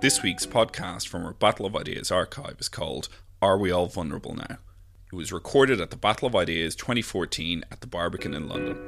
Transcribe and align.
This 0.00 0.22
week's 0.22 0.46
podcast 0.46 1.08
from 1.08 1.26
our 1.26 1.34
Battle 1.34 1.66
of 1.66 1.76
Ideas 1.76 2.10
archive 2.10 2.56
is 2.58 2.70
called 2.70 3.10
Are 3.42 3.58
We 3.58 3.70
All 3.70 3.84
Vulnerable 3.84 4.34
Now? 4.34 4.56
It 5.12 5.14
was 5.14 5.30
recorded 5.30 5.78
at 5.78 5.90
the 5.90 5.96
Battle 5.98 6.26
of 6.26 6.34
Ideas 6.34 6.74
2014 6.74 7.66
at 7.70 7.82
the 7.82 7.86
Barbican 7.86 8.32
in 8.32 8.48
London. 8.48 8.78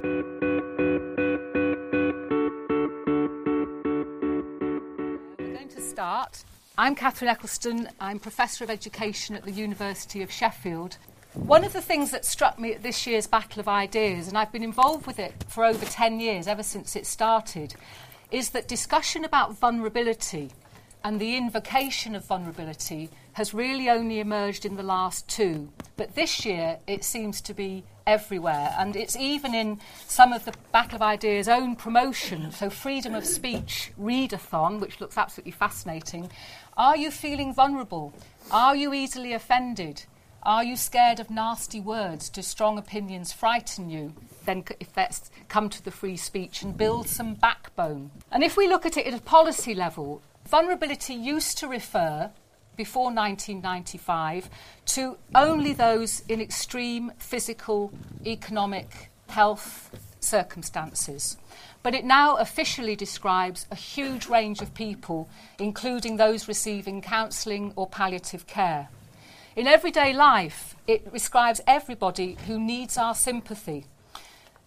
We're 5.38 5.54
going 5.54 5.68
to 5.68 5.82
start. 5.82 6.44
I'm 6.78 6.96
Kathryn 6.96 7.28
Ecclestone. 7.28 7.90
I'm 8.00 8.18
Professor 8.18 8.64
of 8.64 8.70
Education 8.70 9.36
at 9.36 9.44
the 9.44 9.52
University 9.52 10.22
of 10.22 10.32
Sheffield. 10.32 10.96
One 11.34 11.62
of 11.62 11.74
the 11.74 11.82
things 11.82 12.10
that 12.12 12.24
struck 12.24 12.58
me 12.58 12.72
at 12.72 12.82
this 12.82 13.06
year's 13.06 13.26
Battle 13.26 13.60
of 13.60 13.68
Ideas, 13.68 14.28
and 14.28 14.38
I've 14.38 14.50
been 14.50 14.64
involved 14.64 15.06
with 15.06 15.18
it 15.18 15.44
for 15.46 15.62
over 15.62 15.84
10 15.84 16.20
years, 16.20 16.48
ever 16.48 16.62
since 16.62 16.96
it 16.96 17.04
started, 17.04 17.74
is 18.30 18.48
that 18.50 18.66
discussion 18.66 19.26
about 19.26 19.58
vulnerability 19.58 20.52
and 21.04 21.20
the 21.20 21.36
invocation 21.36 22.14
of 22.14 22.24
vulnerability 22.24 23.10
has 23.32 23.54
really 23.54 23.88
only 23.88 24.20
emerged 24.20 24.64
in 24.64 24.76
the 24.76 24.82
last 24.82 25.28
two. 25.28 25.70
But 25.96 26.14
this 26.14 26.44
year 26.44 26.78
it 26.86 27.04
seems 27.04 27.40
to 27.42 27.54
be 27.54 27.84
everywhere, 28.06 28.74
and 28.78 28.96
it's 28.96 29.16
even 29.16 29.54
in 29.54 29.80
some 30.06 30.32
of 30.32 30.44
the 30.44 30.54
Battle 30.72 30.96
of 30.96 31.02
Ideas' 31.02 31.48
own 31.48 31.76
promotion. 31.76 32.50
So, 32.52 32.70
freedom 32.70 33.14
of 33.14 33.24
speech 33.24 33.92
readathon, 33.98 34.80
which 34.80 35.00
looks 35.00 35.18
absolutely 35.18 35.52
fascinating. 35.52 36.30
Are 36.76 36.96
you 36.96 37.10
feeling 37.10 37.54
vulnerable? 37.54 38.12
Are 38.50 38.76
you 38.76 38.92
easily 38.92 39.32
offended? 39.32 40.04
Are 40.42 40.64
you 40.64 40.74
scared 40.74 41.20
of 41.20 41.30
nasty 41.30 41.78
words? 41.78 42.28
Do 42.28 42.42
strong 42.42 42.76
opinions 42.76 43.32
frighten 43.32 43.88
you? 43.88 44.12
Then, 44.44 44.64
if 44.80 44.92
that's 44.92 45.30
come 45.48 45.68
to 45.68 45.84
the 45.84 45.92
free 45.92 46.16
speech 46.16 46.62
and 46.62 46.76
build 46.76 47.08
some 47.08 47.34
backbone. 47.34 48.10
And 48.32 48.42
if 48.42 48.56
we 48.56 48.68
look 48.68 48.84
at 48.84 48.96
it 48.96 49.06
at 49.06 49.14
a 49.14 49.22
policy 49.22 49.72
level, 49.74 50.20
vulnerability 50.46 51.14
used 51.14 51.58
to 51.58 51.68
refer, 51.68 52.30
before 52.76 53.12
1995, 53.12 54.48
to 54.86 55.18
only 55.34 55.72
those 55.72 56.22
in 56.28 56.40
extreme 56.40 57.12
physical, 57.18 57.92
economic, 58.24 59.10
health 59.28 59.90
circumstances. 60.20 61.36
But 61.82 61.94
it 61.94 62.04
now 62.04 62.36
officially 62.36 62.94
describes 62.94 63.66
a 63.70 63.74
huge 63.74 64.28
range 64.28 64.62
of 64.62 64.74
people, 64.74 65.28
including 65.58 66.16
those 66.16 66.48
receiving 66.48 67.02
counselling 67.02 67.72
or 67.76 67.86
palliative 67.86 68.46
care. 68.46 68.88
In 69.56 69.66
everyday 69.66 70.12
life, 70.12 70.76
it 70.86 71.12
describes 71.12 71.60
everybody 71.66 72.38
who 72.46 72.58
needs 72.58 72.96
our 72.96 73.14
sympathy. 73.14 73.86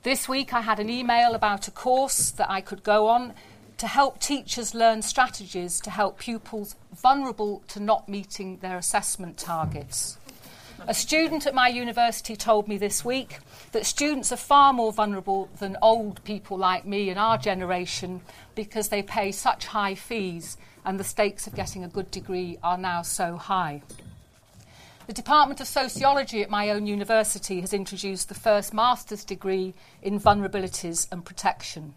This 0.04 0.30
week, 0.30 0.54
I 0.54 0.62
had 0.62 0.80
an 0.80 0.90
email 0.90 1.34
about 1.34 1.68
a 1.68 1.72
course 1.72 2.30
that 2.32 2.52
I 2.52 2.62
could 2.62 2.84
go 2.84 3.08
on 3.08 3.34
to 3.78 3.88
help 3.88 4.20
teachers 4.20 4.74
learn 4.74 5.02
strategies 5.02 5.80
to 5.82 5.90
help 5.90 6.20
pupils 6.20 6.76
vulnerable 6.96 7.62
to 7.68 7.80
not 7.80 8.08
meeting 8.08 8.58
their 8.58 8.78
assessment 8.78 9.38
targets. 9.38 10.18
A 10.88 10.94
student 10.94 11.48
at 11.48 11.56
my 11.56 11.68
university 11.68 12.36
told 12.36 12.68
me 12.68 12.78
this 12.78 13.04
week 13.04 13.40
that 13.72 13.86
students 13.86 14.32
are 14.32 14.38
far 14.38 14.72
more 14.72 14.94
vulnerable 14.94 15.50
than 15.60 15.78
old 15.82 16.24
people 16.24 16.58
like 16.58 16.86
me 16.86 17.10
in 17.10 17.18
our 17.18 17.38
generation 17.38 18.22
because 18.54 18.90
they 18.90 19.02
pay 19.02 19.32
such 19.32 19.68
high 19.68 19.96
fees 19.96 20.58
and 20.86 21.00
the 21.00 21.04
stakes 21.04 21.48
of 21.48 21.56
getting 21.56 21.84
a 21.84 21.88
good 21.90 22.12
degree 22.12 22.58
are 22.62 22.78
now 22.78 23.02
so 23.02 23.36
high. 23.38 23.82
The 25.08 25.14
Department 25.14 25.62
of 25.62 25.68
Sociology 25.68 26.42
at 26.42 26.50
my 26.50 26.70
own 26.70 26.88
university 26.88 27.62
has 27.62 27.74
introduced 27.74 28.28
the 28.28 28.36
first 28.36 28.74
master's 28.74 29.24
degree 29.24 29.74
in 30.02 30.20
vulnerabilities 30.20 31.08
and 31.12 31.24
protection. 31.24 31.94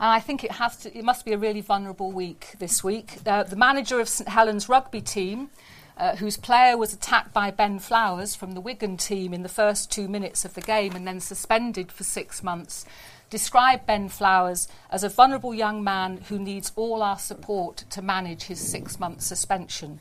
And 0.00 0.10
I 0.10 0.20
think 0.20 0.44
it, 0.44 0.52
has 0.52 0.76
to, 0.78 0.96
it 0.96 1.04
must 1.04 1.24
be 1.24 1.32
a 1.32 1.38
really 1.38 1.60
vulnerable 1.60 2.12
week 2.12 2.54
this 2.60 2.84
week. 2.84 3.18
Uh, 3.26 3.42
the 3.42 3.56
manager 3.56 3.98
of 3.98 4.08
St 4.08 4.28
Helens 4.28 4.68
rugby 4.68 5.00
team, 5.00 5.50
uh, 5.96 6.14
whose 6.16 6.36
player 6.36 6.76
was 6.76 6.92
attacked 6.92 7.32
by 7.32 7.50
Ben 7.50 7.80
Flowers 7.80 8.36
from 8.36 8.52
the 8.52 8.60
Wigan 8.60 8.96
team 8.96 9.34
in 9.34 9.42
the 9.42 9.48
first 9.48 9.90
two 9.90 10.06
minutes 10.06 10.44
of 10.44 10.54
the 10.54 10.60
game 10.60 10.94
and 10.94 11.04
then 11.04 11.18
suspended 11.18 11.90
for 11.90 12.04
six 12.04 12.44
months, 12.44 12.84
described 13.28 13.86
Ben 13.86 14.08
Flowers 14.08 14.68
as 14.90 15.02
a 15.02 15.08
vulnerable 15.08 15.52
young 15.52 15.82
man 15.82 16.18
who 16.28 16.38
needs 16.38 16.70
all 16.76 17.02
our 17.02 17.18
support 17.18 17.78
to 17.90 18.00
manage 18.00 18.44
his 18.44 18.60
six 18.60 19.00
month 19.00 19.22
suspension. 19.22 19.98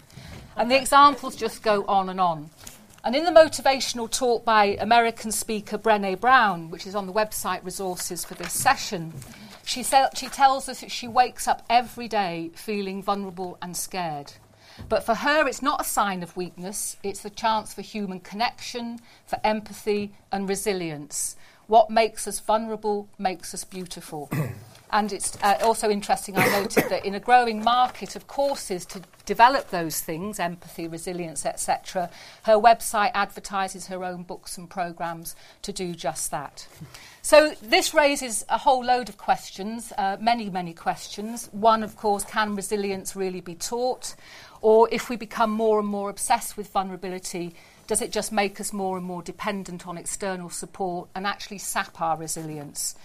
And 0.55 0.69
the 0.69 0.79
examples 0.79 1.35
just 1.35 1.63
go 1.63 1.85
on 1.85 2.07
and 2.09 2.19
on. 2.19 2.51
And 3.03 3.15
in 3.15 3.25
the 3.25 3.31
motivational 3.31 4.11
talk 4.11 4.45
by 4.45 4.77
American 4.79 5.31
speaker 5.31 5.77
Brene 5.77 6.19
Brown, 6.19 6.69
which 6.69 6.85
is 6.85 6.93
on 6.93 7.07
the 7.07 7.13
website 7.13 7.63
resources 7.63 8.25
for 8.25 8.35
this 8.35 8.53
session, 8.53 9.13
she, 9.67 9.83
sa- 9.83 10.09
she 10.15 10.27
tells 10.27 10.69
us 10.69 10.79
that 10.79 10.91
she 10.91 11.09
wakes 11.09 11.45
up 11.45 11.61
every 11.69 12.07
day 12.07 12.51
feeling 12.55 13.03
vulnerable 13.03 13.57
and 13.61 13.75
scared. 13.75 14.31
But 14.87 15.03
for 15.03 15.13
her, 15.13 15.45
it's 15.45 15.61
not 15.61 15.81
a 15.81 15.83
sign 15.83 16.23
of 16.23 16.37
weakness, 16.37 16.95
it's 17.03 17.25
a 17.25 17.29
chance 17.29 17.73
for 17.73 17.81
human 17.81 18.21
connection, 18.21 18.99
for 19.25 19.39
empathy, 19.43 20.13
and 20.31 20.47
resilience. 20.47 21.35
What 21.67 21.89
makes 21.89 22.29
us 22.29 22.39
vulnerable 22.39 23.09
makes 23.17 23.53
us 23.53 23.65
beautiful. 23.65 24.31
And 24.89 25.11
it's 25.11 25.37
uh, 25.43 25.57
also 25.63 25.89
interesting, 25.89 26.37
I 26.37 26.47
noted 26.47 26.85
that 26.89 27.05
in 27.05 27.13
a 27.13 27.19
growing 27.19 27.61
market 27.61 28.15
of 28.15 28.27
courses 28.27 28.85
to 28.85 29.01
develop 29.25 29.69
those 29.69 29.99
things, 29.99 30.39
empathy, 30.39 30.87
resilience, 30.87 31.45
etc., 31.45 32.09
her 32.43 32.53
website 32.53 33.11
advertises 33.13 33.87
her 33.87 34.05
own 34.05 34.23
books 34.23 34.57
and 34.57 34.69
programs 34.69 35.35
to 35.63 35.73
do 35.73 35.93
just 35.93 36.31
that. 36.31 36.67
So 37.27 37.51
this 37.61 37.93
raises 37.93 38.45
a 38.47 38.57
whole 38.57 38.85
load 38.85 39.09
of 39.09 39.17
questions, 39.17 39.91
uh, 39.97 40.15
many, 40.17 40.49
many 40.49 40.73
questions. 40.73 41.49
One, 41.51 41.83
of 41.83 41.97
course, 41.97 42.23
can 42.23 42.55
resilience 42.55 43.17
really 43.17 43.41
be 43.41 43.53
taught? 43.53 44.15
Or 44.61 44.87
if 44.93 45.09
we 45.09 45.17
become 45.17 45.51
more 45.51 45.77
and 45.77 45.87
more 45.89 46.09
obsessed 46.09 46.55
with 46.55 46.71
vulnerability, 46.71 47.53
does 47.85 48.01
it 48.01 48.13
just 48.13 48.31
make 48.31 48.61
us 48.61 48.71
more 48.71 48.95
and 48.95 49.05
more 49.05 49.21
dependent 49.21 49.85
on 49.85 49.97
external 49.97 50.49
support 50.49 51.09
and 51.13 51.27
actually 51.27 51.57
sap 51.57 51.99
our 51.99 52.15
resilience? 52.15 52.95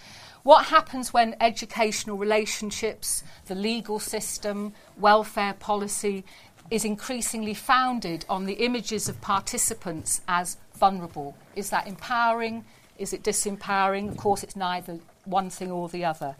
What 0.45 0.67
happens 0.67 1.13
when 1.13 1.35
educational 1.41 2.17
relationships, 2.17 3.25
the 3.47 3.57
legal 3.57 3.99
system, 3.99 4.73
welfare 4.97 5.55
policy 5.55 6.23
is 6.71 6.85
increasingly 6.85 7.55
founded 7.55 8.25
on 8.29 8.47
the 8.47 8.65
images 8.65 9.09
of 9.09 9.21
participants 9.21 10.21
as 10.29 10.59
vulnerable? 10.79 11.37
Is 11.57 11.71
that 11.71 11.89
empowering? 11.89 12.65
Is 12.99 13.13
it 13.13 13.23
disempowering? 13.23 14.09
Of 14.09 14.17
course, 14.17 14.43
it's 14.43 14.57
neither 14.57 14.99
one 15.25 15.51
thing 15.51 15.71
or 15.71 15.89
the 15.89 16.05
other. 16.05 16.37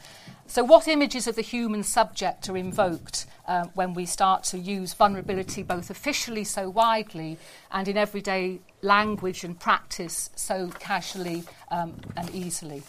So, 0.47 0.65
what 0.65 0.89
images 0.89 1.27
of 1.27 1.37
the 1.37 1.43
human 1.43 1.83
subject 1.83 2.49
are 2.49 2.57
invoked 2.57 3.27
uh, 3.47 3.67
when 3.75 3.95
we 3.95 4.07
start 4.07 4.45
to 4.45 4.59
use 4.59 4.93
vulnerability 4.93 5.63
both 5.63 5.91
officially 5.91 6.45
so 6.45 6.69
widely 6.69 7.39
and 7.71 7.89
in 7.89 7.97
everyday 7.97 8.61
language 8.83 9.45
and 9.45 9.59
practice 9.59 10.31
so 10.35 10.69
casually 10.79 11.45
um, 11.71 11.95
and 12.17 12.35
easily? 12.35 12.83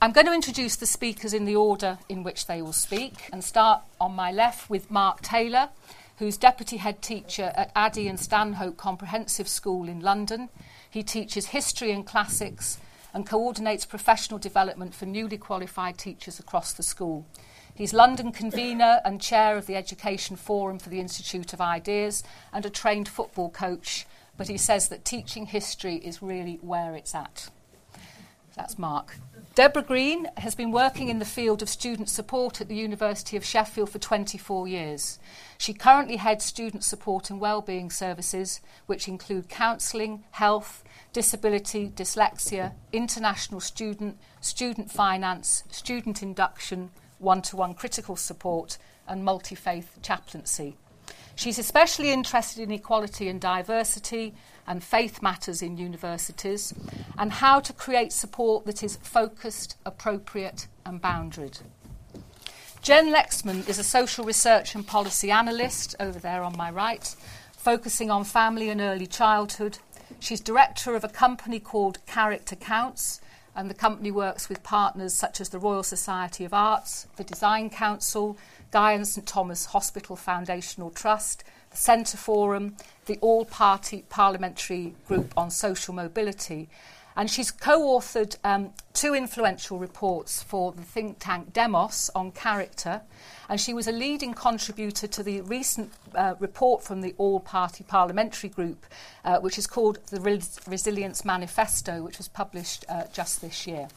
I'm 0.00 0.12
going 0.12 0.26
to 0.26 0.34
introduce 0.34 0.76
the 0.76 0.86
speakers 0.86 1.32
in 1.32 1.44
the 1.44 1.56
order 1.56 1.98
in 2.08 2.24
which 2.24 2.46
they 2.46 2.60
will 2.60 2.72
speak 2.72 3.28
and 3.32 3.44
start 3.44 3.82
on 4.00 4.12
my 4.14 4.32
left 4.32 4.68
with 4.68 4.90
Mark 4.90 5.22
Taylor, 5.22 5.68
who's 6.18 6.36
Deputy 6.36 6.78
Head 6.78 7.02
Teacher 7.02 7.52
at 7.54 7.74
Addey 7.74 8.08
and 8.08 8.18
Stanhope 8.18 8.76
Comprehensive 8.76 9.48
School 9.48 9.88
in 9.88 10.00
London. 10.00 10.48
He 10.92 11.02
teaches 11.02 11.46
history 11.46 11.90
and 11.90 12.06
classics 12.06 12.76
and 13.14 13.26
coordinates 13.26 13.86
professional 13.86 14.38
development 14.38 14.94
for 14.94 15.06
newly 15.06 15.38
qualified 15.38 15.96
teachers 15.96 16.38
across 16.38 16.74
the 16.74 16.82
school. 16.82 17.24
He's 17.74 17.94
London 17.94 18.30
convener 18.30 19.00
and 19.02 19.18
chair 19.18 19.56
of 19.56 19.64
the 19.64 19.74
Education 19.74 20.36
Forum 20.36 20.78
for 20.78 20.90
the 20.90 21.00
Institute 21.00 21.54
of 21.54 21.62
Ideas 21.62 22.22
and 22.52 22.66
a 22.66 22.70
trained 22.70 23.08
football 23.08 23.48
coach, 23.48 24.06
but 24.36 24.48
he 24.48 24.58
says 24.58 24.88
that 24.88 25.06
teaching 25.06 25.46
history 25.46 25.96
is 25.96 26.20
really 26.20 26.58
where 26.60 26.94
it's 26.94 27.14
at. 27.14 27.48
That's 28.54 28.78
Mark. 28.78 29.16
Deborah 29.54 29.82
Green 29.82 30.28
has 30.38 30.54
been 30.54 30.72
working 30.72 31.08
in 31.08 31.18
the 31.18 31.26
field 31.26 31.60
of 31.60 31.68
student 31.68 32.08
support 32.08 32.62
at 32.62 32.68
the 32.68 32.74
University 32.74 33.36
of 33.36 33.44
Sheffield 33.44 33.90
for 33.90 33.98
24 33.98 34.66
years. 34.66 35.18
She 35.58 35.74
currently 35.74 36.16
heads 36.16 36.46
student 36.46 36.84
support 36.84 37.28
and 37.28 37.38
wellbeing 37.38 37.90
services, 37.90 38.62
which 38.86 39.08
include 39.08 39.50
counselling, 39.50 40.24
health, 40.30 40.82
disability, 41.12 41.90
dyslexia, 41.90 42.72
international 42.94 43.60
student, 43.60 44.16
student 44.40 44.90
finance, 44.90 45.64
student 45.70 46.22
induction, 46.22 46.90
one 47.18 47.42
to 47.42 47.56
one 47.56 47.74
critical 47.74 48.16
support, 48.16 48.78
and 49.06 49.22
multi 49.22 49.54
faith 49.54 49.98
chaplaincy. 50.00 50.76
She's 51.34 51.58
especially 51.58 52.10
interested 52.10 52.62
in 52.62 52.70
equality 52.70 53.28
and 53.28 53.38
diversity 53.38 54.34
and 54.72 54.82
faith 54.82 55.20
matters 55.20 55.60
in 55.60 55.76
universities 55.76 56.72
and 57.18 57.30
how 57.30 57.60
to 57.60 57.74
create 57.74 58.10
support 58.10 58.64
that 58.64 58.82
is 58.82 58.96
focused, 59.02 59.76
appropriate, 59.84 60.66
and 60.86 61.02
boundaried. 61.02 61.60
Jen 62.80 63.12
Lexmond 63.12 63.68
is 63.68 63.78
a 63.78 63.84
social 63.84 64.24
research 64.24 64.74
and 64.74 64.86
policy 64.86 65.30
analyst 65.30 65.94
over 66.00 66.18
there 66.18 66.42
on 66.42 66.56
my 66.56 66.70
right, 66.70 67.14
focusing 67.54 68.10
on 68.10 68.24
family 68.24 68.70
and 68.70 68.80
early 68.80 69.06
childhood. 69.06 69.76
She's 70.18 70.40
director 70.40 70.96
of 70.96 71.04
a 71.04 71.08
company 71.08 71.60
called 71.60 72.04
Character 72.06 72.56
Counts, 72.56 73.20
and 73.54 73.68
the 73.68 73.74
company 73.74 74.10
works 74.10 74.48
with 74.48 74.62
partners 74.62 75.12
such 75.12 75.38
as 75.38 75.50
the 75.50 75.58
Royal 75.58 75.82
Society 75.82 76.46
of 76.46 76.54
Arts, 76.54 77.08
the 77.16 77.24
Design 77.24 77.68
Council, 77.68 78.38
Guy 78.70 78.92
and 78.92 79.06
St 79.06 79.26
Thomas 79.26 79.66
Hospital 79.66 80.16
Foundational 80.16 80.88
Trust, 80.88 81.44
the 81.72 81.76
Centre 81.76 82.16
Forum, 82.16 82.76
the 83.06 83.18
All 83.20 83.44
Party 83.44 84.04
Parliamentary 84.08 84.94
Group 85.08 85.32
on 85.36 85.50
Social 85.50 85.94
Mobility, 85.94 86.68
and 87.16 87.30
she's 87.30 87.50
co 87.50 87.80
authored 87.80 88.36
um, 88.44 88.70
two 88.94 89.14
influential 89.14 89.78
reports 89.78 90.42
for 90.42 90.72
the 90.72 90.82
think 90.82 91.18
tank 91.18 91.52
Demos 91.52 92.10
on 92.14 92.32
character. 92.32 93.02
And 93.48 93.60
she 93.60 93.74
was 93.74 93.86
a 93.86 93.92
leading 93.92 94.32
contributor 94.32 95.06
to 95.06 95.22
the 95.22 95.42
recent 95.42 95.92
uh, 96.14 96.34
report 96.38 96.82
from 96.82 97.02
the 97.02 97.14
All 97.18 97.40
Party 97.40 97.84
Parliamentary 97.84 98.48
Group, 98.48 98.86
uh, 99.24 99.40
which 99.40 99.58
is 99.58 99.66
called 99.66 99.98
the 100.06 100.20
Res- 100.20 100.58
Resilience 100.66 101.24
Manifesto, 101.24 102.02
which 102.02 102.16
was 102.16 102.28
published 102.28 102.86
uh, 102.88 103.04
just 103.12 103.42
this 103.42 103.66
year. 103.66 103.88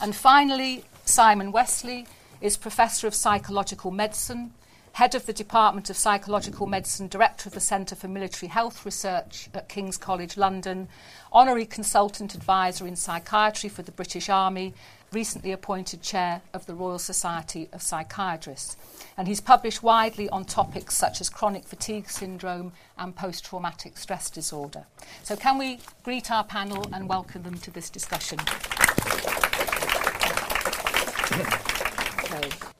And 0.00 0.16
finally, 0.16 0.84
Simon 1.04 1.52
Wessely 1.52 2.06
is 2.40 2.56
Professor 2.56 3.06
of 3.06 3.14
Psychological 3.14 3.90
Medicine 3.90 4.54
Head 4.92 5.14
of 5.14 5.24
the 5.24 5.32
Department 5.32 5.88
of 5.88 5.96
Psychological 5.96 6.66
Medicine, 6.66 7.08
Director 7.08 7.48
of 7.48 7.54
the 7.54 7.60
Centre 7.60 7.94
for 7.94 8.08
Military 8.08 8.48
Health 8.48 8.84
Research 8.84 9.48
at 9.54 9.68
King's 9.68 9.96
College 9.96 10.36
London, 10.36 10.88
Honorary 11.32 11.64
Consultant 11.64 12.34
Advisor 12.34 12.86
in 12.86 12.96
Psychiatry 12.96 13.70
for 13.70 13.82
the 13.82 13.92
British 13.92 14.28
Army, 14.28 14.74
recently 15.12 15.52
appointed 15.52 16.02
Chair 16.02 16.42
of 16.52 16.66
the 16.66 16.74
Royal 16.74 16.98
Society 16.98 17.68
of 17.72 17.82
Psychiatrists. 17.82 18.76
And 19.16 19.26
he's 19.26 19.40
published 19.40 19.82
widely 19.82 20.28
on 20.28 20.44
topics 20.44 20.96
such 20.96 21.20
as 21.20 21.30
chronic 21.30 21.64
fatigue 21.64 22.10
syndrome 22.10 22.72
and 22.98 23.16
post 23.16 23.44
traumatic 23.44 23.96
stress 23.96 24.28
disorder. 24.28 24.84
So, 25.22 25.36
can 25.36 25.56
we 25.56 25.78
greet 26.02 26.30
our 26.30 26.44
panel 26.44 26.86
and 26.92 27.08
welcome 27.08 27.42
them 27.42 27.58
to 27.58 27.70
this 27.70 27.90
discussion? 27.90 28.38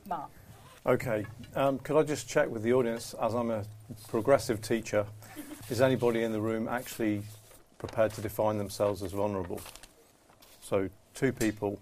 Mark. 0.09 0.31
Okay, 0.87 1.27
um, 1.57 1.79
could 1.81 1.99
I 1.99 2.03
just 2.03 2.27
check 2.27 2.49
with 2.49 2.63
the 2.63 2.73
audience, 2.73 3.15
as 3.21 3.35
I'm 3.35 3.51
a 3.51 3.65
progressive 4.09 4.63
teacher, 4.63 5.05
is 5.69 5.83
anybody 5.83 6.23
in 6.23 6.33
the 6.33 6.41
room 6.41 6.69
actually 6.69 7.23
prepared 7.77 8.15
to 8.15 8.23
define 8.23 8.57
themselves 8.57 9.03
as 9.03 9.13
vulnerable? 9.13 9.61
So, 10.63 10.89
two 11.15 11.35
people 11.35 11.79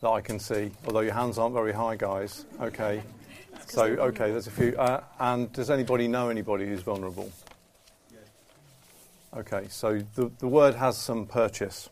that 0.00 0.08
I 0.08 0.20
can 0.20 0.40
see, 0.40 0.72
although 0.84 1.00
your 1.00 1.14
hands 1.14 1.38
aren't 1.38 1.54
very 1.54 1.72
high, 1.72 1.94
guys. 1.94 2.44
Okay, 2.60 3.02
so, 3.68 3.84
okay, 3.84 4.32
there's 4.32 4.48
a 4.48 4.50
few. 4.50 4.76
Uh, 4.76 5.04
and 5.20 5.52
does 5.52 5.70
anybody 5.70 6.08
know 6.08 6.28
anybody 6.28 6.66
who's 6.66 6.82
vulnerable? 6.82 7.30
Yes. 8.10 8.20
Okay, 9.36 9.66
so 9.68 10.00
the, 10.16 10.28
the 10.40 10.48
word 10.48 10.74
has 10.74 10.98
some 10.98 11.26
purchase. 11.26 11.88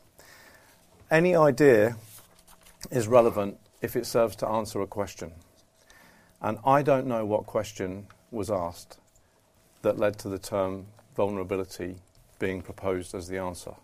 Any 1.09 1.37
idea 1.37 1.97
is 2.91 3.06
relevant 3.06 3.59
if 3.81 3.94
it 3.94 4.06
serves 4.06 4.35
to 4.37 4.49
answer 4.49 4.81
a 4.81 4.89
question. 4.89 5.31
And 6.43 6.59
I 6.67 6.83
don't 6.83 7.06
know 7.06 7.25
what 7.25 7.47
question 7.47 8.09
was 8.33 8.50
asked 8.50 8.99
that 9.83 9.99
led 9.99 10.19
to 10.19 10.29
the 10.29 10.39
term 10.39 10.87
vulnerability 11.17 11.97
being 12.39 12.61
proposed 12.61 13.15
as 13.15 13.29
the 13.29 13.39
answer. 13.39 13.75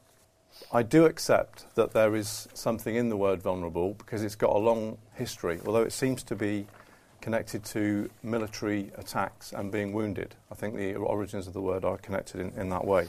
I 0.72 0.82
do 0.82 1.04
accept 1.04 1.72
that 1.76 1.92
there 1.92 2.16
is 2.16 2.48
something 2.54 2.96
in 2.96 3.10
the 3.10 3.16
word 3.16 3.40
vulnerable 3.40 3.94
because 3.94 4.24
it's 4.24 4.34
got 4.34 4.50
a 4.50 4.58
long 4.58 4.98
history, 5.14 5.60
although 5.64 5.82
it 5.82 5.92
seems 5.92 6.24
to 6.24 6.34
be 6.34 6.66
connected 7.20 7.64
to 7.64 8.10
military 8.24 8.90
attacks 8.96 9.52
and 9.52 9.70
being 9.70 9.92
wounded. 9.92 10.34
I 10.50 10.56
think 10.56 10.74
the 10.74 10.94
origins 10.96 11.46
of 11.46 11.52
the 11.52 11.60
word 11.60 11.84
are 11.84 11.98
connected 11.98 12.40
in, 12.40 12.52
in 12.60 12.68
that 12.70 12.84
way. 12.84 13.08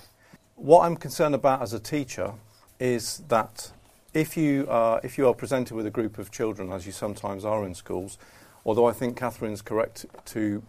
What 0.55 0.85
I'm 0.85 0.95
concerned 0.95 1.33
about 1.33 1.61
as 1.61 1.73
a 1.73 1.79
teacher 1.79 2.33
is 2.79 3.23
that 3.29 3.71
if 4.13 4.37
you, 4.37 4.67
are, 4.69 4.99
if 5.03 5.17
you 5.17 5.27
are 5.27 5.33
presented 5.33 5.75
with 5.75 5.85
a 5.85 5.91
group 5.91 6.17
of 6.17 6.31
children, 6.31 6.71
as 6.71 6.85
you 6.85 6.91
sometimes 6.91 7.45
are 7.45 7.65
in 7.65 7.73
schools, 7.73 8.17
Although 8.65 8.87
I 8.87 8.91
think 8.91 9.17
Kathryn's 9.17 9.61
correct 9.61 10.05
to 10.25 10.63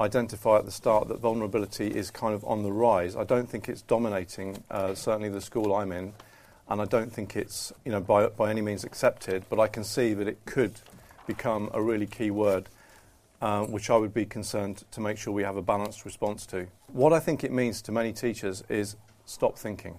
identify 0.00 0.58
at 0.58 0.64
the 0.64 0.70
start 0.70 1.08
that 1.08 1.20
vulnerability 1.20 1.88
is 1.88 2.10
kind 2.10 2.34
of 2.34 2.44
on 2.44 2.62
the 2.62 2.72
rise. 2.72 3.16
I 3.16 3.24
don't 3.24 3.48
think 3.48 3.68
it's 3.68 3.82
dominating, 3.82 4.62
uh, 4.70 4.94
certainly 4.94 5.28
the 5.28 5.40
school 5.40 5.74
I'm 5.74 5.92
in, 5.92 6.12
and 6.68 6.80
I 6.80 6.84
don't 6.84 7.12
think 7.12 7.36
it's 7.36 7.72
you 7.84 7.92
know 7.92 8.00
by, 8.00 8.28
by 8.28 8.50
any 8.50 8.60
means 8.60 8.84
accepted. 8.84 9.44
But 9.48 9.58
I 9.58 9.68
can 9.68 9.84
see 9.84 10.14
that 10.14 10.28
it 10.28 10.38
could 10.44 10.74
become 11.26 11.70
a 11.74 11.82
really 11.82 12.06
key 12.06 12.30
word, 12.30 12.68
uh, 13.40 13.64
which 13.64 13.90
I 13.90 13.96
would 13.96 14.14
be 14.14 14.24
concerned 14.24 14.84
to 14.92 15.00
make 15.00 15.18
sure 15.18 15.32
we 15.32 15.42
have 15.42 15.56
a 15.56 15.62
balanced 15.62 16.04
response 16.04 16.46
to. 16.46 16.66
What 16.92 17.12
I 17.12 17.20
think 17.20 17.44
it 17.44 17.52
means 17.52 17.82
to 17.82 17.92
many 17.92 18.12
teachers 18.12 18.62
is 18.68 18.96
stop 19.26 19.58
thinking. 19.58 19.98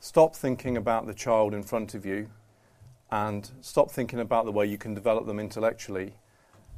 Stop 0.00 0.34
thinking 0.34 0.76
about 0.76 1.06
the 1.06 1.14
child 1.14 1.54
in 1.54 1.62
front 1.62 1.94
of 1.94 2.06
you, 2.06 2.30
and 3.10 3.50
stop 3.60 3.90
thinking 3.90 4.20
about 4.20 4.44
the 4.44 4.52
way 4.52 4.66
you 4.66 4.78
can 4.78 4.94
develop 4.94 5.26
them 5.26 5.40
intellectually 5.40 6.14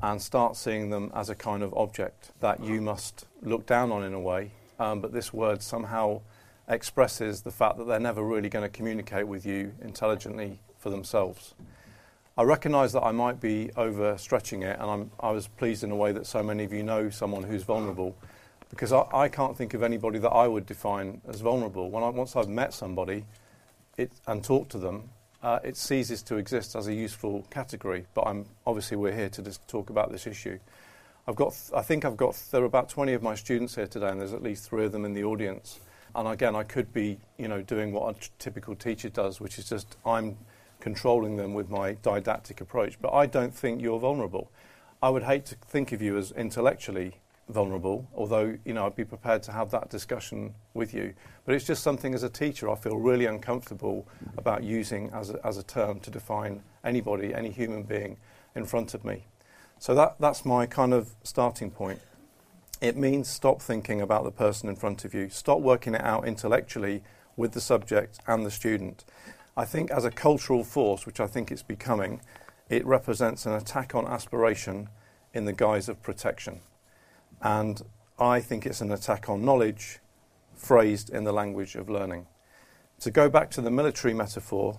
and 0.02 0.20
start 0.20 0.56
seeing 0.56 0.90
them 0.90 1.12
as 1.14 1.29
a 1.31 1.34
kind 1.34 1.62
of 1.62 1.73
object 1.75 2.32
that 2.40 2.62
you 2.62 2.81
must 2.81 3.26
look 3.43 3.67
down 3.67 3.93
on 3.93 4.02
in 4.02 4.14
a 4.14 4.20
way. 4.20 4.50
Um, 4.79 5.00
but 5.00 5.12
this 5.12 5.32
word 5.32 5.62
somehow 5.62 6.23
expresses 6.69 7.43
the 7.43 7.50
fact 7.50 7.76
that 7.79 7.84
they're 7.84 8.00
never 8.00 8.23
really 8.23 8.49
going 8.49 8.64
to 8.64 8.69
communicate 8.69 9.29
with 9.29 9.46
you 9.46 9.73
intelligently 9.82 10.58
for 10.79 10.90
themselves. 10.90 11.55
I 12.37 12.43
recognise 12.44 12.93
that 12.94 13.02
I 13.02 13.12
might 13.12 13.40
be 13.40 13.70
overstretching 13.76 14.62
it, 14.62 14.79
and 14.81 14.90
I'm, 14.90 15.11
i 15.20 15.31
was 15.31 15.49
pleased 15.49 15.84
in 15.84 15.90
a 15.90 15.96
way 15.96 16.12
that 16.12 16.26
so 16.26 16.43
many 16.43 16.64
of 16.64 16.73
you 16.73 16.82
know 16.82 17.11
someone 17.11 17.43
who's 17.43 17.62
vulnerable, 17.62 18.17
because 18.70 18.90
I, 18.90 19.05
I 19.12 19.29
can't 19.29 19.56
think 19.56 19.75
of 19.75 19.82
anybody 19.82 20.19
that 20.19 20.31
I 20.31 20.49
would 20.49 20.64
define 20.64 21.20
as 21.29 21.43
vulnerable. 21.43 21.90
When 21.90 22.02
I, 22.02 22.08
once 22.08 22.34
I've 22.34 22.49
met 22.49 22.73
somebody 22.73 23.26
it, 23.99 24.12
and 24.26 24.43
talked 24.43 24.73
to 24.73 24.79
them, 24.79 25.11
uh, 25.43 25.59
it 25.65 25.77
ceases 25.77 26.23
to 26.23 26.37
exist 26.37 26.77
as 26.77 26.87
a 26.87 26.94
useful 26.94 27.44
category. 27.50 28.06
But 28.15 28.27
I'm, 28.27 28.47
obviously, 28.67 28.97
we're 28.97 29.15
here 29.15 29.29
to 29.31 29.43
just 29.43 29.67
talk 29.69 29.91
about 29.91 30.12
this 30.12 30.27
issue. 30.27 30.59
I've 31.27 31.37
got, 31.37 31.55
I 31.75 31.83
think 31.83 32.05
I've 32.05 32.17
got, 32.17 32.41
there 32.50 32.62
are 32.62 32.67
about 32.67 32.89
20 32.89 33.12
of 33.12 33.23
my 33.23 33.35
students 33.35 33.75
here 33.75 33.87
today, 33.87 34.09
and 34.09 34.21
there's 34.21 34.33
at 34.33 34.43
least 34.43 34.69
three 34.69 34.85
of 34.85 34.93
them 34.93 35.05
in 35.05 35.15
the 35.15 35.25
audience. 35.25 35.81
And 36.15 36.29
again, 36.29 36.55
I 36.55 36.62
could 36.62 36.93
be, 36.93 37.19
you 37.39 37.49
know, 37.49 37.62
doing 37.62 37.93
what 37.93 38.17
a 38.17 38.21
t- 38.21 38.29
typical 38.39 38.75
teacher 38.75 39.09
does, 39.09 39.41
which 39.41 39.59
is 39.59 39.69
just 39.69 39.97
I'm 40.05 40.37
controlling 40.81 41.37
them 41.37 41.55
with 41.55 41.71
my 41.71 41.94
didactic 42.03 42.61
approach. 42.61 43.00
But 43.00 43.12
I 43.12 43.27
don't 43.27 43.55
think 43.55 43.81
you're 43.81 44.00
vulnerable. 44.00 44.51
I 45.03 45.08
would 45.11 45.22
hate 45.22 45.46
to 45.46 45.56
think 45.56 45.93
of 45.93 46.03
you 46.03 46.19
as 46.19 46.32
intellectually 46.32 47.15
vulnerable, 47.49 48.08
although 48.15 48.56
you 48.65 48.72
know 48.72 48.87
I'd 48.87 48.96
be 48.96 49.05
prepared 49.05 49.43
to 49.44 49.53
have 49.53 49.70
that 49.72 49.91
discussion 49.91 50.55
with 50.75 50.94
you. 50.94 51.15
But 51.44 51.55
it's 51.55 51.65
just 51.65 51.82
something 51.82 52.15
as 52.15 52.22
a 52.22 52.29
teacher 52.29 52.70
I 52.70 52.75
feel 52.75 52.96
really 52.96 53.27
uncomfortable 53.27 54.06
about 54.39 54.63
using 54.63 55.11
as 55.13 55.31
a, 55.31 55.46
as 55.46 55.58
a 55.58 55.63
term 55.63 56.01
to 56.01 56.11
define 56.11 56.63
anybody, 56.84 57.34
any 57.34 57.51
human 57.51 57.82
being 57.82 58.17
in 58.55 58.65
front 58.65 58.94
of 58.94 59.05
me. 59.05 59.27
So 59.79 59.94
that, 59.96 60.17
that's 60.20 60.44
my 60.44 60.67
kind 60.67 60.94
of 60.94 61.15
starting 61.25 61.70
point. 61.70 62.01
It 62.81 62.96
means 62.96 63.29
stop 63.29 63.61
thinking 63.61 64.01
about 64.01 64.25
the 64.25 64.31
person 64.31 64.69
in 64.69 64.77
front 64.77 65.05
of 65.05 65.15
you, 65.15 65.29
stop 65.29 65.61
working 65.61 65.94
it 65.94 66.03
out 66.03 66.27
intellectually 66.27 67.03
with 67.37 67.53
the 67.53 67.61
subject 67.61 68.19
and 68.27 68.44
the 68.44 68.51
student. 68.51 69.05
I 69.56 69.65
think 69.65 69.91
as 69.91 70.05
a 70.05 70.11
cultural 70.11 70.65
force, 70.65 71.05
which 71.05 71.20
I 71.20 71.27
think 71.27 71.51
it's 71.51 71.63
becoming, 71.63 72.20
it 72.69 72.87
represents 72.87 73.44
an 73.44 73.53
attack 73.53 73.94
on 73.94 74.06
aspiration 74.06 74.89
in 75.34 75.44
the 75.44 75.53
guise 75.53 75.89
of 75.89 76.03
protection. 76.03 76.61
And 77.43 77.82
I 78.19 78.41
think 78.41 78.67
it's 78.67 78.81
an 78.81 78.93
attack 78.93 79.29
on 79.29 79.44
knowledge 79.44 79.99
phrased 80.55 81.11
in 81.11 81.25
the 81.25 81.32
language 81.32 81.75
of 81.75 81.91
learning. 81.91 82.27
To 83.01 83.11
go 83.11 83.29
back 83.29 83.51
to 83.53 83.61
the 83.61 83.70
military 83.70 84.15
metaphor, 84.15 84.79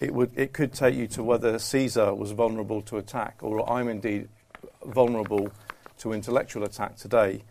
it, 0.00 0.12
would, 0.12 0.30
it 0.36 0.52
could 0.52 0.74
take 0.74 0.94
you 0.94 1.06
to 1.08 1.22
whether 1.22 1.58
Caesar 1.58 2.14
was 2.14 2.32
vulnerable 2.32 2.82
to 2.82 2.98
attack, 2.98 3.38
or 3.40 3.68
I'm 3.70 3.88
indeed 3.88 4.28
vulnerable 4.84 5.50
to 5.98 6.12
intellectual 6.12 6.64
attack 6.64 6.96
today. 6.96 7.42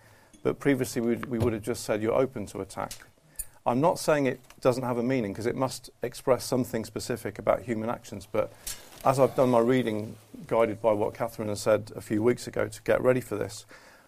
But 0.43 0.60
previously, 0.60 1.01
we, 1.01 1.15
we 1.15 1.39
would 1.39 1.53
have 1.53 1.63
just 1.63 1.83
said 1.83 2.03
you're 2.03 2.13
open 2.13 2.45
to 2.48 2.62
attack. 2.62 2.91
I'm 3.65 3.81
not 3.81 3.98
saying 3.98 4.25
it 4.25 4.41
doesn't 4.62 4.83
have 4.83 4.98
a 4.98 5.03
meaning 5.03 5.31
because 5.31 5.45
it 5.45 5.55
must 5.55 5.89
express 6.03 6.43
something 6.43 6.83
specific 6.83 7.39
about 7.39 7.62
human 7.62 7.89
actions. 7.89 8.27
But 8.29 8.51
as 9.05 9.19
I've 9.19 9.36
done 9.36 9.50
my 9.50 9.60
reading, 9.60 10.15
guided 10.48 10.81
by 10.81 10.91
what 10.91 11.13
Kathryn 11.13 11.48
has 11.48 11.62
said 11.62 11.91
a 11.95 12.01
few 12.01 12.22
weeks 12.22 12.45
ago 12.45 12.67
to 12.67 12.81
get 12.83 13.01
ready 13.01 13.22
for 13.22 13.38
this, 13.38 13.65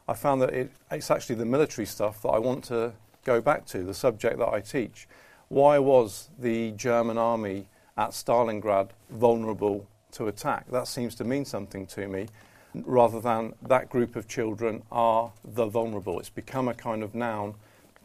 I 0.08 0.14
found 0.14 0.42
that 0.42 0.54
it, 0.54 0.72
it's 0.92 1.10
actually 1.10 1.36
the 1.36 1.46
military 1.46 1.86
stuff 1.86 2.22
that 2.22 2.30
I 2.30 2.38
want 2.38 2.64
to 2.66 2.94
go 3.24 3.42
back 3.42 3.66
to, 3.68 3.84
the 3.84 3.94
subject 3.94 4.38
that 4.38 4.50
I 4.50 4.62
teach. 4.62 5.08
Why 5.48 5.80
was 5.80 6.30
the 6.38 6.72
German 6.72 7.18
army 7.18 7.68
at 7.98 8.12
Stalingrad 8.12 8.90
vulnerable 9.10 9.88
to 10.12 10.28
attack? 10.28 10.70
That 10.70 10.88
seems 10.88 11.16
to 11.16 11.24
mean 11.24 11.44
something 11.44 11.88
to 11.88 12.08
me, 12.08 12.28
rather 12.76 13.20
than 13.20 13.54
that 13.64 13.90
group 13.90 14.16
of 14.16 14.28
children 14.28 14.84
are 14.92 15.32
the 15.44 15.66
vulnerable. 15.66 16.20
It's 16.20 16.30
become 16.30 16.68
a 16.68 16.74
kind 16.76 17.02
of 17.02 17.16
noun, 17.16 17.56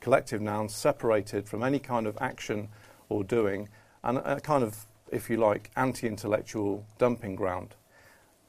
collective 0.01 0.41
noun, 0.41 0.71
separated 0.71 1.49
from 1.49 1.63
any 1.63 1.79
kind 1.79 2.07
of 2.07 2.17
action 2.21 2.69
or 3.11 3.25
doing, 3.25 3.69
and 4.05 4.19
a 4.19 4.41
kind 4.41 4.65
of, 4.65 4.87
if 5.13 5.29
you 5.29 5.37
like, 5.37 5.71
anti 5.77 6.07
intellectual 6.07 6.87
dumping 6.97 7.37
ground. 7.37 7.75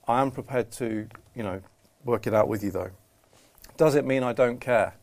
I 0.08 0.22
am 0.22 0.31
prepared 0.31 0.72
to, 0.74 1.08
you 1.36 1.43
know, 1.43 1.62
work 2.05 2.27
it 2.27 2.34
out 2.34 2.48
with 2.48 2.63
you 2.63 2.72
though. 2.72 2.91
Does 3.81 3.95
it 3.95 4.05
mean 4.05 4.21
I 4.21 4.31
don't 4.31 4.61
care? 4.61 4.93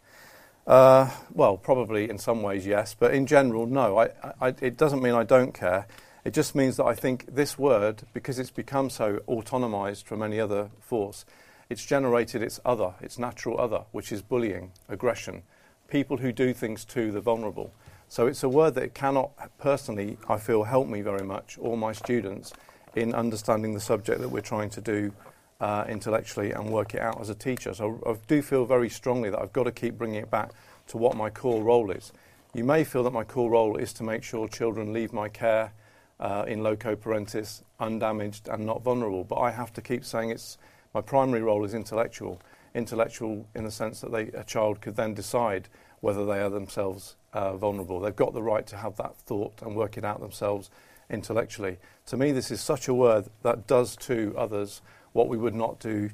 Uh, 0.65 1.11
well, 1.33 1.57
probably 1.57 2.09
in 2.09 2.17
some 2.17 2.43
ways, 2.43 2.65
yes, 2.65 2.95
but 2.97 3.13
in 3.13 3.27
general, 3.27 3.67
no. 3.67 3.99
I, 3.99 4.11
I, 4.41 4.55
it 4.63 4.77
doesn't 4.77 5.03
mean 5.03 5.15
I 5.15 5.25
don't 5.25 5.53
care. 5.53 5.89
It 6.25 6.33
just 6.33 6.55
means 6.55 6.77
that 6.77 6.85
I 6.85 6.95
think 6.95 7.27
this 7.27 7.59
word, 7.59 8.05
because 8.15 8.39
it's 8.39 8.53
become 8.53 8.89
so 8.89 9.19
autonomized 9.27 10.05
from 10.05 10.23
any 10.23 10.39
other 10.39 10.71
force, 10.79 11.25
it's 11.69 11.85
generated 11.85 12.41
its 12.41 12.61
other, 12.65 12.95
its 13.01 13.19
natural 13.19 13.61
other, 13.61 13.83
which 13.91 14.13
is 14.13 14.23
bullying, 14.23 14.71
aggression, 14.89 15.43
people 15.89 16.19
who 16.19 16.31
do 16.31 16.55
things 16.55 16.85
to 16.85 17.11
the 17.11 17.21
vulnerable. 17.21 17.75
So 18.09 18.29
it's 18.29 18.45
a 18.45 18.49
word 18.49 18.75
that 18.75 18.95
cannot 18.95 19.33
personally, 19.59 20.19
I 20.29 20.39
feel, 20.39 20.63
help 20.63 20.87
me 20.87 21.01
very 21.01 21.27
much 21.27 21.59
or 21.61 21.77
my 21.77 21.91
students 21.91 22.53
in 22.95 23.13
understanding 23.13 23.75
the 23.75 23.81
subject 23.81 24.21
that 24.21 24.29
we're 24.29 24.41
trying 24.41 24.71
to 24.71 24.81
do 24.81 25.13
uh, 25.61 25.85
intellectually 25.89 26.53
and 26.53 26.71
work 26.71 26.95
it 26.95 27.01
out 27.01 27.21
as 27.21 27.31
a 27.31 27.35
teacher. 27.35 27.75
So 27.75 28.01
I 28.07 28.15
do 28.27 28.43
feel 28.43 28.65
very 28.65 28.89
strongly 28.89 29.31
that 29.31 29.41
I've 29.41 29.53
got 29.53 29.65
to 29.65 29.73
keep 29.73 29.99
bringing 29.99 30.21
it 30.23 30.31
back 30.31 30.53
to 30.89 30.97
what 30.97 31.17
my 31.17 31.31
core 31.31 31.63
role 31.63 31.91
is. 31.91 32.13
You 32.55 32.65
may 32.65 32.85
feel 32.85 33.03
that 33.05 33.13
my 33.13 33.25
core 33.25 33.51
role 33.51 33.77
is 33.77 33.93
to 33.95 34.03
make 34.03 34.23
sure 34.23 34.49
children 34.49 34.93
leave 34.93 35.13
my 35.13 35.29
care 35.29 35.73
uh, 36.21 36.45
in 36.49 36.63
loco 36.63 36.97
parentis 36.97 37.63
undamaged 37.79 38.49
and 38.49 38.65
not 38.65 38.83
vulnerable, 38.83 39.25
but 39.25 39.37
I 39.37 39.51
have 39.51 39.73
to 39.75 39.83
keep 39.83 40.05
saying 40.05 40.31
it's 40.31 40.59
my 40.95 41.01
primary 41.01 41.43
role 41.43 41.65
is 41.65 41.75
intellectual. 41.75 42.41
Intellectual 42.75 43.47
in 43.55 43.65
the 43.65 43.71
sense 43.71 44.01
that 44.01 44.13
they, 44.13 44.29
a 44.29 44.45
child 44.45 44.81
could 44.81 44.97
then 44.97 45.15
decide 45.15 45.69
whether 46.01 46.25
they 46.25 46.41
are 46.41 46.51
themselves 46.51 47.17
uh, 47.33 47.57
vulnerable. 47.57 48.01
They've 48.01 48.15
got 48.15 48.33
the 48.33 48.43
right 48.43 48.67
to 48.69 48.77
have 48.77 48.97
that 48.97 49.17
thought 49.17 49.61
and 49.63 49.77
work 49.77 49.99
it 49.99 50.05
out 50.05 50.21
themselves 50.21 50.71
intellectually. 51.11 51.79
To 52.07 52.17
me, 52.17 52.33
this 52.33 52.51
is 52.51 52.61
such 52.61 52.89
a 52.89 52.95
word 52.95 53.27
that 53.43 53.67
does 53.67 53.97
to 53.97 54.35
others 54.37 54.81
what 55.13 55.29
we 55.29 55.37
would 55.37 55.55
not 55.55 55.79
do 55.81 56.11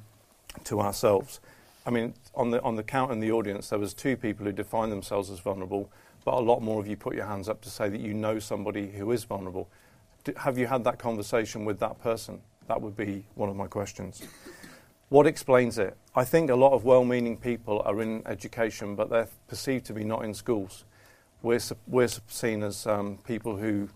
to 0.64 0.80
ourselves. 0.80 1.40
I 1.86 1.90
mean, 1.90 2.14
on 2.34 2.50
the, 2.50 2.62
on 2.62 2.76
the 2.76 2.82
count 2.82 3.12
in 3.12 3.20
the 3.20 3.32
audience, 3.32 3.68
there 3.68 3.78
was 3.78 3.92
two 3.92 4.16
people 4.16 4.46
who 4.46 4.52
defined 4.52 4.90
themselves 4.90 5.30
as 5.30 5.38
vulnerable, 5.38 5.90
but 6.24 6.34
a 6.34 6.40
lot 6.40 6.62
more 6.62 6.80
of 6.80 6.86
you 6.86 6.96
put 6.96 7.14
your 7.14 7.26
hands 7.26 7.48
up 7.48 7.60
to 7.62 7.70
say 7.70 7.88
that 7.88 8.00
you 8.00 8.14
know 8.14 8.38
somebody 8.38 8.88
who 8.88 9.10
is 9.12 9.24
vulnerable. 9.24 9.68
D- 10.24 10.32
have 10.36 10.56
you 10.56 10.66
had 10.66 10.84
that 10.84 10.98
conversation 10.98 11.64
with 11.64 11.78
that 11.80 12.00
person? 12.00 12.40
That 12.68 12.80
would 12.80 12.96
be 12.96 13.24
one 13.34 13.50
of 13.50 13.56
my 13.56 13.66
questions. 13.66 14.22
What 15.10 15.26
explains 15.26 15.78
it? 15.78 15.96
I 16.16 16.24
think 16.24 16.50
a 16.50 16.56
lot 16.56 16.72
of 16.72 16.84
well 16.84 17.04
meaning 17.04 17.36
people 17.36 17.82
are 17.84 18.00
in 18.00 18.22
education, 18.26 18.96
but 18.96 19.10
they're 19.10 19.28
perceived 19.48 19.84
to 19.86 19.92
be 19.92 20.02
not 20.02 20.24
in 20.24 20.32
schools. 20.32 20.84
We're, 21.42 21.60
we're 21.86 22.08
seen 22.26 22.62
as 22.62 22.86
um, 22.86 23.18
people 23.26 23.56
who 23.56 23.90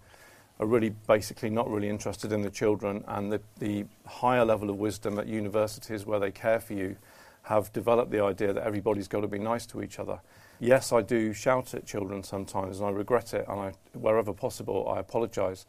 are 0.60 0.66
really 0.66 0.90
basically 1.06 1.50
not 1.50 1.70
really 1.70 1.88
interested 1.88 2.32
in 2.32 2.42
the 2.42 2.50
children, 2.50 3.04
and 3.08 3.32
the, 3.32 3.40
the 3.58 3.84
higher 4.06 4.44
level 4.44 4.70
of 4.70 4.76
wisdom 4.76 5.18
at 5.18 5.26
universities 5.26 6.04
where 6.04 6.18
they 6.18 6.30
care 6.30 6.60
for 6.60 6.74
you 6.74 6.96
have 7.42 7.72
developed 7.72 8.10
the 8.10 8.22
idea 8.22 8.52
that 8.52 8.64
everybody's 8.64 9.08
got 9.08 9.20
to 9.20 9.28
be 9.28 9.38
nice 9.38 9.64
to 9.66 9.82
each 9.82 9.98
other. 9.98 10.20
Yes, 10.60 10.92
I 10.92 11.02
do 11.02 11.32
shout 11.32 11.72
at 11.72 11.86
children 11.86 12.24
sometimes, 12.24 12.80
and 12.80 12.88
I 12.88 12.90
regret 12.90 13.32
it, 13.32 13.46
and 13.48 13.60
I, 13.60 13.72
wherever 13.92 14.32
possible, 14.32 14.92
I 14.92 14.98
apologise. 14.98 15.66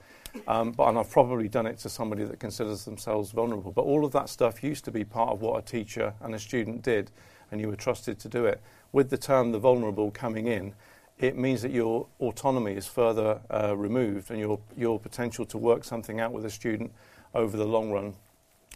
Um, 0.48 0.72
but 0.72 0.90
and 0.90 0.98
I've 0.98 1.12
probably 1.12 1.48
done 1.48 1.68
it 1.68 1.78
to 1.80 1.90
somebody 1.90 2.24
that 2.24 2.40
considers 2.40 2.86
themselves 2.86 3.32
vulnerable. 3.32 3.72
But 3.72 3.84
all 3.84 4.04
of 4.04 4.12
that 4.14 4.30
stuff 4.30 4.64
used 4.64 4.86
to 4.86 4.92
be 4.92 5.04
part 5.04 5.30
of 5.30 5.42
what 5.42 5.60
a 5.60 5.62
teacher 5.62 6.16
and 6.22 6.34
a 6.34 6.40
student 6.40 6.82
did, 6.82 7.12
and 7.52 7.62
you 7.62 7.68
were 7.68 7.76
trusted 7.76 8.18
to 8.20 8.28
do 8.28 8.46
it. 8.46 8.62
With 8.92 9.12
the 9.12 9.18
term 9.18 9.52
"the 9.52 9.60
vulnerable" 9.60 10.10
coming 10.10 10.48
in, 10.48 10.74
it 11.20 11.38
means 11.38 11.62
that 11.62 11.72
your 11.72 12.08
autonomy 12.20 12.74
is 12.74 12.88
further 12.88 13.42
uh, 13.52 13.76
removed, 13.76 14.32
and 14.32 14.40
your 14.40 14.60
your 14.78 15.00
potential 15.00 15.46
to 15.46 15.58
work 15.58 15.84
something 15.84 16.20
out 16.20 16.32
with 16.32 16.46
a 16.46 16.50
student 16.50 16.92
over 17.34 17.58
the 17.58 17.66
long 17.66 17.92
run 17.92 18.16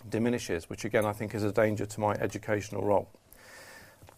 diminishes, 0.10 0.70
which 0.70 0.86
again 0.86 1.06
I 1.06 1.14
think 1.14 1.34
is 1.34 1.44
a 1.44 1.52
danger 1.52 1.86
to 1.86 2.00
my 2.00 2.14
educational 2.16 2.84
role. 2.84 3.08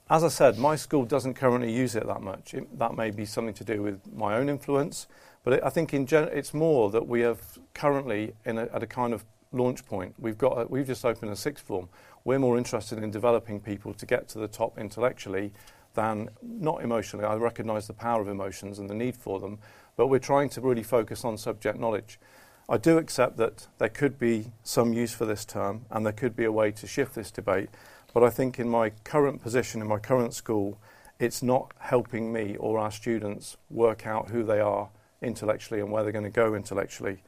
As 0.09 0.23
I 0.23 0.27
said, 0.27 0.59
my 0.59 0.75
school 0.75 1.05
doesn't 1.05 1.33
currently 1.33 1.71
use 1.71 1.95
it 1.95 2.05
that 2.05 2.21
much. 2.21 2.53
It, 2.53 2.77
that 2.77 2.95
may 2.95 3.09
be 3.09 3.25
something 3.25 3.55
to 3.55 3.63
do 3.63 3.81
with 3.81 3.99
my 4.13 4.35
own 4.35 4.49
influence, 4.49 5.07
but 5.43 5.53
it, 5.53 5.63
I 5.63 5.69
think 5.69 5.93
in 5.93 6.05
gen- 6.05 6.29
it's 6.31 6.53
more 6.53 6.91
that 6.91 7.07
we 7.07 7.21
have 7.21 7.41
currently 7.73 8.33
a, 8.45 8.55
at 8.55 8.83
a 8.83 8.87
kind 8.87 9.13
of 9.13 9.25
launch 9.51 9.85
point. 9.85 10.13
We've 10.19 10.37
got 10.37 10.61
a, 10.61 10.65
we've 10.67 10.85
just 10.85 11.05
opened 11.05 11.31
a 11.31 11.35
sixth 11.35 11.65
form. 11.65 11.89
We're 12.23 12.39
more 12.39 12.57
interested 12.57 13.01
in 13.03 13.09
developing 13.11 13.59
people 13.59 13.93
to 13.95 14.05
get 14.05 14.27
to 14.29 14.39
the 14.39 14.47
top 14.47 14.77
intellectually 14.77 15.51
than 15.95 16.29
not 16.41 16.83
emotionally. 16.83 17.25
I 17.25 17.35
recognise 17.35 17.87
the 17.87 17.93
power 17.93 18.21
of 18.21 18.27
emotions 18.27 18.79
and 18.79 18.89
the 18.89 18.93
need 18.93 19.15
for 19.15 19.39
them, 19.39 19.59
but 19.95 20.07
we're 20.07 20.19
trying 20.19 20.49
to 20.49 20.61
really 20.61 20.83
focus 20.83 21.25
on 21.25 21.37
subject 21.37 21.79
knowledge. 21.79 22.19
I 22.67 22.77
do 22.77 22.97
accept 22.97 23.37
that 23.37 23.67
there 23.77 23.89
could 23.89 24.17
be 24.17 24.51
some 24.63 24.93
use 24.93 25.13
for 25.13 25.25
this 25.25 25.45
term 25.45 25.85
and 25.91 26.05
there 26.05 26.13
could 26.13 26.35
be 26.35 26.45
a 26.45 26.51
way 26.51 26.71
to 26.71 26.87
shift 26.87 27.15
this 27.15 27.31
debate. 27.31 27.69
But 28.13 28.23
I 28.23 28.29
think 28.29 28.59
in 28.59 28.69
my 28.69 28.91
current 29.03 29.41
position, 29.41 29.81
in 29.81 29.87
my 29.87 29.99
current 29.99 30.33
school, 30.33 30.77
it's 31.19 31.43
not 31.43 31.71
helping 31.79 32.33
me 32.33 32.55
or 32.57 32.79
our 32.79 32.91
students 32.91 33.57
work 33.69 34.07
out 34.07 34.29
who 34.29 34.43
they 34.43 34.59
are 34.59 34.89
intellectually 35.21 35.81
and 35.81 35.91
where 35.91 36.03
they're 36.03 36.11
going 36.11 36.23
to 36.23 36.29
go 36.29 36.55
intellectually. 36.55 37.23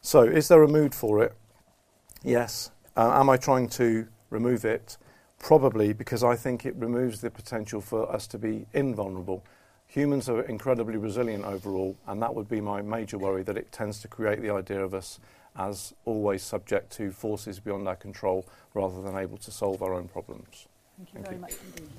So, 0.00 0.22
is 0.22 0.48
there 0.48 0.62
a 0.62 0.68
mood 0.68 0.94
for 0.94 1.22
it? 1.22 1.34
Yes. 2.24 2.70
Uh, 2.96 3.20
am 3.20 3.30
I 3.30 3.36
trying 3.36 3.68
to 3.70 4.08
remove 4.30 4.64
it? 4.64 4.96
Probably 5.42 5.92
because 5.92 6.22
I 6.22 6.36
think 6.36 6.64
it 6.64 6.74
removes 6.76 7.20
the 7.20 7.28
potential 7.28 7.80
for 7.80 8.10
us 8.10 8.28
to 8.28 8.38
be 8.38 8.64
invulnerable. 8.72 9.44
Humans 9.88 10.28
are 10.28 10.42
incredibly 10.42 10.96
resilient 10.96 11.44
overall, 11.44 11.96
and 12.06 12.22
that 12.22 12.32
would 12.32 12.48
be 12.48 12.60
my 12.60 12.80
major 12.80 13.18
worry 13.18 13.42
that 13.42 13.56
it 13.56 13.72
tends 13.72 14.00
to 14.02 14.08
create 14.08 14.40
the 14.40 14.50
idea 14.50 14.82
of 14.82 14.94
us 14.94 15.18
as 15.56 15.94
always 16.04 16.44
subject 16.44 16.92
to 16.92 17.10
forces 17.10 17.58
beyond 17.58 17.88
our 17.88 17.96
control 17.96 18.46
rather 18.72 19.02
than 19.02 19.16
able 19.16 19.36
to 19.36 19.50
solve 19.50 19.82
our 19.82 19.92
own 19.94 20.06
problems. 20.06 20.68
Thank 20.96 21.12
you 21.12 21.14
Thank 21.14 21.26
very 21.26 21.36
you. 21.36 21.40
much 21.40 21.54
indeed. 21.66 21.90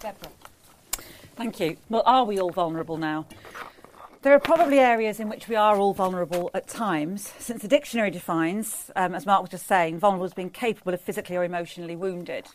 Deborah. 0.00 0.30
Thank 1.34 1.60
you. 1.60 1.76
Well, 1.88 2.04
are 2.06 2.24
we 2.24 2.40
all 2.40 2.50
vulnerable 2.50 2.96
now? 2.96 3.26
There 4.22 4.34
are 4.34 4.40
probably 4.40 4.80
areas 4.80 5.20
in 5.20 5.28
which 5.28 5.46
we 5.46 5.54
are 5.54 5.76
all 5.76 5.94
vulnerable 5.94 6.50
at 6.52 6.66
times, 6.66 7.32
since 7.38 7.62
the 7.62 7.68
dictionary 7.68 8.10
defines, 8.10 8.90
um, 8.96 9.14
as 9.14 9.24
Mark 9.24 9.42
was 9.42 9.50
just 9.50 9.68
saying, 9.68 10.00
vulnerable 10.00 10.24
as 10.24 10.34
being 10.34 10.50
capable 10.50 10.92
of 10.92 11.00
physically 11.00 11.36
or 11.36 11.44
emotionally 11.44 11.94
wounded. 11.94 12.48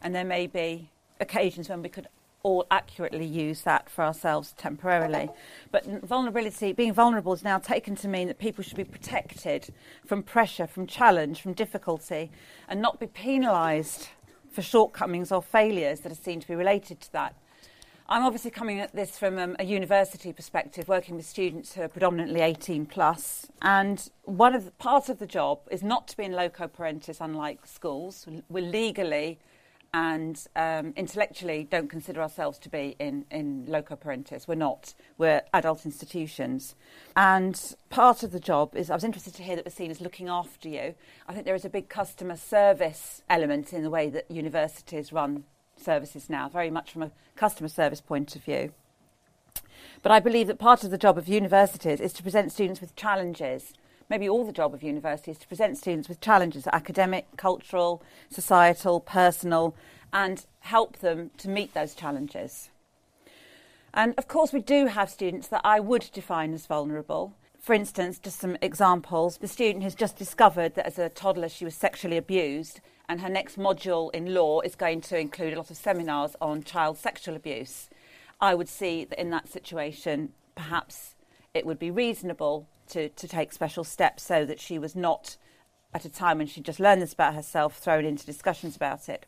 And 0.00 0.14
there 0.14 0.24
may 0.24 0.46
be 0.46 0.88
occasions 1.20 1.68
when 1.68 1.82
we 1.82 1.90
could 1.90 2.08
all 2.42 2.66
accurately 2.70 3.26
use 3.26 3.60
that 3.60 3.90
for 3.90 4.04
ourselves 4.04 4.54
temporarily. 4.56 5.28
But 5.70 5.84
vulnerability, 5.84 6.72
being 6.72 6.94
vulnerable, 6.94 7.34
is 7.34 7.44
now 7.44 7.58
taken 7.58 7.94
to 7.96 8.08
mean 8.08 8.26
that 8.28 8.38
people 8.38 8.64
should 8.64 8.78
be 8.78 8.82
protected 8.82 9.68
from 10.06 10.22
pressure, 10.22 10.66
from 10.66 10.86
challenge, 10.86 11.42
from 11.42 11.52
difficulty, 11.52 12.30
and 12.70 12.80
not 12.80 12.98
be 12.98 13.06
penalised 13.06 14.08
for 14.50 14.62
shortcomings 14.62 15.30
or 15.30 15.42
failures 15.42 16.00
that 16.00 16.10
are 16.10 16.14
seen 16.14 16.40
to 16.40 16.48
be 16.48 16.54
related 16.54 17.02
to 17.02 17.12
that. 17.12 17.34
I'm 18.08 18.24
obviously 18.24 18.50
coming 18.50 18.80
at 18.80 18.94
this 18.94 19.16
from 19.16 19.38
um, 19.38 19.56
a 19.58 19.64
university 19.64 20.32
perspective, 20.32 20.88
working 20.88 21.16
with 21.16 21.24
students 21.24 21.74
who 21.74 21.82
are 21.82 21.88
predominantly 21.88 22.40
18 22.40 22.86
plus. 22.86 23.46
and 23.62 24.10
one 24.24 24.54
of 24.54 24.64
the, 24.64 24.70
part 24.72 25.08
of 25.08 25.18
the 25.18 25.26
job 25.26 25.60
is 25.70 25.82
not 25.82 26.08
to 26.08 26.16
be 26.16 26.24
in 26.24 26.32
loco 26.32 26.66
parentis, 26.66 27.20
unlike 27.20 27.66
schools. 27.66 28.26
We're 28.48 28.64
legally 28.64 29.38
and 29.94 30.46
um, 30.56 30.94
intellectually 30.96 31.64
don't 31.70 31.88
consider 31.88 32.22
ourselves 32.22 32.58
to 32.60 32.68
be 32.68 32.96
in, 32.98 33.24
in 33.30 33.66
loco 33.66 33.94
parentis. 33.94 34.48
We're 34.48 34.54
not. 34.54 34.94
We're 35.18 35.42
adult 35.54 35.84
institutions. 35.84 36.74
And 37.14 37.76
part 37.90 38.22
of 38.22 38.32
the 38.32 38.40
job 38.40 38.74
is, 38.74 38.90
I 38.90 38.94
was 38.94 39.04
interested 39.04 39.34
to 39.34 39.42
hear 39.42 39.54
that 39.56 39.64
we're 39.64 39.70
seen 39.70 39.90
as 39.90 40.00
looking 40.00 40.28
after 40.28 40.68
you. 40.68 40.94
I 41.28 41.32
think 41.32 41.44
there 41.44 41.54
is 41.54 41.64
a 41.64 41.70
big 41.70 41.88
customer 41.88 42.36
service 42.36 43.22
element 43.30 43.72
in 43.72 43.82
the 43.82 43.90
way 43.90 44.08
that 44.10 44.30
universities 44.30 45.12
run 45.12 45.44
services 45.82 46.30
now, 46.30 46.48
very 46.48 46.70
much 46.70 46.92
from 46.92 47.02
a 47.02 47.10
customer 47.36 47.68
service 47.68 48.00
point 48.00 48.34
of 48.36 48.44
view. 48.44 48.72
But 50.02 50.12
I 50.12 50.20
believe 50.20 50.46
that 50.48 50.58
part 50.58 50.84
of 50.84 50.90
the 50.90 50.98
job 50.98 51.18
of 51.18 51.28
universities 51.28 52.00
is 52.00 52.12
to 52.14 52.22
present 52.22 52.52
students 52.52 52.80
with 52.80 52.96
challenges 52.96 53.74
maybe 54.12 54.28
all 54.28 54.44
the 54.44 54.52
job 54.52 54.74
of 54.74 54.82
universities 54.82 55.36
is 55.36 55.40
to 55.40 55.48
present 55.48 55.78
students 55.78 56.06
with 56.06 56.20
challenges 56.20 56.66
academic, 56.70 57.26
cultural, 57.38 58.02
societal, 58.28 59.00
personal, 59.00 59.74
and 60.12 60.44
help 60.60 60.98
them 60.98 61.30
to 61.38 61.48
meet 61.48 61.72
those 61.72 61.94
challenges. 61.94 62.68
And 63.94 64.12
of 64.18 64.28
course, 64.28 64.52
we 64.52 64.60
do 64.60 64.86
have 64.86 65.08
students 65.08 65.48
that 65.48 65.62
I 65.64 65.80
would 65.80 66.10
define 66.12 66.52
as 66.52 66.66
vulnerable. 66.66 67.32
For 67.58 67.72
instance, 67.72 68.18
just 68.18 68.38
some 68.38 68.58
examples 68.60 69.38
the 69.38 69.48
student 69.48 69.82
has 69.82 69.94
just 69.94 70.18
discovered 70.18 70.74
that 70.74 70.86
as 70.86 70.98
a 70.98 71.08
toddler 71.08 71.48
she 71.48 71.64
was 71.64 71.74
sexually 71.74 72.18
abused, 72.18 72.80
and 73.12 73.20
her 73.20 73.28
next 73.28 73.58
module 73.58 74.10
in 74.14 74.32
law 74.32 74.62
is 74.62 74.74
going 74.74 75.02
to 75.02 75.18
include 75.18 75.52
a 75.52 75.56
lot 75.56 75.70
of 75.70 75.76
seminars 75.76 76.34
on 76.40 76.62
child 76.62 76.96
sexual 76.96 77.36
abuse. 77.36 77.90
I 78.40 78.54
would 78.54 78.70
see 78.70 79.04
that 79.04 79.20
in 79.20 79.28
that 79.28 79.50
situation, 79.50 80.32
perhaps 80.54 81.14
it 81.52 81.66
would 81.66 81.78
be 81.78 81.90
reasonable 81.90 82.66
to, 82.88 83.10
to 83.10 83.28
take 83.28 83.52
special 83.52 83.84
steps 83.84 84.22
so 84.22 84.46
that 84.46 84.58
she 84.58 84.78
was 84.78 84.96
not, 84.96 85.36
at 85.92 86.06
a 86.06 86.08
time 86.08 86.38
when 86.38 86.46
she 86.46 86.62
just 86.62 86.80
learned 86.80 87.02
this 87.02 87.12
about 87.12 87.34
herself, 87.34 87.76
thrown 87.76 88.06
into 88.06 88.24
discussions 88.24 88.76
about 88.76 89.10
it. 89.10 89.26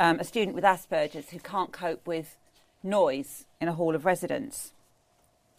Um, 0.00 0.18
a 0.18 0.24
student 0.24 0.56
with 0.56 0.64
Asperger's 0.64 1.30
who 1.30 1.38
can't 1.38 1.70
cope 1.70 2.04
with 2.04 2.38
noise 2.82 3.46
in 3.60 3.68
a 3.68 3.74
hall 3.74 3.94
of 3.94 4.04
residence 4.04 4.72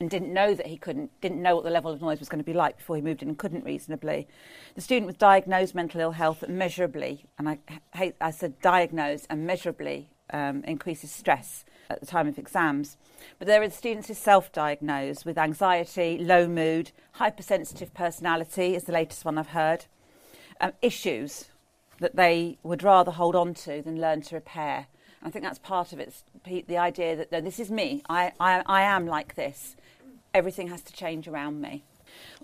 and 0.03 0.09
didn't 0.09 0.33
know 0.33 0.53
that 0.53 0.67
he 0.67 0.75
couldn't, 0.75 1.09
didn't 1.21 1.41
know 1.41 1.55
what 1.55 1.63
the 1.63 1.69
level 1.69 1.89
of 1.89 2.01
noise 2.01 2.19
was 2.19 2.27
going 2.27 2.41
to 2.41 2.45
be 2.45 2.53
like 2.53 2.77
before 2.77 2.97
he 2.97 3.01
moved 3.01 3.21
in 3.21 3.29
and 3.29 3.37
couldn't 3.37 3.63
reasonably. 3.63 4.27
The 4.75 4.81
student 4.81 5.07
with 5.07 5.17
diagnosed 5.17 5.73
mental 5.73 6.01
ill 6.01 6.11
health 6.11 6.43
measurably, 6.47 7.25
and 7.39 7.47
I 7.47 7.59
hate, 7.95 8.15
I 8.19 8.31
said 8.31 8.59
diagnosed 8.59 9.27
and 9.29 9.47
measurably 9.47 10.09
um, 10.31 10.61
increases 10.65 11.09
stress 11.09 11.63
at 11.89 12.01
the 12.01 12.05
time 12.05 12.27
of 12.27 12.37
exams. 12.37 12.97
But 13.39 13.47
there 13.47 13.61
are 13.61 13.69
students 13.69 14.09
who 14.09 14.13
self 14.13 14.51
diagnose 14.51 15.23
with 15.23 15.37
anxiety, 15.37 16.17
low 16.17 16.49
mood, 16.49 16.91
hypersensitive 17.13 17.93
personality, 17.93 18.75
is 18.75 18.83
the 18.83 18.91
latest 18.91 19.23
one 19.23 19.37
I've 19.37 19.49
heard, 19.49 19.85
um, 20.59 20.73
issues 20.81 21.45
that 21.99 22.17
they 22.17 22.57
would 22.61 22.83
rather 22.83 23.11
hold 23.11 23.37
on 23.37 23.53
to 23.53 23.81
than 23.81 24.01
learn 24.01 24.21
to 24.23 24.35
repair. 24.35 24.87
I 25.23 25.29
think 25.29 25.45
that's 25.45 25.59
part 25.59 25.93
of 25.93 25.99
it, 25.99 26.13
the 26.43 26.77
idea 26.77 27.15
that 27.15 27.31
no, 27.31 27.39
this 27.39 27.57
is 27.57 27.71
me, 27.71 28.03
I, 28.09 28.33
I, 28.41 28.61
I 28.65 28.81
am 28.81 29.07
like 29.07 29.35
this, 29.35 29.77
everything 30.33 30.67
has 30.67 30.81
to 30.83 30.93
change 30.93 31.27
around 31.27 31.61
me. 31.61 31.83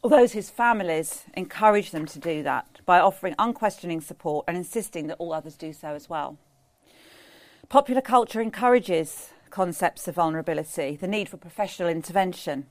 Those 0.04 0.34
whose 0.34 0.50
families 0.50 1.26
encourage 1.34 1.92
them 1.92 2.06
to 2.08 2.20
do 2.20 2.44
that 2.44 2.80
by 2.86 3.00
offering 3.00 3.36
unquestioning 3.38 4.02
support 4.02 4.46
and 4.48 4.58
insisting 4.58 5.08
that 5.08 5.18
all 5.18 5.34
others 5.34 5.56
do 5.56 5.74
so 5.74 5.90
as 5.90 6.10
well. 6.10 6.38
Popular 7.68 8.02
culture 8.02 8.42
encourages 8.42 9.30
concepts 9.50 10.08
of 10.08 10.16
vulnerability, 10.16 10.96
the 10.96 11.08
need 11.08 11.30
for 11.30 11.38
professional 11.38 11.90
intervention, 11.90 12.66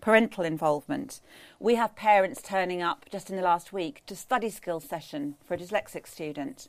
parental 0.00 0.44
involvement. 0.44 1.20
We 1.58 1.74
have 1.74 1.96
parents 1.96 2.40
turning 2.40 2.80
up 2.80 3.06
just 3.10 3.30
in 3.30 3.36
the 3.36 3.42
last 3.42 3.72
week 3.72 4.02
to 4.06 4.16
study 4.16 4.50
skills 4.50 4.84
session 4.84 5.34
for 5.44 5.54
a 5.54 5.58
dyslexic 5.58 6.06
student. 6.06 6.68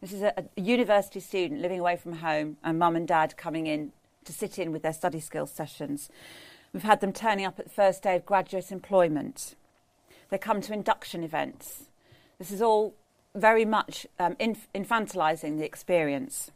This 0.00 0.12
is 0.12 0.22
a, 0.22 0.32
a 0.36 0.60
university 0.60 1.20
student 1.20 1.60
living 1.60 1.78
away 1.78 1.96
from 1.96 2.14
home 2.14 2.56
and 2.64 2.78
mum 2.78 2.96
and 2.96 3.06
dad 3.06 3.36
coming 3.36 3.66
in 3.66 3.92
to 4.24 4.32
sit 4.32 4.58
in 4.58 4.72
with 4.72 4.82
their 4.82 4.92
study 4.92 5.20
skills 5.20 5.50
sessions. 5.50 6.08
We've 6.72 6.82
had 6.82 7.00
them 7.00 7.12
turning 7.12 7.44
up 7.44 7.58
at 7.58 7.66
the 7.66 7.72
first 7.72 8.02
day 8.02 8.16
of 8.16 8.24
graduate 8.24 8.70
employment. 8.70 9.56
They 10.30 10.38
come 10.38 10.60
to 10.60 10.72
induction 10.72 11.24
events. 11.24 11.84
This 12.38 12.50
is 12.50 12.62
all 12.62 12.94
very 13.34 13.64
much 13.64 14.06
um, 14.18 14.36
inf- 14.38 14.68
infantilising 14.74 15.58
the 15.58 15.64
experience. 15.64 16.50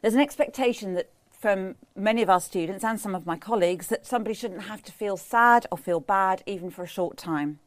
There's 0.00 0.14
an 0.14 0.20
expectation 0.20 0.94
that 0.94 1.10
from 1.30 1.76
many 1.94 2.22
of 2.22 2.30
our 2.30 2.40
students 2.40 2.84
and 2.84 3.00
some 3.00 3.14
of 3.14 3.26
my 3.26 3.36
colleagues 3.36 3.86
that 3.88 4.06
somebody 4.06 4.34
shouldn't 4.34 4.64
have 4.64 4.82
to 4.82 4.92
feel 4.92 5.16
sad 5.16 5.66
or 5.70 5.78
feel 5.78 6.00
bad 6.00 6.42
even 6.46 6.70
for 6.70 6.82
a 6.82 6.88
short 6.88 7.16
time. 7.16 7.60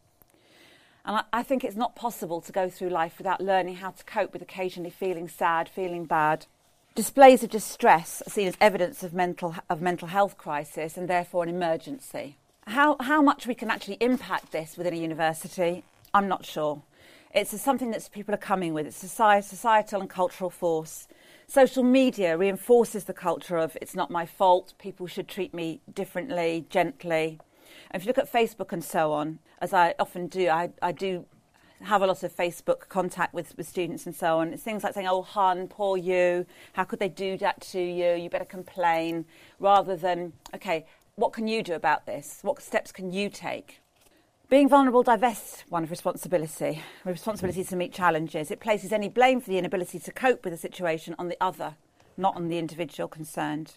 And 1.06 1.18
I, 1.18 1.24
I 1.32 1.44
think 1.44 1.64
it's 1.64 1.76
not 1.76 1.96
possible 1.96 2.42
to 2.42 2.52
go 2.52 2.70
through 2.70 2.90
life 2.90 3.18
without 3.18 3.42
learning 3.42 3.76
how 3.76 3.92
to 3.92 4.04
cope 4.04 4.34
with 4.34 4.42
occasionally 4.42 4.90
feeling 4.90 5.28
sad, 5.28 5.70
feeling 5.70 6.06
bad. 6.06 6.48
Displays 6.94 7.44
of 7.44 7.50
distress 7.50 8.22
are 8.26 8.30
seen 8.30 8.48
as 8.48 8.58
evidence 8.60 9.02
of 9.04 9.14
mental, 9.14 9.56
of 9.70 9.82
mental 9.82 10.10
health 10.10 10.38
crisis 10.38 10.98
and 10.98 11.08
therefore 11.08 11.44
an 11.44 11.50
emergency. 11.50 12.38
How, 12.68 12.98
how 13.00 13.22
much 13.22 13.48
we 13.48 13.56
can 13.56 13.72
actually 13.72 13.98
impact 14.02 14.52
this 14.52 14.78
within 14.78 14.94
a 14.94 14.98
university, 14.98 15.84
I'm 16.14 16.28
not 16.28 16.46
sure. 16.46 16.84
It's 17.34 17.60
something 17.62 17.92
that 17.92 18.10
people 18.12 18.36
are 18.36 18.38
coming 18.38 18.74
with. 18.74 18.86
It's 18.86 19.04
a 19.04 19.42
societal 19.42 20.02
and 20.02 20.10
cultural 20.10 20.50
force 20.50 21.08
social 21.52 21.84
media 21.84 22.38
reinforces 22.38 23.04
the 23.04 23.14
culture 23.14 23.58
of 23.58 23.78
it's 23.82 23.94
not 23.94 24.10
my 24.10 24.26
fault, 24.26 24.74
people 24.80 25.06
should 25.06 25.28
treat 25.28 25.54
me 25.54 25.82
differently, 25.94 26.66
gently. 26.70 27.40
And 27.90 28.02
if 28.02 28.06
you 28.06 28.08
look 28.08 28.18
at 28.18 28.32
Facebook 28.32 28.72
and 28.72 28.82
so 28.82 29.12
on, 29.12 29.40
as 29.60 29.74
I 29.74 29.94
often 30.00 30.28
do, 30.28 30.48
I, 30.48 30.70
I 30.82 30.94
do 30.94 31.26
have 31.84 32.02
a 32.02 32.08
lot 32.08 32.24
of 32.24 32.36
Facebook 32.36 32.88
contact 32.90 33.34
with, 33.34 33.58
with 33.58 33.68
students 33.68 34.06
and 34.06 34.16
so 34.16 34.40
on. 34.40 34.54
It's 34.54 34.64
things 34.64 34.84
like 34.84 34.94
saying, 34.94 35.08
oh, 35.08 35.22
hun, 35.22 35.68
poor 35.68 35.98
you, 35.98 36.46
how 36.74 36.84
could 36.84 37.00
they 37.00 37.10
do 37.10 37.38
that 37.38 37.62
to 37.72 37.80
you? 37.82 38.14
You 38.14 38.30
better 38.30 38.46
complain, 38.46 39.26
rather 39.60 39.96
than, 39.96 40.34
okay, 40.54 40.86
what 41.16 41.34
can 41.34 41.48
you 41.48 41.64
do 41.64 41.74
about 41.74 42.06
this? 42.06 42.40
What 42.42 42.62
steps 42.62 42.92
can 42.92 43.12
you 43.12 43.30
take? 43.30 43.82
Being 44.50 44.68
vulnerable 44.68 45.04
divests 45.04 45.64
one 45.70 45.84
of 45.84 45.92
responsibility, 45.92 46.82
responsibility 47.06 47.64
to 47.64 47.76
meet 47.76 47.94
challenges. 47.94 48.52
It 48.52 48.60
places 48.60 48.92
any 48.92 49.08
blame 49.08 49.40
for 49.40 49.50
the 49.50 49.58
inability 49.58 49.98
to 50.00 50.12
cope 50.12 50.44
with 50.44 50.54
a 50.54 50.58
situation 50.58 51.16
on 51.18 51.30
the 51.30 51.38
other, 51.40 51.76
not 52.18 52.36
on 52.36 52.50
the 52.50 52.58
individual 52.58 53.08
concerned. 53.08 53.76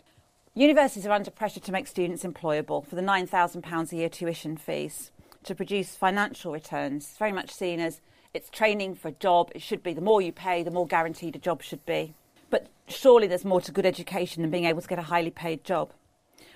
Universities 0.57 1.07
are 1.07 1.13
under 1.13 1.31
pressure 1.31 1.61
to 1.61 1.73
make 1.73 1.87
students 1.87 2.25
employable 2.25 2.85
for 2.85 2.97
the 2.97 3.03
£9,000 3.03 3.93
a 3.93 3.97
year 3.97 4.09
tuition 4.09 4.57
fees, 4.57 5.11
to 5.45 5.55
produce 5.55 5.95
financial 5.95 6.53
returns. 6.53 7.09
It's 7.09 7.19
very 7.19 7.33
much 7.33 7.51
seen 7.51 7.81
as 7.81 8.01
it's 8.33 8.51
training 8.51 8.97
for 8.97 9.09
a 9.09 9.13
job. 9.13 9.53
It 9.55 9.63
should 9.63 9.83
be 9.83 9.93
the 9.93 10.01
more 10.01 10.21
you 10.21 10.33
pay, 10.33 10.63
the 10.63 10.71
more 10.71 10.87
guaranteed 10.87 11.37
a 11.37 11.39
job 11.39 11.63
should 11.63 11.85
be. 11.87 12.15
But 12.51 12.67
surely 12.89 13.27
there's 13.27 13.45
more 13.45 13.61
to 13.61 13.73
good 13.73 13.87
education 13.87 14.43
than 14.43 14.51
being 14.51 14.65
able 14.65 14.83
to 14.83 14.89
get 14.89 14.99
a 14.99 15.03
highly 15.03 15.31
paid 15.31 15.65
job. 15.65 15.93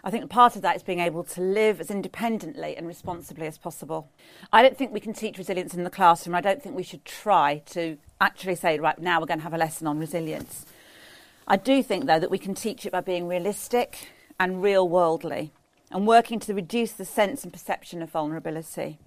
I 0.04 0.10
think 0.10 0.30
part 0.30 0.56
of 0.56 0.62
that 0.62 0.76
is 0.76 0.82
being 0.82 1.00
able 1.00 1.24
to 1.24 1.40
live 1.40 1.80
as 1.80 1.90
independently 1.90 2.76
and 2.76 2.86
responsibly 2.86 3.46
as 3.46 3.58
possible. 3.58 4.08
I 4.52 4.62
don't 4.62 4.76
think 4.76 4.92
we 4.92 5.00
can 5.00 5.12
teach 5.12 5.38
resilience 5.38 5.74
in 5.74 5.84
the 5.84 5.90
classroom. 5.90 6.34
I 6.34 6.40
don't 6.40 6.62
think 6.62 6.76
we 6.76 6.82
should 6.82 7.04
try 7.04 7.62
to 7.70 7.98
actually 8.20 8.54
say, 8.54 8.78
right, 8.78 8.98
now 8.98 9.20
we're 9.20 9.26
going 9.26 9.40
to 9.40 9.44
have 9.44 9.54
a 9.54 9.58
lesson 9.58 9.86
on 9.86 9.98
resilience. 9.98 10.66
I 11.46 11.56
do 11.56 11.82
think, 11.82 12.06
though, 12.06 12.20
that 12.20 12.30
we 12.30 12.38
can 12.38 12.54
teach 12.54 12.86
it 12.86 12.92
by 12.92 13.00
being 13.00 13.26
realistic 13.26 14.08
and 14.38 14.62
real 14.62 14.88
worldly 14.88 15.52
and 15.90 16.06
working 16.06 16.38
to 16.40 16.54
reduce 16.54 16.92
the 16.92 17.04
sense 17.04 17.44
and 17.44 17.52
perception 17.52 18.02
of 18.02 18.10
vulnerability 18.10 18.98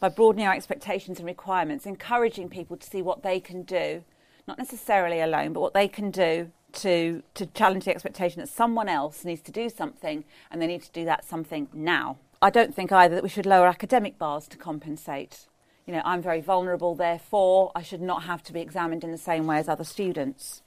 by 0.00 0.08
broadening 0.08 0.46
our 0.46 0.54
expectations 0.54 1.18
and 1.18 1.26
requirements, 1.26 1.86
encouraging 1.86 2.48
people 2.48 2.76
to 2.76 2.86
see 2.86 3.02
what 3.02 3.22
they 3.22 3.40
can 3.40 3.62
do, 3.62 4.04
not 4.46 4.58
necessarily 4.58 5.20
alone, 5.20 5.52
but 5.52 5.60
what 5.60 5.74
they 5.74 5.88
can 5.88 6.10
do 6.10 6.50
to, 6.72 7.22
to 7.34 7.46
challenge 7.46 7.84
the 7.84 7.90
expectation 7.90 8.40
that 8.40 8.48
someone 8.48 8.88
else 8.88 9.24
needs 9.24 9.40
to 9.42 9.52
do 9.52 9.68
something 9.68 10.24
and 10.50 10.60
they 10.60 10.66
need 10.66 10.82
to 10.82 10.92
do 10.92 11.04
that 11.04 11.24
something 11.24 11.68
now. 11.72 12.18
I 12.42 12.50
don't 12.50 12.74
think 12.74 12.92
either 12.92 13.14
that 13.14 13.24
we 13.24 13.30
should 13.30 13.46
lower 13.46 13.66
academic 13.66 14.18
bars 14.18 14.46
to 14.48 14.58
compensate. 14.58 15.46
You 15.86 15.94
know, 15.94 16.02
I'm 16.04 16.20
very 16.20 16.40
vulnerable, 16.40 16.94
therefore 16.94 17.72
I 17.74 17.82
should 17.82 18.02
not 18.02 18.24
have 18.24 18.42
to 18.44 18.52
be 18.52 18.60
examined 18.60 19.04
in 19.04 19.12
the 19.12 19.18
same 19.18 19.46
way 19.46 19.58
as 19.58 19.68
other 19.68 19.84
students. 19.84 20.62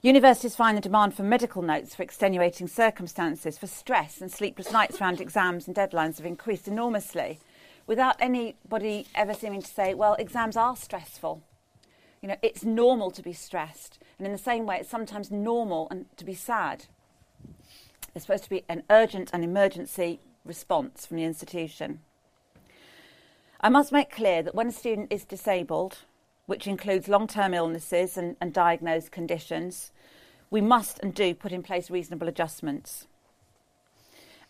Universities 0.00 0.54
find 0.54 0.76
the 0.76 0.80
demand 0.82 1.12
for 1.12 1.24
medical 1.24 1.60
notes 1.60 1.96
for 1.96 2.04
extenuating 2.04 2.68
circumstances, 2.68 3.58
for 3.58 3.66
stress 3.66 4.20
and 4.20 4.30
sleepless 4.30 4.70
nights 4.70 5.00
around 5.00 5.20
exams 5.20 5.66
and 5.66 5.76
deadlines 5.76 6.18
have 6.18 6.26
increased 6.26 6.68
enormously, 6.68 7.40
without 7.88 8.14
anybody 8.20 9.06
ever 9.16 9.34
seeming 9.34 9.60
to 9.60 9.66
say, 9.66 9.94
well, 9.94 10.14
exams 10.14 10.56
are 10.56 10.76
stressful. 10.76 11.42
You 12.22 12.28
know, 12.28 12.36
it's 12.42 12.62
normal 12.64 13.10
to 13.10 13.22
be 13.22 13.32
stressed. 13.32 13.98
And 14.18 14.26
in 14.26 14.32
the 14.32 14.38
same 14.38 14.66
way, 14.66 14.78
it's 14.78 14.88
sometimes 14.88 15.32
normal 15.32 15.88
and 15.90 16.06
to 16.16 16.24
be 16.24 16.34
sad. 16.34 16.86
There's 18.12 18.22
supposed 18.22 18.44
to 18.44 18.50
be 18.50 18.64
an 18.68 18.84
urgent 18.90 19.30
and 19.32 19.42
emergency 19.42 20.20
response 20.44 21.06
from 21.06 21.16
the 21.16 21.24
institution. 21.24 22.00
I 23.60 23.68
must 23.68 23.90
make 23.90 24.12
clear 24.12 24.44
that 24.44 24.54
when 24.54 24.68
a 24.68 24.72
student 24.72 25.12
is 25.12 25.24
disabled, 25.24 25.98
which 26.48 26.66
includes 26.66 27.08
long 27.08 27.26
term 27.26 27.52
illnesses 27.52 28.16
and, 28.16 28.34
and 28.40 28.54
diagnosed 28.54 29.12
conditions, 29.12 29.92
we 30.50 30.62
must 30.62 30.98
and 31.00 31.12
do 31.12 31.34
put 31.34 31.52
in 31.52 31.62
place 31.62 31.90
reasonable 31.90 32.26
adjustments. 32.26 33.06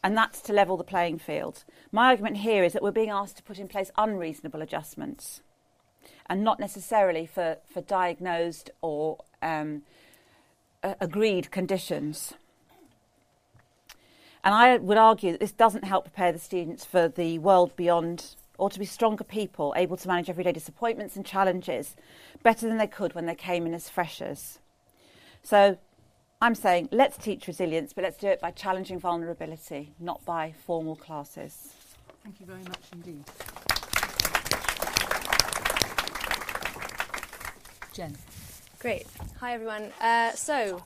And 0.05 0.17
that's 0.17 0.41
to 0.43 0.53
level 0.53 0.77
the 0.77 0.85
playing 0.85 1.19
field. 1.19 1.65
My 1.91 2.07
argument 2.07 2.37
here 2.37 2.63
is 2.63 2.73
that 2.73 2.85
we're 2.85 2.93
being 2.93 3.11
asked 3.11 3.37
to 3.39 3.43
put 3.43 3.59
in 3.59 3.67
place 3.67 3.91
unreasonable 3.99 4.63
adjustments 4.63 5.43
and 6.27 6.45
not 6.45 6.61
necessarily 6.61 7.27
for, 7.27 7.57
for 7.69 7.81
diagnosed 7.81 8.71
or 8.81 9.19
um, 9.43 9.83
agreed 10.85 11.51
conditions. 11.51 12.35
And 14.45 14.55
I 14.55 14.77
would 14.77 14.99
argue 14.99 15.33
that 15.33 15.41
this 15.41 15.51
doesn't 15.51 15.83
help 15.83 16.05
prepare 16.05 16.31
the 16.31 16.39
students 16.39 16.85
for 16.85 17.09
the 17.09 17.41
world 17.41 17.75
beyond 17.75 18.37
or 18.59 18.69
to 18.69 18.79
be 18.79 18.85
stronger 18.85 19.25
people, 19.25 19.73
able 19.77 19.97
to 19.97 20.09
manage 20.09 20.29
everyday 20.29 20.53
disappointments 20.53 21.17
and 21.17 21.25
challenges 21.25 21.97
better 22.43 22.69
than 22.69 22.77
they 22.77 22.87
could 22.87 23.15
when 23.15 23.27
they 23.27 23.35
came 23.35 23.67
in 23.67 23.73
as 23.73 23.89
freshers. 23.89 24.59
So 25.43 25.79
I'm 26.43 26.55
saying 26.55 26.89
let's 26.93 27.17
teach 27.17 27.47
resilience, 27.47 27.93
but 27.93 28.05
let's 28.05 28.19
do 28.19 28.27
it 28.27 28.41
by 28.41 28.51
challenging 28.51 28.99
vulnerability, 28.99 29.95
not 29.99 30.25
by 30.25 30.53
formal 30.67 30.97
classes. 30.97 31.73
Thank 32.23 32.41
you 32.41 32.47
very 32.47 32.63
much 32.65 32.83
indeed. 32.93 33.25
Jen. 37.93 38.15
Great. 38.79 39.07
Hi, 39.41 39.55
everyone. 39.55 39.91
Uh, 40.01 40.31
so, 40.33 40.85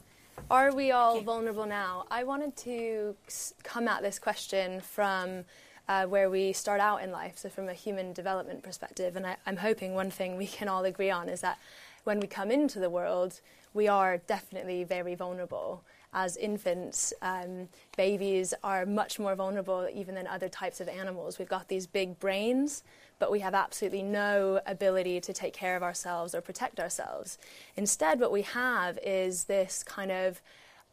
are 0.50 0.74
we 0.74 0.92
all 0.92 1.20
vulnerable 1.20 1.66
now? 1.66 2.06
I 2.10 2.24
wanted 2.24 2.56
to 2.58 3.14
come 3.62 3.86
at 3.86 4.02
this 4.02 4.18
question 4.18 4.80
from 4.80 5.44
uh, 5.88 6.06
where 6.06 6.30
we 6.30 6.52
start 6.52 6.80
out 6.80 7.02
in 7.02 7.10
life, 7.10 7.38
so 7.38 7.48
from 7.48 7.68
a 7.68 7.74
human 7.74 8.12
development 8.12 8.62
perspective. 8.62 9.16
And 9.16 9.26
I, 9.26 9.36
I'm 9.46 9.56
hoping 9.56 9.94
one 9.94 10.10
thing 10.10 10.36
we 10.36 10.46
can 10.46 10.68
all 10.68 10.84
agree 10.84 11.10
on 11.10 11.28
is 11.28 11.40
that 11.40 11.58
when 12.04 12.20
we 12.20 12.26
come 12.26 12.50
into 12.50 12.78
the 12.78 12.90
world, 12.90 13.40
we 13.74 13.88
are 13.88 14.18
definitely 14.18 14.84
very 14.84 15.14
vulnerable. 15.14 15.82
As 16.14 16.36
infants, 16.36 17.12
um, 17.22 17.68
babies 17.96 18.52
are 18.62 18.84
much 18.84 19.18
more 19.18 19.34
vulnerable 19.34 19.88
even 19.92 20.14
than 20.14 20.26
other 20.26 20.48
types 20.48 20.80
of 20.80 20.88
animals. 20.88 21.38
We've 21.38 21.48
got 21.48 21.68
these 21.68 21.86
big 21.86 22.18
brains 22.18 22.82
but 23.22 23.30
we 23.30 23.38
have 23.38 23.54
absolutely 23.54 24.02
no 24.02 24.60
ability 24.66 25.20
to 25.20 25.32
take 25.32 25.52
care 25.52 25.76
of 25.76 25.82
ourselves 25.84 26.34
or 26.34 26.40
protect 26.40 26.80
ourselves. 26.80 27.38
Instead, 27.76 28.18
what 28.18 28.32
we 28.32 28.42
have 28.42 28.98
is 28.98 29.44
this 29.44 29.84
kind 29.84 30.10
of 30.10 30.42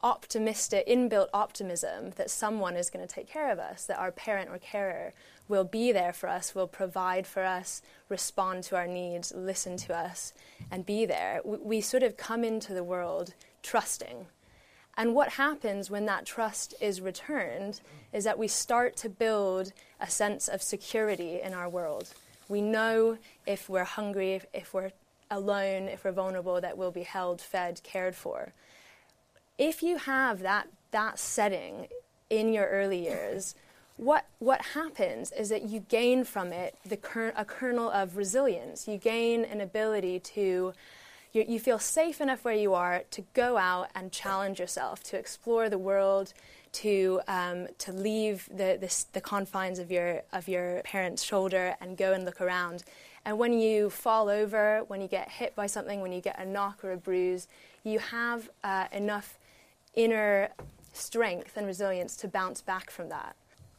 optimistic, 0.01 0.87
inbuilt 0.87 1.27
optimism 1.33 2.11
that 2.15 2.29
someone 2.29 2.75
is 2.75 2.89
going 2.89 3.05
to 3.05 3.13
take 3.13 3.27
care 3.27 3.51
of 3.51 3.59
us, 3.59 3.85
that 3.85 3.99
our 3.99 4.11
parent 4.11 4.49
or 4.49 4.57
carer 4.57 5.13
will 5.47 5.63
be 5.63 5.91
there 5.91 6.13
for 6.13 6.29
us, 6.29 6.55
will 6.55 6.67
provide 6.67 7.27
for 7.27 7.43
us, 7.43 7.81
respond 8.07 8.63
to 8.63 8.75
our 8.75 8.87
needs, 8.87 9.33
listen 9.35 9.75
to 9.75 9.95
us, 9.95 10.33
and 10.71 10.85
be 10.85 11.05
there. 11.05 11.41
We, 11.43 11.57
we 11.57 11.81
sort 11.81 12.03
of 12.03 12.17
come 12.17 12.43
into 12.43 12.73
the 12.73 12.83
world 12.83 13.33
trusting. 13.63 14.27
And 14.95 15.15
what 15.15 15.29
happens 15.29 15.89
when 15.89 16.05
that 16.05 16.25
trust 16.25 16.73
is 16.81 17.01
returned 17.01 17.81
is 18.13 18.23
that 18.25 18.39
we 18.39 18.47
start 18.47 18.95
to 18.97 19.09
build 19.09 19.71
a 19.99 20.09
sense 20.09 20.47
of 20.47 20.61
security 20.61 21.41
in 21.41 21.53
our 21.53 21.69
world. 21.69 22.13
We 22.47 22.61
know 22.61 23.17
if 23.45 23.69
we're 23.69 23.83
hungry, 23.85 24.33
if, 24.33 24.45
if 24.53 24.73
we're 24.73 24.91
alone, 25.31 25.87
if 25.87 26.03
we're 26.03 26.11
vulnerable, 26.11 26.59
that 26.61 26.77
we'll 26.77 26.91
be 26.91 27.03
held, 27.03 27.41
fed, 27.41 27.81
cared 27.83 28.15
for. 28.15 28.53
If 29.59 29.83
you 29.83 29.97
have 29.97 30.39
that, 30.39 30.69
that 30.91 31.19
setting 31.19 31.87
in 32.29 32.53
your 32.53 32.65
early 32.67 33.03
years, 33.03 33.55
what, 33.97 34.25
what 34.39 34.61
happens 34.67 35.33
is 35.33 35.49
that 35.49 35.63
you 35.63 35.81
gain 35.81 36.23
from 36.23 36.53
it 36.53 36.75
the 36.85 36.95
cur- 36.95 37.33
a 37.35 37.43
kernel 37.43 37.89
of 37.89 38.15
resilience. 38.15 38.87
You 38.87 38.97
gain 38.97 39.43
an 39.43 39.59
ability 39.59 40.21
to, 40.21 40.73
you, 41.33 41.45
you 41.45 41.59
feel 41.59 41.77
safe 41.77 42.21
enough 42.21 42.45
where 42.45 42.55
you 42.55 42.73
are 42.73 43.03
to 43.11 43.21
go 43.33 43.57
out 43.57 43.89
and 43.93 44.13
challenge 44.13 44.61
yourself, 44.61 45.03
to 45.03 45.17
explore 45.17 45.69
the 45.69 45.77
world, 45.77 46.33
to, 46.71 47.19
um, 47.27 47.67
to 47.79 47.91
leave 47.91 48.47
the, 48.49 48.77
the, 48.79 49.05
the 49.11 49.19
confines 49.19 49.77
of 49.77 49.91
your, 49.91 50.21
of 50.31 50.47
your 50.47 50.81
parents' 50.83 51.21
shoulder 51.21 51.75
and 51.81 51.97
go 51.97 52.13
and 52.13 52.23
look 52.23 52.39
around. 52.39 52.85
And 53.25 53.37
when 53.37 53.59
you 53.59 53.89
fall 53.89 54.29
over, 54.29 54.85
when 54.87 55.01
you 55.01 55.09
get 55.09 55.29
hit 55.29 55.53
by 55.53 55.67
something, 55.67 55.99
when 55.99 56.13
you 56.13 56.21
get 56.21 56.39
a 56.39 56.45
knock 56.45 56.81
or 56.85 56.93
a 56.93 56.97
bruise, 56.97 57.49
you 57.83 57.99
have 57.99 58.49
uh, 58.63 58.85
enough 58.93 59.37
inner 59.93 60.49
strength 60.93 61.57
and 61.57 61.65
resilience 61.65 62.15
to 62.17 62.27
bounce 62.27 62.61
back 62.61 62.89
from 62.89 63.09
that. 63.09 63.35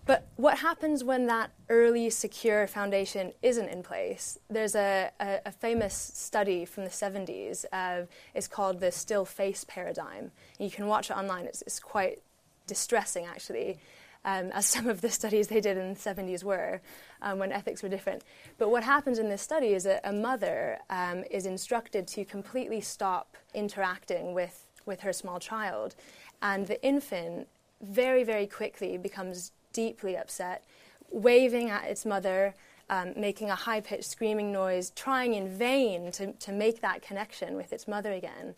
But 0.07 0.27
what 0.37 0.59
happens 0.59 1.05
when 1.05 1.27
that 1.27 1.51
early 1.69 2.11
secure 2.11 2.67
foundation 2.67 3.33
isn't 3.43 3.69
in 3.69 3.83
place? 3.83 4.39
There's 4.49 4.75
a, 4.75 5.11
a, 5.21 5.41
a 5.47 5.53
famous 5.53 5.95
study 5.95 6.65
from 6.65 6.85
the 6.85 6.91
70s. 6.91 7.65
Uh, 7.73 8.07
it's 8.35 8.49
called 8.49 8.81
the 8.81 8.91
still 8.91 9.25
face 9.25 9.65
paradigm. 9.69 10.33
You 10.59 10.71
can 10.71 10.87
watch 10.87 11.11
it 11.11 11.17
online. 11.17 11.45
It's, 11.45 11.63
it's 11.63 11.79
quite 11.79 12.23
distressing, 12.67 13.27
actually, 13.27 13.79
um, 14.25 14.51
as 14.53 14.67
some 14.75 14.89
of 14.89 15.01
the 15.01 15.11
studies 15.11 15.49
they 15.49 15.61
did 15.61 15.77
in 15.77 15.95
the 15.95 16.01
70s 16.01 16.43
were, 16.43 16.81
um, 17.23 17.39
when 17.39 17.53
ethics 17.53 17.83
were 17.83 17.89
different. 17.89 18.23
But 18.59 18.71
what 18.71 18.83
happens 18.83 19.19
in 19.19 19.29
this 19.29 19.43
study 19.43 19.75
is 19.75 19.85
that 19.85 20.01
a 20.03 20.13
mother 20.13 20.79
um, 20.89 21.25
is 21.31 21.47
instructed 21.47 22.07
to 22.09 22.25
completely 22.25 22.81
stop 22.81 23.37
interacting 23.55 24.35
with, 24.35 24.67
with 24.87 25.01
her 25.01 25.13
small 25.13 25.39
child, 25.39 25.95
and 26.43 26.67
the 26.67 26.83
infant 26.85 27.49
very, 27.81 28.25
very 28.25 28.47
quickly 28.47 28.99
becomes 28.99 29.53
deeply 29.73 30.17
upset, 30.17 30.65
waving 31.11 31.71
at 31.71 31.85
its 31.85 32.05
mother, 32.05 32.55
um, 32.89 33.13
making 33.17 33.51
a 33.51 33.55
high 33.55 33.81
pitched 33.81 34.05
screaming 34.05 34.53
noise, 34.53 34.91
trying 34.91 35.35
in 35.35 35.49
vain 35.49 36.11
to, 36.13 36.33
to 36.33 36.53
make 36.53 36.81
that 36.81 37.03
connection 37.03 37.55
with 37.55 37.73
its 37.73 37.87
mother 37.87 38.13
again. 38.13 38.55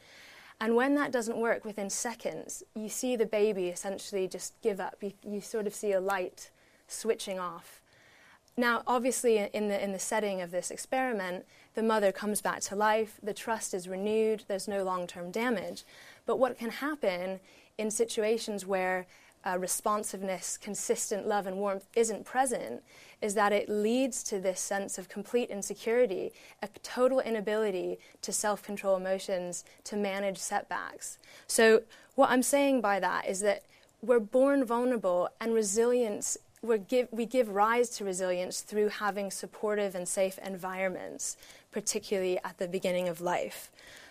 And 0.61 0.77
when 0.77 0.95
that 0.95 1.13
doesn't 1.13 1.37
work 1.37 1.65
within 1.65 1.91
seconds, 1.91 2.63
you 2.75 2.89
see 2.89 3.17
the 3.17 3.27
baby 3.27 3.69
essentially 3.69 4.29
just 4.29 4.55
give 4.63 4.81
up. 4.81 4.97
You, 5.03 5.13
you 5.27 5.41
sort 5.41 5.67
of 5.67 5.75
see 5.75 5.93
a 5.93 6.01
light 6.01 6.51
switching 6.87 7.39
off. 7.39 7.81
Now, 8.57 8.83
obviously, 8.87 9.39
in 9.39 9.69
the, 9.69 9.83
in 9.83 9.93
the 9.93 9.99
setting 9.99 10.41
of 10.41 10.51
this 10.51 10.71
experiment, 10.71 11.47
the 11.75 11.83
mother 11.83 12.13
comes 12.13 12.43
back 12.43 12.61
to 12.63 12.77
life, 12.77 13.19
the 13.23 13.33
trust 13.33 13.73
is 13.73 13.89
renewed, 13.89 14.45
there's 14.47 14.69
no 14.69 14.85
long 14.85 15.07
term 15.07 15.31
damage. 15.31 15.85
But 16.27 16.39
what 16.39 16.59
can 16.59 16.71
happen 16.71 17.41
in 17.79 17.91
situations 17.91 18.67
where 18.67 19.07
uh, 19.45 19.59
responsiveness, 19.59 20.57
consistent 20.57 21.27
love, 21.27 21.47
and 21.47 21.57
warmth 21.57 21.87
isn't 21.97 22.25
present 22.25 22.83
is 23.21 23.35
that 23.35 23.53
it 23.53 23.69
leads 23.69 24.23
to 24.25 24.39
this 24.39 24.61
sense 24.61 24.99
of 24.99 25.09
complete 25.09 25.51
insecurity, 25.51 26.33
a 26.63 26.69
total 26.83 27.21
inability 27.21 27.99
to 28.21 28.33
self 28.33 28.63
control 28.63 28.97
emotions, 28.97 29.65
to 29.85 29.97
manage 29.97 30.39
setbacks. 30.39 31.19
So, 31.47 31.83
what 32.15 32.31
I'm 32.31 32.43
saying 32.43 32.81
by 32.81 33.01
that 33.01 33.29
is 33.29 33.41
that 33.41 33.63
we're 34.01 34.21
born 34.21 34.65
vulnerable, 34.65 35.29
and 35.41 35.55
resilience, 35.55 36.37
we 36.61 36.79
give, 36.79 37.09
we 37.11 37.25
give 37.25 37.49
rise 37.49 37.89
to 37.91 38.05
resilience 38.05 38.61
through 38.61 38.89
having 38.89 39.31
supportive 39.31 39.95
and 39.95 40.09
safe 40.09 40.39
environments, 40.45 41.37
particularly 41.71 42.39
at 42.45 42.59
the 42.59 42.69
beginning 42.69 43.09
of 43.09 43.21
life. 43.21 43.71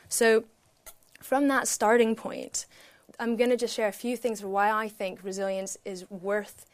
So, 0.09 0.45
from 1.21 1.47
that 1.47 1.67
starting 1.67 2.15
point, 2.15 2.65
I'm 3.19 3.35
going 3.35 3.49
to 3.49 3.57
just 3.57 3.75
share 3.75 3.87
a 3.87 3.93
few 3.93 4.17
things 4.17 4.41
for 4.41 4.47
why 4.47 4.71
I 4.71 4.87
think 4.87 5.23
resilience 5.23 5.77
is 5.85 6.09
worth 6.09 6.65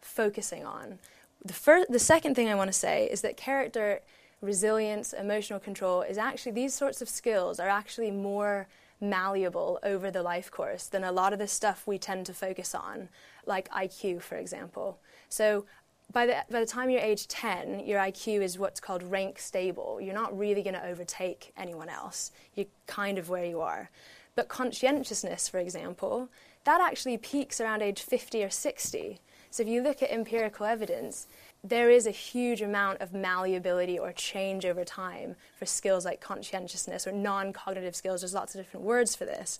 focusing 0.00 0.64
on. 0.64 0.98
The, 1.44 1.52
first, 1.52 1.90
the 1.90 1.98
second 1.98 2.34
thing 2.34 2.48
I 2.48 2.54
want 2.54 2.68
to 2.68 2.78
say 2.78 3.06
is 3.06 3.20
that 3.20 3.36
character, 3.36 4.00
resilience, 4.40 5.12
emotional 5.12 5.60
control 5.60 6.02
is 6.02 6.18
actually, 6.18 6.52
these 6.52 6.74
sorts 6.74 7.00
of 7.00 7.08
skills 7.08 7.60
are 7.60 7.68
actually 7.68 8.10
more 8.10 8.66
malleable 9.00 9.78
over 9.82 10.10
the 10.10 10.22
life 10.22 10.50
course 10.50 10.86
than 10.86 11.04
a 11.04 11.12
lot 11.12 11.32
of 11.32 11.38
the 11.38 11.46
stuff 11.46 11.86
we 11.86 11.98
tend 11.98 12.26
to 12.26 12.34
focus 12.34 12.74
on, 12.74 13.08
like 13.46 13.70
IQ, 13.70 14.22
for 14.22 14.36
example. 14.36 14.98
So 15.28 15.66
by 16.12 16.26
the, 16.26 16.36
by 16.50 16.60
the 16.60 16.66
time 16.66 16.90
you're 16.90 17.00
age 17.00 17.28
10, 17.28 17.80
your 17.80 18.00
IQ 18.00 18.40
is 18.42 18.58
what's 18.58 18.80
called 18.80 19.02
rank 19.02 19.38
stable. 19.38 20.00
You're 20.00 20.14
not 20.14 20.36
really 20.36 20.62
going 20.62 20.74
to 20.74 20.86
overtake 20.86 21.52
anyone 21.56 21.88
else. 21.88 22.32
You're 22.54 22.66
kind 22.86 23.18
of 23.18 23.28
where 23.28 23.44
you 23.44 23.60
are. 23.60 23.90
But 24.34 24.48
conscientiousness, 24.48 25.48
for 25.48 25.58
example, 25.58 26.28
that 26.64 26.80
actually 26.80 27.18
peaks 27.18 27.60
around 27.60 27.82
age 27.82 28.02
50 28.02 28.42
or 28.44 28.50
60. 28.50 29.18
So 29.50 29.62
if 29.62 29.68
you 29.68 29.82
look 29.82 30.02
at 30.02 30.10
empirical 30.10 30.66
evidence, 30.66 31.26
there 31.64 31.90
is 31.90 32.06
a 32.06 32.12
huge 32.12 32.62
amount 32.62 33.00
of 33.00 33.12
malleability 33.12 33.98
or 33.98 34.12
change 34.12 34.64
over 34.64 34.84
time 34.84 35.34
for 35.58 35.66
skills 35.66 36.04
like 36.04 36.20
conscientiousness 36.20 37.06
or 37.06 37.12
non 37.12 37.52
cognitive 37.52 37.96
skills. 37.96 38.20
There's 38.20 38.34
lots 38.34 38.54
of 38.54 38.60
different 38.60 38.86
words 38.86 39.16
for 39.16 39.24
this. 39.24 39.58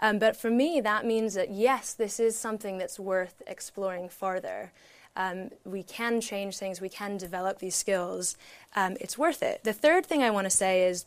Um, 0.00 0.18
but 0.18 0.36
for 0.36 0.50
me, 0.50 0.80
that 0.80 1.06
means 1.06 1.34
that 1.34 1.50
yes, 1.50 1.92
this 1.92 2.18
is 2.18 2.36
something 2.36 2.78
that's 2.78 2.98
worth 2.98 3.42
exploring 3.46 4.08
further. 4.08 4.72
Um, 5.16 5.50
we 5.64 5.82
can 5.82 6.20
change 6.20 6.58
things, 6.58 6.80
we 6.80 6.88
can 6.88 7.16
develop 7.16 7.58
these 7.58 7.74
skills. 7.74 8.36
Um, 8.74 8.96
it's 9.00 9.16
worth 9.16 9.42
it. 9.42 9.64
The 9.64 9.72
third 9.72 10.04
thing 10.06 10.22
I 10.22 10.30
want 10.30 10.44
to 10.44 10.50
say 10.50 10.86
is 10.86 11.06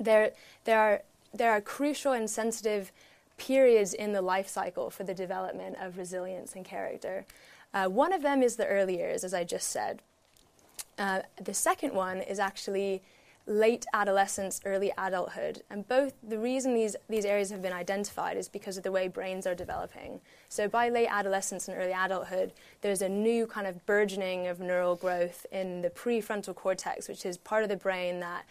there, 0.00 0.32
there 0.64 0.80
are 0.80 1.02
there 1.34 1.52
are 1.52 1.60
crucial 1.60 2.12
and 2.12 2.28
sensitive 2.28 2.90
periods 3.36 3.94
in 3.94 4.12
the 4.12 4.22
life 4.22 4.48
cycle 4.48 4.90
for 4.90 5.04
the 5.04 5.14
development 5.14 5.76
of 5.80 5.98
resilience 5.98 6.54
and 6.54 6.64
character. 6.64 7.24
Uh, 7.72 7.86
one 7.86 8.12
of 8.12 8.22
them 8.22 8.42
is 8.42 8.56
the 8.56 8.66
early 8.66 8.96
years, 8.96 9.24
as 9.24 9.34
I 9.34 9.44
just 9.44 9.68
said. 9.68 10.00
Uh, 10.98 11.20
the 11.40 11.54
second 11.54 11.92
one 11.94 12.18
is 12.18 12.38
actually 12.38 13.02
late 13.48 13.86
adolescence, 13.94 14.60
early 14.64 14.92
adulthood. 14.98 15.62
And 15.70 15.88
both 15.88 16.12
the 16.22 16.38
reason 16.38 16.74
these, 16.74 16.94
these 17.08 17.24
areas 17.24 17.50
have 17.50 17.62
been 17.62 17.72
identified 17.72 18.36
is 18.36 18.48
because 18.48 18.76
of 18.76 18.82
the 18.82 18.92
way 18.92 19.08
brains 19.08 19.46
are 19.46 19.54
developing. 19.54 20.20
So 20.48 20.68
by 20.68 20.90
late 20.90 21.08
adolescence 21.10 21.66
and 21.66 21.76
early 21.76 21.92
adulthood, 21.92 22.52
there's 22.82 23.02
a 23.02 23.08
new 23.08 23.46
kind 23.46 23.66
of 23.66 23.84
burgeoning 23.86 24.46
of 24.46 24.60
neural 24.60 24.96
growth 24.96 25.46
in 25.50 25.80
the 25.80 25.90
prefrontal 25.90 26.54
cortex, 26.54 27.08
which 27.08 27.24
is 27.24 27.38
part 27.38 27.62
of 27.62 27.68
the 27.68 27.76
brain 27.76 28.20
that 28.20 28.44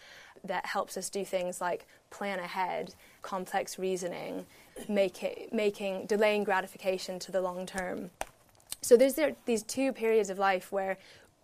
that 0.44 0.66
helps 0.66 0.96
us 0.96 1.10
do 1.10 1.24
things 1.24 1.60
like 1.60 1.86
plan 2.10 2.38
ahead, 2.38 2.94
complex 3.22 3.76
reasoning, 3.78 4.46
make 4.88 5.22
it, 5.22 5.52
making 5.52 6.06
delaying 6.06 6.44
gratification 6.44 7.18
to 7.18 7.32
the 7.32 7.40
long 7.40 7.66
term. 7.66 8.10
So 8.80 8.96
there's 8.96 9.14
there, 9.14 9.34
these 9.46 9.62
two 9.64 9.92
periods 9.92 10.30
of 10.30 10.38
life 10.38 10.70
where 10.70 10.96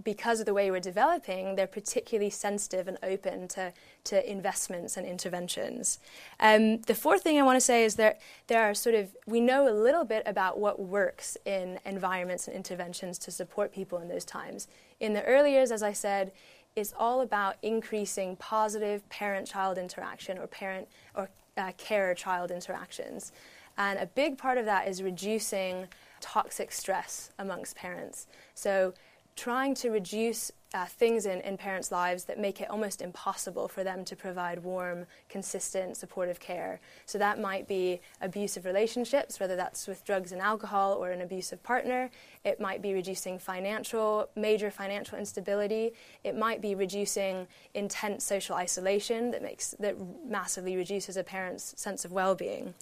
because 0.04 0.38
of 0.40 0.46
the 0.46 0.54
way 0.54 0.70
we're 0.70 0.80
developing, 0.80 1.56
they're 1.56 1.66
particularly 1.66 2.30
sensitive 2.30 2.86
and 2.86 2.98
open 3.02 3.48
to, 3.48 3.72
to 4.04 4.30
investments 4.30 4.96
and 4.96 5.06
interventions. 5.06 5.98
Um, 6.38 6.82
the 6.82 6.94
fourth 6.94 7.22
thing 7.22 7.38
I 7.38 7.42
want 7.42 7.56
to 7.56 7.60
say 7.60 7.84
is 7.84 7.96
that 7.96 8.20
there 8.46 8.62
are 8.62 8.74
sort 8.74 8.94
of, 8.94 9.16
we 9.26 9.40
know 9.40 9.66
a 9.68 9.72
little 9.72 10.04
bit 10.04 10.22
about 10.26 10.58
what 10.58 10.78
works 10.78 11.36
in 11.44 11.78
environments 11.86 12.46
and 12.46 12.54
interventions 12.54 13.18
to 13.20 13.30
support 13.30 13.72
people 13.72 13.98
in 13.98 14.08
those 14.08 14.24
times. 14.24 14.68
In 15.00 15.14
the 15.14 15.24
early 15.24 15.52
years, 15.52 15.72
as 15.72 15.82
I 15.82 15.92
said, 15.92 16.32
is 16.76 16.92
all 16.98 17.20
about 17.20 17.56
increasing 17.62 18.36
positive 18.36 19.08
parent-child 19.08 19.78
interaction 19.78 20.38
or 20.38 20.46
parent 20.46 20.88
or 21.14 21.30
uh, 21.56 21.72
carer-child 21.78 22.50
interactions. 22.50 23.32
And 23.78 23.98
a 23.98 24.06
big 24.06 24.38
part 24.38 24.58
of 24.58 24.66
that 24.66 24.86
is 24.86 25.02
reducing 25.02 25.88
toxic 26.20 26.72
stress 26.72 27.30
amongst 27.38 27.76
parents. 27.76 28.26
So 28.54 28.94
trying 29.36 29.74
to 29.74 29.90
reduce 29.90 30.52
uh, 30.74 30.86
things 30.86 31.24
in, 31.24 31.40
in 31.42 31.56
parents' 31.56 31.92
lives 31.92 32.24
that 32.24 32.38
make 32.38 32.60
it 32.60 32.68
almost 32.68 33.00
impossible 33.00 33.68
for 33.68 33.84
them 33.84 34.04
to 34.04 34.16
provide 34.16 34.64
warm, 34.64 35.06
consistent, 35.28 35.96
supportive 35.96 36.40
care. 36.40 36.80
So 37.06 37.16
that 37.18 37.38
might 37.38 37.68
be 37.68 38.00
abusive 38.20 38.64
relationships, 38.64 39.38
whether 39.38 39.54
that's 39.54 39.86
with 39.86 40.04
drugs 40.04 40.32
and 40.32 40.40
alcohol 40.40 40.94
or 40.94 41.12
an 41.12 41.20
abusive 41.20 41.62
partner. 41.62 42.10
It 42.44 42.60
might 42.60 42.82
be 42.82 42.92
reducing 42.92 43.38
financial, 43.38 44.28
major 44.34 44.70
financial 44.70 45.16
instability. 45.16 45.92
It 46.24 46.36
might 46.36 46.60
be 46.60 46.74
reducing 46.74 47.46
intense 47.74 48.24
social 48.24 48.56
isolation 48.56 49.30
that 49.30 49.42
makes 49.42 49.76
that 49.78 49.96
massively 50.26 50.76
reduces 50.76 51.16
a 51.16 51.22
parent's 51.22 51.80
sense 51.80 52.04
of 52.04 52.10
well-being. 52.10 52.74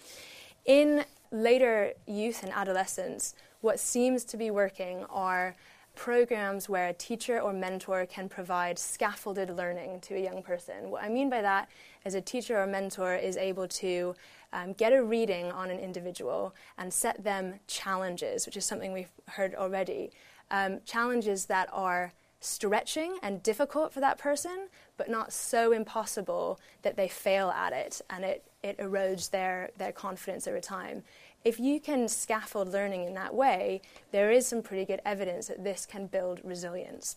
In 0.65 1.05
later 1.31 1.93
youth 2.07 2.43
and 2.43 2.53
adolescence, 2.53 3.35
what 3.61 3.79
seems 3.79 4.25
to 4.25 4.37
be 4.37 4.51
working 4.51 5.05
are 5.11 5.55
programs 5.95 6.69
where 6.69 6.89
a 6.89 6.93
teacher 6.93 7.41
or 7.41 7.53
mentor 7.53 8.07
can 8.07 8.29
provide 8.29 8.79
scaffolded 8.79 9.51
learning 9.51 10.01
to 10.01 10.15
a 10.15 10.19
young 10.19 10.43
person. 10.43 10.91
What 10.91 11.03
I 11.03 11.09
mean 11.09 11.29
by 11.29 11.43
that 11.43 11.69
is 12.05 12.15
a 12.15 12.21
teacher 12.21 12.61
or 12.61 12.67
mentor 12.67 13.15
is 13.15 13.37
able 13.37 13.69
to 13.69 14.15
um, 14.53 14.73
get 14.73 14.93
a 14.93 15.03
reading 15.03 15.51
on 15.53 15.71
an 15.71 15.79
individual 15.79 16.55
and 16.79 16.93
set 16.93 17.23
them 17.23 17.55
challenges, 17.67 18.47
which 18.47 18.57
is 18.57 18.65
something 18.65 18.93
we've 18.93 19.13
heard 19.29 19.55
already. 19.55 20.11
Um, 20.51 20.81
challenges 20.85 21.47
that 21.47 21.69
are 21.73 22.13
stretching 22.41 23.19
and 23.23 23.43
difficult 23.43 23.93
for 23.93 24.01
that 24.01 24.19
person, 24.19 24.69
but 24.97 25.09
not 25.09 25.33
so 25.33 25.73
impossible 25.73 26.59
that 26.83 26.97
they 26.97 27.09
fail 27.09 27.51
at 27.51 27.73
it 27.73 28.01
and 28.11 28.25
it, 28.25 28.45
it 28.63 28.77
erodes 28.79 29.31
their, 29.31 29.71
their 29.79 29.93
confidence 29.93 30.47
over 30.49 30.61
time. 30.61 31.03
If 31.45 31.59
you 31.59 31.81
can 31.81 32.09
scaffold 32.09 32.73
learning 32.73 33.05
in 33.05 33.15
that 33.15 33.35
way, 33.35 33.81
there 34.13 34.31
is 34.31 34.47
some 34.47 34.63
pretty 34.63 34.85
good 34.85 35.01
evidence 35.05 35.49
that 35.49 35.65
this 35.65 35.87
can 35.87 36.07
build 36.07 36.41
resilience. 36.45 37.17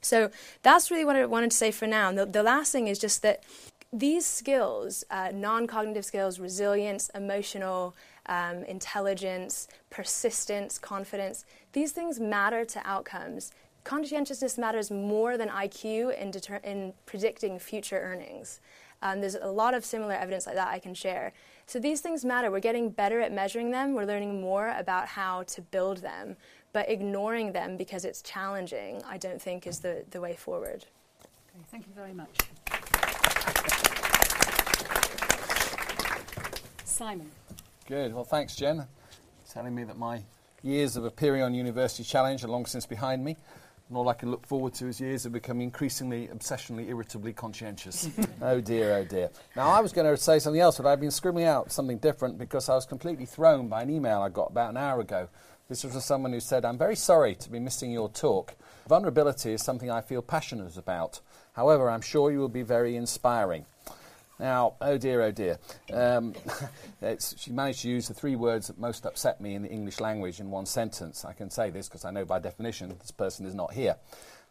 So 0.00 0.30
that's 0.62 0.90
really 0.90 1.04
what 1.04 1.16
I 1.16 1.24
wanted 1.26 1.50
to 1.50 1.56
say 1.56 1.70
for 1.70 1.86
now. 1.86 2.08
And 2.08 2.18
the, 2.18 2.26
the 2.26 2.42
last 2.42 2.72
thing 2.72 2.88
is 2.88 2.98
just 2.98 3.22
that 3.22 3.42
these 3.92 4.26
skills, 4.26 5.04
uh, 5.10 5.30
non 5.32 5.66
cognitive 5.66 6.04
skills, 6.04 6.40
resilience, 6.40 7.10
emotional 7.14 7.94
um, 8.26 8.64
intelligence, 8.64 9.68
persistence, 9.90 10.78
confidence, 10.78 11.44
these 11.72 11.92
things 11.92 12.18
matter 12.18 12.64
to 12.64 12.82
outcomes. 12.84 13.52
Conscientiousness 13.84 14.56
matters 14.58 14.90
more 14.90 15.36
than 15.36 15.48
IQ 15.48 16.18
in, 16.18 16.30
deter- 16.30 16.60
in 16.64 16.94
predicting 17.06 17.58
future 17.58 18.00
earnings. 18.00 18.60
Um, 19.02 19.20
there's 19.20 19.34
a 19.34 19.50
lot 19.50 19.74
of 19.74 19.84
similar 19.84 20.14
evidence 20.14 20.46
like 20.46 20.56
that 20.56 20.68
I 20.68 20.78
can 20.78 20.94
share. 20.94 21.32
So 21.66 21.78
these 21.78 22.00
things 22.00 22.24
matter. 22.24 22.50
We're 22.50 22.60
getting 22.60 22.90
better 22.90 23.20
at 23.20 23.32
measuring 23.32 23.70
them. 23.70 23.94
We're 23.94 24.04
learning 24.04 24.40
more 24.40 24.74
about 24.76 25.06
how 25.08 25.44
to 25.44 25.62
build 25.62 25.98
them. 25.98 26.36
But 26.72 26.90
ignoring 26.90 27.52
them 27.52 27.76
because 27.76 28.04
it's 28.04 28.20
challenging, 28.20 29.00
I 29.06 29.16
don't 29.16 29.40
think 29.40 29.66
is 29.66 29.78
the, 29.78 30.04
the 30.10 30.20
way 30.20 30.34
forward. 30.34 30.84
Okay, 31.54 31.64
thank 31.70 31.86
you 31.86 31.92
very 31.94 32.12
much. 32.12 32.36
Simon. 36.84 37.30
Good. 37.86 38.12
Well, 38.12 38.24
thanks, 38.24 38.56
Jen. 38.56 38.86
Telling 39.48 39.74
me 39.74 39.84
that 39.84 39.96
my 39.96 40.22
years 40.62 40.96
of 40.96 41.04
appearing 41.04 41.42
on 41.42 41.54
University 41.54 42.02
Challenge 42.02 42.42
are 42.44 42.48
long 42.48 42.66
since 42.66 42.86
behind 42.86 43.24
me. 43.24 43.36
And 43.88 43.98
all 43.98 44.08
I 44.08 44.14
can 44.14 44.30
look 44.30 44.46
forward 44.46 44.72
to 44.74 44.88
is 44.88 44.98
years 44.98 45.26
of 45.26 45.32
becoming 45.32 45.64
increasingly, 45.64 46.28
obsessionally, 46.28 46.88
irritably 46.88 47.34
conscientious. 47.34 48.08
oh 48.42 48.60
dear, 48.60 48.96
oh 48.96 49.04
dear. 49.04 49.30
Now, 49.54 49.68
I 49.68 49.80
was 49.80 49.92
going 49.92 50.06
to 50.06 50.16
say 50.16 50.38
something 50.38 50.60
else, 50.60 50.78
but 50.78 50.86
I've 50.86 51.00
been 51.00 51.10
scribbling 51.10 51.44
out 51.44 51.70
something 51.70 51.98
different 51.98 52.38
because 52.38 52.68
I 52.68 52.74
was 52.74 52.86
completely 52.86 53.26
thrown 53.26 53.68
by 53.68 53.82
an 53.82 53.90
email 53.90 54.22
I 54.22 54.30
got 54.30 54.50
about 54.50 54.70
an 54.70 54.78
hour 54.78 55.00
ago. 55.00 55.28
This 55.68 55.84
was 55.84 55.92
from 55.92 56.02
someone 56.02 56.32
who 56.32 56.40
said, 56.40 56.64
I'm 56.64 56.78
very 56.78 56.96
sorry 56.96 57.34
to 57.36 57.50
be 57.50 57.58
missing 57.58 57.90
your 57.90 58.08
talk. 58.08 58.54
Vulnerability 58.88 59.52
is 59.52 59.62
something 59.62 59.90
I 59.90 60.00
feel 60.00 60.22
passionate 60.22 60.76
about. 60.76 61.20
However, 61.52 61.90
I'm 61.90 62.02
sure 62.02 62.30
you 62.30 62.38
will 62.38 62.48
be 62.48 62.62
very 62.62 62.96
inspiring. 62.96 63.66
Now, 64.38 64.74
oh 64.80 64.98
dear, 64.98 65.22
oh 65.22 65.30
dear. 65.30 65.58
Um, 65.92 66.34
she 67.36 67.52
managed 67.52 67.82
to 67.82 67.88
use 67.88 68.08
the 68.08 68.14
three 68.14 68.36
words 68.36 68.66
that 68.66 68.78
most 68.78 69.06
upset 69.06 69.40
me 69.40 69.54
in 69.54 69.62
the 69.62 69.68
English 69.68 70.00
language 70.00 70.40
in 70.40 70.50
one 70.50 70.66
sentence. 70.66 71.24
I 71.24 71.32
can 71.32 71.50
say 71.50 71.70
this 71.70 71.88
because 71.88 72.04
I 72.04 72.10
know 72.10 72.24
by 72.24 72.40
definition 72.40 72.94
this 73.00 73.10
person 73.10 73.46
is 73.46 73.54
not 73.54 73.72
here. 73.72 73.96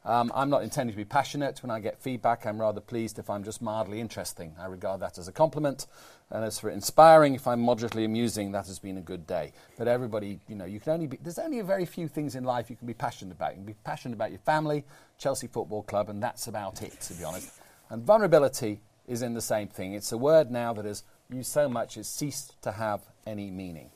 Um, 0.06 0.32
I'm 0.36 0.50
not 0.50 0.64
intending 0.64 0.94
to 0.94 0.98
be 0.98 1.06
passionate. 1.06 1.64
When 1.64 1.72
I 1.72 1.80
get 1.80 2.02
feedback, 2.02 2.46
I'm 2.46 2.60
rather 2.60 2.82
pleased 2.82 3.20
if 3.20 3.30
I'm 3.30 3.44
just 3.44 3.62
mildly 3.62 4.02
interesting. 4.02 4.54
I 4.60 4.66
regard 4.66 5.00
that 5.00 5.18
as 5.18 5.30
a 5.30 5.32
compliment. 5.32 5.88
And 6.30 6.44
as 6.44 6.60
for 6.60 6.70
inspiring, 6.70 7.36
if 7.36 7.48
I'm 7.48 7.62
moderately 7.62 8.04
amusing, 8.04 8.52
that 8.52 8.68
has 8.68 8.80
been 8.80 8.98
a 8.98 9.02
good 9.02 9.26
day. 9.26 9.54
But 9.78 9.88
everybody, 9.88 10.40
you 10.48 10.56
know, 10.56 10.66
you 10.66 10.82
can 10.82 10.94
only 10.94 11.08
be, 11.08 11.20
there's 11.22 11.40
only 11.40 11.60
a 11.60 11.64
very 11.64 11.86
few 11.86 12.10
things 12.10 12.36
in 12.36 12.44
life 12.44 12.70
you 12.70 12.76
can 12.76 12.88
be 12.88 12.94
passionate 12.94 13.32
about. 13.34 13.52
You 13.52 13.58
can 13.58 13.66
be 13.66 13.76
passionate 13.86 14.16
about 14.16 14.32
your 14.32 14.40
family, 14.40 14.84
Chelsea 15.18 15.48
Football 15.48 15.84
Club, 15.84 16.10
and 16.10 16.22
that's 16.22 16.48
about 16.48 16.82
it, 16.82 17.00
to 17.02 17.14
be 17.14 17.24
honest. 17.24 17.50
And 17.90 18.04
vulnerability 18.04 18.82
is 19.08 19.22
in 19.22 19.34
the 19.34 19.42
same 19.42 19.68
thing. 19.68 19.94
It's 19.94 20.12
a 20.12 20.18
word 20.18 20.52
now 20.52 20.74
that 20.74 20.86
has 20.86 21.04
used 21.30 21.52
so 21.52 21.68
much 21.68 21.98
it's 21.98 22.10
ceased 22.10 22.62
to 22.64 22.72
have 22.72 23.02
any 23.26 23.50
meaning. 23.52 23.90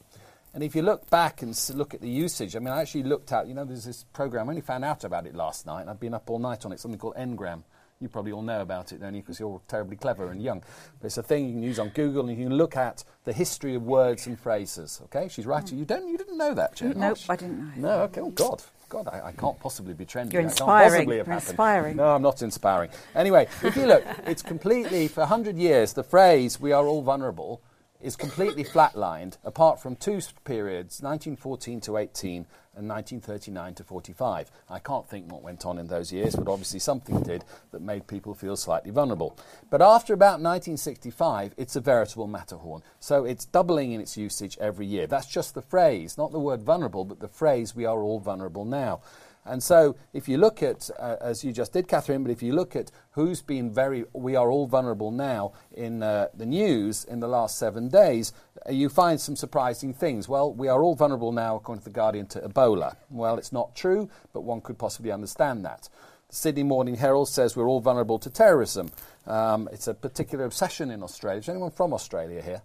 And 0.54 0.64
if 0.64 0.76
you 0.76 0.82
look 0.82 1.10
back 1.10 1.42
and 1.42 1.56
look 1.76 1.94
at 1.94 2.02
the 2.02 2.10
usage, 2.10 2.56
I 2.56 2.60
mean, 2.60 2.74
I 2.74 2.82
actually 2.82 3.04
looked 3.04 3.32
at, 3.32 3.48
you 3.48 3.54
know, 3.54 3.64
there's 3.64 3.86
this 3.86 4.06
program, 4.14 4.48
I 4.48 4.52
only 4.52 4.62
found 4.62 4.84
out 4.84 5.04
about 5.04 5.28
it 5.28 5.36
last 5.36 5.66
night, 5.66 5.82
and 5.82 5.90
I've 5.90 6.00
been 6.00 6.14
up 6.14 6.30
all 6.30 6.40
night 6.40 6.66
on 6.66 6.72
it, 6.72 6.80
something 6.80 7.00
called 7.00 7.16
Ngram. 7.16 7.64
You 8.00 8.08
probably 8.10 8.32
all 8.32 8.44
know 8.44 8.62
about 8.62 8.92
it, 8.92 9.02
don't 9.02 9.14
you, 9.16 9.22
because 9.22 9.40
you're 9.40 9.62
terribly 9.68 9.98
clever 9.98 10.32
and 10.32 10.42
young. 10.42 10.64
But 11.00 11.08
it's 11.08 11.18
a 11.18 11.24
thing 11.24 11.48
you 11.48 11.54
can 11.54 11.64
use 11.64 11.80
on 11.80 11.90
Google, 11.90 12.28
and 12.28 12.38
you 12.38 12.46
can 12.46 12.56
look 12.56 12.78
at 12.78 13.04
the 13.24 13.34
history 13.34 13.76
of 13.76 13.84
words 13.84 14.28
and 14.28 14.40
phrases. 14.40 15.02
Okay, 15.06 15.28
she's 15.30 15.46
right. 15.48 15.68
Hmm. 15.68 15.78
You 15.78 15.86
don't, 15.86 16.08
you 16.08 16.18
didn't 16.18 16.38
know 16.38 16.54
that, 16.54 16.76
Jen? 16.76 17.00
Nope, 17.00 17.18
I 17.28 17.36
didn't 17.36 17.78
know. 17.78 17.90
No, 17.90 18.04
okay. 18.04 18.22
Oh 18.22 18.30
God, 18.30 18.64
God, 18.90 19.10
I, 19.10 19.28
I, 19.28 19.32
can't 19.34 19.60
possibly 19.60 19.94
be 19.94 20.06
trendy. 20.06 20.32
You're 20.32 20.44
inspiring. 20.44 21.10
You're 21.10 21.30
inspiring. 21.30 21.98
No, 21.98 22.06
I'm 22.16 22.22
not 22.22 22.42
inspiring. 22.42 22.90
Anyway, 23.16 23.48
if 23.62 23.76
you 23.76 23.86
look, 23.86 24.06
it's 24.26 24.42
completely, 24.42 25.10
for 25.10 25.22
100 25.22 25.58
years, 25.58 25.92
the 25.92 26.04
phrase, 26.04 26.58
we 26.60 26.72
are 26.72 26.86
all 26.86 27.02
vulnerable, 27.02 27.62
is 28.02 28.16
completely 28.16 28.64
flatlined, 28.64 29.38
apart 29.44 29.82
from 29.82 29.96
two 29.96 30.20
periods, 30.44 31.02
1914 31.02 31.82
to 31.82 31.98
18 31.98 32.46
and 32.76 32.88
1939 32.88 33.74
to 33.74 33.84
45. 33.84 34.52
I 34.70 34.80
can't 34.80 35.10
think 35.10 35.32
what 35.32 35.42
went 35.42 35.66
on 35.66 35.80
in 35.80 35.88
those 35.88 36.12
years, 36.12 36.36
but 36.36 36.48
obviously 36.48 36.80
something 36.80 37.22
did 37.24 37.44
that 37.72 37.82
made 37.82 38.06
people 38.06 38.36
feel 38.36 38.56
slightly 38.56 38.92
vulnerable. 38.92 39.38
But 39.72 39.82
after 39.82 40.14
about 40.14 40.40
1965, 40.42 41.56
it's 41.58 41.76
a 41.76 41.82
veritable 41.82 42.28
Matterhorn. 42.28 42.84
So 43.00 43.26
it's 43.26 43.46
doubling 43.46 43.94
in 43.94 44.02
its 44.02 44.16
usage 44.16 44.58
every 44.62 44.86
year. 44.86 45.08
That's 45.08 45.28
just 45.28 45.56
the 45.56 45.62
phrase, 45.64 46.18
not 46.18 46.32
the 46.32 46.40
word 46.40 46.62
vulnerable, 46.62 47.04
but 47.04 47.20
the 47.20 47.28
phrase, 47.28 47.76
we 47.76 47.86
are 47.86 48.00
all 48.00 48.20
vulnerable 48.20 48.66
now. 48.66 49.02
And 49.48 49.64
so, 49.64 49.96
if 50.14 50.28
you 50.28 50.38
look 50.38 50.62
at, 50.62 50.90
uh, 51.00 51.16
as 51.22 51.44
you 51.44 51.54
just 51.54 51.72
did, 51.72 51.88
Kathryn, 51.88 52.24
but 52.24 52.32
if 52.32 52.44
you 52.44 52.54
look 52.54 52.76
at 52.76 52.92
who's 53.12 53.42
been 53.42 53.72
very, 53.72 54.04
we 54.14 54.36
are 54.36 54.52
all 54.52 54.68
vulnerable 54.68 55.10
now 55.10 55.54
in 55.74 56.04
uh, 56.04 56.28
the 56.34 56.46
news 56.46 57.06
in 57.06 57.22
the 57.22 57.28
last 57.28 57.58
seven 57.58 57.88
days, 57.88 58.34
uh, 58.68 58.72
you 58.72 58.90
find 58.90 59.22
some 59.22 59.36
surprising 59.36 59.94
things. 59.94 60.28
Well, 60.28 60.54
we 60.54 60.68
are 60.68 60.84
all 60.84 60.96
vulnerable 60.96 61.32
now, 61.32 61.56
according 61.56 61.84
to 61.84 61.90
The 61.90 61.96
Guardian, 61.96 62.28
to 62.28 62.42
Ebola. 62.42 62.98
Well, 63.10 63.38
it's 63.38 63.54
not 63.54 63.74
true, 63.74 64.10
but 64.34 64.42
one 64.42 64.60
could 64.60 64.78
possibly 64.78 65.12
understand 65.12 65.64
that. 65.64 65.88
The 66.30 66.36
Sydney 66.36 66.64
Morning 66.64 66.96
Herald 66.96 67.30
says 67.30 67.56
we're 67.56 67.70
all 67.70 67.80
vulnerable 67.80 68.20
to 68.20 68.30
terrorism. 68.30 68.92
Um, 69.26 69.70
it's 69.72 69.88
a 69.88 69.94
particular 69.94 70.44
obsession 70.44 70.92
in 70.92 71.04
Australia. 71.04 71.40
Is 71.40 71.48
anyone 71.48 71.72
from 71.72 71.94
Australia 71.94 72.42
here? 72.42 72.62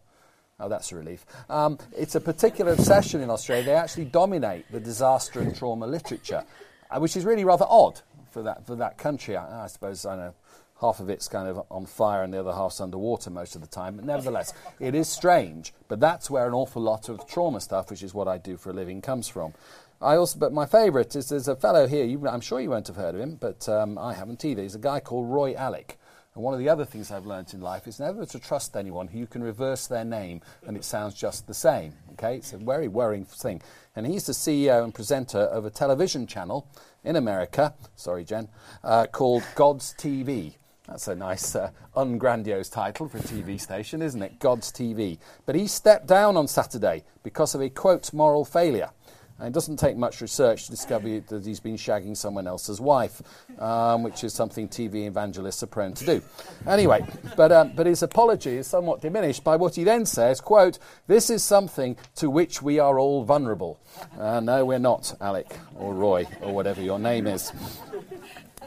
Oh, 0.59 0.69
that's 0.69 0.93
a 0.93 0.97
relief. 0.97 1.25
Um, 1.49 1.79
it's 1.97 2.15
a 2.15 2.21
particular 2.21 2.73
obsession 2.73 3.21
in 3.21 3.31
Australia. 3.31 3.65
They 3.65 3.75
actually 3.75 4.05
dominate 4.05 4.71
the 4.71 4.81
disaster 4.81 5.41
and 5.41 5.57
trauma 5.57 5.87
literature 5.87 6.45
which 6.99 7.17
is 7.17 7.25
really 7.25 7.45
rather 7.45 7.67
odd 7.69 8.01
for 8.31 8.43
that, 8.43 8.67
for 8.67 8.77
that 8.77 8.99
country. 8.99 9.37
I, 9.37 9.65
I 9.65 9.67
suppose, 9.67 10.05
I 10.07 10.17
know, 10.17 10.35
half 10.81 11.01
of 11.01 11.09
it's 11.09 11.29
kind 11.29 11.49
of 11.49 11.65
on 11.71 11.87
fire 11.87 12.23
and 12.23 12.35
the 12.35 12.41
other 12.41 12.53
half's 12.53 12.81
underwater 12.81 13.31
most 13.31 13.55
of 13.55 13.61
the 13.63 13.69
time. 13.69 13.97
But 13.97 14.05
nevertheless, 14.05 14.53
it 14.81 14.95
is 14.95 15.09
strange. 15.09 15.73
But 15.89 16.01
that's 16.01 16.29
where 16.29 16.47
an 16.47 16.55
awful 16.55 16.83
lot 16.83 17.09
of 17.09 17.27
trauma 17.27 17.61
stuff, 17.61 17.91
which 17.91 18.03
is 18.03 18.13
what 18.13 18.29
I 18.29 18.39
do 18.39 18.57
for 18.57 18.71
a 18.71 18.73
living, 18.75 19.01
comes 19.01 19.29
from. 19.29 19.55
I 20.01 20.17
also, 20.17 20.39
but 20.39 20.53
my 20.53 20.67
favourite 20.67 21.15
is 21.15 21.29
there's 21.29 21.47
a 21.47 21.55
fellow 21.55 21.87
here. 21.87 22.05
You, 22.05 22.27
I'm 22.29 22.41
sure 22.41 22.61
you 22.61 22.71
won't 22.71 22.89
have 22.89 22.97
heard 22.97 23.15
of 23.15 23.21
him, 23.21 23.37
but 23.37 23.69
um, 23.69 23.97
I 23.97 24.15
haven't 24.15 24.45
either. 24.45 24.63
He's 24.63 24.75
a 24.75 24.81
guy 24.81 24.99
called 24.99 25.31
Roy 25.31 25.55
Alec. 25.55 25.97
And 26.35 26.43
one 26.43 26.55
of 26.55 26.61
the 26.61 26.69
other 26.69 26.87
things 26.87 27.11
I've 27.11 27.27
learned 27.27 27.53
in 27.53 27.61
life 27.61 27.87
is 27.87 28.01
never 28.01 28.25
to 28.25 28.39
trust 28.39 28.75
anyone 28.75 29.09
who 29.09 29.19
you 29.19 29.27
can 29.27 29.43
reverse 29.43 29.87
their 29.87 30.05
name 30.05 30.41
and 30.67 30.77
it 30.79 30.85
sounds 30.85 31.15
just 31.15 31.47
the 31.47 31.55
same. 31.55 31.93
Okay, 32.13 32.37
it's 32.37 32.55
a 32.55 32.59
very 32.59 32.89
worrying 32.89 33.27
thing. 33.27 33.61
And 33.95 34.07
he's 34.07 34.25
the 34.25 34.33
CEO 34.33 34.83
and 34.83 34.95
presenter 34.95 35.41
of 35.41 35.67
a 35.67 35.71
television 35.71 36.27
channel 36.27 36.67
in 37.05 37.17
America, 37.17 37.75
sorry, 37.97 38.25
Jen, 38.25 38.49
uh, 38.83 39.07
called 39.13 39.43
God's 39.55 39.93
TV. 39.99 40.55
That's 40.89 41.07
a 41.07 41.15
nice, 41.15 41.55
uh, 41.55 41.71
ungrandiose 41.97 42.73
title 42.73 43.09
for 43.09 43.19
a 43.19 43.23
TV 43.23 43.61
station, 43.61 44.03
isn't 44.03 44.23
it? 44.23 44.39
God's 44.39 44.73
TV. 44.73 45.19
But 45.45 45.55
he 45.55 45.67
stepped 45.67 46.07
down 46.07 46.37
on 46.37 46.49
Saturday 46.49 47.05
because 47.23 47.55
of 47.55 47.61
a 47.61 47.69
quote 47.69 48.13
moral 48.13 48.45
failure. 48.45 48.91
And 49.39 49.49
it 49.49 49.53
doesn't 49.53 49.79
take 49.79 49.97
much 49.97 50.21
research 50.21 50.65
to 50.67 50.71
discover 50.71 51.21
that 51.21 51.45
he's 51.45 51.61
been 51.61 51.77
shagging 51.77 52.17
someone 52.17 52.47
else's 52.47 52.81
wife, 52.81 53.23
um, 53.59 54.03
which 54.03 54.25
is 54.25 54.33
something 54.33 54.69
TV 54.69 55.07
evangelists 55.07 55.63
are 55.63 55.67
prone 55.67 55.95
to 55.95 56.05
do. 56.05 56.23
Anyway, 56.67 57.05
but, 57.37 57.53
um, 57.53 57.73
but 57.75 57.87
his 57.87 58.03
apology 58.03 58.57
is 58.57 58.67
somewhat 58.67 59.01
diminished 59.01 59.43
by 59.43 59.57
what 59.57 59.75
he 59.75 59.85
then 59.85 60.07
says, 60.07 60.41
quote, 60.41 60.79
this 61.07 61.31
is 61.31 61.43
something 61.43 61.97
to 62.17 62.31
which 62.31 62.63
we 62.63 62.79
are 62.79 62.99
all 62.99 63.25
vulnerable. 63.25 63.81
Uh, 64.19 64.41
no, 64.41 64.65
we're 64.65 64.79
not, 64.79 65.15
Alec, 65.21 65.59
or 65.75 65.95
Roy, 65.95 66.27
or 66.41 66.55
whatever 66.55 66.81
your 66.81 66.99
name 66.99 67.27
is. 67.27 67.53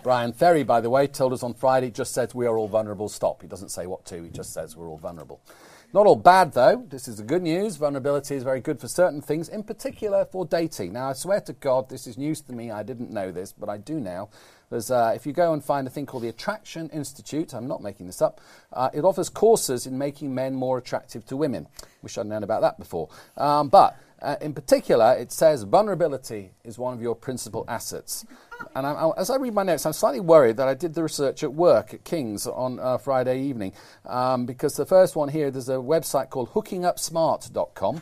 Bryan 0.04 0.34
Ferry, 0.34 0.64
by 0.64 0.82
the 0.82 0.90
way, 0.90 1.08
told 1.08 1.34
us 1.34 1.42
on 1.42 1.56
Friday, 1.56 1.90
just 1.90 2.14
says 2.14 2.36
we 2.36 2.46
are 2.46 2.58
all 2.58 2.68
vulnerable. 2.68 3.10
Stop. 3.10 3.42
He 3.42 3.48
doesn't 3.48 3.70
say 3.70 3.88
what 3.88 4.06
to, 4.06 4.22
he 4.22 4.30
just 4.30 4.54
says 4.54 4.78
we're 4.78 4.88
all 4.88 5.00
vulnerable. 5.00 5.42
Not 5.96 6.08
all 6.08 6.18
bad, 6.18 6.52
though. 6.52 6.86
This 6.90 7.08
is 7.08 7.16
the 7.16 7.24
good 7.24 7.42
news. 7.42 7.78
Vulnerability 7.78 8.36
is 8.36 8.44
very 8.44 8.60
good 8.60 8.82
for 8.82 8.90
certain 8.90 9.22
things, 9.22 9.48
in 9.48 9.64
particular 9.64 10.26
for 10.26 10.46
dating. 10.46 10.92
Now, 10.92 11.12
I 11.12 11.14
swear 11.14 11.40
to 11.40 11.54
God, 11.54 11.88
this 11.88 12.06
is 12.06 12.18
news 12.18 12.42
to 12.42 12.52
me. 12.52 12.70
I 12.70 12.84
didn't 12.84 13.12
know 13.12 13.32
this, 13.32 13.54
but 13.54 13.70
I 13.70 13.78
do 13.78 14.02
now. 14.02 14.28
There's, 14.70 14.92
uh, 14.92 15.14
if 15.16 15.26
you 15.26 15.32
go 15.32 15.54
and 15.54 15.64
find 15.64 15.88
a 15.88 15.90
thing 15.90 16.06
called 16.06 16.24
the 16.24 16.28
Attraction 16.28 16.90
Institute, 16.90 17.54
I'm 17.54 17.70
not 17.70 17.82
making 17.82 18.08
this 18.08 18.22
up, 18.22 18.42
uh, 18.74 18.90
it 18.94 19.06
offers 19.06 19.30
courses 19.30 19.88
in 19.88 19.98
making 19.98 20.36
men 20.36 20.54
more 20.54 20.78
attractive 20.78 21.26
to 21.28 21.38
women. 21.38 21.66
Wish 22.02 22.18
I'd 22.18 22.26
known 22.26 22.44
about 22.44 22.60
that 22.60 22.78
before. 22.78 23.08
Um, 23.38 23.70
but 23.70 23.98
Uh, 24.26 24.38
in 24.42 24.56
particular, 24.56 25.14
it 25.14 25.32
says 25.32 25.62
vulnerability 25.62 26.50
is 26.64 26.80
one 26.80 26.96
of 26.96 27.02
your 27.02 27.16
principal 27.16 27.64
assets. 27.68 28.26
And 28.76 28.88
I, 28.88 28.94
I, 28.94 29.20
as 29.20 29.30
I 29.30 29.36
read 29.36 29.54
my 29.54 29.62
notes, 29.62 29.86
I'm 29.86 29.94
slightly 29.94 30.20
worried 30.20 30.58
that 30.58 30.68
I 30.68 30.74
did 30.74 30.96
the 30.96 31.04
research 31.04 31.44
at 31.44 31.54
work 31.54 31.94
at 31.94 32.04
King's 32.04 32.48
on 32.48 32.80
uh, 32.80 32.98
Friday 32.98 33.44
evening 33.44 33.74
um, 34.04 34.48
because 34.48 34.78
the 34.78 34.86
first 34.86 35.16
one 35.16 35.30
here, 35.30 35.52
there's 35.52 35.70
a 35.70 35.74
website 35.74 36.32
called 36.32 36.50
hookingupsmart.com. 36.54 38.02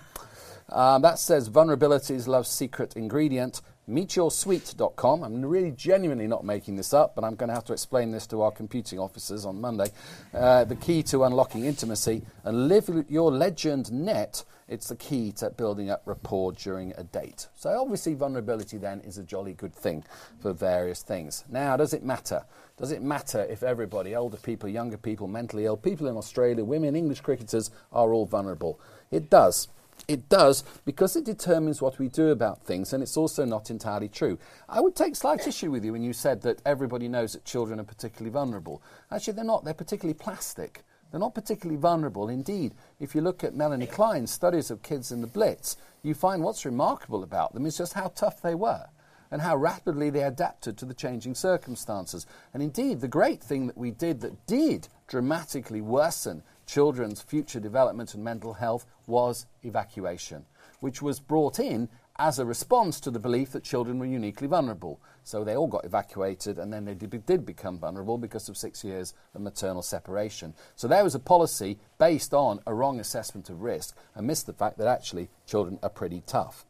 Um, 0.69 1.01
that 1.01 1.19
says 1.19 1.49
vulnerability 1.49 2.13
is 2.13 2.25
love's 2.25 2.47
secret 2.47 2.95
ingredient. 2.95 3.61
MeetYourSweet.com. 3.89 5.23
I'm 5.23 5.45
really 5.45 5.71
genuinely 5.71 6.25
not 6.25 6.45
making 6.45 6.77
this 6.77 6.93
up, 6.93 7.15
but 7.15 7.25
I'm 7.25 7.35
going 7.35 7.49
to 7.49 7.53
have 7.53 7.65
to 7.65 7.73
explain 7.73 8.11
this 8.11 8.25
to 8.27 8.41
our 8.41 8.51
computing 8.51 8.97
officers 8.97 9.45
on 9.45 9.59
Monday. 9.59 9.87
Uh, 10.33 10.63
the 10.63 10.75
key 10.75 11.03
to 11.03 11.25
unlocking 11.25 11.65
intimacy 11.65 12.21
and 12.45 12.69
live 12.69 12.89
your 13.09 13.31
legend 13.31 13.91
net. 13.91 14.45
It's 14.69 14.87
the 14.87 14.95
key 14.95 15.33
to 15.33 15.49
building 15.49 15.89
up 15.89 16.01
rapport 16.05 16.53
during 16.53 16.93
a 16.97 17.03
date. 17.03 17.47
So, 17.55 17.69
obviously, 17.81 18.13
vulnerability 18.13 18.77
then 18.77 19.01
is 19.01 19.17
a 19.17 19.23
jolly 19.23 19.53
good 19.53 19.75
thing 19.75 20.05
for 20.39 20.53
various 20.53 21.01
things. 21.01 21.43
Now, 21.49 21.75
does 21.75 21.93
it 21.93 22.03
matter? 22.03 22.45
Does 22.77 22.91
it 22.91 23.03
matter 23.03 23.43
if 23.43 23.61
everybody, 23.61 24.15
older 24.15 24.37
people, 24.37 24.69
younger 24.69 24.97
people, 24.97 25.27
mentally 25.27 25.65
ill, 25.65 25.75
people 25.75 26.07
in 26.07 26.15
Australia, 26.15 26.63
women, 26.63 26.95
English 26.95 27.19
cricketers, 27.19 27.69
are 27.91 28.13
all 28.13 28.25
vulnerable? 28.25 28.79
It 29.11 29.29
does. 29.29 29.67
It 30.07 30.27
does 30.29 30.63
because 30.85 31.15
it 31.15 31.23
determines 31.23 31.81
what 31.81 31.99
we 31.99 32.09
do 32.09 32.29
about 32.29 32.63
things, 32.63 32.93
and 32.93 33.01
it's 33.01 33.17
also 33.17 33.45
not 33.45 33.69
entirely 33.69 34.09
true. 34.09 34.37
I 34.67 34.81
would 34.81 34.95
take 34.95 35.15
slight 35.15 35.47
issue 35.47 35.71
with 35.71 35.85
you 35.85 35.93
when 35.93 36.03
you 36.03 36.13
said 36.13 36.41
that 36.41 36.61
everybody 36.65 37.07
knows 37.07 37.33
that 37.33 37.45
children 37.45 37.79
are 37.79 37.85
particularly 37.85 38.31
vulnerable. 38.31 38.81
Actually, 39.11 39.33
they're 39.33 39.45
not. 39.45 39.63
They're 39.63 39.73
particularly 39.73 40.17
plastic. 40.17 40.83
They're 41.11 41.19
not 41.19 41.35
particularly 41.35 41.79
vulnerable. 41.79 42.27
Indeed, 42.27 42.73
if 42.99 43.13
you 43.13 43.21
look 43.21 43.43
at 43.43 43.55
Melanie 43.55 43.85
Klein's 43.85 44.31
studies 44.31 44.71
of 44.71 44.81
kids 44.81 45.11
in 45.11 45.21
the 45.21 45.27
Blitz, 45.27 45.77
you 46.01 46.15
find 46.15 46.41
what's 46.41 46.65
remarkable 46.65 47.21
about 47.21 47.53
them 47.53 47.67
is 47.67 47.77
just 47.77 47.93
how 47.93 48.07
tough 48.07 48.41
they 48.41 48.55
were 48.55 48.87
and 49.29 49.41
how 49.41 49.55
rapidly 49.55 50.09
they 50.09 50.23
adapted 50.23 50.77
to 50.77 50.85
the 50.85 50.93
changing 50.93 51.35
circumstances. 51.35 52.25
And 52.53 52.61
indeed, 52.61 52.99
the 52.99 53.07
great 53.07 53.43
thing 53.43 53.67
that 53.67 53.77
we 53.77 53.91
did 53.91 54.21
that 54.21 54.45
did 54.47 54.87
dramatically 55.07 55.81
worsen 55.81 56.43
children's 56.65 57.21
future 57.21 57.59
development 57.59 58.13
and 58.13 58.23
mental 58.23 58.53
health 58.53 58.85
was 59.07 59.45
evacuation, 59.63 60.45
which 60.79 61.01
was 61.01 61.19
brought 61.19 61.59
in 61.59 61.89
as 62.17 62.37
a 62.37 62.45
response 62.45 62.99
to 62.99 63.11
the 63.11 63.19
belief 63.19 63.51
that 63.51 63.63
children 63.63 63.97
were 63.97 64.05
uniquely 64.05 64.47
vulnerable. 64.47 65.01
So 65.23 65.43
they 65.43 65.55
all 65.55 65.67
got 65.67 65.85
evacuated, 65.85 66.59
and 66.59 66.71
then 66.71 66.85
they 66.85 66.93
did, 66.93 67.25
did, 67.25 67.45
become 67.45 67.79
vulnerable 67.79 68.17
because 68.17 68.49
of 68.49 68.57
six 68.57 68.83
years 68.83 69.13
of 69.33 69.41
maternal 69.41 69.81
separation. 69.81 70.53
So 70.75 70.87
there 70.87 71.03
was 71.03 71.15
a 71.15 71.19
policy 71.19 71.79
based 71.97 72.33
on 72.33 72.59
a 72.67 72.73
wrong 72.73 72.99
assessment 72.99 73.49
of 73.49 73.61
risk 73.61 73.95
and 74.15 74.27
missed 74.27 74.45
the 74.45 74.53
fact 74.53 74.77
that 74.77 74.87
actually 74.87 75.29
children 75.47 75.79
are 75.81 75.89
pretty 75.89 76.21
tough. 76.27 76.65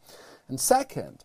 And 0.48 0.58
second, 0.60 1.24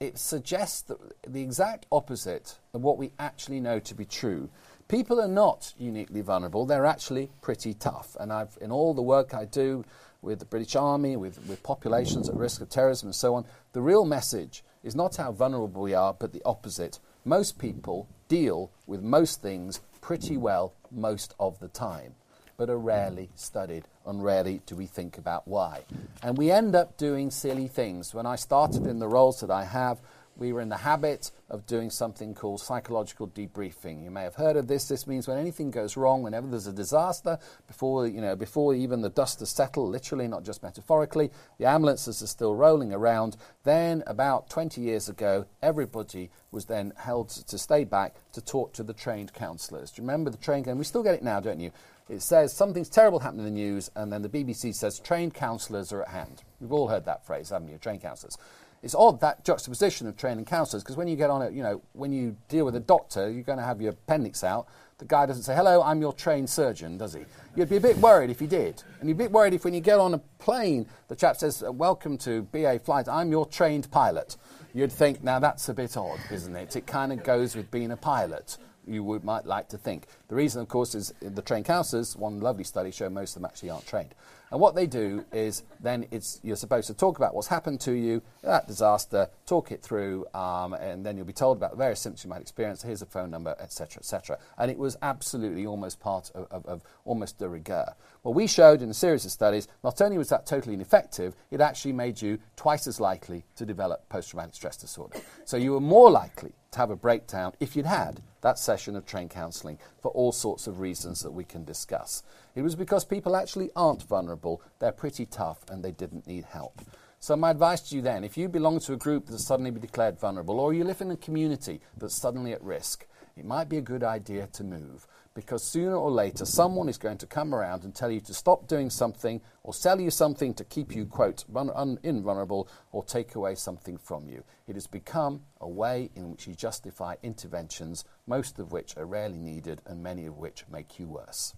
it 0.00 0.18
suggests 0.18 0.90
the 1.26 1.42
exact 1.42 1.86
opposite 1.90 2.58
of 2.72 2.82
what 2.82 2.98
we 2.98 3.12
actually 3.18 3.60
know 3.60 3.80
to 3.80 3.94
be 3.94 4.04
true 4.04 4.48
people 4.88 5.20
are 5.20 5.28
not 5.28 5.74
uniquely 5.78 6.22
vulnerable. 6.22 6.66
They're 6.66 6.86
actually 6.86 7.30
pretty 7.42 7.74
tough. 7.74 8.16
And 8.18 8.32
I've, 8.32 8.58
in 8.60 8.72
all 8.72 8.94
the 8.94 9.02
work 9.02 9.34
I 9.34 9.44
do 9.44 9.84
with 10.22 10.40
the 10.40 10.44
British 10.46 10.74
Army, 10.74 11.16
with, 11.16 11.38
with 11.46 11.62
populations 11.62 12.28
at 12.28 12.34
risk 12.34 12.60
of 12.60 12.68
terrorism 12.68 13.08
and 13.08 13.14
so 13.14 13.34
on, 13.34 13.44
the 13.72 13.82
real 13.82 14.04
message 14.04 14.64
is 14.82 14.96
not 14.96 15.16
how 15.16 15.32
vulnerable 15.32 15.82
we 15.82 15.94
are, 15.94 16.14
but 16.14 16.32
the 16.32 16.42
opposite. 16.44 16.98
Most 17.24 17.58
people 17.58 18.08
deal 18.28 18.70
with 18.86 19.02
most 19.02 19.42
things 19.42 19.80
pretty 20.00 20.36
well 20.36 20.72
most 20.90 21.34
of 21.38 21.58
the 21.60 21.68
time, 21.68 22.14
but 22.56 22.70
are 22.70 22.78
rarely 22.78 23.28
studied, 23.34 23.84
and 24.06 24.24
rarely 24.24 24.62
do 24.66 24.74
we 24.74 24.86
think 24.86 25.18
about 25.18 25.46
why. 25.46 25.82
And 26.22 26.38
we 26.38 26.50
end 26.50 26.74
up 26.74 26.96
doing 26.96 27.30
silly 27.30 27.68
things. 27.68 28.14
When 28.14 28.26
I 28.26 28.36
started 28.36 28.86
in 28.86 28.98
the 28.98 29.08
roles 29.08 29.40
that 29.40 29.50
I 29.50 29.64
have, 29.64 30.00
we 30.36 30.52
were 30.52 30.60
in 30.60 30.68
the 30.68 30.78
habit 30.78 31.30
of 31.50 31.66
doing 31.66 31.90
something 31.90 32.34
called 32.34 32.60
psychological 32.60 33.28
debriefing. 33.28 34.02
You 34.02 34.10
may 34.10 34.22
have 34.22 34.34
heard 34.34 34.56
of 34.56 34.68
this. 34.68 34.86
This 34.86 35.06
means 35.06 35.26
when 35.26 35.38
anything 35.38 35.70
goes 35.70 35.96
wrong, 35.96 36.22
whenever 36.22 36.46
there's 36.46 36.66
a 36.66 36.72
disaster, 36.72 37.38
before 37.66 38.06
you 38.06 38.20
know, 38.20 38.36
before 38.36 38.74
even 38.74 39.00
the 39.00 39.08
dust 39.08 39.40
has 39.40 39.50
settled, 39.50 39.90
literally, 39.90 40.28
not 40.28 40.44
just 40.44 40.62
metaphorically, 40.62 41.30
the 41.58 41.66
ambulances 41.66 42.22
are 42.22 42.26
still 42.26 42.54
rolling 42.54 42.92
around. 42.92 43.36
Then, 43.64 44.02
about 44.06 44.50
20 44.50 44.80
years 44.80 45.08
ago, 45.08 45.46
everybody 45.62 46.30
was 46.50 46.66
then 46.66 46.92
held 46.96 47.30
to 47.30 47.58
stay 47.58 47.84
back 47.84 48.14
to 48.32 48.40
talk 48.40 48.72
to 48.74 48.82
the 48.82 48.94
trained 48.94 49.32
counsellors. 49.32 49.90
Do 49.90 50.02
you 50.02 50.06
remember 50.06 50.30
the 50.30 50.36
trained? 50.36 50.66
And 50.66 50.78
we 50.78 50.84
still 50.84 51.02
get 51.02 51.14
it 51.14 51.22
now, 51.22 51.40
don't 51.40 51.60
you? 51.60 51.70
It 52.08 52.22
says 52.22 52.54
something's 52.54 52.88
terrible 52.88 53.18
happened 53.18 53.40
in 53.40 53.44
the 53.46 53.50
news, 53.50 53.90
and 53.94 54.12
then 54.12 54.22
the 54.22 54.28
BBC 54.30 54.74
says 54.74 54.98
trained 54.98 55.34
counsellors 55.34 55.92
are 55.92 56.02
at 56.02 56.08
hand. 56.08 56.42
We've 56.60 56.72
all 56.72 56.88
heard 56.88 57.04
that 57.04 57.26
phrase, 57.26 57.50
haven't 57.50 57.68
you? 57.68 57.78
Trained 57.78 58.00
counsellors 58.00 58.38
it's 58.82 58.94
odd 58.94 59.20
that 59.20 59.44
juxtaposition 59.44 60.06
of 60.06 60.16
training 60.16 60.44
counsellors 60.44 60.82
because 60.82 60.96
when 60.96 61.08
you 61.08 61.16
get 61.16 61.30
on 61.30 61.42
it, 61.42 61.52
you 61.52 61.62
know, 61.62 61.82
when 61.92 62.12
you 62.12 62.36
deal 62.48 62.64
with 62.64 62.76
a 62.76 62.80
doctor, 62.80 63.30
you're 63.30 63.42
going 63.42 63.58
to 63.58 63.64
have 63.64 63.80
your 63.80 63.92
appendix 63.92 64.44
out. 64.44 64.68
The 64.98 65.04
guy 65.04 65.26
doesn't 65.26 65.44
say, 65.44 65.54
"Hello, 65.54 65.82
I'm 65.82 66.00
your 66.00 66.12
trained 66.12 66.50
surgeon," 66.50 66.98
does 66.98 67.14
he? 67.14 67.24
You'd 67.54 67.68
be 67.68 67.76
a 67.76 67.80
bit 67.80 67.96
worried 67.98 68.30
if 68.30 68.40
he 68.40 68.46
did, 68.46 68.82
and 69.00 69.08
you'd 69.08 69.18
be 69.18 69.24
a 69.24 69.28
bit 69.28 69.32
worried 69.32 69.54
if 69.54 69.64
when 69.64 69.74
you 69.74 69.80
get 69.80 69.98
on 69.98 70.14
a 70.14 70.18
plane, 70.38 70.86
the 71.08 71.16
chap 71.16 71.36
says, 71.36 71.62
uh, 71.62 71.72
"Welcome 71.72 72.18
to 72.18 72.42
BA 72.42 72.80
flight. 72.80 73.08
I'm 73.08 73.30
your 73.30 73.46
trained 73.46 73.90
pilot." 73.90 74.36
You'd 74.74 74.92
think, 74.92 75.24
now 75.24 75.38
that's 75.38 75.68
a 75.68 75.74
bit 75.74 75.96
odd, 75.96 76.20
isn't 76.30 76.54
it? 76.54 76.76
It 76.76 76.86
kind 76.86 77.12
of 77.12 77.24
goes 77.24 77.56
with 77.56 77.70
being 77.70 77.90
a 77.90 77.96
pilot 77.96 78.58
you 78.88 79.02
would, 79.04 79.24
might 79.24 79.46
like 79.46 79.68
to 79.68 79.78
think. 79.78 80.06
The 80.28 80.34
reason, 80.34 80.60
of 80.60 80.68
course, 80.68 80.94
is 80.94 81.12
the 81.20 81.42
trained 81.42 81.64
counsellors, 81.64 82.16
one 82.16 82.40
lovely 82.40 82.64
study 82.64 82.90
showed 82.90 83.12
most 83.12 83.36
of 83.36 83.42
them 83.42 83.46
actually 83.46 83.70
aren't 83.70 83.86
trained. 83.86 84.14
And 84.50 84.60
what 84.60 84.74
they 84.74 84.86
do 84.86 85.24
is 85.32 85.62
then 85.80 86.06
it's, 86.10 86.40
you're 86.42 86.56
supposed 86.56 86.86
to 86.86 86.94
talk 86.94 87.18
about 87.18 87.34
what's 87.34 87.48
happened 87.48 87.80
to 87.82 87.92
you, 87.92 88.22
that 88.42 88.66
disaster, 88.66 89.28
talk 89.46 89.72
it 89.72 89.82
through, 89.82 90.26
um, 90.34 90.72
and 90.74 91.04
then 91.04 91.16
you'll 91.16 91.26
be 91.26 91.32
told 91.32 91.56
about 91.56 91.72
the 91.72 91.76
various 91.76 92.00
symptoms 92.00 92.24
you 92.24 92.30
might 92.30 92.40
experience. 92.40 92.82
Here's 92.82 93.02
a 93.02 93.06
phone 93.06 93.30
number, 93.30 93.54
etc., 93.60 93.98
etc. 93.98 94.38
And 94.56 94.70
it 94.70 94.78
was 94.78 94.96
absolutely 95.02 95.66
almost 95.66 96.00
part 96.00 96.30
of, 96.34 96.46
of, 96.50 96.66
of 96.66 96.82
almost 97.04 97.38
de 97.38 97.48
rigueur. 97.48 97.94
Well, 98.22 98.34
we 98.34 98.46
showed 98.46 98.82
in 98.82 98.90
a 98.90 98.94
series 98.94 99.24
of 99.24 99.30
studies, 99.30 99.68
not 99.84 100.00
only 100.00 100.18
was 100.18 100.28
that 100.30 100.46
totally 100.46 100.74
ineffective, 100.74 101.34
it 101.50 101.60
actually 101.60 101.92
made 101.92 102.20
you 102.20 102.38
twice 102.56 102.86
as 102.86 103.00
likely 103.00 103.44
to 103.56 103.66
develop 103.66 104.08
post-traumatic 104.08 104.54
stress 104.54 104.76
disorder. 104.76 105.18
So 105.44 105.56
you 105.56 105.72
were 105.72 105.80
more 105.80 106.10
likely 106.10 106.52
to 106.70 106.78
have 106.78 106.90
a 106.90 106.96
breakdown 106.96 107.52
if 107.60 107.74
you'd 107.74 107.86
had 107.86 108.22
that 108.40 108.58
session 108.58 108.94
of 108.94 109.04
trained 109.06 109.30
counselling 109.30 109.78
for 110.00 110.10
all 110.12 110.32
sorts 110.32 110.66
of 110.66 110.80
reasons 110.80 111.22
that 111.22 111.32
we 111.32 111.44
can 111.44 111.64
discuss. 111.64 112.22
It 112.54 112.62
was 112.62 112.76
because 112.76 113.04
people 113.04 113.36
actually 113.36 113.70
aren't 113.74 114.02
vulnerable, 114.02 114.62
they're 114.78 114.92
pretty 114.92 115.26
tough, 115.26 115.58
and 115.68 115.82
they 115.82 115.92
didn't 115.92 116.26
need 116.26 116.44
help. 116.44 116.80
So, 117.20 117.34
my 117.34 117.50
advice 117.50 117.80
to 117.88 117.96
you 117.96 118.02
then 118.02 118.22
if 118.22 118.36
you 118.36 118.48
belong 118.48 118.78
to 118.80 118.92
a 118.92 118.96
group 118.96 119.26
that's 119.26 119.44
suddenly 119.44 119.72
be 119.72 119.80
declared 119.80 120.20
vulnerable, 120.20 120.60
or 120.60 120.72
you 120.72 120.84
live 120.84 121.00
in 121.00 121.10
a 121.10 121.16
community 121.16 121.80
that's 121.96 122.14
suddenly 122.14 122.52
at 122.52 122.62
risk, 122.62 123.06
it 123.36 123.44
might 123.44 123.68
be 123.68 123.78
a 123.78 123.82
good 123.82 124.04
idea 124.04 124.46
to 124.52 124.64
move 124.64 125.06
because 125.38 125.62
sooner 125.62 125.94
or 125.94 126.10
later 126.10 126.44
someone 126.44 126.88
is 126.88 126.98
going 126.98 127.16
to 127.16 127.24
come 127.24 127.54
around 127.54 127.84
and 127.84 127.94
tell 127.94 128.10
you 128.10 128.18
to 128.18 128.34
stop 128.34 128.66
doing 128.66 128.90
something 128.90 129.40
or 129.62 129.72
sell 129.72 130.00
you 130.00 130.10
something 130.10 130.52
to 130.52 130.64
keep 130.64 130.96
you, 130.96 131.06
quote, 131.06 131.44
un- 131.54 131.96
invulnerable 132.02 132.68
or 132.90 133.04
take 133.04 133.36
away 133.36 133.54
something 133.54 133.96
from 133.96 134.26
you. 134.26 134.42
It 134.66 134.74
has 134.74 134.88
become 134.88 135.42
a 135.60 135.68
way 135.68 136.10
in 136.16 136.32
which 136.32 136.48
you 136.48 136.56
justify 136.56 137.14
interventions, 137.22 138.04
most 138.26 138.58
of 138.58 138.72
which 138.72 138.96
are 138.96 139.06
rarely 139.06 139.38
needed 139.38 139.80
and 139.86 140.02
many 140.02 140.26
of 140.26 140.38
which 140.38 140.64
make 140.72 140.98
you 140.98 141.06
worse. 141.06 141.54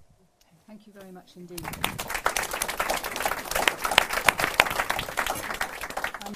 Thank 0.67 0.87
you 0.87 0.93
very 0.93 1.11
much 1.11 1.37
indeed. 1.37 1.67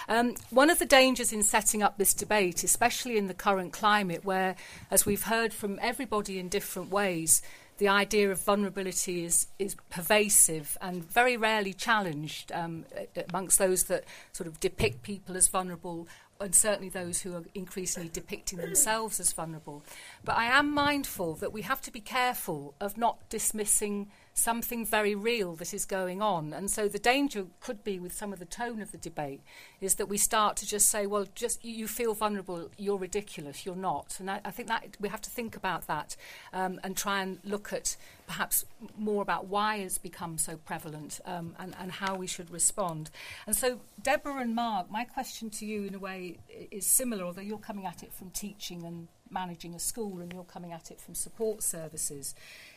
Um, 0.09 0.35
one 0.51 0.71
of 0.71 0.79
the 0.79 0.87
dangers 0.87 1.33
in 1.33 1.43
setting 1.43 1.83
up 1.83 1.99
this 1.99 2.15
debate, 2.15 2.65
especially 2.65 3.17
in 3.17 3.27
the 3.27 3.35
current 3.35 3.73
climate, 3.73 4.25
where, 4.25 4.57
as 4.91 5.07
we've 5.07 5.25
heard 5.25 5.53
from 5.53 5.79
everybody 5.83 6.39
in 6.39 6.49
different 6.49 6.91
ways, 6.91 7.43
the 7.79 7.89
idea 7.89 8.31
of 8.31 8.41
vulnerability 8.41 9.25
is, 9.25 9.49
is 9.59 9.75
pervasive 9.91 10.79
and 10.81 11.05
very 11.05 11.37
rarely 11.37 11.73
challenged 11.73 12.53
um, 12.53 12.85
amongst 13.29 13.59
those 13.59 13.85
that 13.85 14.05
sort 14.33 14.47
of 14.47 14.61
depict 14.61 15.03
people 15.03 15.37
as 15.37 15.49
vulnerable 15.49 16.07
and 16.41 16.55
certainly 16.55 16.89
those 16.89 17.23
who 17.23 17.35
are 17.35 17.43
increasingly 17.55 18.09
depicting 18.09 18.59
themselves 18.59 19.19
as 19.19 19.33
vulnerable. 19.33 19.83
But 20.25 20.37
I 20.37 20.47
am 20.47 20.73
mindful 20.73 21.35
that 21.37 21.53
we 21.53 21.63
have 21.63 21.81
to 21.83 21.91
be 21.91 22.01
careful 22.01 22.75
of 22.81 22.99
not 22.99 23.29
dismissing 23.29 24.11
something 24.35 24.85
very 24.85 25.15
real 25.15 25.55
that 25.55 25.73
is 25.73 25.85
going 25.85 26.21
on. 26.21 26.53
And 26.53 26.69
so 26.69 26.89
the 26.89 26.99
danger 26.99 27.47
could 27.61 27.85
be 27.85 28.01
with 28.01 28.13
some 28.13 28.33
of 28.33 28.41
the 28.41 28.45
tone 28.45 28.83
of 28.83 28.91
the 28.91 28.99
debate 28.99 29.41
is 29.81 29.95
that 29.95 30.07
we 30.07 30.19
start 30.19 30.57
to 30.57 30.67
just 30.67 30.91
say, 30.91 31.07
well, 31.07 31.27
just 31.37 31.65
you 31.65 31.87
feel 31.87 32.15
vulnerable, 32.15 32.69
you're 32.77 32.99
ridiculous, 32.99 33.65
you're 33.65 33.77
not. 33.77 34.19
And 34.19 34.29
I, 34.29 34.41
I 34.45 34.51
think 34.51 34.69
that 34.69 34.97
we 34.99 35.09
have 35.09 35.21
to 35.23 35.31
think 35.31 35.55
about 35.55 35.87
that 35.87 36.17
um, 36.53 36.81
and 36.83 36.97
try 36.97 37.23
and 37.23 37.39
look 37.45 37.73
at 37.73 37.97
perhaps 38.27 38.65
more 38.99 39.23
about 39.23 39.47
why 39.47 39.77
it's 39.77 39.99
become 39.99 40.37
so 40.37 40.57
prevalent 40.57 41.21
um, 41.27 41.55
and, 41.61 41.75
and 41.79 41.93
how 41.93 42.17
we 42.17 42.27
should 42.27 42.51
respond. 42.51 43.11
And 43.47 43.55
so, 43.55 43.81
Deborah 44.03 44.39
and 44.39 44.55
Mark, 44.55 44.91
my 44.91 45.05
question 45.05 45.49
to 45.51 45.67
you 45.67 45.85
in 45.85 45.95
a 45.95 45.99
way 45.99 46.39
is 46.49 46.87
similar, 46.87 47.25
although 47.25 47.41
you're 47.41 47.59
coming 47.59 47.87
at 47.87 48.03
it 48.03 48.13
from 48.13 48.31
teaching 48.31 48.83
and 48.85 49.07
managing 49.31 49.75
a 49.75 49.79
school 49.79 50.21
and 50.21 50.33
you're 50.33 50.45
coming 50.45 50.73
at 50.73 50.91
it 50.91 51.01
from 51.01 51.15
support 51.15 51.63
services 51.63 52.35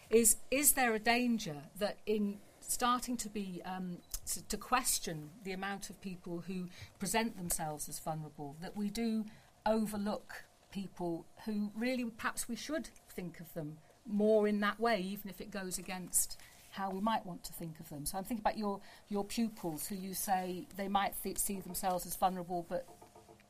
is 0.09 0.37
is 0.51 0.73
there 0.73 0.93
a 0.93 0.99
danger 0.99 1.55
that 1.79 1.97
in 2.05 2.39
starting 2.61 3.15
to 3.17 3.29
be 3.29 3.61
um, 3.65 3.97
to, 4.25 4.45
to 4.47 4.57
question 4.57 5.29
the 5.43 5.53
amount 5.53 5.89
of 5.89 5.99
people 6.01 6.43
who 6.47 6.67
present 6.99 7.37
themselves 7.37 7.87
as 7.87 7.99
vulnerable, 7.99 8.55
that 8.61 8.75
we 8.75 8.89
do 8.89 9.25
overlook 9.65 10.45
people 10.71 11.25
who 11.45 11.71
really 11.75 12.05
perhaps 12.05 12.47
we 12.47 12.55
should 12.55 12.89
think 13.09 13.39
of 13.39 13.53
them 13.53 13.77
more 14.05 14.47
in 14.47 14.59
that 14.59 14.79
way, 14.79 14.99
even 14.99 15.29
if 15.29 15.41
it 15.41 15.51
goes 15.51 15.77
against 15.77 16.37
how 16.71 16.89
we 16.89 16.99
might 16.99 17.25
want 17.25 17.43
to 17.43 17.53
think 17.53 17.79
of 17.79 17.89
them. 17.89 18.05
So 18.05 18.17
I'm 18.17 18.23
thinking 18.23 18.43
about 18.43 18.57
your, 18.57 18.79
your 19.09 19.23
pupils 19.23 19.87
who 19.87 19.95
you 19.95 20.13
say 20.13 20.67
they 20.75 20.87
might 20.87 21.13
th- 21.23 21.37
see 21.37 21.59
themselves 21.59 22.05
as 22.05 22.15
vulnerable, 22.15 22.65
but 22.69 22.85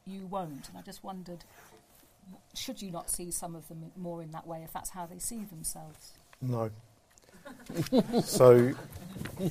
you 0.05 0.26
won't. 0.28 0.70
And 0.70 0.78
I 0.78 0.82
just 0.82 1.03
wondered, 1.03 1.43
should 2.53 2.82
you 2.82 2.91
not 2.91 3.10
see 3.10 3.32
some 3.32 3.55
of 3.55 3.68
them 3.68 3.91
more 3.95 4.22
in 4.22 4.32
that 4.32 4.47
way 4.47 4.62
if 4.64 4.72
that's 4.72 4.91
how 4.91 5.05
they 5.05 5.20
see 5.20 5.43
themselves? 5.43 6.14
No. 6.42 6.70
so 8.24 8.74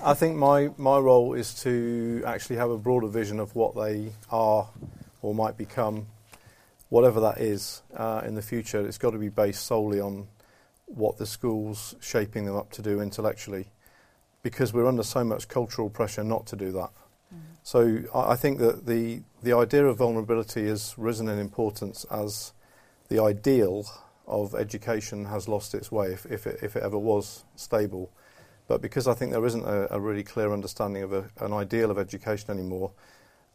I 0.04 0.14
think 0.14 0.36
my, 0.36 0.70
my 0.76 0.98
role 0.98 1.34
is 1.34 1.54
to 1.62 2.22
actually 2.26 2.56
have 2.56 2.70
a 2.70 2.78
broader 2.78 3.08
vision 3.08 3.40
of 3.40 3.54
what 3.54 3.74
they 3.74 4.12
are 4.30 4.68
or 5.22 5.34
might 5.34 5.56
become, 5.56 6.06
whatever 6.88 7.20
that 7.20 7.38
is 7.38 7.82
uh, 7.96 8.22
in 8.24 8.34
the 8.34 8.42
future. 8.42 8.86
It's 8.86 8.98
got 8.98 9.10
to 9.10 9.18
be 9.18 9.28
based 9.28 9.66
solely 9.66 10.00
on 10.00 10.28
what 10.86 11.18
the 11.18 11.26
school's 11.26 11.96
shaping 12.00 12.44
them 12.44 12.56
up 12.56 12.70
to 12.72 12.82
do 12.82 13.00
intellectually 13.00 13.66
because 14.42 14.72
we're 14.72 14.86
under 14.86 15.02
so 15.02 15.24
much 15.24 15.48
cultural 15.48 15.90
pressure 15.90 16.22
not 16.22 16.46
to 16.46 16.56
do 16.56 16.70
that. 16.70 16.90
Mm. 17.34 17.38
So 17.64 18.02
I, 18.14 18.32
I 18.32 18.36
think 18.36 18.60
that 18.60 18.86
the, 18.86 19.22
the 19.42 19.52
idea 19.54 19.84
of 19.86 19.98
vulnerability 19.98 20.68
has 20.68 20.94
risen 20.96 21.28
in 21.28 21.38
importance 21.38 22.06
as 22.10 22.52
the 23.08 23.20
ideal 23.20 23.86
of 24.26 24.54
education 24.54 25.26
has 25.26 25.48
lost 25.48 25.74
its 25.74 25.92
way 25.92 26.08
if, 26.08 26.26
if, 26.26 26.46
it, 26.46 26.58
if 26.62 26.76
it 26.76 26.82
ever 26.82 26.98
was 26.98 27.44
stable. 27.54 28.10
But 28.68 28.82
because 28.82 29.06
I 29.06 29.14
think 29.14 29.32
there 29.32 29.46
isn't 29.46 29.64
a, 29.64 29.94
a 29.94 30.00
really 30.00 30.24
clear 30.24 30.52
understanding 30.52 31.02
of 31.02 31.12
a, 31.12 31.30
an 31.40 31.52
ideal 31.52 31.90
of 31.90 31.98
education 31.98 32.50
anymore, 32.50 32.90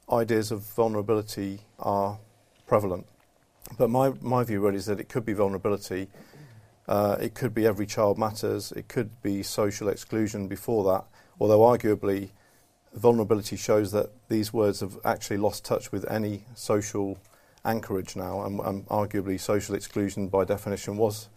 ideas 0.09 0.51
of 0.51 0.61
vulnerability 0.61 1.59
are 1.80 2.17
prevalent. 2.67 3.05
But 3.78 3.89
my, 3.89 4.13
my 4.22 4.43
view 4.43 4.61
really 4.61 4.78
is 4.78 4.86
that 4.86 4.99
it 4.99 5.09
could 5.09 5.26
be 5.26 5.34
vulnerability, 5.34 6.07
uh, 6.88 7.17
it 7.19 7.34
could 7.34 7.53
be 7.53 7.65
every 7.65 7.86
child 7.86 8.17
matters, 8.17 8.72
it 8.72 8.88
could 8.88 9.22
be 9.22 9.43
social 9.43 9.89
exclusion 9.89 10.47
before 10.47 10.84
that, 10.91 11.05
although 11.39 11.59
arguably 11.59 12.30
vulnerability 12.93 13.55
shows 13.55 13.91
that 13.91 14.09
these 14.28 14.51
words 14.51 14.82
have 14.82 14.97
actually 15.05 15.38
lost 15.38 15.63
touch 15.63 15.91
with 15.91 16.09
any 16.11 16.43
social 16.55 17.17
anchorage 17.66 18.16
now, 18.16 18.43
and, 18.43 18.59
and 18.62 18.88
arguably 18.88 19.39
social 19.39 19.76
exclusion 19.76 20.28
by 20.28 20.43
definition 20.43 20.97
was 20.97 21.30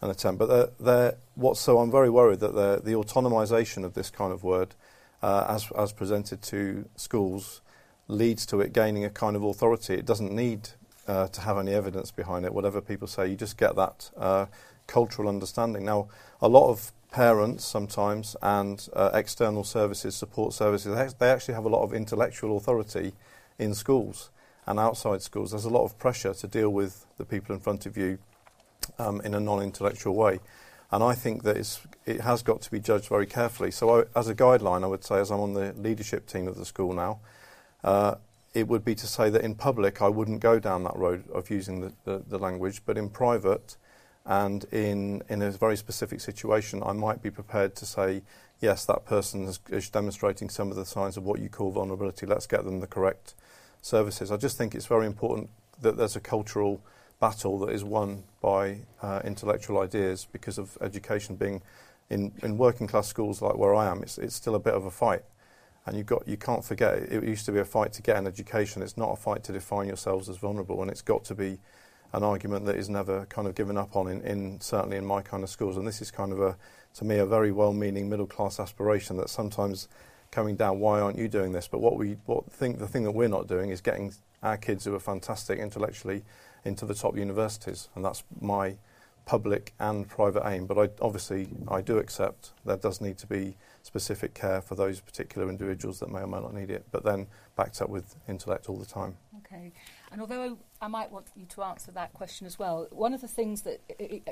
an 0.00 0.10
attempt. 0.10 0.38
But 0.38 0.46
they're, 0.46 0.68
they're, 0.78 1.14
what, 1.34 1.56
so 1.56 1.78
I'm 1.78 1.90
very 1.90 2.10
worried 2.10 2.40
that 2.40 2.54
the 2.54 2.92
autonomisation 2.92 3.84
of 3.84 3.94
this 3.94 4.10
kind 4.10 4.32
of 4.32 4.42
word, 4.42 4.74
uh, 5.22 5.46
as, 5.48 5.70
as 5.72 5.92
presented 5.92 6.42
to 6.42 6.88
schools, 6.96 7.60
leads 8.08 8.44
to 8.46 8.60
it 8.60 8.72
gaining 8.72 9.04
a 9.04 9.10
kind 9.10 9.36
of 9.36 9.44
authority. 9.44 9.94
It 9.94 10.06
doesn't 10.06 10.32
need 10.32 10.70
uh, 11.06 11.28
to 11.28 11.40
have 11.42 11.58
any 11.58 11.72
evidence 11.72 12.10
behind 12.10 12.44
it. 12.44 12.52
Whatever 12.52 12.80
people 12.80 13.08
say, 13.08 13.28
you 13.28 13.36
just 13.36 13.56
get 13.56 13.76
that 13.76 14.10
uh, 14.16 14.46
cultural 14.86 15.28
understanding. 15.28 15.84
Now, 15.84 16.08
a 16.40 16.48
lot 16.48 16.68
of 16.68 16.92
parents 17.10 17.64
sometimes 17.64 18.36
and 18.42 18.88
uh, 18.94 19.10
external 19.14 19.64
services, 19.64 20.14
support 20.14 20.52
services, 20.52 21.14
they 21.14 21.30
actually 21.30 21.54
have 21.54 21.64
a 21.64 21.68
lot 21.68 21.82
of 21.82 21.92
intellectual 21.92 22.56
authority 22.56 23.12
in 23.58 23.74
schools 23.74 24.30
and 24.66 24.78
outside 24.78 25.22
schools, 25.22 25.50
there's 25.50 25.64
a 25.64 25.70
lot 25.70 25.84
of 25.84 25.98
pressure 25.98 26.34
to 26.34 26.46
deal 26.46 26.70
with 26.70 27.06
the 27.16 27.24
people 27.24 27.54
in 27.54 27.60
front 27.60 27.86
of 27.86 27.96
you 27.96 28.18
um, 28.98 29.20
in 29.22 29.34
a 29.34 29.40
non-intellectual 29.40 30.14
way. 30.14 30.40
And 30.92 31.04
I 31.04 31.14
think 31.14 31.44
that 31.44 31.56
it 32.04 32.20
has 32.20 32.42
got 32.42 32.62
to 32.62 32.70
be 32.70 32.80
judged 32.80 33.08
very 33.08 33.26
carefully. 33.26 33.70
So, 33.70 34.00
I, 34.00 34.04
as 34.18 34.28
a 34.28 34.34
guideline, 34.34 34.82
I 34.82 34.88
would 34.88 35.04
say, 35.04 35.16
as 35.16 35.30
I'm 35.30 35.40
on 35.40 35.54
the 35.54 35.72
leadership 35.74 36.26
team 36.26 36.48
of 36.48 36.56
the 36.56 36.64
school 36.64 36.92
now, 36.92 37.20
uh, 37.84 38.16
it 38.52 38.66
would 38.66 38.84
be 38.84 38.94
to 38.96 39.06
say 39.06 39.30
that 39.30 39.42
in 39.42 39.54
public 39.54 40.02
I 40.02 40.08
wouldn't 40.08 40.40
go 40.40 40.58
down 40.58 40.82
that 40.84 40.96
road 40.96 41.30
of 41.30 41.50
using 41.50 41.80
the, 41.80 41.92
the, 42.04 42.22
the 42.28 42.38
language, 42.38 42.82
but 42.84 42.98
in 42.98 43.08
private 43.08 43.76
and 44.26 44.64
in, 44.72 45.22
in 45.28 45.42
a 45.42 45.50
very 45.50 45.76
specific 45.76 46.20
situation, 46.20 46.82
I 46.84 46.92
might 46.92 47.22
be 47.22 47.30
prepared 47.30 47.76
to 47.76 47.86
say, 47.86 48.22
yes, 48.60 48.84
that 48.86 49.06
person 49.06 49.44
is, 49.44 49.60
is 49.70 49.88
demonstrating 49.88 50.50
some 50.50 50.70
of 50.70 50.76
the 50.76 50.84
signs 50.84 51.16
of 51.16 51.24
what 51.24 51.40
you 51.40 51.48
call 51.48 51.70
vulnerability. 51.70 52.26
Let's 52.26 52.46
get 52.46 52.64
them 52.64 52.80
the 52.80 52.86
correct 52.86 53.34
services. 53.80 54.30
I 54.30 54.36
just 54.36 54.56
think 54.56 54.74
it's 54.74 54.86
very 54.86 55.06
important 55.06 55.50
that 55.80 55.96
there's 55.96 56.16
a 56.16 56.20
cultural 56.20 56.80
battle 57.20 57.58
that 57.60 57.70
is 57.70 57.84
won 57.84 58.24
by 58.40 58.78
uh, 59.02 59.20
intellectual 59.24 59.80
ideas 59.80 60.26
because 60.32 60.58
of 60.58 60.76
education 60.80 61.36
being 61.36 61.62
in, 62.08 62.32
in 62.42 62.58
working 62.58 62.86
class 62.86 63.06
schools 63.06 63.40
like 63.40 63.56
where 63.56 63.74
I 63.74 63.86
am, 63.86 64.02
it's, 64.02 64.18
it's 64.18 64.34
still 64.34 64.54
a 64.54 64.58
bit 64.58 64.74
of 64.74 64.84
a 64.84 64.90
fight. 64.90 65.22
And 65.86 65.96
you've 65.96 66.06
got, 66.06 66.26
you 66.28 66.36
can't 66.36 66.64
forget, 66.64 66.98
it, 66.98 67.24
used 67.24 67.46
to 67.46 67.52
be 67.52 67.60
a 67.60 67.64
fight 67.64 67.92
to 67.94 68.02
get 68.02 68.16
an 68.16 68.26
education. 68.26 68.82
It's 68.82 68.98
not 68.98 69.12
a 69.12 69.16
fight 69.16 69.42
to 69.44 69.52
define 69.52 69.86
yourselves 69.86 70.28
as 70.28 70.36
vulnerable, 70.36 70.82
and 70.82 70.90
it's 70.90 71.02
got 71.02 71.24
to 71.24 71.34
be 71.34 71.58
an 72.12 72.22
argument 72.22 72.66
that 72.66 72.76
is 72.76 72.90
never 72.90 73.24
kind 73.26 73.46
of 73.46 73.54
given 73.54 73.78
up 73.78 73.96
on 73.96 74.08
in, 74.08 74.20
in 74.22 74.60
certainly 74.60 74.96
in 74.96 75.06
my 75.06 75.22
kind 75.22 75.42
of 75.42 75.48
schools. 75.48 75.76
And 75.76 75.86
this 75.86 76.02
is 76.02 76.10
kind 76.10 76.32
of 76.32 76.40
a, 76.40 76.56
to 76.94 77.04
me, 77.04 77.18
a 77.18 77.26
very 77.26 77.52
well-meaning 77.52 78.10
middle-class 78.10 78.60
aspiration 78.60 79.16
that 79.18 79.30
sometimes 79.30 79.88
coming 80.30 80.56
down, 80.56 80.80
why 80.80 81.00
aren't 81.00 81.18
you 81.18 81.28
doing 81.28 81.52
this? 81.52 81.68
But 81.68 81.80
what 81.80 81.96
we 81.96 82.16
what 82.26 82.50
think 82.52 82.78
the 82.78 82.88
thing 82.88 83.04
that 83.04 83.12
we're 83.12 83.28
not 83.28 83.46
doing 83.46 83.70
is 83.70 83.80
getting 83.80 84.12
our 84.42 84.56
kids 84.56 84.84
who 84.84 84.94
are 84.94 85.00
fantastic 85.00 85.58
intellectually 85.58 86.22
into 86.64 86.86
the 86.86 86.94
top 86.94 87.16
universities, 87.16 87.88
and 87.94 88.04
that's 88.04 88.22
my 88.40 88.76
public 89.26 89.72
and 89.78 90.08
private 90.08 90.46
aim. 90.46 90.66
But 90.66 90.78
I, 90.78 90.88
obviously, 91.00 91.48
I 91.68 91.80
do 91.80 91.98
accept 91.98 92.52
there 92.64 92.76
does 92.76 93.00
need 93.00 93.18
to 93.18 93.26
be 93.26 93.56
specific 93.82 94.34
care 94.34 94.60
for 94.60 94.74
those 94.74 95.00
particular 95.00 95.48
individuals 95.48 96.00
that 96.00 96.10
may 96.10 96.20
or 96.20 96.26
may 96.26 96.40
not 96.40 96.54
need 96.54 96.70
it, 96.70 96.84
but 96.90 97.04
then 97.04 97.26
backed 97.56 97.80
up 97.80 97.88
with 97.88 98.16
intellect 98.28 98.68
all 98.68 98.76
the 98.76 98.86
time. 98.86 99.16
Okay. 99.38 99.72
And 100.12 100.20
although 100.20 100.58
I 100.80 100.88
might 100.88 101.12
want 101.12 101.26
you 101.36 101.46
to 101.46 101.62
answer 101.62 101.92
that 101.92 102.12
question 102.12 102.46
as 102.46 102.58
well, 102.58 102.88
one 102.90 103.14
of 103.14 103.20
the 103.20 103.28
things 103.28 103.62
that 103.62 103.80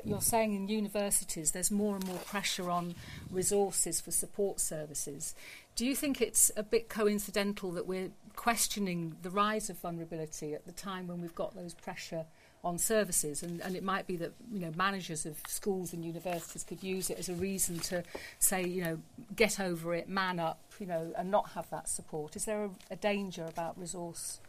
you're 0.03 0.21
saying 0.21 0.53
in 0.53 0.67
universities, 0.67 1.51
there's 1.51 1.71
more 1.71 1.95
and 1.95 2.05
more 2.05 2.17
pressure 2.17 2.69
on 2.69 2.95
resources 3.31 4.01
for 4.01 4.11
support 4.11 4.59
services. 4.59 5.33
Do 5.79 5.85
you 5.85 5.95
think 5.95 6.19
it's 6.19 6.51
a 6.57 6.63
bit 6.63 6.89
coincidental 6.89 7.71
that 7.71 7.87
we're 7.87 8.11
questioning 8.35 9.15
the 9.21 9.29
rise 9.29 9.69
of 9.69 9.77
vulnerability 9.77 10.53
at 10.53 10.65
the 10.65 10.73
time 10.73 11.07
when 11.07 11.21
we've 11.21 11.33
got 11.33 11.55
those 11.55 11.73
pressure 11.73 12.25
on 12.65 12.77
services? 12.77 13.43
And, 13.43 13.61
and 13.61 13.77
it 13.77 13.83
might 13.83 14.05
be 14.05 14.17
that 14.17 14.33
you 14.51 14.59
know 14.59 14.73
managers 14.75 15.25
of 15.25 15.37
schools 15.47 15.93
and 15.93 16.03
universities 16.03 16.65
could 16.65 16.83
use 16.83 17.09
it 17.09 17.17
as 17.17 17.29
a 17.29 17.33
reason 17.33 17.79
to 17.79 18.03
say 18.39 18.61
you 18.61 18.83
know 18.83 18.99
get 19.37 19.61
over 19.61 19.95
it 19.95 20.09
man 20.09 20.37
up 20.37 20.59
you 20.81 20.85
know 20.85 21.13
and 21.17 21.31
not 21.31 21.51
have 21.51 21.69
that 21.69 21.87
support. 21.87 22.35
Is 22.35 22.43
there 22.43 22.65
a, 22.65 22.69
a 22.91 22.97
danger 22.97 23.45
about 23.45 23.79
resource 23.79 24.41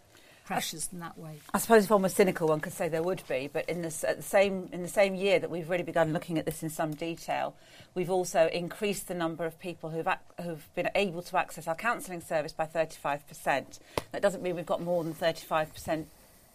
pressures 0.50 0.88
in 0.92 0.98
that 0.98 1.16
way. 1.16 1.38
I 1.54 1.58
suppose 1.58 1.84
if 1.84 1.90
one 1.90 2.02
was 2.02 2.12
cynical, 2.12 2.48
one 2.48 2.58
could 2.58 2.72
say 2.72 2.88
there 2.88 3.04
would 3.04 3.22
be, 3.28 3.48
but 3.52 3.68
in, 3.68 3.82
this, 3.82 4.00
the 4.00 4.20
same, 4.20 4.68
in 4.72 4.82
the 4.82 4.88
same 4.88 5.14
year 5.14 5.38
that 5.38 5.48
we've 5.48 5.70
really 5.70 5.84
begun 5.84 6.12
looking 6.12 6.38
at 6.38 6.44
this 6.44 6.64
in 6.64 6.70
some 6.70 6.92
detail, 6.92 7.54
we've 7.94 8.10
also 8.10 8.48
increased 8.52 9.06
the 9.06 9.14
number 9.14 9.46
of 9.46 9.60
people 9.60 9.90
who've, 9.90 10.08
ac- 10.08 10.42
who've 10.42 10.74
been 10.74 10.90
able 10.96 11.22
to 11.22 11.38
access 11.38 11.68
our 11.68 11.76
counselling 11.76 12.20
service 12.20 12.52
by 12.52 12.66
35%. 12.66 13.78
That 14.10 14.22
doesn't 14.22 14.42
mean 14.42 14.56
we've 14.56 14.66
got 14.66 14.82
more 14.82 15.04
than 15.04 15.14
35%, 15.14 16.06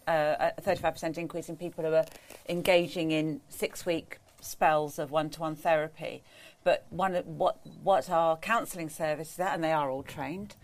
uh, 0.06 0.50
a 0.58 0.60
35% 0.60 1.16
increase 1.16 1.48
in 1.48 1.56
people 1.56 1.82
who 1.82 1.94
are 1.94 2.04
engaging 2.50 3.12
in 3.12 3.40
six-week 3.48 4.18
spells 4.42 4.98
of 4.98 5.10
one-to-one 5.10 5.56
therapy. 5.56 6.22
But 6.64 6.84
one, 6.90 7.14
what, 7.14 7.60
what 7.82 8.10
our 8.10 8.36
counselling 8.36 8.90
service 8.90 9.32
is 9.32 9.38
and 9.38 9.64
they 9.64 9.72
are 9.72 9.88
all 9.88 10.02
trained, 10.02 10.54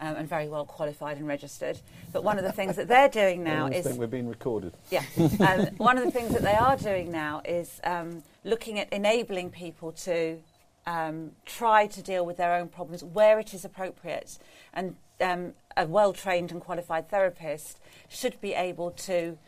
um, 0.00 0.16
and 0.16 0.28
very 0.28 0.48
well 0.48 0.64
qualified 0.64 1.18
and 1.18 1.26
registered. 1.26 1.78
But 2.12 2.24
one 2.24 2.38
of 2.38 2.44
the 2.44 2.52
things 2.52 2.76
that 2.76 2.88
they're 2.88 3.08
doing 3.08 3.44
now 3.44 3.66
I 3.66 3.70
is. 3.70 3.86
think 3.86 3.98
we're 3.98 4.06
being 4.06 4.28
recorded. 4.28 4.72
Yeah. 4.90 5.02
um, 5.18 5.66
one 5.76 5.98
of 5.98 6.04
the 6.04 6.10
things 6.10 6.32
that 6.32 6.42
they 6.42 6.54
are 6.54 6.76
doing 6.76 7.10
now 7.10 7.42
is 7.44 7.80
um, 7.84 8.22
looking 8.44 8.78
at 8.78 8.92
enabling 8.92 9.50
people 9.50 9.92
to 9.92 10.38
um, 10.86 11.32
try 11.44 11.86
to 11.86 12.02
deal 12.02 12.24
with 12.24 12.38
their 12.38 12.54
own 12.54 12.68
problems 12.68 13.04
where 13.04 13.38
it 13.38 13.52
is 13.52 13.64
appropriate. 13.64 14.38
And 14.72 14.96
um, 15.20 15.52
a 15.76 15.86
well 15.86 16.12
trained 16.12 16.50
and 16.50 16.60
qualified 16.60 17.08
therapist 17.08 17.78
should 18.08 18.40
be 18.40 18.54
able 18.54 18.90
to 18.92 19.38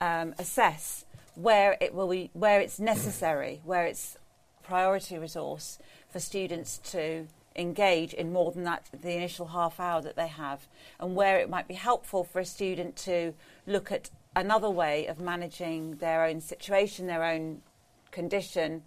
um, 0.00 0.34
assess 0.38 1.04
where 1.34 1.76
it 1.80 1.94
will 1.94 2.08
be, 2.08 2.30
where 2.32 2.60
it's 2.60 2.78
necessary, 2.78 3.60
where 3.64 3.86
it's 3.86 4.18
priority 4.62 5.18
resource 5.18 5.78
for 6.10 6.20
students 6.20 6.78
to 6.78 7.26
engage 7.56 8.12
in 8.12 8.32
more 8.32 8.50
than 8.50 8.64
that 8.64 8.88
the 9.02 9.14
initial 9.14 9.46
half 9.46 9.78
hour 9.78 10.02
that 10.02 10.16
they 10.16 10.26
have 10.26 10.66
and 10.98 11.14
where 11.14 11.38
it 11.38 11.48
might 11.48 11.68
be 11.68 11.74
helpful 11.74 12.24
for 12.24 12.40
a 12.40 12.44
student 12.44 12.96
to 12.96 13.32
look 13.66 13.92
at 13.92 14.10
another 14.34 14.68
way 14.68 15.06
of 15.06 15.20
managing 15.20 15.96
their 15.96 16.24
own 16.24 16.40
situation 16.40 17.06
their 17.06 17.24
own 17.24 17.62
condition 18.10 18.82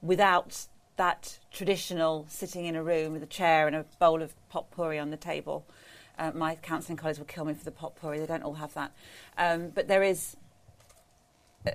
without 0.00 0.66
that 0.96 1.38
traditional 1.52 2.24
sitting 2.28 2.64
in 2.64 2.74
a 2.74 2.82
room 2.82 3.12
with 3.12 3.22
a 3.22 3.26
chair 3.26 3.66
and 3.66 3.76
a 3.76 3.84
bowl 3.98 4.22
of 4.22 4.34
potpourri 4.48 4.98
on 4.98 5.10
the 5.10 5.16
table 5.16 5.66
uh, 6.18 6.30
my 6.34 6.54
counselling 6.54 6.96
colleagues 6.96 7.18
will 7.18 7.26
kill 7.26 7.44
me 7.44 7.52
for 7.52 7.64
the 7.64 7.70
potpourri 7.70 8.18
they 8.18 8.26
don't 8.26 8.42
all 8.42 8.54
have 8.54 8.72
that 8.72 8.92
um, 9.36 9.68
but 9.68 9.88
there 9.88 10.02
is 10.02 10.36
uh, 11.66 11.72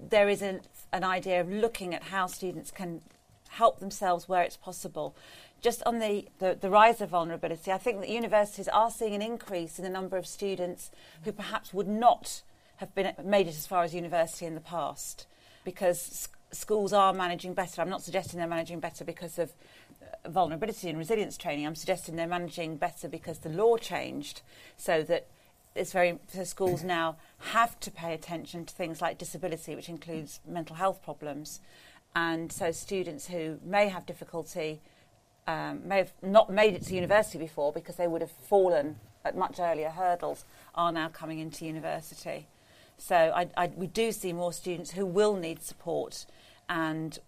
there 0.00 0.28
is 0.28 0.42
an, 0.42 0.60
an 0.92 1.04
idea 1.04 1.40
of 1.40 1.48
looking 1.48 1.94
at 1.94 2.02
how 2.02 2.26
students 2.26 2.72
can 2.72 3.00
help 3.48 3.80
themselves 3.80 4.28
where 4.28 4.42
it's 4.42 4.56
possible. 4.56 5.14
Just 5.60 5.82
on 5.84 5.98
the, 5.98 6.28
the, 6.38 6.56
the, 6.60 6.70
rise 6.70 7.00
of 7.00 7.10
vulnerability, 7.10 7.72
I 7.72 7.78
think 7.78 8.00
that 8.00 8.08
universities 8.08 8.68
are 8.68 8.90
seeing 8.90 9.14
an 9.14 9.22
increase 9.22 9.78
in 9.78 9.84
the 9.84 9.90
number 9.90 10.16
of 10.16 10.26
students 10.26 10.90
who 11.24 11.32
perhaps 11.32 11.74
would 11.74 11.88
not 11.88 12.42
have 12.76 12.94
been 12.94 13.12
made 13.24 13.48
it 13.48 13.56
as 13.56 13.66
far 13.66 13.82
as 13.82 13.92
university 13.92 14.46
in 14.46 14.54
the 14.54 14.60
past 14.60 15.26
because 15.64 16.28
schools 16.52 16.92
are 16.92 17.12
managing 17.12 17.54
better. 17.54 17.82
I'm 17.82 17.90
not 17.90 18.02
suggesting 18.02 18.38
they're 18.38 18.48
managing 18.48 18.80
better 18.80 19.04
because 19.04 19.38
of 19.38 19.52
uh, 20.00 20.30
vulnerability 20.30 20.88
and 20.88 20.96
resilience 20.96 21.36
training. 21.36 21.66
I'm 21.66 21.74
suggesting 21.74 22.16
they're 22.16 22.26
managing 22.26 22.76
better 22.76 23.08
because 23.08 23.40
the 23.40 23.48
law 23.48 23.76
changed 23.76 24.42
so 24.76 25.02
that 25.02 25.26
it's 25.74 25.92
very 25.92 26.18
so 26.28 26.44
schools 26.44 26.82
now 26.82 27.16
have 27.38 27.78
to 27.80 27.90
pay 27.90 28.14
attention 28.14 28.64
to 28.64 28.74
things 28.74 29.00
like 29.00 29.18
disability, 29.18 29.74
which 29.74 29.88
includes 29.88 30.40
mental 30.46 30.76
health 30.76 31.02
problems, 31.02 31.60
and 32.14 32.50
so 32.50 32.72
students 32.72 33.28
who 33.28 33.58
may 33.64 33.88
have 33.88 34.06
difficulty 34.06 34.80
um, 35.48 35.88
may 35.88 35.96
have 35.96 36.12
not 36.22 36.50
made 36.50 36.74
it 36.74 36.82
to 36.82 36.94
university 36.94 37.38
before 37.38 37.72
because 37.72 37.96
they 37.96 38.06
would 38.06 38.20
have 38.20 38.30
fallen 38.30 38.96
at 39.24 39.34
much 39.34 39.58
earlier 39.58 39.88
hurdles 39.88 40.44
are 40.74 40.92
now 40.92 41.08
coming 41.08 41.38
into 41.38 41.64
university. 41.64 42.46
So 42.98 43.16
I, 43.16 43.48
I, 43.56 43.68
we 43.74 43.86
do 43.86 44.12
see 44.12 44.34
more 44.34 44.52
students 44.52 44.90
who 44.90 45.06
will 45.06 45.36
need 45.36 45.62
support, 45.62 46.26
and 46.68 47.18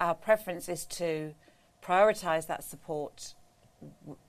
our 0.00 0.14
preference 0.14 0.68
is 0.68 0.84
to 0.86 1.34
prioritise 1.82 2.46
that 2.46 2.62
support 2.62 3.34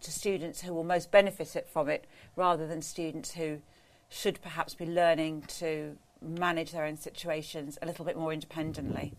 to 0.01 0.11
students 0.11 0.61
who 0.61 0.73
will 0.73 0.83
most 0.83 1.11
benefit 1.11 1.67
from 1.71 1.89
it 1.89 2.05
rather 2.35 2.65
than 2.65 2.81
students 2.81 3.33
who 3.33 3.61
should 4.09 4.41
perhaps 4.41 4.73
be 4.73 4.85
learning 4.85 5.43
to 5.59 5.97
manage 6.21 6.71
their 6.71 6.85
own 6.85 6.97
situations 6.97 7.77
a 7.81 7.85
little 7.85 8.05
bit 8.05 8.17
more 8.17 8.33
independently. 8.33 9.13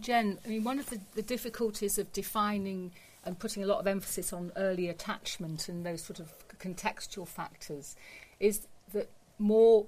Jen, 0.00 0.38
I 0.44 0.48
mean, 0.48 0.64
one 0.64 0.78
of 0.78 0.90
the, 0.90 0.98
the 1.14 1.22
difficulties 1.22 1.98
of 1.98 2.12
defining 2.12 2.92
and 3.24 3.38
putting 3.38 3.62
a 3.62 3.66
lot 3.66 3.78
of 3.78 3.86
emphasis 3.86 4.32
on 4.32 4.52
early 4.56 4.88
attachment 4.88 5.68
and 5.68 5.84
those 5.84 6.02
sort 6.02 6.20
of 6.20 6.32
contextual 6.58 7.26
factors 7.26 7.96
is 8.40 8.66
that 8.92 9.10
more 9.38 9.86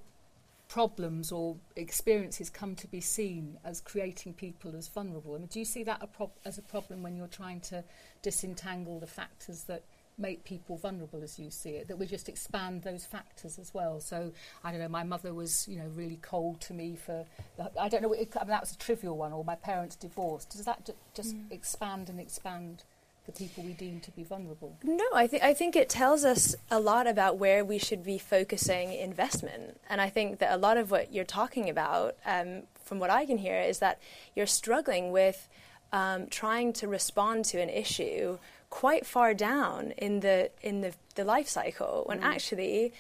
problems 0.69 1.31
or 1.31 1.57
experiences 1.77 2.51
come 2.51 2.75
to 2.75 2.87
be 2.89 3.01
seen 3.01 3.57
as 3.65 3.81
creating 3.81 4.35
people 4.35 4.75
as 4.77 4.89
vulnerable. 4.89 5.35
I 5.35 5.39
mean, 5.39 5.47
do 5.47 5.59
you 5.59 5.65
see 5.65 5.85
that 5.85 6.03
a 6.03 6.07
pro- 6.07 6.33
as 6.45 6.59
a 6.59 6.63
problem 6.63 7.03
when 7.03 7.17
you're 7.17 7.29
trying 7.29 7.61
to 7.61 7.85
disentangle 8.23 8.99
the 8.99 9.07
factors 9.07 9.65
that 9.65 9.83
make 10.19 10.45
people 10.45 10.77
vulnerable 10.77 11.23
as 11.23 11.39
you 11.39 11.51
see 11.51 11.71
it 11.71 11.89
that 11.89 11.99
we 11.99 12.07
just 12.07 12.29
expand 12.29 12.83
those 12.83 13.05
factors 13.05 13.59
as 13.59 13.75
well 13.75 14.01
so 14.01 14.33
i 14.65 14.71
don't 14.71 14.81
know 14.81 14.89
my 14.89 15.03
mother 15.03 15.35
was 15.35 15.69
you 15.69 15.77
know 15.77 15.91
really 15.95 16.19
cold 16.23 16.59
to 16.59 16.73
me 16.73 16.97
for 16.97 17.27
i 17.79 17.87
don't 17.87 18.01
know 18.01 18.13
it, 18.15 18.35
I 18.35 18.45
mean, 18.45 18.49
that 18.49 18.63
was 18.63 18.73
a 18.73 18.79
trivial 18.79 19.19
one 19.19 19.35
or 19.35 19.45
my 19.45 19.57
parents 19.57 19.95
divorced 19.95 20.51
does 20.51 20.65
that 20.65 20.89
just 21.15 21.37
mm. 21.37 21.53
expand 21.53 22.09
and 22.09 22.19
expand 22.19 22.85
the 23.27 23.33
people 23.33 23.63
we 23.65 23.73
deem 23.73 24.01
to 24.01 24.11
be 24.13 24.23
vulnerable? 24.23 24.79
No, 24.83 25.05
I 25.15 25.27
think 25.27 25.43
I 25.43 25.53
think 25.53 25.77
it 25.77 25.89
tells 25.89 26.25
us 26.25 26.55
a 26.71 26.81
lot 26.81 27.07
about 27.07 27.39
where 27.39 27.65
we 27.65 27.79
should 27.79 28.05
be 28.05 28.19
focusing 28.19 28.93
investment, 28.93 29.81
and 29.89 30.01
I 30.01 30.09
think 30.09 30.39
that 30.39 30.53
a 30.53 30.57
lot 30.57 30.77
of 30.77 30.91
what 30.91 31.13
you're 31.13 31.25
talking 31.25 31.69
about, 31.69 32.17
um, 32.25 32.63
from 32.85 32.99
what 32.99 33.11
I 33.11 33.27
can 33.27 33.39
hear, 33.39 33.61
is 33.61 33.81
that 33.81 34.01
you're 34.35 34.47
struggling 34.47 35.13
with 35.13 35.49
um, 35.93 36.27
trying 36.29 36.73
to 36.75 36.89
respond 36.89 37.45
to 37.47 37.61
an 37.61 37.69
issue 37.69 38.39
quite 38.71 39.07
far 39.07 39.35
down 39.35 39.93
in 39.93 40.21
the 40.21 40.51
in 40.63 40.81
the, 40.81 40.93
the 41.15 41.25
life 41.25 41.49
cycle 41.49 42.05
when 42.07 42.21
mm. 42.21 42.25
actually 42.25 42.93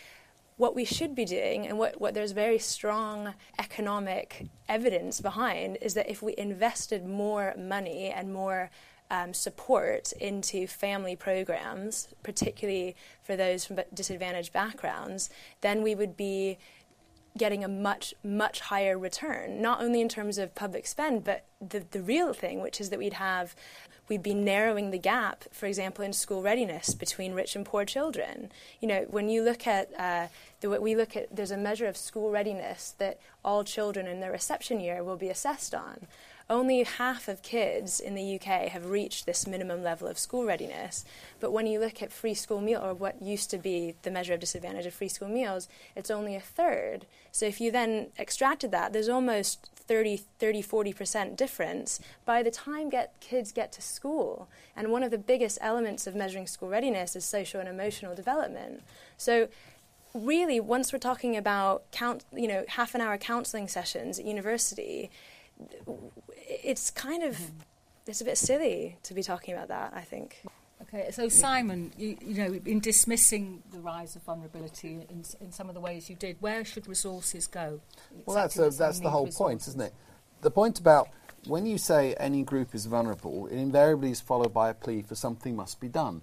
what 0.56 0.74
we 0.74 0.84
should 0.84 1.14
be 1.14 1.24
doing 1.24 1.66
and 1.66 1.78
what, 1.78 2.00
what 2.00 2.14
there's 2.14 2.32
very 2.32 2.58
strong 2.58 3.34
economic 3.58 4.46
evidence 4.68 5.20
behind 5.20 5.76
is 5.82 5.94
that 5.94 6.08
if 6.08 6.22
we 6.22 6.34
invested 6.38 7.04
more 7.04 7.54
money 7.58 8.08
and 8.08 8.32
more 8.32 8.70
um, 9.10 9.32
support 9.34 10.12
into 10.12 10.66
family 10.66 11.16
programs, 11.16 12.08
particularly 12.22 12.96
for 13.22 13.36
those 13.36 13.64
from 13.64 13.78
disadvantaged 13.94 14.52
backgrounds, 14.52 15.30
then 15.60 15.82
we 15.82 15.94
would 15.94 16.16
be 16.16 16.58
getting 17.36 17.62
a 17.62 17.68
much, 17.68 18.14
much 18.24 18.60
higher 18.60 18.98
return, 18.98 19.60
not 19.60 19.82
only 19.82 20.00
in 20.00 20.08
terms 20.08 20.38
of 20.38 20.54
public 20.54 20.86
spend, 20.86 21.22
but 21.22 21.44
the, 21.60 21.84
the 21.90 22.02
real 22.02 22.32
thing, 22.32 22.62
which 22.62 22.80
is 22.80 22.90
that 22.90 22.98
we'd 22.98 23.12
have 23.14 23.54
we'd 24.08 24.22
be 24.22 24.34
narrowing 24.34 24.90
the 24.90 24.98
gap, 24.98 25.44
for 25.50 25.66
example, 25.66 26.04
in 26.04 26.12
school 26.12 26.42
readiness 26.42 26.94
between 26.94 27.34
rich 27.34 27.56
and 27.56 27.66
poor 27.66 27.84
children. 27.84 28.50
You 28.80 28.88
know, 28.88 29.06
when 29.10 29.28
you 29.28 29.42
look 29.42 29.66
at 29.66 29.90
uh, 29.98 30.28
the 30.60 30.80
we 30.80 30.94
look 30.94 31.16
at, 31.16 31.34
there's 31.34 31.50
a 31.50 31.56
measure 31.56 31.86
of 31.86 31.96
school 31.96 32.30
readiness 32.30 32.94
that 32.98 33.18
all 33.44 33.64
children 33.64 34.06
in 34.06 34.20
their 34.20 34.30
reception 34.30 34.80
year 34.80 35.02
will 35.02 35.16
be 35.16 35.28
assessed 35.28 35.74
on. 35.74 36.06
Only 36.48 36.84
half 36.84 37.26
of 37.26 37.42
kids 37.42 37.98
in 37.98 38.14
the 38.14 38.36
UK 38.36 38.68
have 38.68 38.90
reached 38.90 39.26
this 39.26 39.48
minimum 39.48 39.82
level 39.82 40.06
of 40.06 40.16
school 40.16 40.44
readiness. 40.44 41.04
But 41.40 41.50
when 41.50 41.66
you 41.66 41.80
look 41.80 42.00
at 42.02 42.12
free 42.12 42.34
school 42.34 42.60
meal, 42.60 42.80
or 42.84 42.94
what 42.94 43.20
used 43.20 43.50
to 43.50 43.58
be 43.58 43.96
the 44.02 44.12
measure 44.12 44.34
of 44.34 44.40
disadvantage 44.40 44.86
of 44.86 44.94
free 44.94 45.08
school 45.08 45.28
meals, 45.28 45.68
it's 45.96 46.10
only 46.10 46.36
a 46.36 46.40
third. 46.40 47.06
So 47.32 47.46
if 47.46 47.60
you 47.60 47.72
then 47.72 48.08
extracted 48.16 48.70
that, 48.70 48.92
there's 48.92 49.08
almost 49.08 49.68
30, 49.74 50.18
30 50.38 50.62
40% 50.62 51.36
difference 51.36 52.00
by 52.24 52.44
the 52.44 52.50
time 52.52 52.90
get, 52.90 53.18
kids 53.20 53.50
get 53.50 53.72
to 53.72 53.82
school. 53.82 54.48
And 54.76 54.92
one 54.92 55.02
of 55.02 55.10
the 55.10 55.18
biggest 55.18 55.58
elements 55.60 56.06
of 56.06 56.14
measuring 56.14 56.46
school 56.46 56.68
readiness 56.68 57.16
is 57.16 57.24
social 57.24 57.58
and 57.58 57.68
emotional 57.68 58.14
development. 58.14 58.82
So 59.16 59.48
really, 60.14 60.60
once 60.60 60.92
we're 60.92 61.00
talking 61.00 61.36
about 61.36 61.90
count, 61.90 62.24
you 62.32 62.46
know, 62.46 62.64
half 62.68 62.94
an 62.94 63.00
hour 63.00 63.18
counselling 63.18 63.66
sessions 63.66 64.20
at 64.20 64.24
university, 64.24 65.10
it's 66.46 66.90
kind 66.90 67.22
of 67.22 67.38
it's 68.06 68.20
a 68.20 68.24
bit 68.24 68.38
silly 68.38 68.96
to 69.02 69.14
be 69.14 69.22
talking 69.22 69.54
about 69.54 69.68
that. 69.68 69.92
I 69.94 70.02
think. 70.02 70.42
Okay, 70.82 71.10
so 71.10 71.28
Simon, 71.28 71.90
you, 71.96 72.18
you 72.20 72.34
know, 72.34 72.60
in 72.66 72.80
dismissing 72.80 73.62
the 73.72 73.80
rise 73.80 74.14
of 74.14 74.22
vulnerability 74.22 75.06
in, 75.08 75.24
in 75.40 75.50
some 75.50 75.68
of 75.70 75.74
the 75.74 75.80
ways 75.80 76.10
you 76.10 76.16
did, 76.16 76.36
where 76.40 76.66
should 76.66 76.86
resources 76.86 77.46
go? 77.46 77.80
Well, 78.26 78.36
that's 78.36 78.58
a, 78.58 78.68
that's 78.68 79.00
the 79.00 79.08
whole 79.08 79.24
resources. 79.24 79.38
point, 79.38 79.68
isn't 79.68 79.80
it? 79.80 79.94
The 80.42 80.50
point 80.50 80.78
about 80.78 81.08
when 81.46 81.64
you 81.64 81.78
say 81.78 82.14
any 82.14 82.42
group 82.42 82.74
is 82.74 82.86
vulnerable, 82.86 83.46
it 83.46 83.56
invariably 83.56 84.10
is 84.10 84.20
followed 84.20 84.52
by 84.52 84.70
a 84.70 84.74
plea 84.74 85.02
for 85.02 85.14
something 85.14 85.56
must 85.56 85.80
be 85.80 85.88
done. 85.88 86.22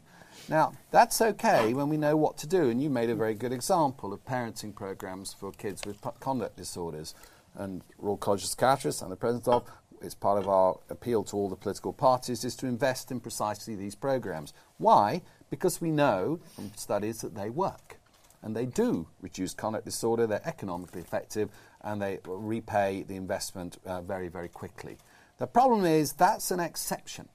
Now, 0.49 0.74
that's 0.91 1.21
okay 1.21 1.74
when 1.74 1.89
we 1.89 1.97
know 1.97 2.17
what 2.17 2.38
to 2.39 2.47
do, 2.47 2.69
and 2.69 2.82
you 2.82 2.89
made 2.89 3.09
a 3.09 3.15
very 3.15 3.34
good 3.34 3.53
example 3.53 4.13
of 4.13 4.26
parenting 4.26 4.76
programs 4.76 5.34
for 5.34 5.51
kids 5.51 5.84
with 5.86 5.97
conduct 6.19 6.57
disorders. 6.57 7.15
And 7.55 7.84
Royal 7.99 8.17
College 8.17 8.43
of 8.43 8.49
Psychiatrists, 8.49 9.01
I'm 9.01 9.09
the 9.09 9.15
president 9.15 9.47
of, 9.47 9.69
it's 10.04 10.16
part 10.16 10.38
of 10.38 10.47
our 10.47 10.80
appeal 10.89 11.24
to 11.26 11.36
all 11.36 11.49
the 11.49 11.56
political 11.56 11.93
parties, 11.93 12.43
is 12.43 12.56
to 12.58 12.68
invest 12.68 13.12
in 13.12 13.20
precisely 13.20 13.76
these 13.76 13.95
programs. 13.95 14.54
Why? 14.78 15.22
Because 15.49 15.82
we 15.82 15.91
know 15.91 16.39
from 16.56 16.72
studies 16.76 17.22
that 17.22 17.36
they 17.36 17.49
work. 17.49 17.99
And 18.41 18.56
they 18.56 18.66
do 18.66 19.08
reduce 19.22 19.54
conduct 19.54 19.86
disorder, 19.86 20.28
they're 20.28 20.41
economically 20.45 21.01
effective, 21.01 21.49
and 21.82 22.01
they 22.01 22.20
repay 22.26 23.04
the 23.04 23.16
investment 23.16 23.78
uh, 23.86 24.01
very, 24.01 24.28
very 24.28 24.49
quickly. 24.49 24.97
The 25.38 25.47
problem 25.47 25.86
is 25.86 26.14
that's 26.14 26.51
an 26.51 26.60
exception. 26.60 27.30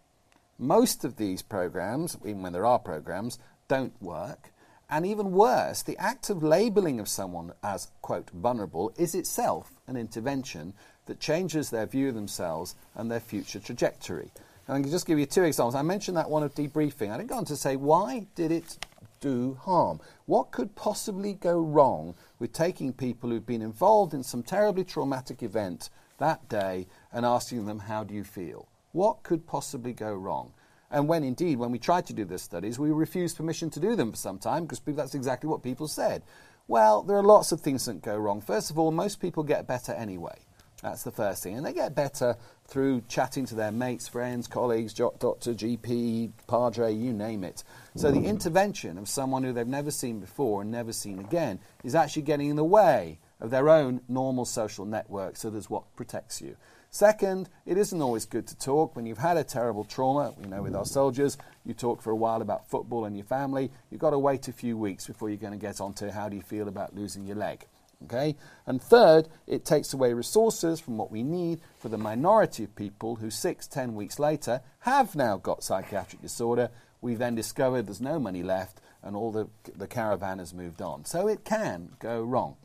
Most 0.58 1.04
of 1.04 1.16
these 1.16 1.40
programs, 1.42 2.16
even 2.24 2.42
when 2.42 2.52
there 2.52 2.66
are 2.66 2.78
programs, 2.78 3.38
don't 3.68 4.00
work. 4.02 4.52
And 4.90 5.04
even 5.04 5.32
worse, 5.32 5.82
the 5.82 5.98
act 5.98 6.30
of 6.30 6.42
labeling 6.42 6.98
of 6.98 7.08
someone 7.08 7.52
as, 7.62 7.90
quote, 8.00 8.30
vulnerable 8.30 8.92
is 8.96 9.14
itself 9.14 9.72
an 9.86 9.96
intervention 9.96 10.72
that 11.08 11.18
changes 11.18 11.68
their 11.68 11.86
view 11.86 12.10
of 12.10 12.14
themselves 12.14 12.76
and 12.94 13.10
their 13.10 13.20
future 13.20 13.58
trajectory. 13.58 14.30
And 14.66 14.76
I 14.76 14.80
can 14.80 14.90
just 14.90 15.06
give 15.06 15.18
you 15.18 15.26
two 15.26 15.42
examples. 15.42 15.74
I 15.74 15.82
mentioned 15.82 16.16
that 16.16 16.30
one 16.30 16.42
of 16.42 16.54
debriefing. 16.54 17.10
I 17.10 17.16
didn't 17.16 17.30
go 17.30 17.36
on 17.36 17.44
to 17.46 17.56
say 17.56 17.74
why 17.74 18.26
did 18.34 18.52
it 18.52 18.78
do 19.20 19.58
harm? 19.62 20.00
What 20.26 20.52
could 20.52 20.76
possibly 20.76 21.32
go 21.32 21.58
wrong 21.58 22.14
with 22.38 22.52
taking 22.52 22.92
people 22.92 23.30
who've 23.30 23.44
been 23.44 23.62
involved 23.62 24.14
in 24.14 24.22
some 24.22 24.42
terribly 24.42 24.84
traumatic 24.84 25.42
event 25.42 25.90
that 26.18 26.48
day 26.48 26.86
and 27.12 27.24
asking 27.24 27.66
them, 27.66 27.80
How 27.80 28.04
do 28.04 28.14
you 28.14 28.24
feel? 28.24 28.68
What 28.92 29.22
could 29.22 29.46
possibly 29.46 29.92
go 29.92 30.12
wrong? 30.12 30.52
And 30.90 31.08
when 31.08 31.22
indeed, 31.22 31.58
when 31.58 31.70
we 31.70 31.78
tried 31.78 32.06
to 32.06 32.14
do 32.14 32.24
these 32.24 32.42
studies, 32.42 32.78
we 32.78 32.90
refused 32.90 33.36
permission 33.36 33.68
to 33.70 33.80
do 33.80 33.94
them 33.94 34.10
for 34.10 34.16
some 34.16 34.38
time 34.38 34.64
because 34.64 34.80
that's 34.80 35.14
exactly 35.14 35.48
what 35.48 35.62
people 35.62 35.86
said. 35.86 36.22
Well, 36.66 37.02
there 37.02 37.16
are 37.16 37.22
lots 37.22 37.52
of 37.52 37.60
things 37.60 37.84
that 37.86 38.02
go 38.02 38.16
wrong. 38.16 38.40
First 38.40 38.70
of 38.70 38.78
all, 38.78 38.90
most 38.90 39.20
people 39.20 39.42
get 39.42 39.66
better 39.66 39.92
anyway. 39.92 40.38
That's 40.82 41.02
the 41.02 41.10
first 41.10 41.42
thing. 41.42 41.56
And 41.56 41.66
they 41.66 41.72
get 41.72 41.94
better 41.94 42.36
through 42.66 43.02
chatting 43.08 43.46
to 43.46 43.54
their 43.54 43.72
mates, 43.72 44.06
friends, 44.06 44.46
colleagues, 44.46 44.94
doctor, 44.94 45.28
GP, 45.28 46.30
padre, 46.46 46.92
you 46.92 47.12
name 47.12 47.42
it. 47.42 47.64
So 47.96 48.12
the 48.12 48.20
mm. 48.20 48.26
intervention 48.26 48.96
of 48.96 49.08
someone 49.08 49.42
who 49.42 49.52
they've 49.52 49.66
never 49.66 49.90
seen 49.90 50.20
before 50.20 50.62
and 50.62 50.70
never 50.70 50.92
seen 50.92 51.18
again 51.18 51.58
is 51.82 51.94
actually 51.94 52.22
getting 52.22 52.50
in 52.50 52.56
the 52.56 52.64
way 52.64 53.18
of 53.40 53.50
their 53.50 53.68
own 53.68 54.02
normal 54.08 54.44
social 54.44 54.84
network. 54.84 55.36
So 55.36 55.50
there's 55.50 55.70
what 55.70 55.96
protects 55.96 56.40
you. 56.40 56.56
Second, 56.90 57.48
it 57.66 57.76
isn't 57.76 58.00
always 58.00 58.24
good 58.24 58.46
to 58.46 58.56
talk. 58.56 58.94
When 58.94 59.04
you've 59.04 59.18
had 59.18 59.36
a 59.36 59.44
terrible 59.44 59.84
trauma, 59.84 60.34
we 60.38 60.46
know 60.46 60.62
with 60.62 60.76
our 60.76 60.84
mm. 60.84 60.88
soldiers, 60.88 61.38
you 61.64 61.74
talk 61.74 62.02
for 62.02 62.10
a 62.10 62.16
while 62.16 62.40
about 62.40 62.68
football 62.70 63.04
and 63.04 63.16
your 63.16 63.26
family. 63.26 63.72
You've 63.90 64.00
got 64.00 64.10
to 64.10 64.18
wait 64.18 64.46
a 64.46 64.52
few 64.52 64.78
weeks 64.78 65.06
before 65.06 65.28
you're 65.28 65.38
going 65.38 65.52
to 65.52 65.58
get 65.58 65.80
on 65.80 65.92
to 65.94 66.12
how 66.12 66.28
do 66.28 66.36
you 66.36 66.42
feel 66.42 66.68
about 66.68 66.94
losing 66.94 67.26
your 67.26 67.36
leg 67.36 67.66
Okay? 68.04 68.36
And 68.66 68.80
third, 68.80 69.28
it 69.46 69.64
takes 69.64 69.92
away 69.92 70.12
resources 70.12 70.80
from 70.80 70.96
what 70.96 71.10
we 71.10 71.22
need 71.22 71.60
for 71.78 71.88
the 71.88 71.98
minority 71.98 72.64
of 72.64 72.76
people 72.76 73.16
who 73.16 73.30
six, 73.30 73.66
ten 73.66 73.94
weeks 73.94 74.18
later 74.18 74.60
have 74.80 75.16
now 75.16 75.36
got 75.36 75.64
psychiatric 75.64 76.22
disorder. 76.22 76.70
We've 77.00 77.18
then 77.18 77.34
discovered 77.34 77.86
there's 77.86 78.00
no 78.00 78.18
money 78.18 78.42
left 78.42 78.80
and 79.02 79.16
all 79.16 79.32
the, 79.32 79.48
the 79.76 79.86
caravan 79.86 80.38
has 80.38 80.52
moved 80.52 80.82
on. 80.82 81.04
So 81.04 81.28
it 81.28 81.44
can 81.44 81.90
go 81.98 82.22
wrong. 82.22 82.56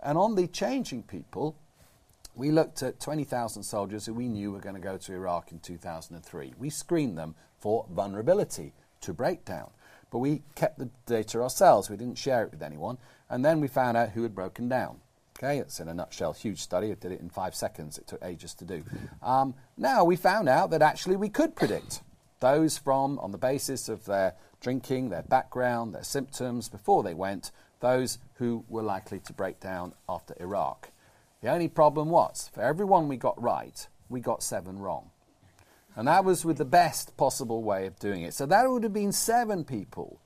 And 0.00 0.18
on 0.18 0.34
the 0.34 0.46
changing 0.46 1.04
people, 1.04 1.56
we 2.34 2.50
looked 2.50 2.82
at 2.82 3.00
20,000 3.00 3.62
soldiers 3.62 4.06
who 4.06 4.14
we 4.14 4.28
knew 4.28 4.52
were 4.52 4.60
going 4.60 4.74
to 4.74 4.80
go 4.80 4.96
to 4.96 5.12
Iraq 5.12 5.52
in 5.52 5.60
2003. 5.60 6.54
We 6.58 6.70
screened 6.70 7.16
them 7.16 7.34
for 7.58 7.86
vulnerability 7.90 8.72
to 9.02 9.12
breakdown. 9.12 9.70
But 10.10 10.18
we 10.18 10.42
kept 10.54 10.78
the 10.78 10.90
data 11.06 11.42
ourselves. 11.42 11.90
We 11.90 11.96
didn't 11.96 12.18
share 12.18 12.44
it 12.44 12.50
with 12.50 12.62
anyone. 12.62 12.98
And 13.34 13.44
then 13.44 13.60
we 13.60 13.66
found 13.66 13.96
out 13.96 14.10
who 14.10 14.22
had 14.22 14.32
broken 14.32 14.68
down. 14.68 15.00
Okay, 15.36 15.58
it's 15.58 15.80
in 15.80 15.88
a 15.88 15.94
nutshell, 15.94 16.34
huge 16.34 16.60
study. 16.60 16.92
I 16.92 16.94
did 16.94 17.10
it 17.10 17.20
in 17.20 17.28
five 17.28 17.56
seconds. 17.56 17.98
It 17.98 18.06
took 18.06 18.22
ages 18.22 18.54
to 18.54 18.64
do. 18.64 18.84
Um, 19.24 19.54
now 19.76 20.04
we 20.04 20.14
found 20.14 20.48
out 20.48 20.70
that 20.70 20.82
actually 20.82 21.16
we 21.16 21.28
could 21.28 21.56
predict 21.56 22.02
those 22.38 22.78
from, 22.78 23.18
on 23.18 23.32
the 23.32 23.38
basis 23.38 23.88
of 23.88 24.04
their 24.04 24.34
drinking, 24.60 25.08
their 25.08 25.24
background, 25.24 25.96
their 25.96 26.04
symptoms 26.04 26.68
before 26.68 27.02
they 27.02 27.12
went, 27.12 27.50
those 27.80 28.18
who 28.34 28.64
were 28.68 28.84
likely 28.84 29.18
to 29.18 29.32
break 29.32 29.58
down 29.58 29.94
after 30.08 30.36
Iraq. 30.38 30.90
The 31.42 31.50
only 31.50 31.66
problem 31.66 32.10
was, 32.10 32.52
for 32.54 32.62
everyone 32.62 33.08
we 33.08 33.16
got 33.16 33.42
right, 33.42 33.88
we 34.08 34.20
got 34.20 34.44
seven 34.44 34.78
wrong. 34.78 35.10
And 35.96 36.06
that 36.06 36.24
was 36.24 36.44
with 36.44 36.58
the 36.58 36.64
best 36.64 37.16
possible 37.16 37.64
way 37.64 37.86
of 37.86 37.98
doing 37.98 38.22
it. 38.22 38.32
So 38.32 38.46
that 38.46 38.70
would 38.70 38.84
have 38.84 38.92
been 38.92 39.10
seven 39.10 39.64
people 39.64 40.20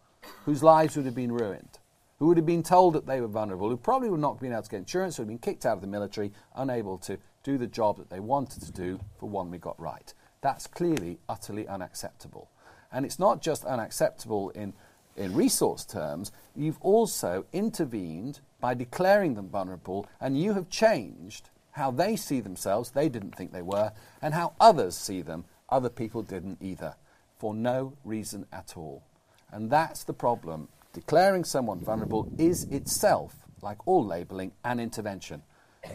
whose 0.44 0.62
lives 0.62 0.94
would 0.94 1.06
have 1.06 1.14
been 1.14 1.32
ruined, 1.32 1.78
who 2.19 2.27
would 2.27 2.37
have 2.37 2.47
been 2.47 2.62
told 2.62 2.95
that 2.95 3.07
they 3.07 3.21
were 3.21 3.29
vulnerable, 3.29 3.69
who 3.69 3.77
probably 3.77 4.11
would 4.11 4.21
not 4.21 4.35
have 4.35 4.41
been 4.41 4.53
able 4.53 4.62
to 4.62 4.71
get 4.71 4.79
insurance, 4.79 5.16
who 5.16 5.23
have 5.23 5.29
been 5.29 5.39
kicked 5.39 5.64
out 5.64 5.75
of 5.75 5.81
the 5.81 5.87
military, 5.87 6.33
unable 6.57 6.99
to 6.99 7.19
do 7.43 7.57
the 7.57 7.66
job 7.66 7.97
that 7.97 8.11
they 8.11 8.21
wanted 8.21 8.62
to 8.62 8.73
do 8.73 8.99
for 9.19 9.29
one 9.29 9.51
we 9.51 9.59
got 9.59 9.79
right. 9.81 10.12
That's 10.41 10.66
clearly 10.66 11.19
utterly 11.29 11.66
unacceptable. 11.69 12.51
And 12.93 13.05
it's 13.05 13.19
not 13.19 13.41
just 13.41 13.64
unacceptable 13.64 14.51
in, 14.51 14.73
in 15.16 15.35
resource 15.35 15.85
terms, 15.85 16.33
you've 16.57 16.81
also 16.81 17.45
intervened 17.53 18.41
by 18.61 18.75
declaring 18.75 19.35
them 19.35 19.49
vulnerable, 19.49 20.07
and 20.21 20.41
you 20.41 20.55
have 20.55 20.69
changed 20.69 21.51
how 21.73 21.93
they 21.93 22.16
see 22.16 22.41
themselves, 22.41 22.91
they 22.91 23.09
didn't 23.09 23.37
think 23.37 23.53
they 23.53 23.62
were, 23.62 23.93
and 24.21 24.35
how 24.35 24.55
others 24.61 24.97
see 24.97 25.23
them, 25.23 25.45
other 25.69 25.89
people 25.89 26.23
didn't 26.23 26.59
either, 26.61 26.97
for 27.39 27.55
no 27.55 27.93
reason 28.05 28.47
at 28.53 28.77
all. 28.77 29.05
And 29.53 29.71
that's 29.71 30.03
the 30.03 30.12
problem. 30.12 30.69
Declaring 30.93 31.45
someone 31.45 31.80
vulnerable 31.80 32.32
is 32.39 32.64
itself, 32.64 33.36
like 33.62 33.86
all 33.86 34.05
labelling, 34.05 34.53
an 34.64 34.80
intervention. 34.80 35.43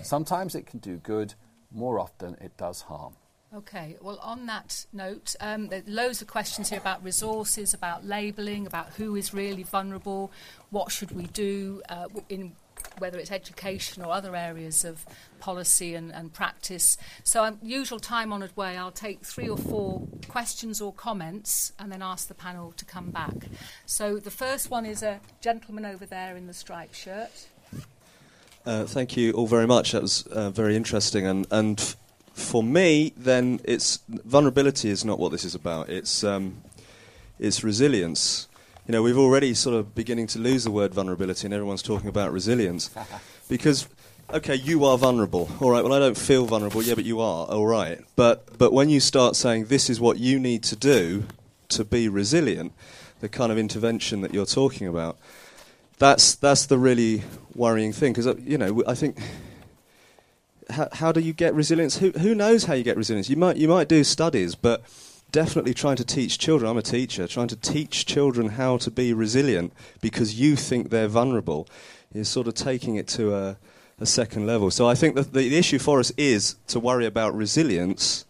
Sometimes 0.01 0.55
it 0.55 0.65
can 0.65 0.79
do 0.79 0.97
good, 0.97 1.33
more 1.71 1.99
often 1.99 2.35
it 2.39 2.55
does 2.57 2.81
harm. 2.81 3.15
Okay, 3.55 3.97
well, 4.01 4.17
on 4.23 4.47
that 4.47 4.85
note, 4.93 5.35
um, 5.39 5.67
there 5.67 5.81
are 5.81 5.91
loads 5.91 6.21
of 6.23 6.27
questions 6.27 6.69
here 6.69 6.79
about 6.79 7.03
resources, 7.03 7.75
about 7.75 8.03
labelling, 8.03 8.65
about 8.65 8.89
who 8.93 9.15
is 9.15 9.31
really 9.31 9.61
vulnerable, 9.61 10.31
what 10.71 10.91
should 10.91 11.11
we 11.11 11.27
do 11.27 11.83
uh, 11.87 12.07
in 12.29 12.55
whether 12.97 13.17
it's 13.17 13.31
education 13.31 14.03
or 14.03 14.11
other 14.11 14.35
areas 14.35 14.85
of 14.85 15.05
policy 15.39 15.93
and, 15.95 16.11
and 16.13 16.33
practice. 16.33 16.97
So, 17.23 17.43
um, 17.43 17.59
usual 17.61 17.99
time 17.99 18.31
honoured 18.31 18.55
way, 18.55 18.77
I'll 18.77 18.91
take 18.91 19.25
three 19.25 19.49
or 19.49 19.57
four 19.57 20.07
questions 20.27 20.79
or 20.79 20.93
comments 20.93 21.73
and 21.79 21.91
then 21.91 22.01
ask 22.01 22.27
the 22.27 22.33
panel 22.33 22.71
to 22.73 22.85
come 22.85 23.11
back. 23.11 23.35
So, 23.85 24.17
the 24.17 24.31
first 24.31 24.69
one 24.69 24.85
is 24.85 25.03
a 25.03 25.19
gentleman 25.41 25.85
over 25.85 26.05
there 26.05 26.37
in 26.37 26.47
the 26.47 26.53
striped 26.53 26.95
shirt. 26.95 27.47
Uh, 28.65 28.85
thank 28.85 29.17
you 29.17 29.33
all 29.33 29.47
very 29.47 29.67
much. 29.67 29.91
That 29.91 30.01
was 30.01 30.25
uh, 30.27 30.49
very 30.49 30.75
interesting. 30.77 31.25
And, 31.27 31.45
and 31.51 31.79
f- 31.79 31.97
for 32.33 32.63
me, 32.63 33.11
then, 33.17 33.59
it's 33.65 33.99
vulnerability 34.07 34.89
is 34.89 35.03
not 35.03 35.19
what 35.19 35.33
this 35.33 35.43
is 35.43 35.55
about. 35.55 35.89
It's, 35.89 36.23
um, 36.23 36.61
it's 37.39 37.63
resilience 37.63 38.47
you 38.87 38.91
know, 38.91 39.01
we've 39.01 39.17
already 39.17 39.53
sort 39.53 39.75
of 39.75 39.95
beginning 39.95 40.27
to 40.27 40.39
lose 40.39 40.65
the 40.65 40.71
word 40.71 40.93
vulnerability, 40.93 41.47
and 41.47 41.53
everyone's 41.53 41.81
talking 41.81 42.09
about 42.09 42.33
resilience. 42.33 42.89
because, 43.49 43.87
okay, 44.33 44.55
you 44.55 44.83
are 44.83 44.97
vulnerable. 44.97 45.49
All 45.61 45.71
right, 45.71 45.83
well, 45.83 45.93
I 45.93 45.99
don't 45.99 46.17
feel 46.17 46.45
vulnerable. 46.45 46.83
Yeah, 46.83 46.95
but 46.95 47.05
you 47.05 47.21
are. 47.21 47.47
All 47.47 47.65
right. 47.65 48.01
But, 48.17 48.57
but 48.57 48.73
when 48.73 48.89
you 48.89 48.99
start 48.99 49.37
saying 49.37 49.65
this 49.65 49.89
is 49.89 50.01
what 50.01 50.19
you 50.19 50.37
need 50.37 50.63
to 50.63 50.75
do 50.75 51.23
to 51.69 51.85
be 51.85 52.09
resilient, 52.09 52.73
the 53.21 53.29
kind 53.29 53.53
of 53.53 53.57
intervention 53.57 54.19
that 54.19 54.33
you're 54.33 54.45
talking 54.45 54.87
about, 54.87 55.17
that's, 55.97 56.35
that's 56.35 56.65
the 56.65 56.77
really 56.77 57.23
worrying 57.55 57.93
thing. 57.93 58.11
Because, 58.11 58.27
uh, 58.27 58.35
you 58.37 58.57
know, 58.57 58.83
I 58.85 58.95
think. 58.95 59.17
How, 60.69 60.87
how 60.93 61.11
do 61.11 61.19
you 61.19 61.33
get 61.33 61.53
resilience? 61.53 61.97
Who, 61.97 62.11
who 62.11 62.33
knows 62.33 62.63
how 62.63 62.73
you 62.73 62.85
get 62.85 62.95
resilience? 62.95 63.29
You 63.29 63.35
might, 63.35 63.57
you 63.57 63.67
might 63.67 63.89
do 63.89 64.01
studies, 64.05 64.55
but 64.55 64.81
definitely 65.33 65.73
trying 65.73 65.97
to 65.97 66.05
teach 66.05 66.37
children, 66.37 66.71
I'm 66.71 66.77
a 66.77 66.81
teacher, 66.81 67.27
trying 67.27 67.49
to 67.49 67.57
teach 67.57 68.05
children 68.05 68.49
how 68.49 68.77
to 68.77 68.89
be 68.89 69.11
resilient 69.13 69.73
because 69.99 70.39
you 70.39 70.55
think 70.55 70.89
they're 70.89 71.09
vulnerable 71.09 71.67
is 72.13 72.29
sort 72.29 72.47
of 72.47 72.53
taking 72.53 72.95
it 72.95 73.07
to 73.07 73.35
a, 73.35 73.57
a 73.99 74.05
second 74.05 74.45
level. 74.45 74.71
So 74.71 74.87
I 74.87 74.95
think 74.95 75.15
that 75.15 75.33
the, 75.33 75.57
issue 75.57 75.79
for 75.79 75.99
us 75.99 76.11
is 76.17 76.55
to 76.67 76.79
worry 76.79 77.07
about 77.07 77.35
resilience 77.35 78.25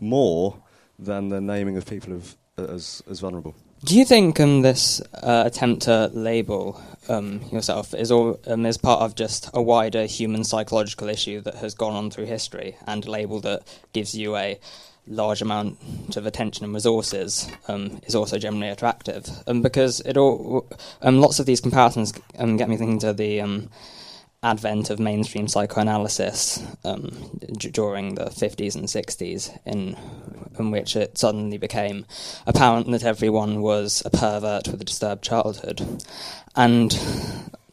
more 0.00 0.56
than 0.98 1.28
the 1.28 1.40
naming 1.40 1.76
of 1.76 1.86
people 1.86 2.14
of, 2.14 2.36
as, 2.56 3.02
as 3.08 3.20
vulnerable. 3.20 3.54
Do 3.84 3.96
you 3.96 4.06
think 4.06 4.40
um, 4.40 4.62
this 4.62 5.02
uh, 5.22 5.42
attempt 5.44 5.82
to 5.82 6.10
label 6.14 6.80
um, 7.10 7.42
yourself 7.52 7.92
is, 7.92 8.10
all, 8.10 8.40
um, 8.46 8.64
is 8.64 8.78
part 8.78 9.02
of 9.02 9.14
just 9.14 9.50
a 9.52 9.60
wider 9.60 10.06
human 10.06 10.42
psychological 10.42 11.10
issue 11.10 11.42
that 11.42 11.56
has 11.56 11.74
gone 11.74 11.92
on 11.92 12.10
through 12.10 12.24
history 12.24 12.76
and 12.86 13.04
a 13.04 13.10
label 13.10 13.40
that 13.40 13.62
gives 13.92 14.14
you 14.14 14.34
a 14.36 14.58
large 15.06 15.42
amount 15.42 15.78
of 16.16 16.26
attention 16.26 16.64
and 16.64 16.74
resources 16.74 17.50
um, 17.68 18.00
is 18.06 18.14
also 18.14 18.38
generally 18.38 18.68
attractive. 18.68 19.28
Um, 19.46 19.62
because 19.62 20.00
it 20.00 20.16
all, 20.16 20.68
um, 21.02 21.20
lots 21.20 21.38
of 21.38 21.46
these 21.46 21.60
comparisons 21.60 22.12
um, 22.38 22.56
get 22.56 22.68
me 22.68 22.76
thinking 22.76 22.98
to 23.00 23.12
the 23.12 23.40
um, 23.40 23.70
advent 24.42 24.90
of 24.90 24.98
mainstream 24.98 25.48
psychoanalysis 25.48 26.58
d- 26.84 27.70
during 27.70 28.14
the 28.14 28.26
50s 28.26 28.74
and 28.74 28.84
60s, 28.86 29.58
in, 29.64 29.96
in 30.58 30.70
which 30.70 30.96
it 30.96 31.18
suddenly 31.18 31.58
became 31.58 32.06
apparent 32.46 32.90
that 32.90 33.04
everyone 33.04 33.60
was 33.60 34.02
a 34.04 34.10
pervert 34.10 34.68
with 34.68 34.80
a 34.80 34.84
disturbed 34.84 35.22
childhood. 35.22 36.04
And 36.54 36.98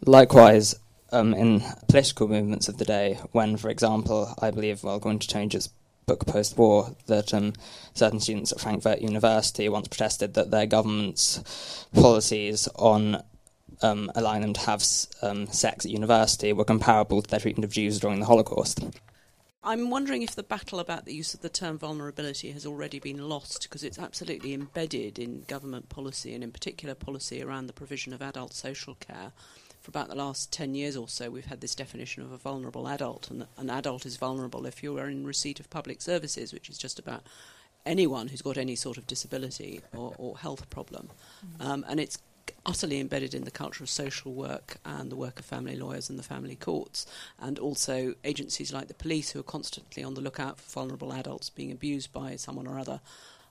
likewise, 0.05 0.75
in 1.11 1.63
political 1.87 2.27
movements 2.27 2.67
of 2.67 2.77
the 2.77 2.85
day, 2.85 3.19
when, 3.31 3.55
for 3.57 3.69
example, 3.69 4.33
I 4.41 4.49
believe, 4.51 4.83
well, 4.83 4.99
going 4.99 5.19
to 5.19 5.27
change 5.27 5.53
its 5.53 5.69
book 6.05 6.25
post 6.25 6.57
war 6.57 6.95
that 7.07 7.33
um, 7.33 7.53
certain 7.93 8.19
students 8.19 8.51
at 8.51 8.59
Frankfurt 8.59 9.01
University 9.01 9.69
once 9.69 9.87
protested 9.87 10.33
that 10.33 10.51
their 10.51 10.65
government's 10.65 11.87
policies 11.93 12.67
on 12.75 13.23
um, 13.81 14.11
allowing 14.15 14.41
them 14.41 14.53
to 14.53 14.61
have 14.61 14.83
um, 15.21 15.47
sex 15.47 15.85
at 15.85 15.91
university 15.91 16.53
were 16.53 16.65
comparable 16.65 17.21
to 17.21 17.29
their 17.29 17.39
treatment 17.39 17.65
of 17.65 17.71
Jews 17.71 17.99
during 17.99 18.19
the 18.19 18.25
Holocaust. 18.25 18.83
I'm 19.65 19.89
wondering 19.89 20.23
if 20.23 20.35
the 20.35 20.43
battle 20.43 20.79
about 20.79 21.05
the 21.05 21.13
use 21.13 21.33
of 21.33 21.39
the 21.39 21.47
term 21.47 21.77
vulnerability 21.77 22.51
has 22.51 22.65
already 22.65 22.99
been 22.99 23.29
lost 23.29 23.63
because 23.63 23.81
it's 23.81 23.97
absolutely 23.97 24.53
embedded 24.53 25.17
in 25.17 25.43
government 25.47 25.87
policy 25.87 26.33
and, 26.35 26.43
in 26.43 26.51
particular, 26.51 26.95
policy 26.95 27.41
around 27.41 27.67
the 27.67 27.73
provision 27.73 28.13
of 28.13 28.21
adult 28.21 28.53
social 28.53 28.95
care 28.95 29.31
for 29.83 29.89
about 29.89 30.07
the 30.07 30.15
last 30.15 30.49
10 30.53 30.75
years 30.75 30.95
or 30.95 31.09
so, 31.09 31.29
we've 31.29 31.45
had 31.45 31.59
this 31.59 31.75
definition 31.75 32.23
of 32.23 32.31
a 32.31 32.37
vulnerable 32.37 32.87
adult. 32.87 33.29
And 33.29 33.45
an 33.57 33.69
adult 33.69 34.05
is 34.05 34.15
vulnerable 34.15 34.65
if 34.65 34.81
you 34.81 34.97
are 34.97 35.09
in 35.09 35.27
receipt 35.27 35.59
of 35.59 35.69
public 35.69 36.01
services, 36.01 36.53
which 36.53 36.69
is 36.69 36.77
just 36.77 36.99
about 36.99 37.23
anyone 37.85 38.29
who's 38.29 38.41
got 38.41 38.55
any 38.55 38.77
sort 38.77 38.97
of 38.97 39.05
disability 39.05 39.81
or, 39.93 40.15
or 40.17 40.37
health 40.37 40.69
problem. 40.69 41.09
Mm-hmm. 41.45 41.69
Um, 41.69 41.85
and 41.89 41.99
it's 41.99 42.17
utterly 42.65 43.01
embedded 43.01 43.33
in 43.33 43.43
the 43.43 43.51
culture 43.51 43.83
of 43.83 43.89
social 43.89 44.33
work 44.33 44.77
and 44.85 45.11
the 45.11 45.17
work 45.17 45.37
of 45.39 45.45
family 45.45 45.75
lawyers 45.75 46.09
and 46.09 46.17
the 46.17 46.23
family 46.23 46.55
courts, 46.55 47.05
and 47.37 47.59
also 47.59 48.15
agencies 48.23 48.71
like 48.71 48.87
the 48.87 48.93
police 48.93 49.31
who 49.31 49.41
are 49.41 49.43
constantly 49.43 50.01
on 50.01 50.13
the 50.13 50.21
lookout 50.21 50.61
for 50.61 50.79
vulnerable 50.79 51.11
adults 51.11 51.49
being 51.49 51.73
abused 51.73 52.13
by 52.13 52.37
someone 52.37 52.67
or 52.67 52.79
other. 52.79 53.01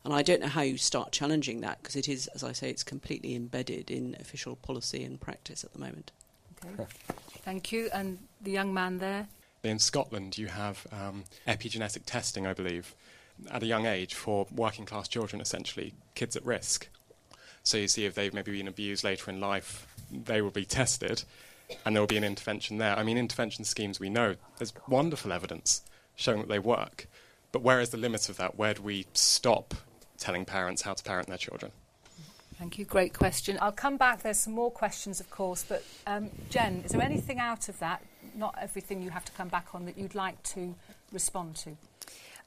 And 0.02 0.14
I 0.14 0.22
don't 0.22 0.40
know 0.40 0.48
how 0.48 0.62
you 0.62 0.78
start 0.78 1.12
challenging 1.12 1.60
that 1.60 1.82
because 1.82 1.94
it 1.94 2.08
is, 2.08 2.26
as 2.28 2.42
I 2.42 2.52
say, 2.52 2.70
it's 2.70 2.82
completely 2.82 3.34
embedded 3.34 3.90
in 3.90 4.16
official 4.18 4.56
policy 4.56 5.04
and 5.04 5.20
practice 5.20 5.62
at 5.62 5.74
the 5.74 5.78
moment. 5.78 6.10
Okay. 6.66 6.86
Thank 7.44 7.72
you. 7.72 7.88
And 7.92 8.18
the 8.40 8.50
young 8.50 8.72
man 8.72 8.98
there? 8.98 9.28
In 9.62 9.78
Scotland, 9.78 10.38
you 10.38 10.48
have 10.48 10.86
um, 10.92 11.24
epigenetic 11.46 12.02
testing, 12.04 12.46
I 12.46 12.52
believe, 12.52 12.94
at 13.50 13.62
a 13.62 13.66
young 13.66 13.86
age 13.86 14.14
for 14.14 14.46
working 14.54 14.84
class 14.84 15.08
children, 15.08 15.40
essentially, 15.40 15.94
kids 16.14 16.36
at 16.36 16.44
risk. 16.44 16.88
So 17.62 17.78
you 17.78 17.88
see 17.88 18.04
if 18.04 18.14
they've 18.14 18.34
maybe 18.34 18.52
been 18.52 18.68
abused 18.68 19.04
later 19.04 19.30
in 19.30 19.40
life, 19.40 19.86
they 20.10 20.42
will 20.42 20.50
be 20.50 20.64
tested 20.64 21.22
and 21.84 21.94
there 21.94 22.02
will 22.02 22.08
be 22.08 22.16
an 22.16 22.24
intervention 22.24 22.78
there. 22.78 22.96
I 22.98 23.02
mean, 23.02 23.16
intervention 23.16 23.64
schemes 23.64 24.00
we 24.00 24.10
know, 24.10 24.36
there's 24.58 24.72
wonderful 24.88 25.32
evidence 25.32 25.82
showing 26.16 26.40
that 26.40 26.48
they 26.48 26.58
work. 26.58 27.06
But 27.50 27.62
where 27.62 27.80
is 27.80 27.90
the 27.90 27.96
limit 27.96 28.28
of 28.28 28.36
that? 28.38 28.56
Where 28.56 28.74
do 28.74 28.82
we 28.82 29.06
stop 29.14 29.74
telling 30.18 30.44
parents 30.44 30.82
how 30.82 30.94
to 30.94 31.02
parent 31.02 31.28
their 31.28 31.38
children? 31.38 31.72
Thank 32.62 32.78
you. 32.78 32.84
Great 32.84 33.12
question. 33.12 33.58
I'll 33.60 33.72
come 33.72 33.96
back. 33.96 34.22
There's 34.22 34.38
some 34.38 34.52
more 34.52 34.70
questions, 34.70 35.18
of 35.18 35.28
course, 35.30 35.64
but 35.68 35.82
um, 36.06 36.30
Jen, 36.48 36.82
is 36.84 36.92
there 36.92 37.02
anything 37.02 37.40
out 37.40 37.68
of 37.68 37.76
that? 37.80 38.04
Not 38.36 38.54
everything 38.62 39.02
you 39.02 39.10
have 39.10 39.24
to 39.24 39.32
come 39.32 39.48
back 39.48 39.74
on 39.74 39.84
that 39.86 39.98
you'd 39.98 40.14
like 40.14 40.40
to 40.54 40.76
respond 41.10 41.56
to. 41.56 41.76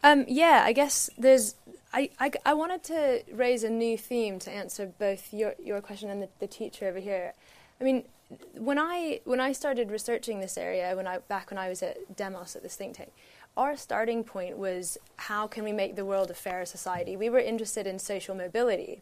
Um, 0.04 0.24
yeah, 0.30 0.64
I 0.64 0.72
guess 0.72 1.10
there's. 1.18 1.56
I, 1.94 2.12
I, 2.18 2.32
I, 2.46 2.54
wanted 2.54 2.82
to 2.86 3.24
raise 3.30 3.66
a 3.66 3.70
new 3.70 3.98
theme 3.98 4.40
to 4.40 4.50
answer 4.50 4.90
both 4.98 5.34
your, 5.34 5.54
your 5.62 5.82
question 5.82 6.10
and 6.10 6.22
the, 6.22 6.30
the 6.40 6.48
teacher 6.48 6.88
over 6.88 7.00
here. 7.00 7.34
I 7.82 7.84
mean, 7.84 8.06
when 8.54 8.80
I 8.80 9.20
when 9.26 9.42
I 9.42 9.52
started 9.52 9.92
researching 9.92 10.40
this 10.40 10.58
area, 10.58 10.96
when 10.96 11.08
I 11.08 11.18
back 11.18 11.52
when 11.52 11.58
I 11.58 11.68
was 11.68 11.84
at 11.84 12.16
Demos 12.16 12.56
at 12.56 12.64
this 12.64 12.78
think 12.78 12.96
tank, 12.96 13.12
our 13.58 13.76
starting 13.76 14.24
point 14.24 14.58
was 14.58 14.98
how 15.18 15.46
can 15.46 15.66
we 15.66 15.74
make 15.74 15.98
the 15.98 16.06
world 16.06 16.32
a 16.32 16.34
fairer 16.34 16.66
society? 16.66 17.18
We 17.18 17.30
were 17.30 17.40
interested 17.40 17.86
in 17.86 18.00
social 18.00 18.34
mobility, 18.34 19.02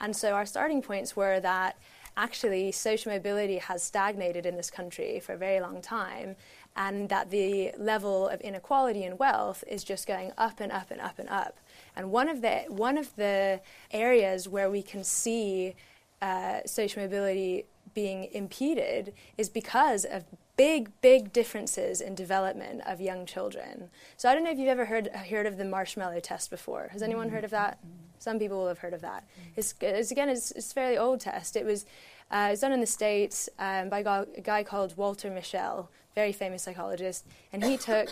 and 0.00 0.16
so 0.16 0.32
our 0.32 0.46
starting 0.46 0.82
points 0.82 1.16
were 1.16 1.40
that 1.40 1.76
actually 2.16 2.72
social 2.72 3.12
mobility 3.12 3.58
has 3.58 3.82
stagnated 3.82 4.44
in 4.44 4.56
this 4.56 4.70
country 4.70 5.20
for 5.20 5.34
a 5.34 5.38
very 5.38 5.60
long 5.60 5.80
time, 5.80 6.36
and 6.76 7.08
that 7.08 7.30
the 7.30 7.72
level 7.78 8.28
of 8.28 8.40
inequality 8.40 9.04
and 9.04 9.18
wealth 9.18 9.64
is 9.68 9.84
just 9.84 10.06
going 10.06 10.32
up 10.36 10.60
and 10.60 10.72
up 10.72 10.90
and 10.90 11.00
up 11.00 11.18
and 11.18 11.28
up. 11.28 11.58
And 11.96 12.10
one 12.10 12.28
of 12.28 12.42
the 12.42 12.64
one 12.68 12.98
of 12.98 13.14
the 13.16 13.60
areas 13.90 14.48
where 14.48 14.70
we 14.70 14.82
can 14.82 15.04
see 15.04 15.74
uh, 16.22 16.60
social 16.66 17.02
mobility 17.02 17.64
being 17.94 18.28
impeded 18.32 19.12
is 19.36 19.48
because 19.48 20.04
of 20.04 20.24
big, 20.56 20.90
big 21.00 21.32
differences 21.32 22.00
in 22.00 22.14
development 22.14 22.82
of 22.86 23.00
young 23.00 23.24
children. 23.24 23.88
So 24.16 24.28
I 24.28 24.34
don't 24.34 24.44
know 24.44 24.50
if 24.50 24.58
you've 24.58 24.68
ever 24.68 24.84
heard 24.84 25.08
heard 25.08 25.46
of 25.46 25.56
the 25.56 25.64
marshmallow 25.64 26.20
test 26.20 26.50
before. 26.50 26.88
Has 26.92 27.02
anyone 27.02 27.26
mm-hmm. 27.26 27.36
heard 27.36 27.44
of 27.44 27.50
that? 27.50 27.78
Some 28.18 28.38
people 28.38 28.58
will 28.58 28.68
have 28.68 28.78
heard 28.78 28.92
of 28.92 29.00
that. 29.00 29.24
It's, 29.56 29.74
it's 29.80 30.10
again, 30.10 30.28
it's, 30.28 30.50
it's, 30.50 30.70
a 30.70 30.74
fairly 30.74 30.98
old 30.98 31.20
test. 31.20 31.56
It 31.56 31.64
was, 31.64 31.86
uh, 32.30 32.48
it 32.48 32.50
was 32.50 32.60
done 32.60 32.72
in 32.72 32.80
the 32.80 32.86
States 32.86 33.48
um, 33.58 33.88
by 33.88 34.00
a 34.00 34.40
guy 34.42 34.62
called 34.62 34.94
Walter 34.98 35.30
Mischel, 35.30 35.88
very 36.14 36.32
famous 36.32 36.62
psychologist, 36.62 37.26
and 37.52 37.64
he 37.64 37.78
took 37.78 38.10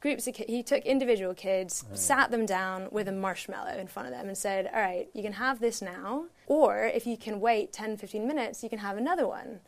groups 0.00 0.26
of 0.26 0.34
ki- 0.34 0.46
he 0.48 0.62
took 0.62 0.84
individual 0.84 1.34
kids, 1.34 1.84
right. 1.88 1.98
sat 1.98 2.30
them 2.30 2.46
down 2.46 2.88
with 2.90 3.06
a 3.08 3.12
marshmallow 3.12 3.76
in 3.76 3.86
front 3.86 4.08
of 4.08 4.14
them 4.14 4.28
and 4.28 4.36
said, 4.36 4.70
"All 4.72 4.80
right, 4.80 5.08
you 5.12 5.22
can 5.22 5.34
have 5.34 5.60
this 5.60 5.82
now, 5.82 6.26
or 6.46 6.86
if 6.86 7.06
you 7.06 7.16
can 7.16 7.40
wait 7.40 7.72
10, 7.72 7.96
15 7.96 8.26
minutes, 8.26 8.62
you 8.62 8.68
can 8.68 8.78
have 8.78 8.96
another 8.96 9.26
one." 9.26 9.60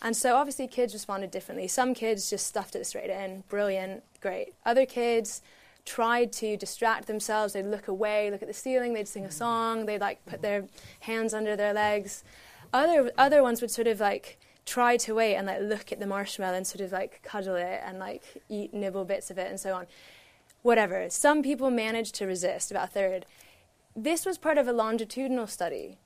And 0.00 0.16
so 0.16 0.36
obviously 0.36 0.66
kids 0.66 0.92
responded 0.92 1.30
differently. 1.30 1.68
Some 1.68 1.94
kids 1.94 2.28
just 2.28 2.46
stuffed 2.46 2.74
it 2.74 2.86
straight 2.86 3.10
in, 3.10 3.44
brilliant, 3.48 4.02
great. 4.20 4.54
Other 4.66 4.84
kids 4.84 5.42
tried 5.84 6.32
to 6.32 6.56
distract 6.56 7.06
themselves. 7.06 7.52
They'd 7.52 7.66
look 7.66 7.88
away, 7.88 8.30
look 8.30 8.42
at 8.42 8.48
the 8.48 8.54
ceiling, 8.54 8.94
they'd 8.94 9.08
sing 9.08 9.24
a 9.24 9.28
mm-hmm. 9.28 9.36
song, 9.36 9.86
they'd 9.86 10.00
like 10.00 10.24
put 10.24 10.34
mm-hmm. 10.34 10.42
their 10.42 10.64
hands 11.00 11.34
under 11.34 11.56
their 11.56 11.72
legs. 11.72 12.24
Other 12.72 13.12
other 13.18 13.42
ones 13.42 13.60
would 13.60 13.70
sort 13.70 13.86
of 13.86 14.00
like 14.00 14.38
try 14.64 14.96
to 14.96 15.14
wait 15.14 15.36
and 15.36 15.46
like 15.46 15.60
look 15.60 15.92
at 15.92 16.00
the 16.00 16.06
marshmallow 16.06 16.56
and 16.56 16.66
sort 16.66 16.80
of 16.80 16.92
like 16.92 17.22
cuddle 17.22 17.56
it 17.56 17.80
and 17.84 17.98
like 17.98 18.22
eat 18.48 18.72
nibble 18.72 19.04
bits 19.04 19.30
of 19.30 19.38
it 19.38 19.50
and 19.50 19.58
so 19.58 19.74
on. 19.74 19.86
Whatever. 20.62 21.10
Some 21.10 21.42
people 21.42 21.70
managed 21.70 22.14
to 22.16 22.26
resist, 22.26 22.70
about 22.70 22.88
a 22.88 22.92
third. 22.92 23.26
This 23.96 24.24
was 24.24 24.38
part 24.38 24.58
of 24.58 24.68
a 24.68 24.72
longitudinal 24.72 25.46
study. 25.46 25.98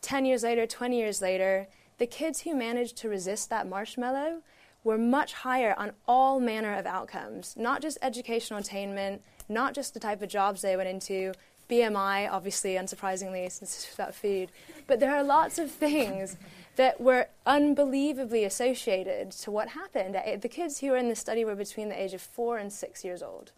10 0.00 0.24
years 0.24 0.44
later, 0.44 0.66
20 0.66 0.96
years 0.96 1.20
later, 1.20 1.66
the 1.98 2.06
kids 2.06 2.42
who 2.42 2.54
managed 2.54 2.96
to 2.98 3.08
resist 3.08 3.50
that 3.50 3.68
marshmallow 3.68 4.42
were 4.84 4.98
much 4.98 5.32
higher 5.32 5.74
on 5.76 5.92
all 6.06 6.38
manner 6.38 6.74
of 6.74 6.86
outcomes, 6.86 7.54
not 7.56 7.82
just 7.82 7.98
educational 8.00 8.60
attainment, 8.60 9.22
not 9.48 9.74
just 9.74 9.92
the 9.92 10.00
type 10.00 10.22
of 10.22 10.28
jobs 10.28 10.62
they 10.62 10.76
went 10.76 10.88
into, 10.88 11.32
BMI, 11.68 12.30
obviously, 12.30 12.74
unsurprisingly, 12.74 13.50
since 13.50 13.84
it's 13.84 13.94
about 13.94 14.14
food, 14.14 14.50
but 14.86 15.00
there 15.00 15.14
are 15.14 15.22
lots 15.22 15.58
of 15.58 15.70
things 15.70 16.36
that 16.78 17.00
were 17.00 17.26
unbelievably 17.44 18.44
associated 18.44 19.32
to 19.32 19.50
what 19.50 19.70
happened. 19.70 20.14
Eh, 20.14 20.36
the 20.36 20.48
kids 20.48 20.78
who 20.78 20.90
were 20.92 20.96
in 20.96 21.08
the 21.08 21.16
study 21.16 21.44
were 21.44 21.56
between 21.56 21.88
the 21.88 22.00
age 22.00 22.14
of 22.14 22.22
four 22.22 22.56
and 22.56 22.72
six 22.72 23.04
years 23.04 23.20
old. 23.20 23.50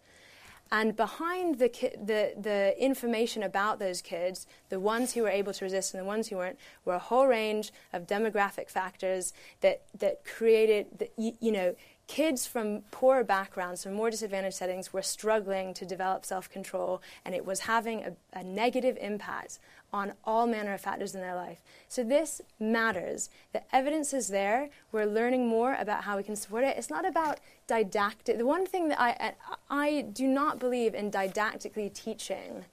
And 0.71 0.95
behind 0.95 1.59
the, 1.59 1.69
ki- 1.69 1.95
the, 2.03 2.33
the 2.35 2.73
information 2.83 3.43
about 3.43 3.77
those 3.77 4.01
kids, 4.01 4.47
the 4.69 4.79
ones 4.79 5.13
who 5.13 5.21
were 5.21 5.29
able 5.29 5.53
to 5.53 5.65
resist 5.65 5.93
and 5.93 6.01
the 6.01 6.05
ones 6.05 6.29
who 6.29 6.37
weren't, 6.37 6.57
were 6.83 6.95
a 6.95 6.99
whole 6.99 7.27
range 7.27 7.71
of 7.93 8.07
demographic 8.07 8.69
factors 8.69 9.33
that, 9.59 9.83
that 9.99 10.25
created, 10.25 10.87
the, 10.97 11.09
you, 11.15 11.33
you 11.39 11.51
know, 11.51 11.75
kids 12.07 12.47
from 12.47 12.81
poorer 12.91 13.23
backgrounds, 13.23 13.83
from 13.83 13.93
more 13.93 14.09
disadvantaged 14.09 14.57
settings, 14.57 14.91
were 14.91 15.01
struggling 15.01 15.73
to 15.73 15.85
develop 15.85 16.25
self 16.25 16.49
control, 16.49 17.01
and 17.23 17.35
it 17.35 17.45
was 17.45 17.61
having 17.61 18.03
a, 18.03 18.13
a, 18.33 18.43
negative 18.43 18.97
impact 18.99 19.59
on 19.93 20.13
all 20.23 20.47
manner 20.47 20.73
of 20.73 20.81
factors 20.81 21.13
in 21.13 21.21
their 21.21 21.35
life. 21.35 21.61
So, 21.87 22.03
this 22.03 22.41
matters. 22.59 23.29
The 23.53 23.63
evidence 23.75 24.13
is 24.13 24.29
there. 24.29 24.69
We're 24.91 25.05
learning 25.05 25.47
more 25.47 25.75
about 25.79 26.03
how 26.03 26.17
we 26.17 26.23
can 26.23 26.35
support 26.35 26.63
it. 26.63 26.77
It's 26.77 26.89
not 26.89 27.05
about 27.05 27.39
didactic. 27.67 28.37
The 28.37 28.45
one 28.45 28.65
thing 28.65 28.89
that 28.89 28.99
I, 28.99 29.33
I 29.69 30.01
do 30.01 30.27
not 30.27 30.59
believe 30.59 30.95
in 30.95 31.11
didactically 31.11 31.93
teaching. 31.93 32.65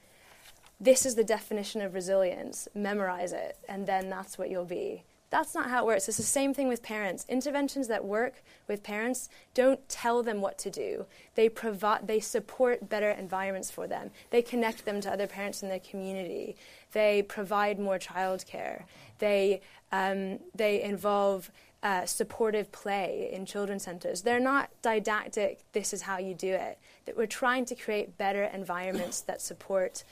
This 0.81 1.05
is 1.05 1.17
the 1.17 1.25
definition 1.25 1.81
of 1.81 1.95
resilience. 1.95 2.69
Memorize 2.75 3.33
it, 3.33 3.59
and 3.69 3.87
then 3.87 4.09
that's 4.09 4.39
what 4.39 4.51
you'll 4.51 4.65
be. 4.65 5.03
That's 5.31 5.55
not 5.55 5.69
how 5.69 5.83
it 5.83 5.87
works. 5.87 6.09
It's 6.09 6.17
the 6.17 6.23
same 6.23 6.55
thing 6.55 6.69
with 6.69 6.83
parents. 6.83 7.27
Interventions 7.29 7.89
that 7.89 8.05
work 8.05 8.43
with 8.67 8.83
parents 8.83 9.29
don't 9.53 9.87
tell 9.89 10.23
them 10.23 10.41
what 10.41 10.59
to 10.59 10.71
do. 10.71 11.07
They 11.35 11.49
provide 11.49 12.07
they 12.07 12.21
support 12.21 12.89
better 12.89 13.11
environments 13.11 13.71
for 13.71 13.87
them. 13.87 14.11
They 14.31 14.41
connect 14.41 14.85
them 14.85 15.01
to 15.03 15.13
other 15.13 15.27
parents 15.27 15.63
in 15.63 15.69
their 15.69 15.81
community. 15.81 16.57
They 16.93 17.23
provide 17.23 17.79
more 17.79 17.99
childcare. 17.99 18.85
They 19.19 19.61
um, 19.93 20.39
they 20.55 20.83
involve 20.83 21.51
uh, 21.83 22.07
supportive 22.07 22.73
play 22.73 23.31
in 23.33 23.47
children's 23.47 23.85
centers. 23.85 24.23
They're 24.23 24.41
not 24.41 24.71
didactic. 24.83 25.61
This 25.73 25.93
is 25.93 26.03
how 26.03 26.19
you 26.19 26.35
do 26.35 26.53
it. 26.53 26.79
That 27.05 27.17
we're 27.17 27.27
trying 27.27 27.67
to 27.67 27.75
create 27.75 28.19
better 28.19 28.45
environments 28.45 29.21
that 29.23 29.41
support 29.41 30.05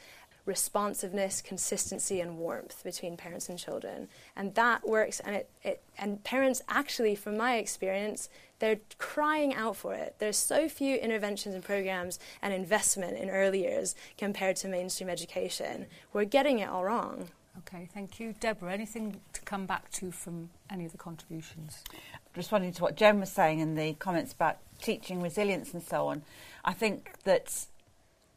responsiveness, 0.46 1.42
consistency, 1.42 2.20
and 2.20 2.38
warmth 2.38 2.82
between 2.84 3.16
parents 3.16 3.48
and 3.48 3.58
children. 3.58 4.08
And 4.34 4.54
that 4.54 4.88
works, 4.88 5.20
and, 5.20 5.36
it, 5.36 5.50
it, 5.62 5.82
and 5.98 6.22
parents 6.24 6.62
actually, 6.68 7.14
from 7.14 7.36
my 7.36 7.56
experience, 7.56 8.30
they're 8.58 8.78
crying 8.98 9.52
out 9.52 9.76
for 9.76 9.92
it. 9.92 10.14
There's 10.18 10.38
so 10.38 10.68
few 10.68 10.96
interventions 10.96 11.54
and 11.54 11.62
programs 11.62 12.18
and 12.40 12.54
investment 12.54 13.18
in 13.18 13.28
early 13.28 13.62
years 13.62 13.94
compared 14.16 14.56
to 14.56 14.68
mainstream 14.68 15.10
education. 15.10 15.86
We're 16.12 16.24
getting 16.24 16.60
it 16.60 16.68
all 16.68 16.84
wrong. 16.84 17.28
Okay, 17.58 17.88
thank 17.92 18.20
you. 18.20 18.34
Deborah, 18.38 18.72
anything 18.72 19.20
to 19.32 19.40
come 19.42 19.66
back 19.66 19.90
to 19.92 20.10
from 20.10 20.50
any 20.70 20.84
of 20.84 20.92
the 20.92 20.98
contributions? 20.98 21.82
Responding 22.36 22.72
to 22.74 22.82
what 22.82 22.96
Jen 22.96 23.18
was 23.18 23.32
saying 23.32 23.60
and 23.60 23.78
the 23.78 23.94
comments 23.94 24.32
about 24.32 24.58
teaching 24.80 25.22
resilience 25.22 25.72
and 25.72 25.82
so 25.82 26.08
on, 26.08 26.22
I 26.64 26.74
think 26.74 27.12
that 27.24 27.66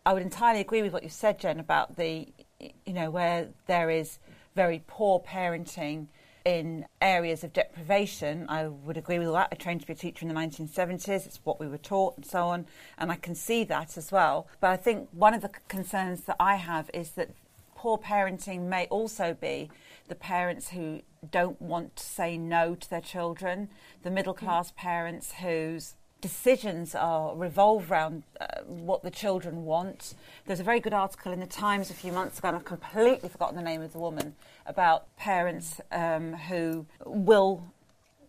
I 0.10 0.14
would 0.14 0.24
entirely 0.24 0.60
agree 0.60 0.82
with 0.82 0.92
what 0.92 1.04
you 1.04 1.10
said, 1.10 1.40
Jen, 1.40 1.60
about 1.60 1.96
the, 1.96 2.28
you 2.60 2.94
know, 2.94 3.12
where 3.12 3.50
there 3.68 3.92
is 3.92 4.18
very 4.56 4.82
poor 4.88 5.20
parenting 5.20 6.08
in 6.44 6.88
areas 7.00 7.44
of 7.44 7.54
deprivation. 7.54 8.48
I 8.50 8.70
would 8.70 8.98
agree 8.98 9.20
with 9.20 9.32
that. 9.32 9.50
I 9.52 9.56
trained 9.56 9.82
to 9.82 9.86
be 9.86 9.94
a 9.94 9.96
teacher 9.96 10.26
in 10.26 10.30
the 10.30 10.34
1970s. 10.34 11.28
It's 11.28 11.40
what 11.44 11.60
we 11.60 11.68
were 11.68 11.78
taught 11.78 12.18
and 12.18 12.26
so 12.26 12.48
on. 12.48 12.66
And 12.98 13.12
I 13.12 13.18
can 13.18 13.36
see 13.36 13.64
that 13.66 14.00
as 14.00 14.12
well. 14.12 14.48
But 14.60 14.72
I 14.72 14.78
think 14.78 15.10
one 15.12 15.36
of 15.36 15.44
the 15.44 15.52
concerns 15.68 16.22
that 16.22 16.38
I 16.40 16.56
have 16.56 16.90
is 16.92 17.12
that 17.12 17.30
poor 17.76 18.00
parenting 18.00 18.62
may 18.62 18.88
also 18.88 19.38
be 19.40 19.70
the 20.08 20.16
parents 20.16 20.70
who 20.70 21.02
don't 21.30 21.62
want 21.62 21.98
to 21.98 22.04
say 22.04 22.36
no 22.36 22.74
to 22.74 22.90
their 22.90 23.00
children, 23.00 23.70
the 24.02 24.10
middle 24.10 24.34
mm. 24.34 24.38
class 24.38 24.74
parents 24.76 25.34
whose 25.34 25.94
decisions 26.22 26.96
are 26.96 27.36
revolve 27.36 27.92
around 27.92 28.24
uh, 28.40 28.62
what 28.66 29.04
the 29.04 29.12
children 29.12 29.66
want. 29.66 30.16
There's 30.46 30.60
a 30.60 30.64
very 30.64 30.80
good 30.80 30.94
article 30.94 31.32
in 31.32 31.40
the 31.40 31.48
Times 31.48 31.90
a 31.90 31.94
few 31.94 32.12
months 32.12 32.40
ago, 32.40 32.50
and 32.50 32.58
I've 32.58 32.66
completely 32.66 33.30
forgotten 33.30 33.56
the 33.56 33.62
name 33.62 33.82
of 33.82 33.94
the 33.94 34.00
woman, 34.00 34.36
about 34.66 35.16
parents 35.16 35.82
um, 35.92 36.34
who 36.34 36.86
will 37.06 37.64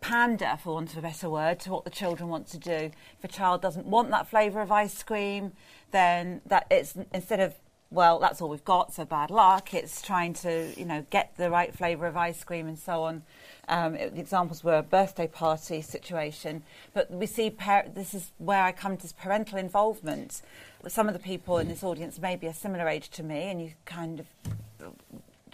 pander, 0.00 0.58
for 0.62 0.74
want 0.74 0.92
of 0.92 0.98
a 0.98 1.02
better 1.02 1.28
word, 1.28 1.60
to 1.60 1.70
what 1.70 1.84
the 1.84 1.90
children 1.90 2.28
want 2.28 2.46
to 2.48 2.58
do. 2.58 2.90
If 3.18 3.24
a 3.24 3.28
child 3.28 3.60
doesn't 3.60 3.86
want 3.86 4.10
that 4.10 4.28
flavour 4.28 4.60
of 4.60 4.72
ice 4.72 5.02
cream, 5.02 5.52
then 5.90 6.40
that 6.46 6.66
it's 6.70 6.94
instead 7.12 7.40
of 7.40 7.54
well, 7.92 8.20
that's 8.20 8.40
all 8.40 8.48
we've 8.48 8.64
got, 8.64 8.94
so 8.94 9.04
bad 9.04 9.30
luck. 9.30 9.74
It's 9.74 10.00
trying 10.00 10.34
to, 10.34 10.72
you 10.76 10.84
know, 10.84 11.04
get 11.10 11.32
the 11.36 11.50
right 11.50 11.74
flavour 11.74 12.06
of 12.06 12.16
ice 12.16 12.44
cream 12.44 12.68
and 12.68 12.78
so 12.78 13.02
on. 13.02 13.22
Um, 13.68 13.96
it, 13.96 14.14
the 14.14 14.20
examples 14.20 14.62
were 14.62 14.78
a 14.78 14.82
birthday 14.82 15.26
party 15.26 15.82
situation, 15.82 16.62
but 16.94 17.10
we 17.10 17.26
see 17.26 17.50
par- 17.50 17.86
this 17.92 18.14
is 18.14 18.30
where 18.38 18.62
I 18.62 18.70
come 18.70 18.96
to 18.98 19.14
parental 19.14 19.58
involvement. 19.58 20.40
Some 20.86 21.08
of 21.08 21.14
the 21.14 21.20
people 21.20 21.58
in 21.58 21.66
this 21.66 21.82
audience 21.82 22.20
may 22.20 22.36
be 22.36 22.46
a 22.46 22.54
similar 22.54 22.88
age 22.88 23.10
to 23.10 23.24
me, 23.24 23.50
and 23.50 23.60
you 23.60 23.72
kind 23.86 24.20
of, 24.20 24.26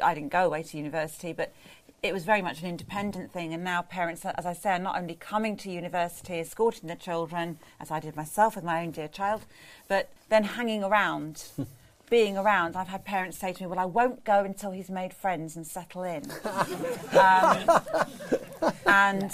I 0.02 0.12
didn't 0.14 0.30
go 0.30 0.44
away 0.44 0.62
to 0.62 0.76
university, 0.76 1.32
but 1.32 1.54
it 2.02 2.12
was 2.12 2.24
very 2.24 2.42
much 2.42 2.60
an 2.60 2.68
independent 2.68 3.32
thing. 3.32 3.54
And 3.54 3.64
now 3.64 3.80
parents, 3.80 4.26
as 4.26 4.44
I 4.44 4.52
say, 4.52 4.72
are 4.72 4.78
not 4.78 4.98
only 4.98 5.14
coming 5.14 5.56
to 5.56 5.70
university, 5.70 6.38
escorting 6.38 6.86
their 6.86 6.96
children, 6.96 7.58
as 7.80 7.90
I 7.90 7.98
did 7.98 8.14
myself 8.14 8.56
with 8.56 8.64
my 8.64 8.82
own 8.82 8.90
dear 8.90 9.08
child, 9.08 9.46
but 9.88 10.10
then 10.28 10.44
hanging 10.44 10.84
around. 10.84 11.44
being 12.08 12.36
around, 12.36 12.76
I've 12.76 12.88
had 12.88 13.04
parents 13.04 13.38
say 13.38 13.52
to 13.52 13.62
me, 13.62 13.66
"Well, 13.66 13.78
I 13.78 13.84
won't 13.84 14.24
go 14.24 14.44
until 14.44 14.70
he's 14.70 14.90
made 14.90 15.12
friends 15.12 15.56
and 15.56 15.66
settle 15.66 16.04
in." 16.04 16.22
um, 17.12 18.72
and 18.86 19.32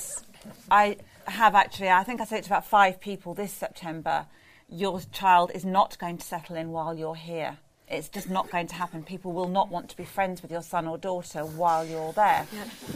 I 0.70 0.96
have 1.26 1.54
actually, 1.54 1.90
I 1.90 2.02
think 2.02 2.20
I 2.20 2.24
said 2.24 2.38
it 2.38 2.44
to 2.44 2.50
about 2.50 2.66
five 2.66 3.00
people 3.00 3.34
this 3.34 3.52
September. 3.52 4.26
Your 4.68 5.00
child 5.12 5.50
is 5.54 5.64
not 5.64 5.98
going 5.98 6.18
to 6.18 6.24
settle 6.24 6.56
in 6.56 6.70
while 6.70 6.96
you're 6.96 7.14
here. 7.14 7.58
It's 7.88 8.08
just 8.08 8.30
not 8.30 8.50
going 8.50 8.68
to 8.68 8.74
happen. 8.74 9.02
People 9.02 9.32
will 9.32 9.48
not 9.48 9.70
want 9.70 9.90
to 9.90 9.96
be 9.98 10.04
friends 10.04 10.40
with 10.40 10.50
your 10.50 10.62
son 10.62 10.86
or 10.86 10.96
daughter 10.96 11.44
while 11.44 11.84
you're 11.84 12.14
there. 12.14 12.46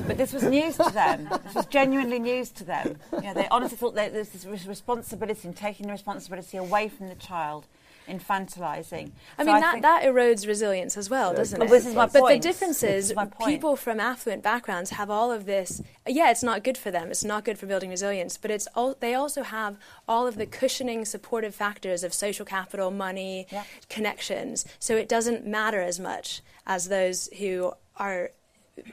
But 0.06 0.16
this 0.16 0.32
was 0.32 0.42
news 0.44 0.78
to 0.78 0.90
them. 0.90 1.28
This 1.44 1.54
was 1.54 1.66
genuinely 1.66 2.18
news 2.18 2.48
to 2.52 2.64
them. 2.64 2.96
You 3.12 3.20
know, 3.20 3.34
they 3.34 3.46
honestly 3.50 3.76
thought 3.76 3.94
that 3.96 4.14
there's 4.14 4.30
this 4.30 4.46
responsibility 4.66 5.48
and 5.48 5.54
taking 5.54 5.86
the 5.86 5.92
responsibility 5.92 6.56
away 6.56 6.88
from 6.88 7.08
the 7.08 7.14
child 7.14 7.66
infantilizing. 8.08 9.10
I 9.38 9.44
So 9.44 9.52
mean, 9.52 9.60
that, 9.60 9.82
that 9.82 10.04
erodes 10.04 10.46
resilience 10.46 10.96
as 10.96 11.10
well, 11.10 11.34
doesn't 11.34 11.58
But 11.58 11.66
it? 11.66 11.70
this 11.70 11.86
is 11.86 11.94
my 11.94 12.06
But 12.06 12.26
the 12.28 12.38
difference 12.38 12.82
is, 12.82 13.10
is 13.10 13.14
people 13.44 13.76
from 13.76 14.00
affluent 14.00 14.42
backgrounds 14.42 14.90
have 14.90 15.10
all 15.10 15.30
of 15.32 15.46
this. 15.46 15.82
Yeah, 16.06 16.30
it's 16.30 16.42
not 16.42 16.62
good 16.64 16.78
for 16.78 16.90
them. 16.90 17.10
It's 17.10 17.24
not 17.24 17.44
good 17.44 17.58
for 17.58 17.66
building 17.66 17.90
resilience. 17.90 18.36
But 18.36 18.50
it's 18.50 18.68
all, 18.74 18.96
they 18.98 19.14
also 19.14 19.42
have 19.42 19.76
all 20.08 20.26
of 20.26 20.36
the 20.36 20.46
cushioning, 20.46 21.04
supportive 21.04 21.54
factors 21.54 22.04
of 22.04 22.14
social 22.14 22.44
capital, 22.46 22.90
money, 22.90 23.46
Yeah. 23.50 23.64
connections. 23.88 24.64
So 24.78 24.96
it 24.96 25.08
doesn't 25.08 25.46
matter 25.46 25.80
as 25.80 25.98
much 25.98 26.42
as 26.66 26.88
those 26.88 27.28
who 27.38 27.72
are 27.96 28.30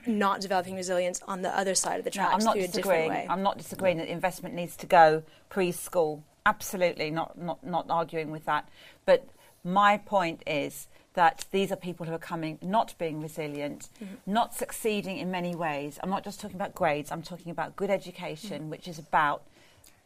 not 0.06 0.40
developing 0.40 0.74
resilience 0.76 1.20
on 1.28 1.42
the 1.42 1.50
other 1.56 1.74
side 1.74 1.98
of 1.98 2.04
the 2.04 2.10
No, 2.10 2.14
tracks 2.14 2.34
I'm 2.34 2.44
not 2.44 2.54
through 2.54 2.62
a 2.62 2.66
different 2.68 2.84
disagreeing. 2.84 3.10
way. 3.10 3.26
I'm 3.28 3.42
not 3.42 3.58
disagreeing 3.58 3.98
that 3.98 4.08
investment 4.08 4.54
needs 4.54 4.76
to 4.78 4.86
go 4.86 5.22
preschool. 5.50 6.22
Absolutely, 6.46 7.10
not, 7.10 7.38
not, 7.38 7.64
not 7.66 7.86
arguing 7.88 8.30
with 8.30 8.44
that. 8.44 8.68
But 9.06 9.26
my 9.64 9.96
point 9.98 10.42
is 10.46 10.88
that 11.14 11.46
these 11.52 11.72
are 11.72 11.76
people 11.76 12.04
who 12.04 12.12
are 12.12 12.18
coming 12.18 12.58
not 12.60 12.94
being 12.98 13.20
resilient, 13.22 13.88
not 14.26 14.54
succeeding 14.54 15.18
in 15.18 15.30
many 15.30 15.54
ways. 15.54 15.98
I'm 16.02 16.10
not 16.10 16.24
just 16.24 16.40
talking 16.40 16.56
about 16.56 16.74
grades, 16.74 17.10
I'm 17.10 17.22
talking 17.22 17.50
about 17.50 17.76
good 17.76 17.88
education, 17.88 18.68
which 18.68 18.88
is 18.88 18.98
about 18.98 19.42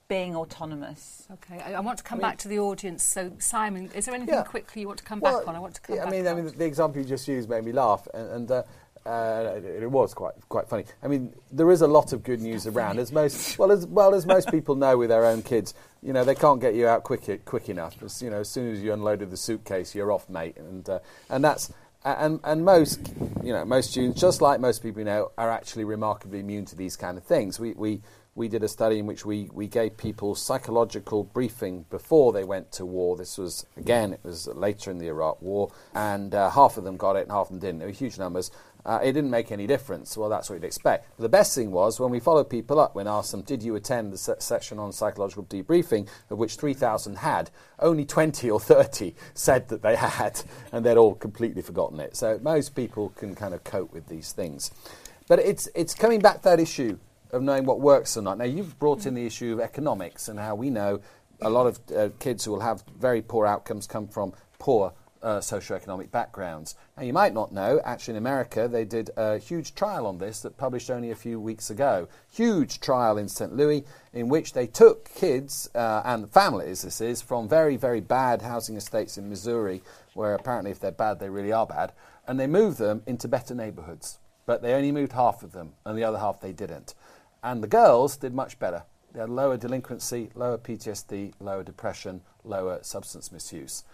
being 0.07 0.37
autonomous. 0.37 1.27
Okay, 1.33 1.61
I, 1.61 1.75
I 1.75 1.81
want 1.81 1.99
to 1.99 2.05
come 2.05 2.19
back 2.19 2.39
to 2.39 2.49
the 2.49 2.59
audience. 2.59 3.03
So, 3.03 3.33
Simon, 3.39 3.91
is 3.95 4.07
there 4.07 4.15
anything 4.15 4.35
Yeah. 4.35 4.43
quickly 4.43 4.83
you 4.83 4.87
want 4.89 4.99
to 4.99 5.05
come 5.05 5.21
Well, 5.21 5.41
back 5.41 5.49
on? 5.49 5.57
I 5.57 5.59
want 5.59 5.75
to 5.75 5.81
come 5.81 5.97
yeah, 5.97 6.05
back 6.05 6.13
I 6.13 6.17
mean, 6.17 6.27
I 6.27 6.31
on. 6.31 6.45
mean, 6.45 6.57
the 6.57 6.65
example 6.65 7.03
you 7.03 7.07
just 7.09 7.27
used 7.29 7.49
made 7.49 7.65
me 7.65 7.73
laugh, 7.73 8.07
and, 8.15 8.31
and 8.31 8.51
uh, 8.51 8.63
uh, 9.09 9.55
it, 9.57 9.83
it 9.83 9.91
was 9.91 10.15
quite 10.15 10.35
quite 10.49 10.69
funny. 10.69 10.85
I 11.03 11.09
mean, 11.09 11.33
there 11.51 11.71
is 11.71 11.81
a 11.81 11.87
lot 11.87 12.13
of 12.13 12.23
good 12.23 12.41
news 12.41 12.67
around, 12.67 12.99
as 12.99 13.11
most 13.11 13.59
well 13.59 13.73
as 13.73 13.87
well 13.87 14.15
as 14.15 14.27
most 14.27 14.51
people 14.51 14.75
know 14.75 14.99
with 14.99 15.09
their 15.09 15.25
own 15.25 15.43
kids. 15.43 15.75
You 16.03 16.13
know, 16.13 16.25
they 16.25 16.35
can't 16.35 16.61
get 16.61 16.75
you 16.75 16.87
out 16.87 17.03
quick 17.03 17.45
quick 17.45 17.69
enough. 17.69 18.03
As, 18.03 18.23
you 18.23 18.31
know, 18.31 18.41
as 18.41 18.51
soon 18.51 18.73
as 18.73 18.83
you 18.83 18.93
unloaded 18.93 19.31
the 19.31 19.37
suitcase, 19.37 19.95
you're 19.95 20.13
off, 20.13 20.29
mate, 20.29 20.57
and 20.57 20.89
uh, 20.89 20.99
and 21.31 21.43
that's. 21.43 21.73
And, 22.05 22.39
and 22.45 22.65
most, 22.65 23.01
you 23.43 23.53
know, 23.53 23.65
most 23.65 23.91
students, 23.91 24.21
just 24.21 24.41
like 24.41 24.61
most 24.61 24.83
people 24.85 25.01
you 25.01 25.05
know, 25.05 25.33
are 25.37 25.51
actually 25.51 25.85
remarkably 25.85 26.39
immune 26.39 26.65
to 26.67 26.77
these 26.77 26.97
kind 26.97 27.19
of 27.19 27.25
things. 27.25 27.59
We, 27.59 27.73
we, 27.73 28.01
we 28.37 28.49
did 28.49 28.63
a 28.63 28.69
study 28.69 29.01
in 29.01 29.07
which 29.07 29.27
we, 29.27 29.51
we 29.53 29.67
gave 29.67 29.97
people 29.97 30.37
psychological 30.37 31.25
briefing 31.25 31.87
before 31.91 32.33
they 32.33 32.45
went 32.45 32.71
to 32.73 32.87
war. 32.87 33.17
This 33.17 33.37
was, 33.37 33.67
again, 33.77 34.13
it 34.13 34.21
was 34.23 34.47
later 34.47 34.93
in 34.93 34.99
the 34.99 35.09
Iraq 35.09 35.43
War, 35.43 35.73
and 35.93 36.35
uh, 36.35 36.49
half 36.51 36.79
of 36.79 36.85
them 36.85 36.97
got 36.97 37.17
it 37.17 37.23
and 37.23 37.33
half 37.33 37.47
of 37.47 37.49
them 37.51 37.59
didn't. 37.59 37.81
There 37.81 37.89
were 37.89 37.93
huge 37.93 38.17
numbers. 38.17 38.53
Uh, 38.89 38.99
it 39.03 39.13
didn't 39.13 39.29
make 39.29 39.53
any 39.53 39.67
difference. 39.67 40.17
Well, 40.17 40.31
that's 40.31 40.49
what 40.49 40.57
you'd 40.57 40.65
expect. 40.65 41.11
But 41.19 41.23
the 41.23 41.29
best 41.29 41.55
thing 41.55 41.71
was 41.71 42.01
when 42.01 42.11
we 42.11 42.21
followed 42.21 42.49
people 42.49 42.81
up, 42.81 42.95
when 42.95 43.07
asked 43.07 43.33
them, 43.33 43.43
Did 43.43 43.63
you 43.63 43.75
attend 43.75 44.15
the 44.15 44.17
se- 44.17 44.37
session 44.39 44.79
on 44.79 44.93
psychological 44.93 45.45
debriefing, 45.45 46.09
of 46.31 46.39
which 46.39 46.55
3,000 46.55 47.17
had, 47.17 47.51
only 47.81 48.07
20 48.07 48.51
or 48.51 48.59
30 48.59 49.15
said 49.35 49.69
that 49.69 49.83
they 49.83 49.95
had, 49.95 50.41
and 50.73 50.87
they'd 50.87 50.97
all 50.97 51.15
completely 51.15 51.61
forgotten 51.61 52.01
it. 52.01 52.17
So 52.17 52.41
most 52.43 52.75
people 52.75 53.11
can 53.11 53.35
kind 53.35 53.53
of 53.53 53.63
cope 53.63 53.93
with 53.93 54.09
these 54.09 54.33
things. 54.33 54.71
But 55.29 55.41
it's, 55.41 55.69
it's 55.75 55.95
coming 55.95 56.21
back 56.21 56.39
to 56.39 56.45
that 56.45 56.59
issue 56.59 56.99
of 57.31 57.43
knowing 57.43 57.67
what 57.67 57.81
works 57.81 58.17
or 58.17 58.23
not. 58.23 58.39
Now, 58.39 58.47
you've 58.47 58.79
brought 58.79 59.05
in 59.05 59.13
the 59.13 59.27
issue 59.27 59.53
of 59.53 59.61
economics 59.61 60.29
and 60.29 60.39
how 60.39 60.55
we 60.55 60.71
know 60.71 61.03
a 61.43 61.51
lot 61.51 61.67
of 61.67 61.79
uh, 61.95 62.09
kids 62.19 62.47
who 62.47 62.53
will 62.53 62.61
have 62.61 62.85
very 62.99 63.21
poor 63.21 63.47
outcomes 63.47 63.87
come 63.87 64.09
from 64.09 64.33
poor 64.59 64.95
uh, 65.23 65.39
socioeconomic 65.39 66.11
backgrounds. 66.11 66.75
Now, 66.97 67.03
you 67.03 67.13
might 67.13 67.35
not 67.35 67.53
know, 67.53 67.81
actually, 67.85 68.13
in 68.13 68.19
America, 68.19 68.69
they 68.69 68.85
did 68.85 69.11
a 69.17 69.39
huge 69.39 69.75
trial 69.75 70.07
on 70.07 70.19
this 70.19 70.41
that 70.41 70.57
published 70.57 70.91
only 70.91 71.11
a 71.11 71.17
few 71.17 71.41
weeks 71.41 71.71
ago. 71.71 72.09
Huge 72.33 72.81
trial 72.81 73.19
in 73.19 73.29
St. 73.29 73.55
Louis 73.55 73.85
in 74.13 74.29
which 74.29 74.53
they 74.53 74.67
took 74.67 75.13
kids 75.15 75.69
uh, 75.75 76.03
and 76.05 76.31
families, 76.31 76.83
this 76.83 77.01
is, 77.01 77.23
from 77.23 77.49
very, 77.49 77.77
very 77.77 78.01
bad 78.01 78.43
housing 78.43 78.77
estates 78.77 79.19
in 79.19 79.29
Missouri, 79.29 79.83
where 80.15 80.35
apparently 80.35 80.71
if 80.71 80.81
they're 80.81 80.91
bad, 80.91 81.21
they 81.21 81.31
really 81.31 81.53
are 81.53 81.67
bad, 81.67 81.93
and 82.27 82.39
they 82.39 82.47
moved 82.47 82.79
them 82.79 83.03
into 83.07 83.29
better 83.29 83.55
neighborhoods. 83.55 84.19
But 84.47 84.63
they 84.63 84.75
only 84.75 84.93
moved 84.93 85.13
half 85.13 85.43
of 85.43 85.53
them, 85.53 85.75
and 85.85 85.97
the 85.97 86.05
other 86.05 86.19
half 86.19 86.41
they 86.41 86.53
didn't. 86.53 86.95
And 87.43 87.63
the 87.63 87.69
girls 87.69 88.17
did 88.17 88.35
much 88.35 88.59
better. 88.59 88.85
They 89.13 89.21
had 89.21 89.31
lower 89.31 89.57
delinquency, 89.57 90.31
lower 90.35 90.59
PTSD, 90.59 91.35
lower 91.41 91.63
depression, 91.63 92.23
lower 92.45 92.79
substance 92.83 93.33
misuse. 93.33 93.85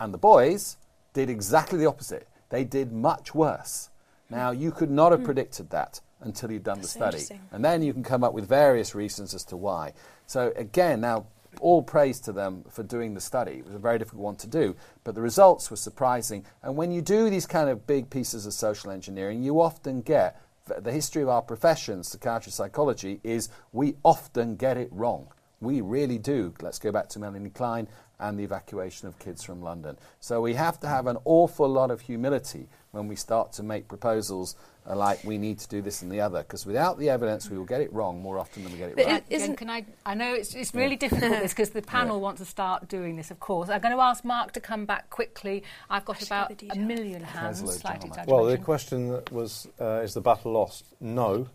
And 0.00 0.12
the 0.14 0.18
boys 0.18 0.76
did 1.12 1.30
exactly 1.30 1.78
the 1.78 1.86
opposite. 1.86 2.28
They 2.50 2.64
did 2.64 2.92
much 2.92 3.34
worse. 3.34 3.90
Now, 4.30 4.50
you 4.50 4.70
could 4.70 4.90
not 4.90 5.12
have 5.12 5.20
hmm. 5.20 5.26
predicted 5.26 5.70
that 5.70 6.00
until 6.20 6.52
you'd 6.52 6.64
done 6.64 6.80
That's 6.80 6.94
the 6.94 7.12
study. 7.12 7.40
And 7.52 7.64
then 7.64 7.82
you 7.82 7.92
can 7.92 8.02
come 8.02 8.24
up 8.24 8.32
with 8.32 8.46
various 8.46 8.94
reasons 8.94 9.34
as 9.34 9.44
to 9.44 9.56
why. 9.56 9.92
So, 10.26 10.52
again, 10.56 11.00
now, 11.00 11.26
all 11.60 11.82
praise 11.82 12.20
to 12.20 12.32
them 12.32 12.64
for 12.68 12.82
doing 12.82 13.14
the 13.14 13.20
study. 13.20 13.52
It 13.52 13.64
was 13.64 13.74
a 13.74 13.78
very 13.78 13.98
difficult 13.98 14.22
one 14.22 14.36
to 14.36 14.46
do, 14.46 14.76
but 15.04 15.14
the 15.14 15.20
results 15.20 15.70
were 15.70 15.76
surprising. 15.76 16.44
And 16.62 16.76
when 16.76 16.92
you 16.92 17.02
do 17.02 17.30
these 17.30 17.46
kind 17.46 17.68
of 17.68 17.86
big 17.86 18.10
pieces 18.10 18.46
of 18.46 18.52
social 18.52 18.90
engineering, 18.90 19.42
you 19.42 19.60
often 19.60 20.02
get 20.02 20.40
the 20.66 20.92
history 20.92 21.22
of 21.22 21.28
our 21.28 21.42
profession, 21.42 22.02
psychiatry, 22.02 22.52
psychology, 22.52 23.20
is 23.24 23.48
we 23.72 23.96
often 24.04 24.56
get 24.56 24.76
it 24.76 24.88
wrong. 24.92 25.28
We 25.60 25.80
really 25.80 26.18
do. 26.18 26.54
Let's 26.60 26.78
go 26.78 26.92
back 26.92 27.08
to 27.10 27.18
Melanie 27.18 27.50
Klein 27.50 27.88
and 28.20 28.38
the 28.38 28.44
evacuation 28.44 29.08
of 29.08 29.18
kids 29.18 29.42
from 29.42 29.62
London. 29.62 29.96
So 30.20 30.40
we 30.40 30.54
have 30.54 30.80
to 30.80 30.88
have 30.88 31.06
an 31.06 31.18
awful 31.24 31.68
lot 31.68 31.90
of 31.90 32.00
humility 32.00 32.68
when 32.90 33.06
we 33.06 33.16
start 33.16 33.52
to 33.52 33.62
make 33.62 33.86
proposals 33.88 34.56
like 34.86 35.22
we 35.22 35.36
need 35.36 35.58
to 35.58 35.68
do 35.68 35.82
this 35.82 36.00
and 36.00 36.10
the 36.10 36.20
other, 36.20 36.38
because 36.38 36.64
without 36.64 36.98
the 36.98 37.10
evidence, 37.10 37.50
we 37.50 37.58
will 37.58 37.66
get 37.66 37.80
it 37.82 37.92
wrong 37.92 38.22
more 38.22 38.38
often 38.38 38.62
than 38.62 38.72
we 38.72 38.78
get 38.78 38.88
it 38.90 38.96
But 38.96 39.06
right. 39.06 39.24
isn't- 39.28 39.56
can 39.56 39.68
I? 39.68 39.84
I 40.06 40.14
know 40.14 40.32
it's, 40.32 40.54
it's 40.54 40.74
really 40.74 40.96
difficult 40.96 41.30
this 41.32 41.52
because 41.52 41.70
the 41.70 41.82
panel 41.96 42.20
want 42.20 42.38
to 42.38 42.46
start 42.46 42.88
doing 42.88 43.16
this. 43.16 43.30
Of 43.30 43.38
course, 43.38 43.68
I'm 43.68 43.80
going 43.82 43.94
to 43.94 44.00
ask 44.00 44.24
Mark 44.24 44.52
to 44.52 44.60
come 44.60 44.86
back 44.86 45.10
quickly. 45.10 45.62
I've 45.90 46.06
got 46.06 46.22
about 46.22 46.62
a 46.70 46.78
million 46.78 47.22
hands, 47.22 47.58
slight 47.80 48.02
Well, 48.26 48.46
the 48.46 48.56
question 48.56 49.10
that 49.10 49.30
was 49.30 49.68
uh, 49.80 50.00
is 50.02 50.14
the 50.14 50.22
battle 50.22 50.52
lost? 50.52 50.86
No. 51.00 51.48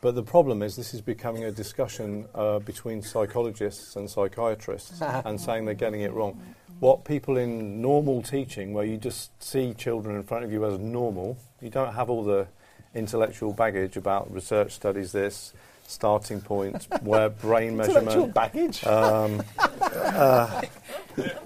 But 0.00 0.14
the 0.14 0.22
problem 0.22 0.62
is 0.62 0.76
this 0.76 0.94
is 0.94 1.00
becoming 1.00 1.44
a 1.44 1.50
discussion 1.50 2.26
uh, 2.34 2.60
between 2.60 3.02
psychologists 3.02 3.96
and 3.96 4.08
psychiatrists 4.08 5.00
and 5.02 5.40
saying 5.40 5.64
they're 5.64 5.74
getting 5.74 6.02
it 6.02 6.12
wrong. 6.12 6.40
What 6.78 7.04
people 7.04 7.36
in 7.36 7.82
normal 7.82 8.22
teaching, 8.22 8.72
where 8.72 8.84
you 8.84 8.96
just 8.96 9.42
see 9.42 9.74
children 9.74 10.14
in 10.14 10.22
front 10.22 10.44
of 10.44 10.52
you 10.52 10.64
as 10.64 10.78
normal, 10.78 11.36
you 11.60 11.70
don't 11.70 11.92
have 11.92 12.08
all 12.08 12.22
the 12.22 12.46
intellectual 12.94 13.52
baggage 13.52 13.96
about 13.96 14.32
research 14.32 14.72
studies 14.72 15.10
this, 15.10 15.52
starting 15.88 16.40
points, 16.40 16.86
where 17.02 17.28
brain 17.28 17.76
measurement, 17.76 18.32
baggage. 18.32 18.86
um, 18.86 19.42
uh, 19.80 20.62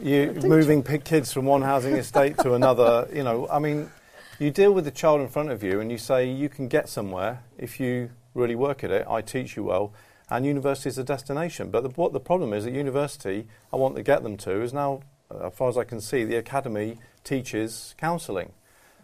you 0.03 0.33
moving 0.45 0.83
kids 0.83 1.33
from 1.33 1.47
one 1.47 1.63
housing 1.63 1.97
estate 1.97 2.37
to 2.39 2.53
another. 2.53 3.09
You 3.15 3.25
know, 3.25 3.49
I 3.49 3.59
mean, 3.59 3.91
you 4.39 4.51
deal 4.51 4.73
with 4.73 4.85
the 4.85 4.91
child 4.91 5.23
in 5.23 5.29
front 5.29 5.51
of 5.51 5.63
you, 5.63 5.81
and 5.81 5.91
you 5.91 5.97
say 5.97 6.31
you 6.31 6.51
can 6.51 6.69
get 6.69 6.91
somewhere 6.91 7.43
if 7.57 7.81
you 7.81 8.11
really 8.35 8.55
work 8.55 8.85
at 8.85 8.91
it. 8.91 9.07
I 9.09 9.21
teach 9.21 9.57
you 9.57 9.65
well, 9.65 9.93
and 10.31 10.47
university 10.47 10.89
is 10.89 10.99
a 10.99 11.05
destination. 11.05 11.71
But 11.71 11.83
the, 11.83 11.89
what 11.91 12.13
the 12.13 12.21
problem 12.21 12.53
is 12.53 12.67
at 12.67 12.73
university, 12.73 13.47
I 13.73 13.77
want 13.77 13.97
to 13.97 14.03
get 14.03 14.23
them 14.23 14.37
to 14.39 14.63
is 14.63 14.73
now, 14.73 15.03
uh, 15.31 15.49
as 15.49 15.55
far 15.55 15.69
as 15.69 15.77
I 15.77 15.85
can 15.85 16.01
see, 16.01 16.25
the 16.25 16.37
academy 16.37 16.99
teaches 17.25 17.95
counselling. 17.99 18.53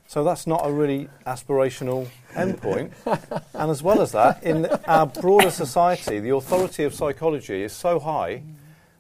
So 0.07 0.25
that's 0.25 0.47
not 0.47 0.67
a 0.67 0.73
really 0.73 1.11
aspirational 1.27 2.09
endpoint. 2.33 2.93
and 3.55 3.71
as 3.71 3.83
well 3.83 4.01
as 4.01 4.13
that, 4.13 4.43
in 4.43 4.65
our 4.87 5.07
broader 5.07 5.51
society, 5.51 6.19
the 6.19 6.35
authority 6.35 6.85
of 6.85 6.95
psychology 6.95 7.63
is 7.63 7.75
so 7.75 8.01
high 8.01 8.43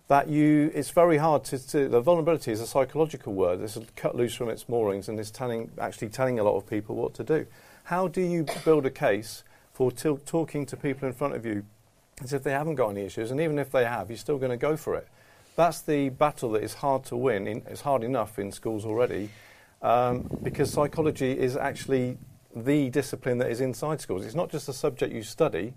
that 0.08 0.28
you, 0.28 0.70
it's 0.74 0.90
very 0.90 1.18
hard 1.18 1.44
to, 1.44 1.66
to 1.68 1.88
the 1.88 2.00
vulnerability 2.00 2.50
is 2.50 2.60
a 2.60 2.66
psychological 2.66 3.32
word. 3.32 3.60
It's 3.60 3.78
cut 3.96 4.16
loose 4.16 4.34
from 4.34 4.48
its 4.48 4.68
moorings 4.68 5.08
and 5.08 5.18
is 5.20 5.30
telling, 5.30 5.70
actually 5.78 6.08
telling 6.08 6.38
a 6.38 6.42
lot 6.42 6.56
of 6.56 6.66
people 6.66 6.96
what 6.96 7.14
to 7.14 7.24
do. 7.24 7.46
How 7.84 8.08
do 8.08 8.20
you 8.20 8.44
build 8.64 8.84
a 8.84 8.90
case 8.90 9.44
for 9.78 9.92
til- 9.92 10.18
talking 10.26 10.66
to 10.66 10.76
people 10.76 11.06
in 11.06 11.14
front 11.14 11.34
of 11.36 11.46
you 11.46 11.64
as 12.20 12.32
if 12.32 12.42
they 12.42 12.50
haven't 12.50 12.74
got 12.74 12.88
any 12.88 13.02
issues, 13.02 13.30
and 13.30 13.40
even 13.40 13.60
if 13.60 13.70
they 13.70 13.84
have, 13.84 14.10
you're 14.10 14.16
still 14.16 14.38
going 14.38 14.50
to 14.50 14.56
go 14.56 14.76
for 14.76 14.96
it? 14.96 15.06
That's 15.54 15.82
the 15.82 16.08
battle 16.08 16.50
that 16.52 16.64
is 16.64 16.74
hard 16.74 17.04
to 17.04 17.16
win. 17.16 17.46
In, 17.46 17.62
it's 17.68 17.82
hard 17.82 18.02
enough 18.02 18.40
in 18.40 18.50
schools 18.50 18.84
already 18.84 19.30
um, 19.80 20.28
because 20.42 20.72
psychology 20.72 21.30
is 21.30 21.56
actually 21.56 22.18
the 22.56 22.90
discipline 22.90 23.38
that 23.38 23.50
is 23.50 23.60
inside 23.60 24.00
schools. 24.00 24.24
It's 24.26 24.34
not 24.34 24.50
just 24.50 24.68
a 24.68 24.72
subject 24.72 25.14
you 25.14 25.22
study, 25.22 25.74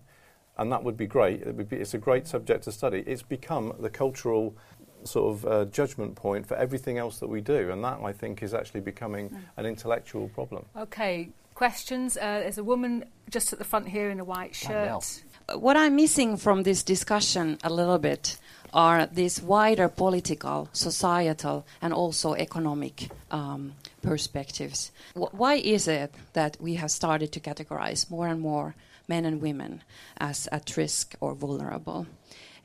and 0.58 0.72
that 0.72 0.84
would 0.84 0.98
be 0.98 1.06
great. 1.06 1.44
It 1.44 1.56
would 1.56 1.70
be, 1.70 1.76
it's 1.76 1.94
a 1.94 2.00
great 2.00 2.26
subject 2.28 2.64
to 2.64 2.72
study. 2.72 3.04
It's 3.06 3.22
become 3.22 3.74
the 3.80 3.90
cultural 3.92 4.56
sort 5.04 5.32
of 5.36 5.46
uh, 5.46 5.66
judgment 5.66 6.16
point 6.16 6.48
for 6.48 6.56
everything 6.58 6.98
else 6.98 7.20
that 7.20 7.28
we 7.30 7.42
do, 7.42 7.70
and 7.72 7.84
that 7.84 8.00
I 8.04 8.14
think 8.14 8.42
is 8.42 8.56
actually 8.56 8.82
becoming 8.82 9.30
Mm. 9.30 9.38
an 9.58 9.66
intellectual 9.68 10.28
problem. 10.30 10.66
Okay, 10.76 11.30
questions? 11.54 12.18
Uh, 12.18 12.40
there's 12.42 12.58
a 12.58 12.64
woman 12.64 13.06
just 13.30 13.54
at 13.54 13.60
the 13.60 13.66
front 13.66 13.88
here 13.90 14.10
in 14.10 14.20
a 14.20 14.24
white 14.24 14.56
shirt. 14.56 15.24
What 15.54 15.76
I'm 15.76 15.96
missing 15.96 16.38
from 16.38 16.64
this 16.64 16.84
discussion 16.84 17.58
a 17.64 17.70
little 17.70 18.00
bit 18.00 18.38
are 18.74 19.06
these 19.06 19.42
wider 19.42 19.90
political, 19.90 20.70
societal, 20.72 21.66
and 21.82 21.94
also 21.94 22.36
economic 22.36 23.10
um, 23.30 23.74
perspectives. 24.02 24.92
Wh- 25.14 25.34
why 25.34 25.56
is 25.56 25.88
it 25.88 26.14
that 26.34 26.58
we 26.60 26.76
have 26.76 26.92
started 26.92 27.32
to 27.34 27.40
categorize 27.40 28.10
more 28.10 28.28
and 28.28 28.40
more 28.40 28.76
men 29.08 29.26
and 29.26 29.42
women 29.42 29.84
as 30.18 30.48
at 30.52 30.78
risk 30.78 31.16
or 31.20 31.36
vulnerable? 31.36 32.08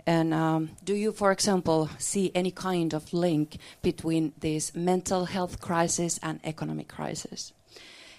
And 0.07 0.33
um, 0.33 0.71
do 0.85 0.95
you, 0.95 1.11
for 1.11 1.33
example, 1.33 1.91
see 1.99 2.31
any 2.35 2.53
kind 2.53 2.95
of 2.95 3.13
link 3.13 3.57
between 3.83 4.33
this 4.39 4.73
mental 4.75 5.25
health 5.25 5.61
crisis 5.61 6.21
and 6.23 6.39
economic 6.45 6.87
crisis? 6.87 7.53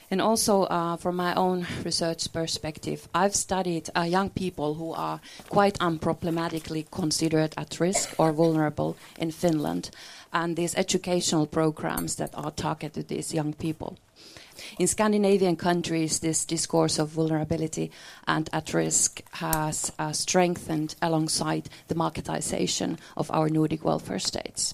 And 0.10 0.22
also, 0.22 0.64
uh, 0.64 0.96
from 0.96 1.18
my 1.18 1.36
own 1.36 1.68
research 1.84 2.32
perspective, 2.32 3.10
I've 3.14 3.36
studied 3.36 3.90
uh, 3.94 4.04
young 4.04 4.30
people 4.30 4.76
who 4.76 4.94
are 4.94 5.20
quite 5.50 5.78
unproblematically 5.80 6.90
considered 6.92 7.54
at 7.58 7.80
risk 7.80 8.16
or 8.18 8.32
vulnerable 8.32 8.96
in 9.18 9.32
Finland, 9.32 9.90
and 10.32 10.56
these 10.56 10.76
educational 10.76 11.46
programs 11.46 12.16
that 12.16 12.34
are 12.34 12.52
targeted 12.52 13.10
to 13.10 13.16
these 13.16 13.34
young 13.34 13.54
people. 13.54 13.98
In 14.80 14.88
Scandinavian 14.88 15.56
countries, 15.56 16.20
this 16.20 16.46
discourse 16.46 17.00
of 17.00 17.10
vulnerability 17.10 17.92
and 18.28 18.50
at 18.54 18.74
risk 18.74 19.22
has 19.34 19.92
uh, 20.00 20.12
strengthened 20.14 20.96
alongside 21.02 21.70
the 21.90 21.96
marketization 21.96 22.98
of 23.16 23.30
our 23.32 23.50
Nordic 23.50 23.84
welfare 23.84 24.20
states. 24.20 24.74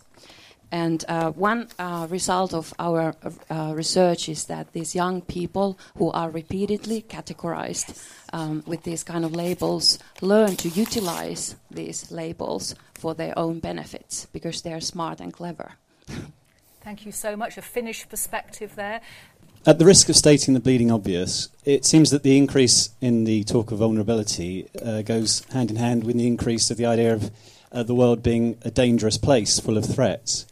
And 0.73 1.05
uh, 1.07 1.29
one 1.33 1.67
uh, 1.77 2.07
result 2.09 2.51
of 2.51 2.73
our 2.79 3.13
uh, 3.47 3.73
research 3.75 4.27
is 4.27 4.45
that 4.45 4.73
these 4.73 4.95
young 4.95 5.21
people 5.21 5.77
who 5.97 6.09
are 6.09 6.31
repeatedly 6.31 7.03
categorized 7.03 8.03
um, 8.33 8.63
with 8.65 8.81
these 8.81 9.03
kind 9.03 9.23
of 9.23 9.35
labels 9.35 9.99
learn 10.19 10.55
to 10.55 10.69
utilize 10.69 11.55
these 11.69 12.09
labels 12.09 12.73
for 12.95 13.13
their 13.13 13.37
own 13.37 13.59
benefits 13.59 14.25
because 14.33 14.63
they're 14.63 14.81
smart 14.81 15.21
and 15.21 15.31
clever. 15.31 15.73
Thank 16.81 17.05
you 17.05 17.11
so 17.11 17.35
much. 17.35 17.55
A 17.59 17.61
Finnish 17.61 18.09
perspective 18.09 18.73
there. 18.75 19.01
At 19.67 19.77
the 19.77 19.85
risk 19.85 20.09
of 20.09 20.15
stating 20.15 20.55
the 20.55 20.59
bleeding 20.59 20.89
obvious, 20.89 21.49
it 21.65 21.85
seems 21.85 22.09
that 22.09 22.23
the 22.23 22.35
increase 22.35 22.89
in 22.99 23.25
the 23.25 23.43
talk 23.43 23.71
of 23.71 23.77
vulnerability 23.77 24.67
uh, 24.83 25.03
goes 25.03 25.45
hand 25.53 25.69
in 25.69 25.75
hand 25.75 26.03
with 26.03 26.17
the 26.17 26.25
increase 26.25 26.71
of 26.71 26.77
the 26.77 26.87
idea 26.87 27.13
of 27.13 27.29
uh, 27.71 27.83
the 27.83 27.93
world 27.93 28.23
being 28.23 28.57
a 28.63 28.71
dangerous 28.71 29.19
place 29.19 29.59
full 29.59 29.77
of 29.77 29.85
threats. 29.85 30.47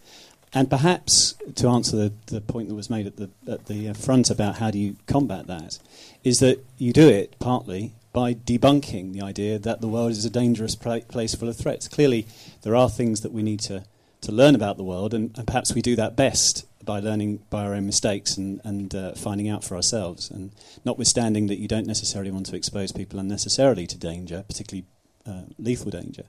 And 0.53 0.69
perhaps 0.69 1.35
to 1.55 1.67
answer 1.69 1.95
the, 1.95 2.13
the 2.25 2.41
point 2.41 2.67
that 2.67 2.75
was 2.75 2.89
made 2.89 3.07
at 3.07 3.15
the, 3.15 3.29
at 3.47 3.67
the 3.67 3.89
uh, 3.89 3.93
front 3.93 4.29
about 4.29 4.57
how 4.57 4.69
do 4.69 4.77
you 4.77 4.97
combat 5.07 5.47
that, 5.47 5.79
is 6.23 6.39
that 6.39 6.63
you 6.77 6.91
do 6.91 7.07
it 7.07 7.39
partly 7.39 7.93
by 8.11 8.33
debunking 8.33 9.13
the 9.13 9.21
idea 9.21 9.57
that 9.57 9.79
the 9.79 9.87
world 9.87 10.11
is 10.11 10.25
a 10.25 10.29
dangerous 10.29 10.75
pla- 10.75 10.99
place 10.99 11.33
full 11.33 11.47
of 11.47 11.55
threats. 11.55 11.87
Clearly, 11.87 12.27
there 12.63 12.75
are 12.75 12.89
things 12.89 13.21
that 13.21 13.31
we 13.31 13.41
need 13.41 13.61
to, 13.61 13.85
to 14.21 14.31
learn 14.33 14.53
about 14.53 14.75
the 14.75 14.83
world, 14.83 15.13
and, 15.13 15.31
and 15.37 15.47
perhaps 15.47 15.73
we 15.73 15.81
do 15.81 15.95
that 15.95 16.17
best 16.17 16.67
by 16.83 16.99
learning 16.99 17.39
by 17.49 17.63
our 17.63 17.73
own 17.73 17.85
mistakes 17.85 18.35
and, 18.35 18.59
and 18.65 18.93
uh, 18.93 19.13
finding 19.13 19.47
out 19.47 19.63
for 19.63 19.75
ourselves. 19.75 20.29
And 20.29 20.51
notwithstanding 20.83 21.47
that 21.47 21.59
you 21.59 21.67
don't 21.69 21.87
necessarily 21.87 22.31
want 22.31 22.47
to 22.47 22.55
expose 22.57 22.91
people 22.91 23.19
unnecessarily 23.19 23.87
to 23.87 23.97
danger, 23.97 24.43
particularly 24.47 24.85
uh, 25.25 25.43
lethal 25.57 25.91
danger, 25.91 26.23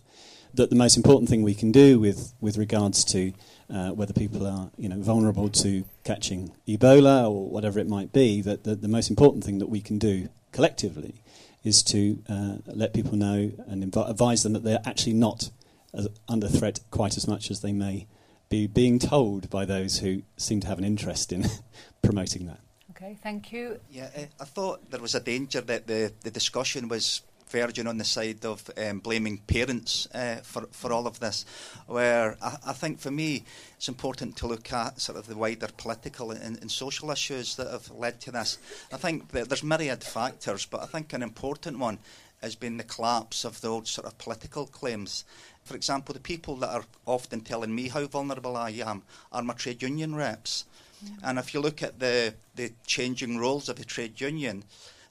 that 0.55 0.71
the 0.71 0.77
most 0.77 0.97
important 0.97 1.29
thing 1.31 1.43
we 1.43 1.55
can 1.55 1.73
do 1.73 1.99
with, 1.99 2.35
with 2.41 2.59
regards 2.59 3.05
to 3.07 3.33
uh, 3.71 3.91
whether 3.91 4.13
people 4.13 4.47
are 4.47 4.71
you 4.77 4.89
know, 4.89 5.01
vulnerable 5.01 5.49
to 5.49 5.85
catching 6.05 6.53
Ebola 6.67 7.25
or 7.31 7.49
whatever 7.49 7.79
it 7.79 7.89
might 7.89 8.13
be, 8.13 8.41
that 8.43 8.65
the, 8.65 8.75
the 8.75 8.89
most 8.89 9.11
important 9.11 9.45
thing 9.45 9.59
that 9.59 9.69
we 9.69 9.81
can 9.81 9.99
do 9.99 10.29
collectively 10.53 11.23
is 11.65 11.83
to 11.83 12.23
uh, 12.29 12.57
let 12.67 12.93
people 12.93 13.17
know 13.17 13.53
and 13.67 13.93
inv- 13.93 14.11
advise 14.11 14.43
them 14.43 14.53
that 14.53 14.65
they're 14.65 14.83
actually 14.85 15.15
not 15.15 15.51
as 15.95 16.09
under 16.29 16.49
threat 16.49 16.81
quite 16.91 17.17
as 17.17 17.29
much 17.29 17.51
as 17.51 17.61
they 17.61 17.73
may 17.73 18.07
be 18.49 18.67
being 18.67 18.99
told 18.99 19.49
by 19.49 19.65
those 19.65 19.99
who 19.99 20.23
seem 20.37 20.61
to 20.61 20.67
have 20.67 20.79
an 20.79 20.85
interest 20.85 21.33
in 21.33 21.47
promoting 22.03 22.47
that. 22.47 22.61
Okay, 22.91 23.17
thank 23.23 23.53
you. 23.53 23.81
Yeah, 23.91 24.11
uh, 24.17 24.23
I 24.41 24.45
thought 24.45 24.91
there 24.91 25.01
was 25.01 25.15
a 25.15 25.21
danger 25.21 25.61
that 25.63 25.87
the, 25.87 26.13
the 26.23 26.31
discussion 26.31 26.89
was 26.89 27.23
verging 27.53 27.87
on 27.87 27.99
the 27.99 28.05
side 28.05 28.45
of 28.45 28.69
um, 28.77 28.99
blaming 28.99 29.39
parents 29.39 30.09
uh, 30.15 30.37
for, 30.43 30.67
for 30.73 30.93
all 30.93 31.07
of 31.07 31.21
this, 31.21 31.45
where 31.87 32.37
I, 32.43 32.57
I 32.69 32.73
think 32.73 32.99
for 32.99 33.11
me 33.11 33.45
it's 33.77 33.89
important 33.89 34.37
to 34.39 34.47
look 34.47 34.73
at 34.73 35.01
sort 35.01 35.19
of 35.19 35.27
the 35.27 35.37
wider 35.37 35.69
political 35.77 36.31
and, 36.31 36.59
and 36.61 36.71
social 36.71 37.11
issues 37.11 37.57
that 37.57 37.71
have 37.71 37.91
led 37.91 38.21
to 38.23 38.33
this. 38.33 38.59
I 38.93 38.97
think 38.97 39.29
that 39.33 39.49
there's 39.49 39.63
myriad 39.63 40.03
factors, 40.03 40.67
but 40.67 40.83
I 40.83 40.87
think 40.87 41.13
an 41.13 41.23
important 41.23 41.79
one 41.79 41.99
has 42.41 42.57
been 42.57 42.79
the 42.79 42.85
collapse 42.85 43.45
of 43.45 43.61
the 43.61 43.69
old 43.69 43.87
sort 43.87 44.07
of 44.07 44.19
political 44.19 44.67
claims. 44.67 45.25
For 45.63 45.77
example, 45.77 46.13
the 46.13 46.21
people 46.21 46.57
that 46.57 46.71
are 46.71 46.85
often 47.07 47.43
telling 47.43 47.75
me 47.75 47.89
how 47.89 48.07
vulnerable 48.07 48.57
I 48.57 48.71
am 48.71 49.03
are 49.31 49.43
my 49.43 49.55
trade 49.55 49.83
union 49.83 50.15
reps. 50.17 50.65
And 51.23 51.39
if 51.39 51.53
you 51.53 51.61
look 51.61 51.83
at 51.83 51.99
the, 51.99 52.35
the 52.55 52.73
changing 52.87 53.39
roles 53.39 53.69
of 53.69 53.77
the 53.77 53.85
trade 53.85 54.21
union, 54.21 54.65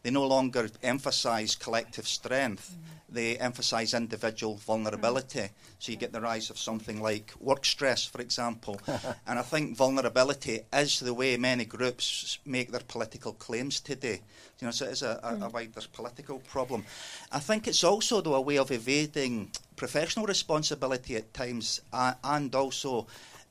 they 0.03 0.11
no 0.11 0.25
longer 0.25 0.69
emphasise 0.81 1.55
collective 1.55 2.07
strength, 2.07 2.75
they 3.11 3.37
emphasise 3.37 3.93
individual 3.93 4.55
vulnerability. 4.55 5.49
So 5.79 5.91
you 5.91 5.97
get 5.97 6.13
the 6.13 6.21
rise 6.21 6.49
of 6.49 6.57
something 6.57 7.01
like 7.01 7.33
work 7.39 7.65
stress, 7.65 8.05
for 8.05 8.21
example. 8.21 8.79
and 9.27 9.37
I 9.37 9.41
think 9.41 9.75
vulnerability 9.75 10.61
is 10.73 10.99
the 10.99 11.13
way 11.13 11.35
many 11.37 11.65
groups 11.65 12.39
make 12.45 12.71
their 12.71 12.81
political 12.87 13.33
claims 13.33 13.79
today. 13.79 14.21
You 14.59 14.67
know, 14.67 14.71
so 14.71 14.85
it 14.85 14.91
is 14.91 15.01
a, 15.01 15.19
a, 15.23 15.45
a 15.45 15.49
wider 15.49 15.81
political 15.91 16.39
problem. 16.39 16.85
I 17.31 17.39
think 17.39 17.67
it's 17.67 17.83
also, 17.83 18.21
though, 18.21 18.35
a 18.35 18.41
way 18.41 18.57
of 18.57 18.71
evading 18.71 19.51
professional 19.75 20.25
responsibility 20.25 21.15
at 21.15 21.33
times 21.33 21.81
uh, 21.91 22.13
and 22.23 22.53
also 22.55 23.07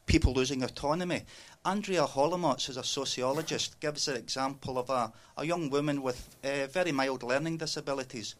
people 0.06 0.32
losing 0.32 0.62
autonomy. 0.62 1.22
Andrea 1.62 2.06
Hollomotz, 2.06 2.64
who's 2.64 2.78
a 2.78 2.82
sociologist, 2.82 3.78
gives 3.80 4.08
an 4.08 4.16
example 4.16 4.78
of 4.78 4.88
a, 4.88 5.12
a 5.36 5.44
young 5.44 5.68
woman 5.68 6.00
with 6.00 6.34
uh, 6.42 6.66
very 6.68 6.90
mild 6.90 7.22
learning 7.22 7.58
disabilities 7.58 8.34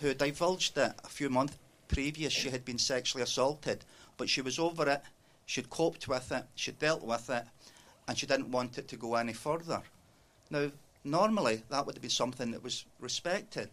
who 0.00 0.14
divulged 0.14 0.74
that 0.74 0.98
a 1.04 1.08
few 1.08 1.28
months 1.28 1.58
previous 1.88 2.32
she 2.32 2.48
had 2.48 2.64
been 2.64 2.78
sexually 2.78 3.22
assaulted, 3.22 3.84
but 4.16 4.30
she 4.30 4.40
was 4.40 4.58
over 4.58 4.88
it, 4.88 5.02
she'd 5.44 5.68
coped 5.68 6.08
with 6.08 6.32
it, 6.32 6.44
she'd 6.54 6.78
dealt 6.78 7.02
with 7.02 7.28
it, 7.28 7.44
and 8.08 8.16
she 8.16 8.24
didn't 8.24 8.50
want 8.50 8.78
it 8.78 8.88
to 8.88 8.96
go 8.96 9.14
any 9.14 9.34
further. 9.34 9.82
Now, 10.48 10.70
normally 11.04 11.64
that 11.68 11.84
would 11.84 12.00
be 12.00 12.08
something 12.08 12.50
that 12.52 12.64
was 12.64 12.86
respected, 12.98 13.68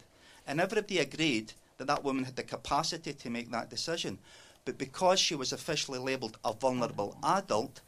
and 0.46 0.60
everybody 0.60 0.98
agreed 0.98 1.54
that 1.78 1.86
that 1.86 2.04
woman 2.04 2.24
had 2.24 2.36
the 2.36 2.42
capacity 2.42 3.14
to 3.14 3.30
make 3.30 3.50
that 3.52 3.70
decision. 3.70 4.18
But 4.66 4.76
because 4.76 5.18
she 5.18 5.34
was 5.34 5.54
officially 5.54 5.98
labelled 5.98 6.36
a 6.44 6.52
vulnerable 6.52 7.16
adult, 7.24 7.80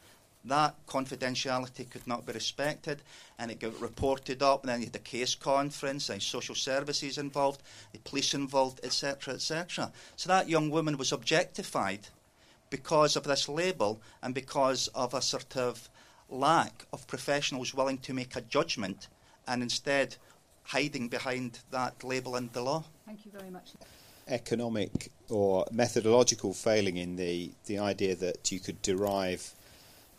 that 0.45 0.75
confidentiality 0.87 1.89
could 1.89 2.05
not 2.07 2.25
be 2.25 2.33
respected 2.33 3.01
and 3.39 3.49
it 3.49 3.59
got 3.59 3.79
reported 3.81 4.43
up 4.43 4.61
and 4.61 4.69
then 4.69 4.79
you 4.79 4.85
had 4.87 4.95
a 4.95 4.99
case 4.99 5.35
conference 5.35 6.09
and 6.09 6.21
social 6.21 6.55
services 6.55 7.17
involved, 7.17 7.61
the 7.91 7.99
police 7.99 8.33
involved, 8.33 8.79
etc., 8.83 9.33
etc. 9.33 9.91
So 10.15 10.29
that 10.29 10.49
young 10.49 10.69
woman 10.69 10.97
was 10.97 11.11
objectified 11.11 12.07
because 12.69 13.15
of 13.15 13.23
this 13.23 13.49
label 13.49 13.99
and 14.21 14.33
because 14.33 14.87
of 14.89 15.13
a 15.13 15.21
sort 15.21 15.57
of 15.57 15.89
lack 16.29 16.85
of 16.93 17.07
professionals 17.07 17.73
willing 17.73 17.97
to 17.99 18.13
make 18.13 18.35
a 18.35 18.41
judgment 18.41 19.07
and 19.47 19.61
instead 19.61 20.15
hiding 20.63 21.07
behind 21.07 21.59
that 21.71 22.03
label 22.03 22.35
and 22.35 22.51
the 22.53 22.61
law. 22.61 22.83
Thank 23.05 23.25
you 23.25 23.31
very 23.31 23.51
much. 23.51 23.71
economic 24.27 25.11
or 25.29 25.65
methodological 25.71 26.53
failing 26.53 26.97
in 26.97 27.15
the, 27.15 27.51
the 27.65 27.77
idea 27.77 28.15
that 28.15 28.51
you 28.51 28.59
could 28.59 28.81
derive 28.81 29.53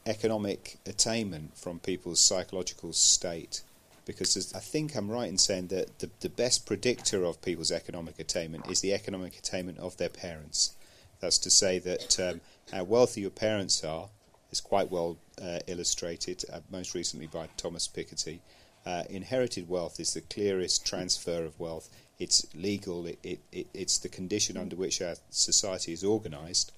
economic 0.07 0.79
attainment 0.87 1.59
from 1.59 1.79
people's 1.81 2.21
psychological 2.21 2.93
state. 2.93 3.63
Because 4.05 4.55
I 4.55 4.61
think 4.61 4.95
I'm 4.95 5.11
right 5.11 5.29
in 5.29 5.37
saying 5.37 5.67
that 5.69 5.99
the, 5.99 6.11
the 6.21 6.29
best 6.29 6.65
predictor 6.65 7.25
of 7.25 7.43
people's 7.43 7.73
economic 7.73 8.21
attainment 8.21 8.71
is 8.71 8.81
the 8.81 8.95
economic 8.95 9.37
attainment 9.37 9.79
of 9.79 9.97
their 9.97 10.09
parents. 10.09 10.77
That's 11.21 11.39
to 11.39 11.51
say 11.51 11.79
that 11.81 12.21
um, 12.21 12.41
how 12.73 12.85
wealthy 12.85 13.23
your 13.23 13.31
parents 13.31 13.83
are 13.83 14.09
is 14.51 14.61
quite 14.61 14.91
well 14.91 15.19
uh, 15.43 15.59
illustrated, 15.67 16.45
uh, 16.53 16.61
most 16.71 16.95
recently 16.95 17.27
by 17.27 17.49
Thomas 17.57 17.89
Piketty. 17.89 18.39
Uh, 18.85 19.03
inherited 19.11 19.69
wealth 19.69 19.99
is 19.99 20.15
the 20.15 20.21
clearest 20.21 20.87
transfer 20.87 21.45
of 21.45 21.59
wealth. 21.59 21.91
It's 22.19 22.47
legal. 22.55 23.07
It, 23.07 23.19
it, 23.25 23.41
it, 23.51 23.67
it's 23.75 23.99
the 23.99 24.09
condition 24.09 24.57
under 24.57 24.77
which 24.77 25.03
our 25.03 25.17
society 25.31 25.93
is 25.93 26.05
organised. 26.05 26.71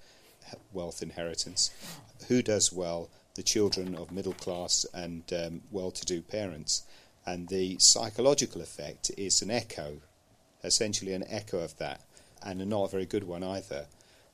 Wealth 0.72 1.02
inheritance. 1.02 1.70
Who 2.28 2.40
does 2.40 2.72
well? 2.72 3.10
The 3.38 3.44
children 3.44 3.94
of 3.94 4.10
middle 4.10 4.34
class 4.34 4.84
and 4.92 5.22
um, 5.32 5.62
well-to-do 5.70 6.22
parents. 6.22 6.82
And 7.24 7.48
the 7.48 7.76
psychological 7.78 8.60
effect 8.60 9.12
is 9.16 9.42
an 9.42 9.50
echo, 9.50 10.00
essentially 10.64 11.12
an 11.12 11.24
echo 11.28 11.60
of 11.60 11.78
that, 11.78 12.00
and 12.42 12.58
not 12.66 12.86
a 12.86 12.88
very 12.88 13.06
good 13.06 13.24
one 13.24 13.44
either. 13.44 13.86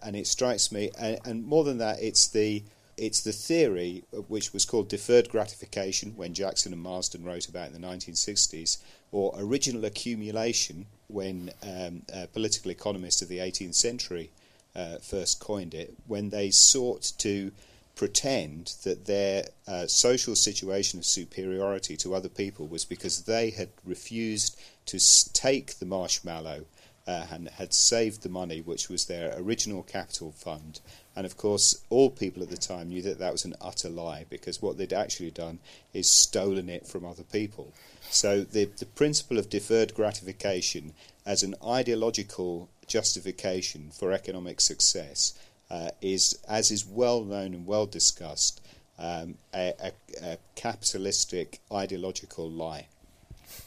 and 0.05 0.14
it 0.14 0.26
strikes 0.26 0.70
me, 0.70 0.90
and, 0.98 1.18
and 1.24 1.46
more 1.46 1.64
than 1.64 1.78
that, 1.78 2.00
it's 2.00 2.28
the 2.28 2.62
it's 2.96 3.22
the 3.22 3.32
theory 3.32 4.05
which 4.28 4.52
was 4.52 4.64
called 4.64 4.88
deferred 4.88 5.28
gratification 5.28 6.12
when 6.14 6.32
Jackson 6.32 6.72
and 6.72 6.80
Marsden 6.80 7.24
wrote 7.24 7.48
about 7.48 7.66
in 7.66 7.72
the 7.72 7.86
1960s, 7.88 8.78
or 9.11 9.34
original 9.36 9.84
accumulation 9.84 10.86
when 11.09 11.50
um, 11.64 12.02
political 12.32 12.70
economists 12.70 13.20
of 13.20 13.28
the 13.28 13.38
18th 13.38 13.74
century 13.74 14.30
uh, 14.76 14.98
first 14.98 15.40
coined 15.40 15.74
it, 15.74 15.92
when 16.07 16.30
they 16.30 16.50
sought 16.52 17.12
to 17.18 17.50
pretend 17.95 18.74
that 18.82 19.07
their 19.07 19.45
uh, 19.68 19.86
social 19.86 20.34
situation 20.34 20.99
of 20.99 21.05
superiority 21.05 21.97
to 21.97 22.14
other 22.14 22.28
people 22.28 22.66
was 22.66 22.84
because 22.84 23.22
they 23.22 23.51
had 23.51 23.68
refused 23.84 24.59
to 24.86 24.99
take 25.32 25.78
the 25.78 25.86
marshmallow 25.86 26.64
uh, 27.07 27.26
and 27.30 27.49
had 27.51 27.72
saved 27.72 28.22
the 28.22 28.28
money, 28.28 28.61
which 28.61 28.88
was 28.88 29.05
their 29.05 29.34
original 29.38 29.82
capital 29.82 30.32
fund. 30.32 30.80
And 31.14 31.26
of 31.26 31.36
course, 31.36 31.82
all 31.90 32.11
people 32.11 32.42
at 32.42 32.51
the 32.51 32.57
time 32.57 32.88
knew 32.88 33.03
that 33.03 33.18
that 33.18 33.32
was 33.32 33.45
an 33.45 33.55
utter 33.61 33.88
lie 33.88 34.26
because 34.28 34.61
what 34.61 34.78
they'd 34.78 34.92
actually 34.92 35.30
done 35.30 35.61
is 35.92 36.11
stolen 36.11 36.68
it 36.68 36.86
from 36.86 37.05
other 37.05 37.22
people. 37.22 37.72
So 38.11 38.42
the, 38.42 38.64
the 38.64 38.86
principle 38.86 39.38
of 39.38 39.51
deferred 39.51 39.95
gratification 39.95 40.95
as 41.26 41.42
an 41.42 41.55
ideological 41.64 42.68
justification 42.86 43.90
for 43.92 44.12
economic 44.12 44.61
success 44.61 45.34
uh, 45.70 45.90
is, 46.00 46.38
as 46.48 46.70
is 46.70 46.86
well 46.86 47.24
known 47.24 47.54
and 47.54 47.66
well 47.66 47.86
discussed, 47.86 48.60
um, 48.98 49.36
a, 49.54 49.72
a, 49.82 49.92
a, 50.22 50.38
capitalistic 50.54 51.60
ideological 51.72 52.48
lie. 52.48 52.86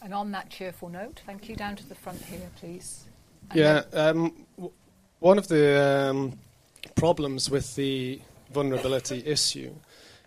And 0.02 0.14
on 0.14 0.32
that 0.32 0.50
cheerful 0.50 0.90
note, 0.90 1.22
thank 1.26 1.50
you. 1.50 1.56
Down 1.56 1.76
to 1.76 1.88
the 1.88 1.96
front 1.96 2.22
here, 2.22 2.50
please. 2.60 3.06
And 3.52 3.60
yeah, 3.60 3.82
um, 3.94 4.46
w- 4.56 4.74
one 5.20 5.38
of 5.38 5.48
the 5.48 6.10
um, 6.10 6.40
problems 6.96 7.50
with 7.50 7.76
the 7.76 8.22
vulnerability 8.54 9.24
issue 9.26 9.74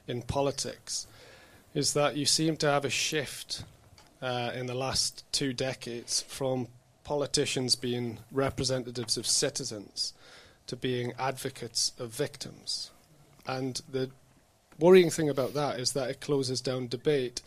in 0.06 0.22
politics 0.22 1.06
is 1.74 1.94
that 1.94 2.16
you 2.16 2.26
seem 2.26 2.56
to 2.56 2.66
have 2.66 2.84
a 2.84 2.90
shift 2.90 3.64
uh, 4.20 4.50
in 4.54 4.66
the 4.66 4.74
last 4.74 5.24
two 5.32 5.52
decades 5.52 6.22
from 6.22 6.68
politicians 7.04 7.74
being 7.74 8.18
representatives 8.30 9.16
of 9.16 9.26
citizens 9.26 10.12
to 10.70 10.76
being 10.76 11.12
advocates 11.18 11.92
of 11.98 12.10
victims. 12.10 12.92
And 13.44 13.82
the 13.90 14.08
worrying 14.78 15.10
thing 15.10 15.28
about 15.28 15.52
that 15.54 15.80
is 15.80 15.94
that 15.94 16.08
it 16.08 16.20
closes 16.20 16.60
down 16.60 16.86
debate. 16.86 17.42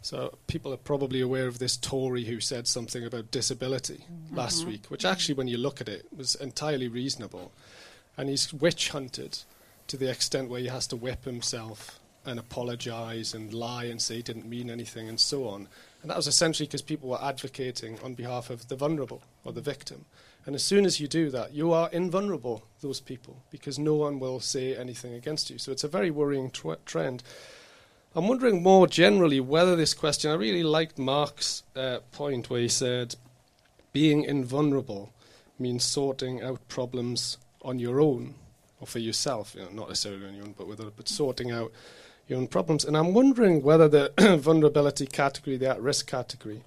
So 0.00 0.38
people 0.46 0.72
are 0.72 0.78
probably 0.78 1.20
aware 1.20 1.46
of 1.46 1.58
this 1.58 1.76
Tory 1.76 2.24
who 2.24 2.40
said 2.40 2.66
something 2.66 3.04
about 3.04 3.30
disability 3.30 4.06
mm-hmm. 4.10 4.36
last 4.36 4.66
week, 4.66 4.86
which 4.86 5.04
actually, 5.04 5.34
when 5.34 5.48
you 5.48 5.58
look 5.58 5.82
at 5.82 5.88
it, 5.88 6.06
was 6.16 6.34
entirely 6.34 6.88
reasonable. 6.88 7.52
And 8.16 8.30
he's 8.30 8.54
witch 8.54 8.88
hunted 8.88 9.40
to 9.88 9.98
the 9.98 10.10
extent 10.10 10.48
where 10.48 10.60
he 10.60 10.68
has 10.68 10.86
to 10.86 10.96
whip 10.96 11.26
himself 11.26 12.00
and 12.24 12.38
apologise 12.38 13.34
and 13.34 13.52
lie 13.52 13.84
and 13.84 14.00
say 14.00 14.16
he 14.16 14.22
didn't 14.22 14.48
mean 14.48 14.70
anything 14.70 15.10
and 15.10 15.20
so 15.20 15.46
on. 15.46 15.68
And 16.02 16.10
that 16.10 16.16
was 16.16 16.26
essentially 16.26 16.66
because 16.66 16.82
people 16.82 17.08
were 17.08 17.22
advocating 17.22 17.98
on 18.00 18.14
behalf 18.14 18.50
of 18.50 18.68
the 18.68 18.76
vulnerable 18.76 19.22
or 19.44 19.52
the 19.52 19.60
victim. 19.60 20.04
And 20.44 20.56
as 20.56 20.64
soon 20.64 20.84
as 20.84 20.98
you 20.98 21.06
do 21.06 21.30
that, 21.30 21.52
you 21.52 21.72
are 21.72 21.88
invulnerable, 21.90 22.64
those 22.80 23.00
people, 23.00 23.44
because 23.50 23.78
no 23.78 23.94
one 23.94 24.18
will 24.18 24.40
say 24.40 24.76
anything 24.76 25.14
against 25.14 25.48
you. 25.48 25.58
So 25.58 25.70
it's 25.70 25.84
a 25.84 25.88
very 25.88 26.10
worrying 26.10 26.50
trend. 26.84 27.22
I'm 28.16 28.26
wondering 28.26 28.62
more 28.62 28.88
generally 28.88 29.38
whether 29.38 29.76
this 29.76 29.94
question, 29.94 30.32
I 30.32 30.34
really 30.34 30.64
liked 30.64 30.98
Mark's 30.98 31.62
uh, 31.76 32.00
point 32.10 32.50
where 32.50 32.60
he 32.60 32.68
said 32.68 33.14
being 33.92 34.24
invulnerable 34.24 35.12
means 35.58 35.84
sorting 35.84 36.42
out 36.42 36.66
problems 36.66 37.38
on 37.62 37.78
your 37.78 38.00
own 38.00 38.34
or 38.80 38.86
for 38.86 38.98
yourself, 38.98 39.54
you 39.54 39.62
know, 39.62 39.70
not 39.70 39.88
necessarily 39.88 40.26
on 40.26 40.34
your 40.34 40.44
own, 40.44 40.54
but, 40.58 40.66
with, 40.66 40.96
but 40.96 41.08
sorting 41.08 41.52
out 41.52 41.72
your 42.28 42.38
own 42.38 42.48
problems. 42.48 42.84
And 42.84 42.96
I'm 42.96 43.14
wondering 43.14 43.62
whether 43.62 43.88
the 43.88 44.12
vulnerability 44.40 45.06
category, 45.06 45.56
the 45.56 45.70
at 45.70 45.80
risk 45.80 46.06
category, 46.06 46.62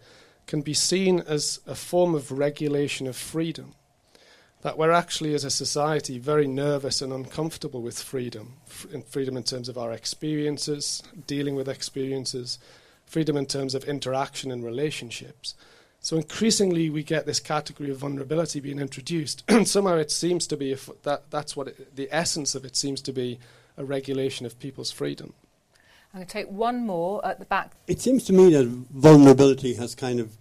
can 0.47 0.61
be 0.61 0.73
seen 0.73 1.19
as 1.21 1.59
a 1.65 1.75
form 1.75 2.15
of 2.15 2.31
regulation 2.31 3.07
of 3.07 3.15
freedom. 3.15 3.73
That 4.61 4.77
we're 4.77 4.91
actually, 4.91 5.33
as 5.35 5.43
a 5.43 5.51
society, 5.51 6.17
very 6.17 6.47
nervous 6.47 7.01
and 7.01 7.13
uncomfortable 7.13 7.81
with 7.81 8.01
freedom. 8.01 8.53
F- 8.67 8.87
freedom 9.07 9.37
in 9.37 9.43
terms 9.43 9.69
of 9.69 9.77
our 9.77 9.91
experiences, 9.91 11.03
dealing 11.27 11.55
with 11.55 11.69
experiences, 11.69 12.57
freedom 13.05 13.37
in 13.37 13.45
terms 13.45 13.75
of 13.75 13.83
interaction 13.83 14.51
and 14.51 14.65
relationships. 14.65 15.53
So 15.99 16.17
increasingly, 16.17 16.89
we 16.89 17.03
get 17.03 17.25
this 17.25 17.39
category 17.39 17.89
of 17.89 17.97
vulnerability 17.97 18.59
being 18.59 18.79
introduced, 18.79 19.43
and 19.47 19.67
somehow 19.67 19.95
it 19.95 20.11
seems 20.11 20.47
to 20.47 20.57
be 20.57 20.75
that 21.03 21.29
that's 21.29 21.55
what 21.55 21.67
it, 21.67 21.95
the 21.95 22.09
essence 22.11 22.55
of 22.55 22.65
it 22.65 22.75
seems 22.75 23.01
to 23.03 23.11
be 23.11 23.39
a 23.77 23.85
regulation 23.85 24.45
of 24.45 24.59
people's 24.59 24.91
freedom. 24.91 25.33
I'm 26.15 26.19
going 26.19 26.27
to 26.27 26.33
take 26.33 26.49
one 26.49 26.85
more 26.87 27.25
at 27.25 27.39
the 27.39 27.45
back. 27.45 27.73
It 27.87 27.99
seems 27.99 28.23
to 28.27 28.33
me 28.33 28.49
that 28.53 28.65
vulnerability 28.65 29.73
has 29.73 29.95
kind 29.95 30.21
of 30.21 30.37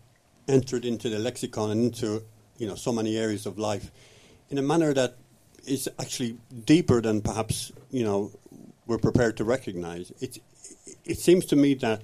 entered 0.46 0.84
into 0.84 1.08
the 1.08 1.18
lexicon 1.18 1.72
and 1.72 1.86
into 1.86 2.22
you 2.58 2.68
know 2.68 2.76
so 2.76 2.92
many 2.92 3.16
areas 3.16 3.44
of 3.44 3.58
life 3.58 3.90
in 4.50 4.58
a 4.58 4.62
manner 4.62 4.94
that 4.94 5.16
is 5.66 5.88
actually 5.98 6.38
deeper 6.64 7.00
than 7.00 7.22
perhaps 7.22 7.72
you 7.90 8.04
know 8.04 8.30
we're 8.86 8.98
prepared 8.98 9.36
to 9.38 9.42
recognize. 9.42 10.12
It 10.20 10.38
it 11.04 11.18
seems 11.18 11.44
to 11.46 11.56
me 11.56 11.74
that 11.74 12.02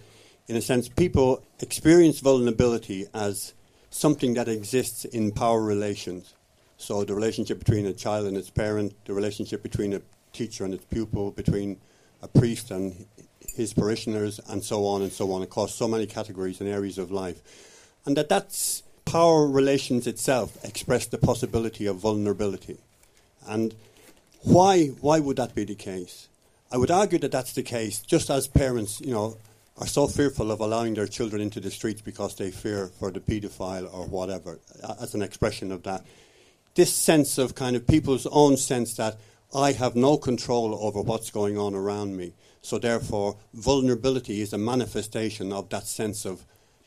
in 0.49 0.57
a 0.57 0.61
sense 0.61 0.89
people 0.89 1.45
experience 1.61 2.19
vulnerability 2.19 3.07
as 3.15 3.55
something 3.91 4.35
that 4.35 4.49
exists 4.49 5.05
in 5.05 5.31
power 5.31 5.63
relations. 5.63 6.35
So 6.77 7.05
the 7.05 7.15
relationship 7.15 7.61
between 7.61 7.87
a 7.87 7.93
child 7.93 8.27
and 8.27 8.37
its 8.37 8.51
parent, 8.51 8.95
the 9.05 9.15
relationship 9.15 9.63
between 9.63 9.93
a 9.93 10.03
teacher 10.33 10.65
and 10.65 10.75
its 10.75 10.87
pupil, 10.87 11.31
between 11.31 11.79
a 12.23 12.29
priest 12.29 12.71
and 12.71 13.07
his 13.61 13.75
parishioners, 13.75 14.41
and 14.49 14.65
so 14.65 14.87
on 14.87 15.03
and 15.03 15.13
so 15.13 15.31
on 15.33 15.43
across 15.43 15.75
so 15.75 15.87
many 15.87 16.07
categories 16.07 16.61
and 16.61 16.69
areas 16.69 16.99
of 16.99 17.11
life. 17.11 17.41
And 18.05 18.17
that 18.17 18.29
that's 18.29 18.83
power 19.05 19.47
relations 19.47 20.07
itself 20.07 20.57
express 20.65 21.07
the 21.07 21.19
possibility 21.19 21.87
of 21.87 21.97
vulnerability. 21.97 22.79
And 23.47 23.75
why, 24.43 24.87
why 25.01 25.21
would 25.21 25.37
that 25.37 25.55
be 25.55 25.65
the 25.65 25.75
case? 25.75 26.29
I 26.73 26.77
would 26.77 26.91
argue 26.91 27.19
that 27.19 27.33
that's 27.33 27.53
the 27.53 27.63
case 27.63 28.01
just 28.01 28.31
as 28.31 28.47
parents, 28.47 29.01
you 29.01 29.13
know, 29.13 29.37
are 29.79 29.87
so 29.87 30.07
fearful 30.07 30.51
of 30.51 30.61
allowing 30.61 30.95
their 30.95 31.07
children 31.07 31.43
into 31.43 31.59
the 31.59 31.71
streets 31.71 32.01
because 32.01 32.37
they 32.37 32.51
fear 32.51 32.89
for 32.99 33.11
the 33.11 33.21
paedophile 33.21 33.93
or 33.93 34.07
whatever, 34.07 34.59
as 35.01 35.15
an 35.15 35.23
expression 35.23 35.73
of 35.73 35.83
that. 35.83 36.05
This 36.75 36.93
sense 36.93 37.39
of 37.39 37.55
kind 37.55 37.77
of 37.77 37.87
people's 37.87 38.27
own 38.27 38.57
sense 38.57 38.95
that 38.95 39.17
I 39.55 39.73
have 39.73 39.97
no 39.97 40.17
control 40.17 40.79
over 40.81 41.01
what's 41.01 41.31
going 41.31 41.59
on 41.59 41.75
around 41.75 42.17
me. 42.17 42.33
So, 42.63 42.79
therefore, 42.79 43.37
vulnerability 43.55 44.41
is 44.41 44.53
a 44.53 44.59
manifestation 44.59 45.53
of 45.53 45.69
that 45.71 45.87
sense 45.87 46.25
of 46.25 46.45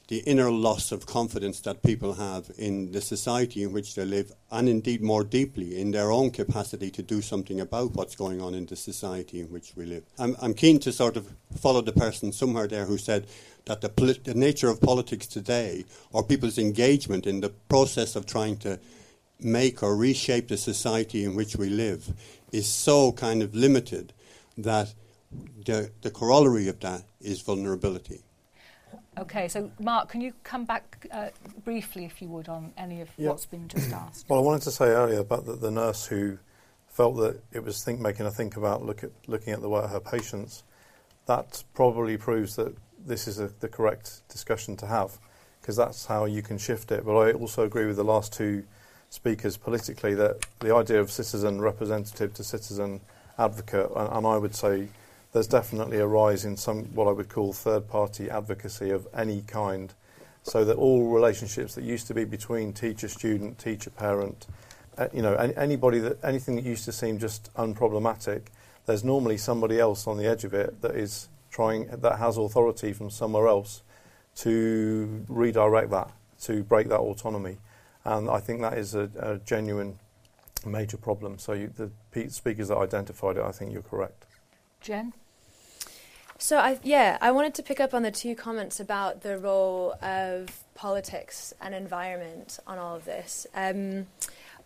the 0.09 0.19
inner 0.19 0.51
loss 0.51 0.91
of 0.91 1.05
confidence 1.05 1.61
that 1.61 1.81
people 1.81 2.13
have 2.13 2.51
in 2.57 2.91
the 2.91 3.01
society 3.01 3.63
in 3.63 3.71
which 3.71 3.95
they 3.95 4.03
live, 4.03 4.31
and 4.51 4.67
indeed 4.67 5.01
more 5.01 5.23
deeply 5.23 5.79
in 5.79 5.91
their 5.91 6.11
own 6.11 6.29
capacity 6.29 6.91
to 6.91 7.01
do 7.01 7.21
something 7.21 7.61
about 7.61 7.93
what's 7.93 8.15
going 8.15 8.41
on 8.41 8.53
in 8.53 8.65
the 8.65 8.75
society 8.75 9.39
in 9.39 9.47
which 9.47 9.73
we 9.75 9.85
live. 9.85 10.03
I'm, 10.19 10.35
I'm 10.41 10.53
keen 10.53 10.79
to 10.81 10.91
sort 10.91 11.15
of 11.15 11.33
follow 11.55 11.81
the 11.81 11.93
person 11.93 12.31
somewhere 12.31 12.67
there 12.67 12.85
who 12.85 12.97
said 12.97 13.25
that 13.65 13.79
the, 13.79 13.89
polit- 13.89 14.25
the 14.25 14.33
nature 14.33 14.69
of 14.69 14.81
politics 14.81 15.25
today, 15.25 15.85
or 16.11 16.21
people's 16.21 16.57
engagement 16.57 17.25
in 17.25 17.39
the 17.39 17.49
process 17.49 18.15
of 18.15 18.25
trying 18.25 18.57
to 18.57 18.79
make 19.39 19.81
or 19.81 19.95
reshape 19.95 20.49
the 20.49 20.57
society 20.57 21.23
in 21.23 21.33
which 21.33 21.55
we 21.55 21.69
live, 21.69 22.13
is 22.51 22.67
so 22.67 23.13
kind 23.13 23.41
of 23.41 23.55
limited 23.55 24.11
that 24.57 24.93
the, 25.65 25.91
the 26.01 26.11
corollary 26.11 26.67
of 26.67 26.79
that 26.81 27.03
is 27.21 27.41
vulnerability. 27.41 28.23
Okay, 29.17 29.47
so 29.47 29.71
Mark, 29.79 30.09
can 30.09 30.21
you 30.21 30.33
come 30.43 30.65
back 30.65 31.05
uh, 31.11 31.29
briefly, 31.63 32.05
if 32.05 32.21
you 32.21 32.27
would, 32.29 32.49
on 32.49 32.73
any 32.77 33.01
of 33.01 33.09
yeah. 33.17 33.29
what's 33.29 33.45
been 33.45 33.67
just 33.67 33.91
asked? 33.91 34.25
Well, 34.27 34.39
I 34.39 34.41
wanted 34.41 34.63
to 34.63 34.71
say 34.71 34.85
earlier 34.85 35.19
about 35.19 35.45
the, 35.45 35.53
the 35.53 35.69
nurse 35.69 36.05
who 36.05 36.39
felt 36.87 37.17
that 37.17 37.39
it 37.51 37.63
was 37.63 37.83
think, 37.83 37.99
making 37.99 38.25
her 38.25 38.31
think 38.31 38.57
about 38.57 38.83
look 38.83 39.03
at, 39.03 39.11
looking 39.27 39.53
at 39.53 39.61
the 39.61 39.69
way 39.69 39.85
her 39.87 39.99
patients. 39.99 40.63
That 41.25 41.63
probably 41.73 42.17
proves 42.17 42.55
that 42.55 42.75
this 43.05 43.27
is 43.27 43.39
a, 43.39 43.49
the 43.59 43.67
correct 43.67 44.27
discussion 44.29 44.75
to 44.77 44.87
have, 44.87 45.19
because 45.61 45.75
that's 45.75 46.05
how 46.07 46.25
you 46.25 46.41
can 46.41 46.57
shift 46.57 46.91
it. 46.91 47.05
But 47.05 47.17
I 47.17 47.33
also 47.33 47.63
agree 47.63 47.85
with 47.85 47.97
the 47.97 48.03
last 48.03 48.33
two 48.33 48.63
speakers 49.09 49.57
politically 49.57 50.15
that 50.15 50.43
the 50.59 50.73
idea 50.75 50.99
of 50.99 51.11
citizen 51.11 51.61
representative 51.61 52.33
to 52.33 52.43
citizen 52.43 52.99
advocate, 53.37 53.91
and, 53.95 54.09
and 54.11 54.25
I 54.25 54.37
would 54.37 54.55
say 54.55 54.87
there's 55.33 55.47
definitely 55.47 55.97
a 55.97 56.07
rise 56.07 56.45
in 56.45 56.55
some 56.55 56.83
what 56.95 57.07
I 57.07 57.11
would 57.11 57.27
call 57.27 57.53
third 57.53 57.87
party 57.87 58.29
advocacy 58.29 58.91
of 58.91 59.07
any 59.13 59.41
kind. 59.41 59.93
So 60.43 60.63
that 60.65 60.75
all 60.75 61.09
relationships 61.09 61.75
that 61.75 61.83
used 61.83 62.07
to 62.07 62.13
be 62.13 62.25
between 62.25 62.73
teacher 62.73 63.07
student, 63.07 63.57
teacher 63.57 63.89
parent, 63.89 64.45
uh, 64.97 65.07
you 65.13 65.21
know, 65.21 65.33
any, 65.35 65.55
anybody 65.55 65.99
that 65.99 66.23
anything 66.23 66.55
that 66.57 66.65
used 66.65 66.85
to 66.85 66.91
seem 66.91 67.17
just 67.17 67.53
unproblematic, 67.55 68.43
there's 68.85 69.03
normally 69.03 69.37
somebody 69.37 69.79
else 69.79 70.05
on 70.05 70.17
the 70.17 70.25
edge 70.25 70.43
of 70.43 70.53
it 70.53 70.81
that 70.81 70.95
is 70.95 71.29
trying 71.49 71.87
that 71.87 72.19
has 72.19 72.37
authority 72.37 72.93
from 72.93 73.09
somewhere 73.09 73.47
else 73.47 73.83
to 74.35 75.25
redirect 75.29 75.89
that, 75.91 76.11
to 76.41 76.63
break 76.63 76.89
that 76.89 76.99
autonomy. 76.99 77.57
And 78.03 78.29
I 78.29 78.39
think 78.39 78.61
that 78.61 78.77
is 78.77 78.95
a, 78.95 79.09
a 79.17 79.37
genuine 79.37 79.97
major 80.65 80.97
problem. 80.97 81.39
So 81.39 81.53
you, 81.53 81.71
the 81.75 81.89
speakers 82.29 82.67
that 82.67 82.77
identified 82.77 83.37
it, 83.37 83.43
I 83.43 83.51
think 83.51 83.71
you're 83.71 83.81
correct. 83.81 84.25
Jen? 84.81 85.13
So 86.43 86.57
I, 86.57 86.77
yeah, 86.83 87.17
I 87.21 87.31
wanted 87.31 87.53
to 87.53 87.63
pick 87.63 87.79
up 87.79 87.93
on 87.93 88.03
the 88.03 88.11
two 88.11 88.35
comments 88.35 88.81
about 88.81 89.21
the 89.21 89.37
role 89.37 89.93
of 90.01 90.49
politics 90.75 91.53
and 91.61 91.73
environment 91.73 92.59
on 92.67 92.77
all 92.77 92.97
of 92.97 93.05
this. 93.05 93.47
Um, 93.55 94.07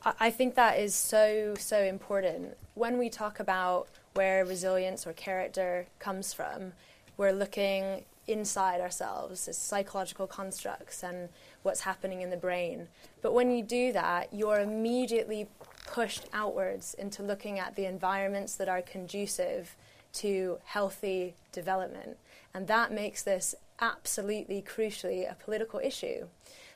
I, 0.03 0.13
I 0.21 0.31
think 0.31 0.55
that 0.55 0.79
is 0.79 0.95
so 0.95 1.53
so 1.59 1.83
important 1.83 2.57
when 2.73 2.97
we 2.97 3.11
talk 3.11 3.39
about 3.39 3.89
where 4.15 4.43
resilience 4.43 5.05
or 5.05 5.13
character 5.13 5.85
comes 5.99 6.33
from. 6.33 6.73
We're 7.15 7.31
looking 7.31 8.05
inside 8.25 8.81
ourselves 8.81 9.47
as 9.47 9.55
psychological 9.55 10.25
constructs 10.25 11.03
and 11.03 11.29
what's 11.61 11.81
happening 11.81 12.23
in 12.23 12.31
the 12.31 12.37
brain. 12.37 12.87
But 13.21 13.35
when 13.35 13.51
you 13.51 13.61
do 13.61 13.93
that, 13.93 14.33
you're 14.33 14.61
immediately 14.61 15.47
pushed 15.85 16.25
outwards 16.33 16.95
into 16.95 17.21
looking 17.21 17.59
at 17.59 17.75
the 17.75 17.85
environments 17.85 18.55
that 18.55 18.67
are 18.67 18.81
conducive 18.81 19.75
to 20.13 20.59
healthy 20.65 21.35
development. 21.51 22.17
And 22.53 22.67
that 22.67 22.91
makes 22.91 23.23
this 23.23 23.55
absolutely 23.79 24.61
crucially 24.61 25.29
a 25.29 25.35
political 25.35 25.79
issue. 25.79 26.27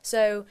So, 0.02 0.46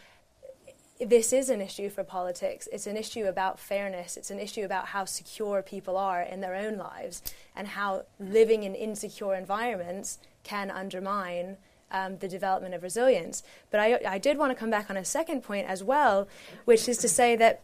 this 1.00 1.32
is 1.32 1.48
an 1.48 1.62
issue 1.62 1.88
for 1.88 2.04
politics. 2.04 2.68
It's 2.70 2.86
an 2.86 2.96
issue 2.98 3.24
about 3.24 3.58
fairness. 3.58 4.18
It's 4.18 4.30
an 4.30 4.38
issue 4.38 4.64
about 4.64 4.88
how 4.88 5.06
secure 5.06 5.62
people 5.62 5.96
are 5.96 6.20
in 6.20 6.42
their 6.42 6.54
own 6.54 6.76
lives 6.76 7.22
and 7.56 7.68
how 7.68 8.04
living 8.18 8.64
in 8.64 8.74
insecure 8.74 9.34
environments 9.34 10.18
can 10.44 10.70
undermine 10.70 11.56
um, 11.90 12.18
the 12.18 12.28
development 12.28 12.74
of 12.74 12.82
resilience. 12.82 13.42
But 13.70 13.80
I, 13.80 14.00
I 14.06 14.18
did 14.18 14.36
want 14.36 14.50
to 14.52 14.54
come 14.54 14.70
back 14.70 14.90
on 14.90 14.96
a 14.98 15.04
second 15.04 15.42
point 15.42 15.66
as 15.66 15.82
well, 15.82 16.28
which 16.66 16.88
is 16.88 16.98
to 16.98 17.08
say 17.08 17.34
that 17.36 17.62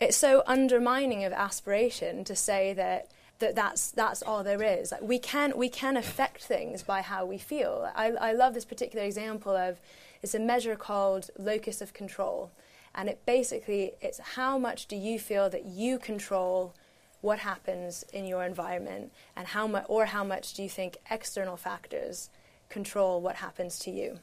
it's 0.00 0.16
so 0.16 0.42
undermining 0.46 1.24
of 1.24 1.32
aspiration 1.32 2.24
to 2.24 2.36
say 2.36 2.74
that 2.74 3.08
that 3.44 3.54
that's 3.54 3.90
that's 3.90 4.22
all 4.22 4.42
there 4.42 4.62
is. 4.62 4.92
Like 4.92 5.02
we 5.02 5.18
can 5.18 5.56
we 5.56 5.68
can 5.68 5.96
affect 5.96 6.42
things 6.42 6.82
by 6.82 7.02
how 7.02 7.26
we 7.26 7.38
feel. 7.38 7.90
I, 7.94 8.06
I 8.12 8.32
love 8.32 8.54
this 8.54 8.64
particular 8.64 9.04
example 9.04 9.54
of 9.54 9.78
it's 10.22 10.34
a 10.34 10.38
measure 10.38 10.76
called 10.76 11.30
locus 11.38 11.82
of 11.82 11.92
control, 11.92 12.50
and 12.94 13.08
it 13.08 13.20
basically 13.26 13.92
it's 14.00 14.18
how 14.18 14.58
much 14.58 14.86
do 14.86 14.96
you 14.96 15.18
feel 15.18 15.50
that 15.50 15.66
you 15.66 15.98
control 15.98 16.74
what 17.20 17.38
happens 17.40 18.04
in 18.12 18.24
your 18.26 18.44
environment, 18.44 19.12
and 19.36 19.48
how 19.48 19.66
much 19.66 19.84
or 19.88 20.06
how 20.06 20.24
much 20.24 20.54
do 20.54 20.62
you 20.62 20.68
think 20.68 20.96
external 21.10 21.56
factors 21.56 22.30
control 22.70 23.20
what 23.20 23.36
happens 23.36 23.78
to 23.78 23.90
you. 23.90 24.18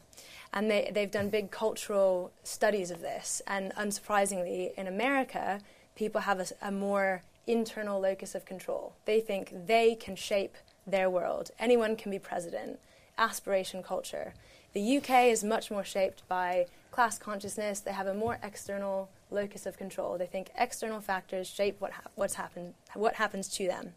And 0.54 0.70
they, 0.70 0.92
they've 0.94 1.10
done 1.10 1.30
big 1.30 1.52
cultural 1.52 2.32
studies 2.44 2.92
of 2.92 3.02
this. 3.02 3.42
And 3.48 3.74
unsurprisingly, 3.76 4.74
in 4.76 4.88
America, 4.88 5.62
people 5.96 6.22
have 6.22 6.40
a, 6.40 6.48
a 6.62 6.72
more 6.72 7.24
internal 7.48 8.00
locus 8.00 8.36
of 8.36 8.46
control. 8.46 8.94
They 9.06 9.20
think 9.20 9.68
they 9.68 9.96
can 9.96 10.16
shape 10.16 10.56
their 10.86 11.10
world. 11.10 11.52
Anyone 11.60 11.96
can 11.96 12.12
be 12.12 12.20
president. 12.20 12.80
Aspiration 13.18 13.84
culture. 13.84 14.34
The 14.74 14.98
UK 14.98 15.26
is 15.26 15.44
much 15.44 15.70
more 15.70 15.84
shaped 15.84 16.28
by 16.28 16.66
class 16.92 17.18
consciousness. 17.18 17.80
They 17.80 17.92
have 17.92 18.08
a 18.08 18.14
more 18.14 18.40
external 18.42 19.10
locus 19.30 19.66
of 19.66 19.78
control. 19.78 20.18
They 20.18 20.26
think 20.26 20.50
external 20.58 21.02
factors 21.02 21.48
shape 21.48 21.80
what, 21.80 21.92
ha- 21.92 22.10
what's 22.16 22.36
happen- 22.36 22.74
what 22.94 23.16
happens 23.16 23.48
to 23.50 23.68
them. 23.68 23.94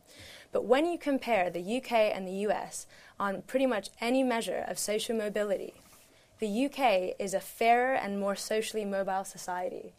But 0.52 0.64
when 0.64 0.86
you 0.86 0.98
compare 0.98 1.50
the 1.50 1.76
UK 1.76 1.92
and 1.92 2.26
the 2.26 2.46
US 2.48 2.86
on 3.18 3.42
pretty 3.42 3.66
much 3.66 3.90
any 4.00 4.22
measure 4.22 4.64
of 4.68 4.78
social 4.78 5.16
mobility, 5.16 5.74
the 6.38 6.66
UK 6.66 7.14
is 7.18 7.34
a 7.34 7.40
fairer 7.40 7.94
and 7.94 8.18
more 8.18 8.36
socially 8.36 8.84
mobile 8.84 9.24
society. 9.24 9.94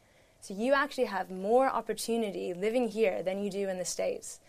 So 0.45 0.53
you 0.53 0.73
actually 0.73 1.05
have 1.05 1.31
more 1.31 1.67
opportunity 1.67 2.53
living 2.53 2.89
here 2.89 3.23
than 3.23 3.43
you 3.43 3.49
do 3.49 3.67
in 3.67 3.79
the 3.79 3.85
States. 3.85 4.39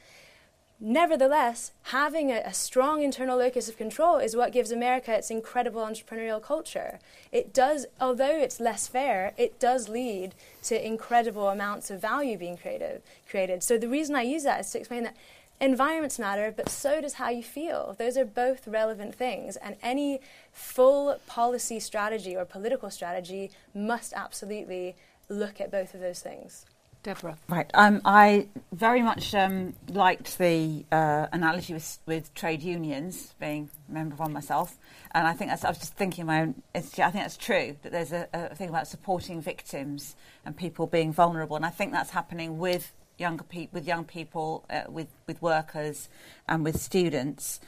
Nevertheless, 0.78 1.72
having 1.84 2.30
a, 2.30 2.42
a, 2.44 2.52
strong 2.52 3.02
internal 3.02 3.38
locus 3.38 3.66
of 3.66 3.78
control 3.78 4.18
is 4.18 4.36
what 4.36 4.52
gives 4.52 4.70
America 4.70 5.14
its 5.16 5.30
incredible 5.30 5.80
entrepreneurial 5.80 6.42
culture. 6.42 6.98
It 7.32 7.54
does, 7.54 7.86
although 7.98 8.38
it's 8.38 8.60
less 8.60 8.86
fair, 8.86 9.32
it 9.38 9.58
does 9.58 9.88
lead 9.88 10.34
to 10.64 10.86
incredible 10.86 11.48
amounts 11.48 11.90
of 11.90 12.02
value 12.02 12.36
being 12.36 12.58
created. 12.58 13.00
created. 13.26 13.62
So 13.62 13.78
the 13.78 13.88
reason 13.88 14.14
I 14.14 14.22
use 14.22 14.42
that 14.42 14.60
is 14.60 14.70
to 14.72 14.78
explain 14.78 15.04
that 15.04 15.16
environments 15.62 16.18
matter, 16.18 16.52
but 16.54 16.68
so 16.68 17.00
does 17.00 17.14
how 17.14 17.30
you 17.30 17.42
feel. 17.42 17.96
Those 17.98 18.18
are 18.18 18.26
both 18.26 18.68
relevant 18.68 19.14
things, 19.14 19.56
and 19.56 19.76
any 19.82 20.20
full 20.52 21.18
policy 21.26 21.80
strategy 21.80 22.36
or 22.36 22.44
political 22.44 22.90
strategy 22.90 23.50
must 23.74 24.12
absolutely 24.12 24.94
look 25.28 25.60
at 25.60 25.70
both 25.70 25.94
of 25.94 26.00
those 26.00 26.20
things. 26.20 26.66
Deborah. 27.06 27.38
Right. 27.48 27.70
Um, 27.72 28.00
I 28.04 28.48
very 28.72 29.00
much 29.00 29.32
um, 29.32 29.74
liked 29.88 30.38
the 30.38 30.84
uh, 30.90 31.28
analogy 31.32 31.72
with, 31.72 31.98
with, 32.04 32.34
trade 32.34 32.62
unions, 32.62 33.32
being 33.38 33.70
a 33.88 33.92
member 33.92 34.14
of 34.14 34.18
one 34.18 34.32
myself. 34.32 34.76
And 35.12 35.24
I 35.24 35.32
think 35.32 35.50
that's, 35.50 35.64
I 35.64 35.68
was 35.68 35.78
just 35.78 35.94
thinking 35.94 36.26
my 36.26 36.40
own, 36.40 36.62
I 36.74 36.80
think 36.80 37.14
that's 37.14 37.36
true, 37.36 37.76
that 37.82 37.92
there's 37.92 38.12
a, 38.12 38.26
a 38.32 38.56
thing 38.56 38.68
about 38.68 38.88
supporting 38.88 39.40
victims 39.40 40.16
and 40.44 40.56
people 40.56 40.88
being 40.88 41.12
vulnerable. 41.12 41.54
And 41.54 41.64
I 41.64 41.70
think 41.70 41.92
that's 41.92 42.10
happening 42.10 42.58
with 42.58 42.92
younger 43.18 43.44
pe- 43.44 43.68
with 43.72 43.86
young 43.86 44.04
people, 44.04 44.64
uh, 44.68 44.82
with, 44.88 45.06
with 45.28 45.40
workers 45.40 46.08
and 46.48 46.64
with 46.64 46.80
students. 46.80 47.60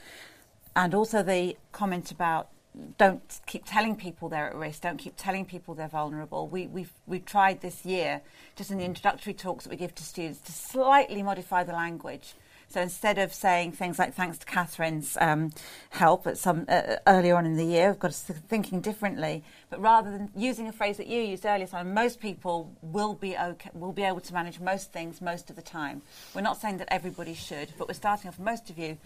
And 0.75 0.93
also 0.93 1.23
the 1.23 1.55
comment 1.71 2.11
about 2.11 2.49
don't 2.97 3.39
keep 3.45 3.65
telling 3.65 3.95
people 3.95 4.29
they're 4.29 4.47
at 4.47 4.55
risk. 4.55 4.81
Don't 4.81 4.97
keep 4.97 5.15
telling 5.17 5.45
people 5.45 5.73
they're 5.73 5.87
vulnerable. 5.87 6.47
We, 6.47 6.67
we've 6.67 6.93
we've 7.07 7.25
tried 7.25 7.61
this 7.61 7.85
year, 7.85 8.21
just 8.55 8.71
in 8.71 8.77
the 8.77 8.85
introductory 8.85 9.33
talks 9.33 9.63
that 9.63 9.71
we 9.71 9.75
give 9.75 9.95
to 9.95 10.03
students, 10.03 10.39
to 10.41 10.51
slightly 10.51 11.23
modify 11.23 11.63
the 11.63 11.73
language 11.73 12.35
so 12.69 12.81
instead 12.81 13.17
of 13.17 13.33
saying 13.33 13.71
things 13.71 13.97
like 13.97 14.13
thanks 14.13 14.37
to 14.37 14.45
Kathryn's 14.45 15.17
um, 15.19 15.51
help 15.89 16.27
at 16.27 16.37
some 16.37 16.65
uh, 16.67 16.97
earlier 17.07 17.35
on 17.35 17.47
in 17.47 17.57
the 17.57 17.65
year, 17.65 17.89
we've 17.89 17.99
got 17.99 18.11
to 18.11 18.33
thinking 18.33 18.79
differently. 18.79 19.43
But 19.71 19.81
rather 19.81 20.11
than 20.11 20.29
using 20.35 20.67
a 20.67 20.71
phrase 20.71 20.97
that 20.97 21.07
you 21.07 21.19
used 21.19 21.47
earlier, 21.47 21.65
so 21.65 21.83
most 21.83 22.19
people 22.19 22.71
will 22.83 23.15
be 23.15 23.35
okay, 23.35 23.71
will 23.73 23.91
be 23.91 24.03
able 24.03 24.19
to 24.21 24.33
manage 24.35 24.59
most 24.59 24.93
things 24.93 25.19
most 25.19 25.49
of 25.49 25.55
the 25.55 25.63
time. 25.63 26.03
We're 26.35 26.41
not 26.41 26.61
saying 26.61 26.77
that 26.77 26.87
everybody 26.91 27.33
should, 27.33 27.73
but 27.79 27.87
we're 27.87 27.95
starting 27.95 28.27
off. 28.27 28.37
Most 28.37 28.69
of 28.69 28.77
you 28.77 28.97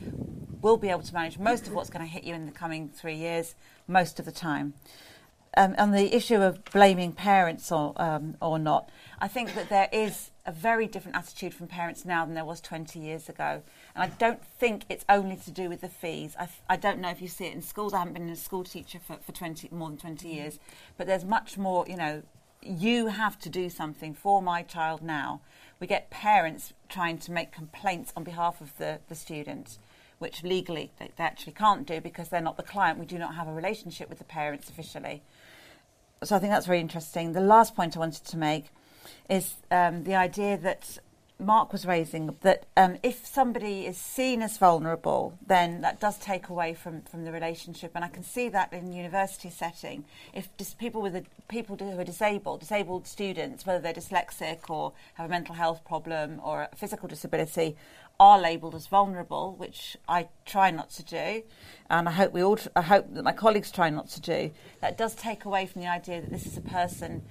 will 0.62 0.78
be 0.78 0.90
able 0.90 1.04
to 1.04 1.14
manage 1.14 1.40
most 1.40 1.66
of 1.66 1.74
what's 1.74 1.90
going 1.90 2.06
to 2.06 2.12
hit 2.12 2.26
you 2.26 2.34
in 2.34 2.46
the 2.46 2.52
coming 2.52 2.90
three 2.90 3.16
years 3.16 3.56
most 3.88 4.20
of 4.20 4.26
the 4.26 4.32
time. 4.32 4.74
Um, 5.56 5.76
on 5.78 5.92
the 5.92 6.14
issue 6.14 6.42
of 6.42 6.66
blaming 6.66 7.14
parents 7.14 7.72
or 7.72 7.94
um, 7.96 8.36
or 8.42 8.60
not, 8.60 8.90
I 9.22 9.30
think 9.30 9.54
that 9.56 9.70
there 9.70 9.88
is 9.94 10.32
a 10.46 10.52
very 10.52 10.88
different 10.88 11.16
attitude 11.16 11.54
from 11.54 11.68
parents 11.68 12.04
now 12.04 12.26
than 12.26 12.34
there 12.34 12.44
was 12.44 12.60
20 12.60 13.00
years 13.00 13.30
ago. 13.30 13.62
And 13.96 14.04
I 14.04 14.08
don't 14.18 14.44
think 14.44 14.84
it's 14.90 15.06
only 15.08 15.38
to 15.38 15.52
do 15.52 15.70
with 15.70 15.82
the 15.82 15.88
fees. 15.88 16.36
I, 16.38 16.50
I 16.70 16.76
don't 16.76 17.00
know 17.00 17.10
if 17.10 17.22
you 17.22 17.30
see 17.30 17.46
it 17.46 17.54
in 17.54 17.62
schools. 17.62 17.94
I 17.94 18.00
haven't 18.00 18.14
been 18.14 18.30
a 18.30 18.36
school 18.36 18.64
teacher 18.64 19.00
for, 19.00 19.18
for 19.18 19.32
20, 19.32 19.70
more 19.72 19.90
than 19.90 19.98
20 19.98 20.28
years. 20.28 20.60
But 20.98 21.08
there's 21.08 21.24
much 21.24 21.58
more, 21.58 21.86
you 21.88 21.96
know, 21.96 22.24
you 22.62 23.08
have 23.08 23.40
to 23.40 23.50
do 23.50 23.70
something 23.70 24.14
for 24.14 24.42
my 24.42 24.64
child 24.64 25.02
now. 25.02 25.42
We 25.80 25.88
get 25.88 26.10
parents 26.10 26.74
trying 26.90 27.20
to 27.20 27.32
make 27.32 27.52
complaints 27.52 28.12
on 28.16 28.24
behalf 28.24 28.60
of 28.60 28.78
the, 28.78 29.00
the 29.08 29.16
students, 29.16 29.80
which 30.20 30.44
legally 30.44 30.92
they, 31.00 31.12
they 31.16 31.24
actually 31.24 31.54
can't 31.54 31.86
do 31.88 32.02
because 32.02 32.30
they're 32.30 32.42
not 32.42 32.58
the 32.58 32.64
client. 32.64 33.00
We 33.00 33.06
do 33.06 33.18
not 33.18 33.36
have 33.36 33.48
a 33.48 33.54
relationship 33.54 34.10
with 34.10 34.18
the 34.18 34.24
parents 34.26 34.70
officially. 34.70 35.24
So 36.22 36.36
I 36.36 36.40
think 36.40 36.52
that's 36.52 36.66
very 36.66 36.80
interesting. 36.80 37.32
The 37.32 37.42
last 37.42 37.76
point 37.76 37.96
I 37.96 38.00
wanted 38.00 38.26
to 38.26 38.38
make 38.38 38.66
is 39.30 39.56
um, 39.72 40.04
the 40.04 40.16
idea 40.16 40.58
that 40.58 41.00
Mark 41.40 41.72
was 41.72 41.86
raising 41.86 42.36
that 42.42 42.66
um, 42.78 42.98
if 43.04 43.26
somebody 43.26 43.86
is 43.86 43.98
seen 43.98 44.42
as 44.42 44.58
vulnerable, 44.58 45.38
then 45.46 45.82
that 45.82 46.00
does 46.00 46.18
take 46.18 46.48
away 46.48 46.74
from, 46.74 47.02
from 47.02 47.26
the 47.26 47.32
relationship, 47.32 47.92
and 47.96 48.06
I 48.06 48.08
can 48.08 48.24
see 48.24 48.50
that 48.50 48.72
in 48.72 48.94
university 48.94 49.50
setting. 49.50 50.06
If 50.34 50.56
dis- 50.58 50.74
people 50.74 51.02
with 51.02 51.16
a, 51.16 51.24
people 51.50 51.76
who 51.76 52.00
are 52.00 52.04
disabled, 52.04 52.62
disabled 52.62 53.08
students, 53.08 53.66
whether 53.66 53.80
they're 53.80 53.94
dyslexic 53.94 54.70
or 54.70 54.94
have 55.16 55.26
a 55.26 55.30
mental 55.30 55.56
health 55.56 55.84
problem 55.84 56.40
or 56.44 56.70
a 56.72 56.76
physical 56.76 57.10
disability, 57.10 57.76
are 58.20 58.40
labelled 58.40 58.76
as 58.76 58.88
vulnerable, 58.88 59.56
which 59.58 59.98
I 60.08 60.28
try 60.46 60.70
not 60.70 60.92
to 60.92 61.04
do, 61.04 61.44
and 61.90 62.08
I 62.08 62.12
hope 62.12 62.32
we 62.32 62.44
all, 62.44 62.60
I 62.76 62.84
hope 62.84 63.14
that 63.16 63.24
my 63.24 63.34
colleagues 63.34 63.72
try 63.72 63.90
not 63.90 64.08
to 64.10 64.22
do. 64.22 64.52
That 64.82 64.98
does 64.98 65.16
take 65.16 65.46
away 65.46 65.66
from 65.66 65.82
the 65.82 65.88
idea 65.88 66.22
that 66.22 66.30
this 66.30 66.46
is 66.46 66.56
a 66.56 66.62
person 66.62 67.24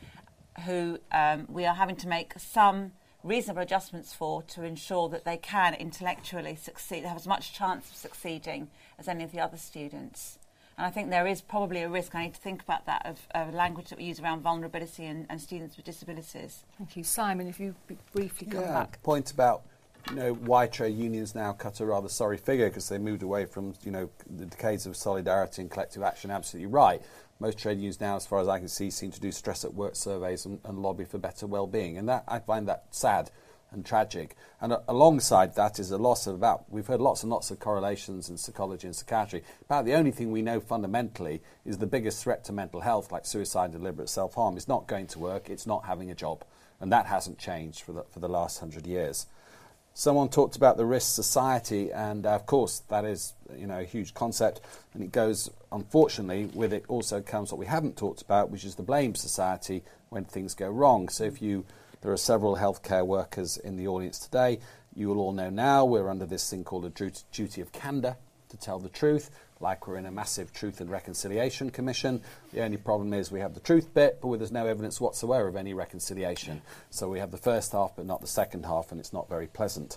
who 0.65 0.99
um, 1.11 1.47
we 1.49 1.65
are 1.67 1.75
having 1.75 1.97
to 1.97 2.09
make 2.09 2.35
some 2.39 2.93
reasonable 3.23 3.63
adjustments 3.63 4.13
for 4.13 4.43
to 4.43 4.65
ensure 4.65 5.09
that 5.09 5.25
they 5.25 5.37
can 5.37 5.75
intellectually 5.75 6.57
succeed, 6.57 7.05
have 7.05 7.17
as 7.17 7.27
much 7.27 7.53
chance 7.53 7.91
of 7.91 7.97
succeeding 7.97 8.69
as 8.99 9.09
any 9.09 9.23
of 9.25 9.33
the 9.33 9.41
other 9.41 9.57
students. 9.57 10.39
And 10.77 10.87
I 10.87 10.91
think 10.91 11.11
there 11.11 11.27
is 11.27 11.41
probably 11.41 11.83
a 11.83 11.89
risk, 11.89 12.15
I 12.15 12.25
need 12.25 12.35
to 12.35 12.41
think 12.41 12.63
about 12.63 12.87
that, 12.87 13.05
of, 13.07 13.21
of 13.35 13.55
language 13.55 13.91
that 13.91 13.99
we 13.99 14.05
use 14.05 14.21
around 14.21 14.41
vulnerability 14.41 15.05
and, 15.05 15.27
and, 15.29 15.41
students 15.41 15.77
with 15.77 15.85
disabilities. 15.85 16.65
Thank 16.79 16.97
you. 16.97 17.05
Simon, 17.05 17.47
if 17.47 17.61
you 17.61 17.75
briefly 18.13 18.47
come 18.47 18.63
yeah, 18.63 18.73
back. 18.73 19.03
Point 19.03 19.31
about 19.31 19.63
you 20.11 20.17
know, 20.17 20.33
why 20.33 20.67
trade 20.67 20.97
unions 20.97 21.35
now 21.35 21.53
cut 21.53 21.81
a 21.81 21.87
rather 21.87 22.09
sorry 22.09 22.37
figure 22.37 22.69
because 22.69 22.89
they 22.89 22.99
moved 22.99 23.23
away 23.23 23.45
from, 23.45 23.75
you 23.85 23.91
know, 23.91 24.11
the 24.29 24.47
decades 24.47 24.87
of 24.87 24.97
solidarity 24.97 25.63
and 25.63 25.71
collective 25.71 26.03
action. 26.03 26.31
Absolutely 26.31 26.67
right. 26.67 27.03
Most 27.43 27.59
trade 27.59 27.79
unions 27.79 28.01
now, 28.01 28.15
as 28.15 28.25
far 28.25 28.39
as 28.39 28.47
I 28.47 28.61
can 28.61 28.69
see, 28.69 28.89
seem 28.89 29.11
to 29.11 29.21
do 29.21 29.33
stress 29.33 29.65
at 29.65 29.75
work 29.75 29.97
surveys 29.97 30.47
and, 30.47 30.61
and 30.65 30.79
lobby 30.79 31.05
for 31.05 31.19
better 31.19 31.45
well-being, 31.45 31.99
and 31.99 32.09
that 32.09 32.23
I 32.29 32.39
find 32.39 32.69
that 32.69 32.85
sad. 32.93 33.33
and 33.73 33.85
tragic. 33.85 34.37
And 34.61 34.73
a- 34.75 34.83
alongside 34.87 35.55
that 35.57 35.79
is 35.79 35.91
a 35.91 35.99
loss 35.99 36.27
of 36.27 36.35
about, 36.35 36.71
we've 36.71 36.87
heard 36.87 37.01
lots 37.01 37.23
and 37.23 37.33
lots 37.33 37.51
of 37.51 37.59
correlations 37.59 38.29
in 38.29 38.37
psychology 38.37 38.87
and 38.87 38.95
psychiatry. 38.95 39.43
About 39.63 39.87
the 39.87 39.95
only 39.95 40.11
thing 40.11 40.31
we 40.31 40.43
know 40.43 40.61
fundamentally 40.61 41.41
is 41.65 41.79
the 41.79 41.87
biggest 41.87 42.23
threat 42.23 42.45
to 42.45 42.53
mental 42.53 42.81
health, 42.81 43.11
like 43.11 43.27
suicide 43.27 43.73
deliberate 43.73 44.09
self 44.09 44.35
harm, 44.35 44.57
is 44.57 44.69
not 44.69 44.87
going 44.87 45.07
to 45.09 45.19
work, 45.19 45.51
it's 45.51 45.67
not 45.67 45.87
having 45.87 46.11
a 46.11 46.15
job. 46.15 46.45
And 46.81 46.93
that 46.93 47.07
hasn't 47.07 47.39
changed 47.39 47.81
for 47.81 47.93
the, 47.93 48.05
for 48.05 48.21
the 48.21 48.29
last 48.29 48.61
hundred 48.61 48.87
years. 48.87 49.27
Someone 49.95 50.29
talked 50.29 50.57
about 50.57 50.77
the 50.77 50.87
risk 50.87 51.15
society, 51.15 51.93
and 51.93 52.25
uh, 52.25 52.35
of 52.35 52.47
course 52.47 52.83
that 52.89 53.05
is 53.05 53.35
you 53.59 53.67
know 53.67 53.81
a 53.81 53.85
huge 53.85 54.15
concept, 54.15 54.61
and 54.95 55.03
it 55.03 55.13
goes. 55.13 55.51
Unfortunately, 55.73 56.51
with 56.53 56.73
it 56.73 56.85
also 56.89 57.23
comes 57.23 57.51
what 57.51 57.59
we 57.59 57.67
haven't 57.67 57.97
talked 57.97 58.21
about, 58.21 58.51
which 58.51 58.65
is 58.65 58.75
the 58.75 58.83
blame 58.83 59.15
society 59.15 59.83
when 60.11 60.25
things 60.25 60.55
go 60.55 60.69
wrong. 60.69 61.09
So 61.09 61.25
if 61.25 61.41
you, 61.41 61.65
there 62.03 62.13
are 62.13 62.19
several 62.19 62.57
healthcare 62.57 63.07
workers 63.07 63.57
in 63.57 63.77
the 63.77 63.89
audience 63.89 64.19
today. 64.19 64.59
You 64.95 65.09
will 65.09 65.19
all 65.19 65.33
know 65.33 65.49
now 65.49 65.87
we're 65.87 66.11
under 66.11 66.27
this 66.27 66.49
thing 66.51 66.63
called 66.63 66.85
a 66.85 67.11
duty 67.33 67.63
of 67.63 67.73
candour 67.73 68.17
to 68.51 68.57
tell 68.59 68.79
the 68.79 68.91
truth, 68.91 69.31
like 69.61 69.87
we're 69.87 69.97
in 69.97 70.05
a 70.05 70.11
massive 70.11 70.53
Truth 70.53 70.83
and 70.83 70.91
Reconciliation 70.91 71.71
Commission. 71.71 72.21
The 72.53 72.63
only 72.63 72.77
problem 72.77 73.15
is 73.15 73.33
we 73.33 73.41
have 73.41 73.55
the 73.55 73.61
truth 73.61 73.95
bit, 73.95 74.19
but 74.21 74.37
there's 74.37 74.53
no 74.53 74.67
evidence 74.67 75.01
whatsoever 75.01 75.49
of 75.49 75.57
any 75.57 75.73
reconciliation. 75.73 76.61
So 76.91 77.09
we 77.09 77.19
have 77.19 77.31
the 77.31 77.39
first 77.39 77.73
half, 77.73 77.97
but 77.97 78.05
not 78.05 78.21
the 78.21 78.27
second 78.27 78.67
half, 78.67 78.93
and 78.93 79.01
it's 79.01 79.15
not 79.15 79.27
very 79.27 79.47
pleasant. 79.47 79.97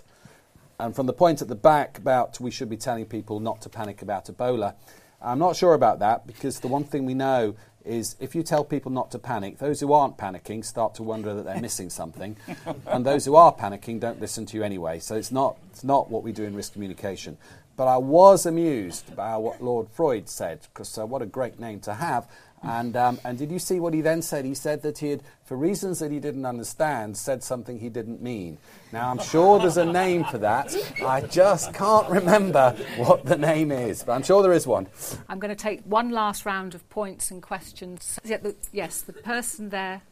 And 0.80 0.96
from 0.96 1.06
the 1.06 1.12
point 1.12 1.42
at 1.42 1.48
the 1.48 1.54
back 1.54 1.98
about 1.98 2.40
we 2.40 2.50
should 2.50 2.70
be 2.70 2.76
telling 2.78 3.04
people 3.04 3.40
not 3.40 3.60
to 3.62 3.68
panic 3.68 4.00
about 4.00 4.26
Ebola, 4.26 4.74
I'm 5.20 5.38
not 5.38 5.56
sure 5.56 5.74
about 5.74 5.98
that 6.00 6.26
because 6.26 6.60
the 6.60 6.68
one 6.68 6.84
thing 6.84 7.04
we 7.06 7.14
know 7.14 7.54
is 7.84 8.16
if 8.20 8.34
you 8.34 8.42
tell 8.42 8.64
people 8.64 8.90
not 8.90 9.10
to 9.12 9.18
panic, 9.18 9.58
those 9.58 9.80
who 9.80 9.92
aren't 9.92 10.18
panicking 10.18 10.64
start 10.64 10.94
to 10.96 11.02
wonder 11.02 11.34
that 11.34 11.44
they're 11.44 11.60
missing 11.60 11.88
something, 11.88 12.36
and 12.86 13.06
those 13.06 13.24
who 13.24 13.36
are 13.36 13.54
panicking 13.54 14.00
don't 14.00 14.20
listen 14.20 14.44
to 14.46 14.56
you 14.56 14.62
anyway. 14.62 14.98
So 14.98 15.14
it's 15.14 15.30
not, 15.30 15.56
it's 15.70 15.84
not 15.84 16.10
what 16.10 16.22
we 16.22 16.32
do 16.32 16.44
in 16.44 16.54
risk 16.54 16.72
communication. 16.72 17.38
But 17.76 17.88
I 17.88 17.98
was 17.98 18.46
amused 18.46 19.14
by 19.14 19.36
what 19.36 19.62
Lord 19.62 19.88
Freud 19.90 20.28
said, 20.28 20.60
because 20.72 20.96
uh, 20.98 21.06
what 21.06 21.22
a 21.22 21.26
great 21.26 21.60
name 21.60 21.80
to 21.80 21.94
have. 21.94 22.26
And, 22.62 22.96
um, 22.96 23.20
and 23.24 23.38
did 23.38 23.50
you 23.50 23.58
see 23.58 23.78
what 23.80 23.94
he 23.94 24.00
then 24.00 24.22
said? 24.22 24.44
He 24.44 24.54
said 24.54 24.82
that 24.82 24.98
he 24.98 25.10
had, 25.10 25.22
for 25.44 25.56
reasons 25.56 25.98
that 26.00 26.10
he 26.10 26.18
didn't 26.18 26.46
understand, 26.46 27.16
said 27.16 27.42
something 27.42 27.78
he 27.78 27.88
didn't 27.88 28.20
mean. 28.22 28.58
Now, 28.92 29.10
I'm 29.10 29.18
sure 29.18 29.58
there's 29.58 29.76
a 29.76 29.84
name 29.84 30.24
for 30.24 30.38
that. 30.38 30.74
I 31.04 31.20
just 31.20 31.72
can't 31.74 32.08
remember 32.08 32.74
what 32.96 33.24
the 33.24 33.36
name 33.36 33.70
is, 33.70 34.02
but 34.02 34.12
I'm 34.12 34.22
sure 34.22 34.42
there 34.42 34.52
is 34.52 34.66
one. 34.66 34.88
I'm 35.28 35.38
going 35.38 35.54
to 35.54 35.62
take 35.62 35.82
one 35.82 36.10
last 36.10 36.46
round 36.46 36.74
of 36.74 36.88
points 36.88 37.30
and 37.30 37.42
questions. 37.42 38.18
Yeah, 38.24 38.38
the, 38.38 38.56
yes, 38.72 39.02
the 39.02 39.12
person 39.12 39.68
there. 39.68 40.02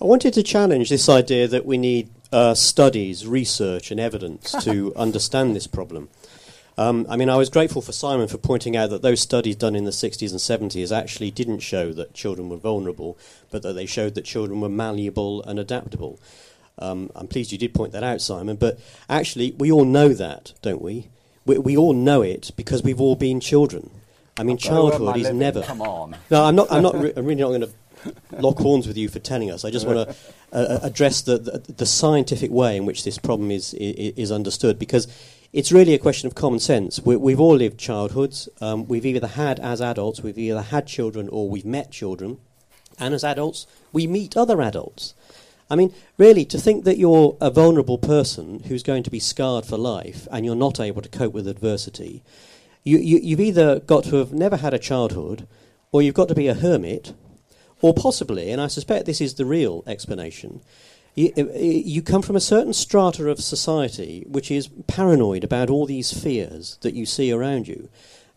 I 0.00 0.04
wanted 0.04 0.34
to 0.34 0.42
challenge 0.42 0.90
this 0.90 1.08
idea 1.08 1.48
that 1.48 1.64
we 1.64 1.78
need 1.78 2.10
uh, 2.30 2.54
studies, 2.54 3.26
research, 3.26 3.90
and 3.90 3.98
evidence 3.98 4.52
to 4.64 4.94
understand 4.96 5.56
this 5.56 5.66
problem. 5.66 6.10
Um, 6.78 7.06
I 7.08 7.16
mean, 7.16 7.30
I 7.30 7.36
was 7.36 7.48
grateful 7.48 7.80
for 7.80 7.92
Simon 7.92 8.28
for 8.28 8.36
pointing 8.36 8.76
out 8.76 8.90
that 8.90 9.02
those 9.02 9.20
studies 9.20 9.56
done 9.56 9.74
in 9.74 9.84
the 9.84 9.90
60s 9.90 10.30
and 10.30 10.70
70s 10.70 10.94
actually 10.94 11.30
didn't 11.30 11.60
show 11.60 11.92
that 11.94 12.12
children 12.12 12.50
were 12.50 12.58
vulnerable, 12.58 13.16
but 13.50 13.62
that 13.62 13.72
they 13.72 13.86
showed 13.86 14.14
that 14.14 14.24
children 14.26 14.60
were 14.60 14.68
malleable 14.68 15.42
and 15.44 15.58
adaptable. 15.58 16.20
Um, 16.78 17.10
I'm 17.16 17.28
pleased 17.28 17.52
you 17.52 17.58
did 17.58 17.72
point 17.72 17.92
that 17.92 18.04
out, 18.04 18.20
Simon, 18.20 18.56
but 18.56 18.78
actually, 19.08 19.52
we 19.52 19.72
all 19.72 19.86
know 19.86 20.10
that, 20.10 20.52
don't 20.60 20.82
we? 20.82 21.08
We, 21.46 21.56
we 21.58 21.76
all 21.76 21.94
know 21.94 22.20
it 22.20 22.50
because 22.56 22.82
we've 22.82 23.00
all 23.00 23.16
been 23.16 23.40
children. 23.40 23.90
I 24.38 24.42
mean, 24.42 24.58
childhood 24.58 25.16
is 25.16 25.32
never. 25.32 25.62
Come 25.62 25.80
on. 25.80 26.16
No, 26.30 26.44
I'm 26.44 26.54
not. 26.54 26.70
I'm 26.70 26.82
not. 26.82 26.94
Re- 26.94 27.12
I'm 27.16 27.24
really 27.24 27.40
not 27.40 27.48
going 27.48 27.62
to 27.62 27.70
lock 28.38 28.58
horns 28.58 28.86
with 28.86 28.98
you 28.98 29.08
for 29.08 29.18
telling 29.18 29.50
us. 29.50 29.64
I 29.64 29.70
just 29.70 29.86
want 29.86 30.08
to 30.08 30.16
uh, 30.52 30.80
address 30.82 31.22
the, 31.22 31.38
the, 31.38 31.72
the 31.72 31.86
scientific 31.86 32.50
way 32.50 32.76
in 32.76 32.84
which 32.84 33.04
this 33.04 33.16
problem 33.16 33.50
is 33.50 33.72
is, 33.72 34.12
is 34.16 34.32
understood 34.32 34.78
because 34.78 35.08
it's 35.52 35.72
really 35.72 35.94
a 35.94 35.98
question 35.98 36.26
of 36.26 36.34
common 36.34 36.60
sense. 36.60 37.00
We, 37.00 37.32
have 37.32 37.40
all 37.40 37.56
lived 37.56 37.78
childhoods. 37.78 38.48
Um, 38.60 38.86
we've 38.86 39.06
either 39.06 39.26
had, 39.26 39.60
as 39.60 39.80
adults, 39.80 40.22
we've 40.22 40.38
either 40.38 40.62
had 40.62 40.86
children 40.86 41.28
or 41.28 41.48
we've 41.48 41.64
met 41.64 41.90
children. 41.90 42.38
And 42.98 43.14
as 43.14 43.24
adults, 43.24 43.66
we 43.92 44.06
meet 44.06 44.36
other 44.36 44.60
adults. 44.60 45.14
I 45.68 45.76
mean, 45.76 45.92
really, 46.16 46.44
to 46.46 46.58
think 46.58 46.84
that 46.84 46.98
you're 46.98 47.36
a 47.40 47.50
vulnerable 47.50 47.98
person 47.98 48.60
who's 48.68 48.82
going 48.82 49.02
to 49.02 49.10
be 49.10 49.18
scarred 49.18 49.66
for 49.66 49.76
life 49.76 50.28
and 50.30 50.44
you're 50.44 50.54
not 50.54 50.78
able 50.78 51.02
to 51.02 51.08
cope 51.08 51.32
with 51.32 51.48
adversity, 51.48 52.22
you, 52.84 52.98
you, 52.98 53.18
you've 53.18 53.40
either 53.40 53.80
got 53.80 54.04
to 54.04 54.16
have 54.16 54.32
never 54.32 54.58
had 54.58 54.72
a 54.72 54.78
childhood 54.78 55.46
or 55.92 56.02
you've 56.02 56.14
got 56.14 56.28
to 56.28 56.34
be 56.34 56.48
a 56.48 56.54
hermit, 56.54 57.14
or 57.80 57.94
possibly, 57.94 58.50
and 58.50 58.60
I 58.60 58.66
suspect 58.66 59.06
this 59.06 59.20
is 59.20 59.34
the 59.34 59.44
real 59.44 59.82
explanation, 59.86 60.60
you, 61.16 61.32
uh, 61.36 61.40
uh, 61.40 61.58
you 61.58 62.02
come 62.02 62.22
from 62.22 62.36
a 62.36 62.40
certain 62.40 62.74
strata 62.74 63.28
of 63.28 63.40
society 63.40 64.24
which 64.28 64.50
is 64.50 64.68
paranoid 64.86 65.42
about 65.42 65.70
all 65.70 65.86
these 65.86 66.12
fears 66.12 66.78
that 66.82 66.94
you 66.94 67.06
see 67.06 67.32
around 67.32 67.66
you, 67.66 67.88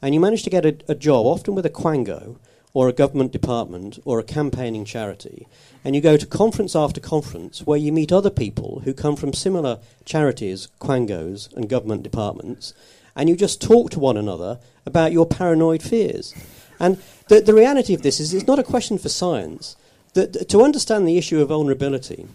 and 0.02 0.16
you 0.16 0.20
manage 0.22 0.44
to 0.44 0.50
get 0.50 0.66
a, 0.66 0.78
a 0.88 0.96
job, 0.96 1.26
often 1.26 1.54
with 1.54 1.66
a 1.66 1.70
quango 1.70 2.38
or 2.74 2.88
a 2.88 2.94
government 2.94 3.32
department 3.32 4.00
or 4.06 4.18
a 4.18 4.24
campaigning 4.24 4.86
charity, 4.86 5.46
and 5.84 5.94
you 5.94 6.02
go 6.02 6.16
to 6.16 6.26
conference 6.26 6.76
after 6.76 7.02
conference 7.02 7.66
where 7.68 7.78
you 7.78 7.92
meet 7.92 8.14
other 8.14 8.30
people 8.30 8.82
who 8.86 8.94
come 8.94 9.18
from 9.18 9.34
similar 9.34 9.80
charities, 10.06 10.70
quangos, 10.80 11.54
and 11.56 11.70
government 11.70 12.02
departments, 12.02 12.74
and 13.16 13.28
you 13.28 13.36
just 13.36 13.62
talk 13.62 13.90
to 13.92 14.00
one 14.00 14.16
another 14.16 14.58
about 14.86 15.12
your 15.12 15.26
paranoid 15.26 15.84
fears. 15.84 16.34
And 16.80 16.98
the, 17.28 17.42
the 17.42 17.54
reality 17.54 17.94
of 17.94 18.04
this 18.04 18.22
is 18.22 18.34
it's 18.34 18.48
not 18.48 18.60
a 18.60 18.64
question 18.64 18.98
for 18.98 19.10
science. 19.10 19.76
That, 20.14 20.50
to 20.50 20.64
understand 20.64 21.08
the 21.08 21.18
issue 21.18 21.42
of 21.42 21.50
vulnerability, 21.50 22.28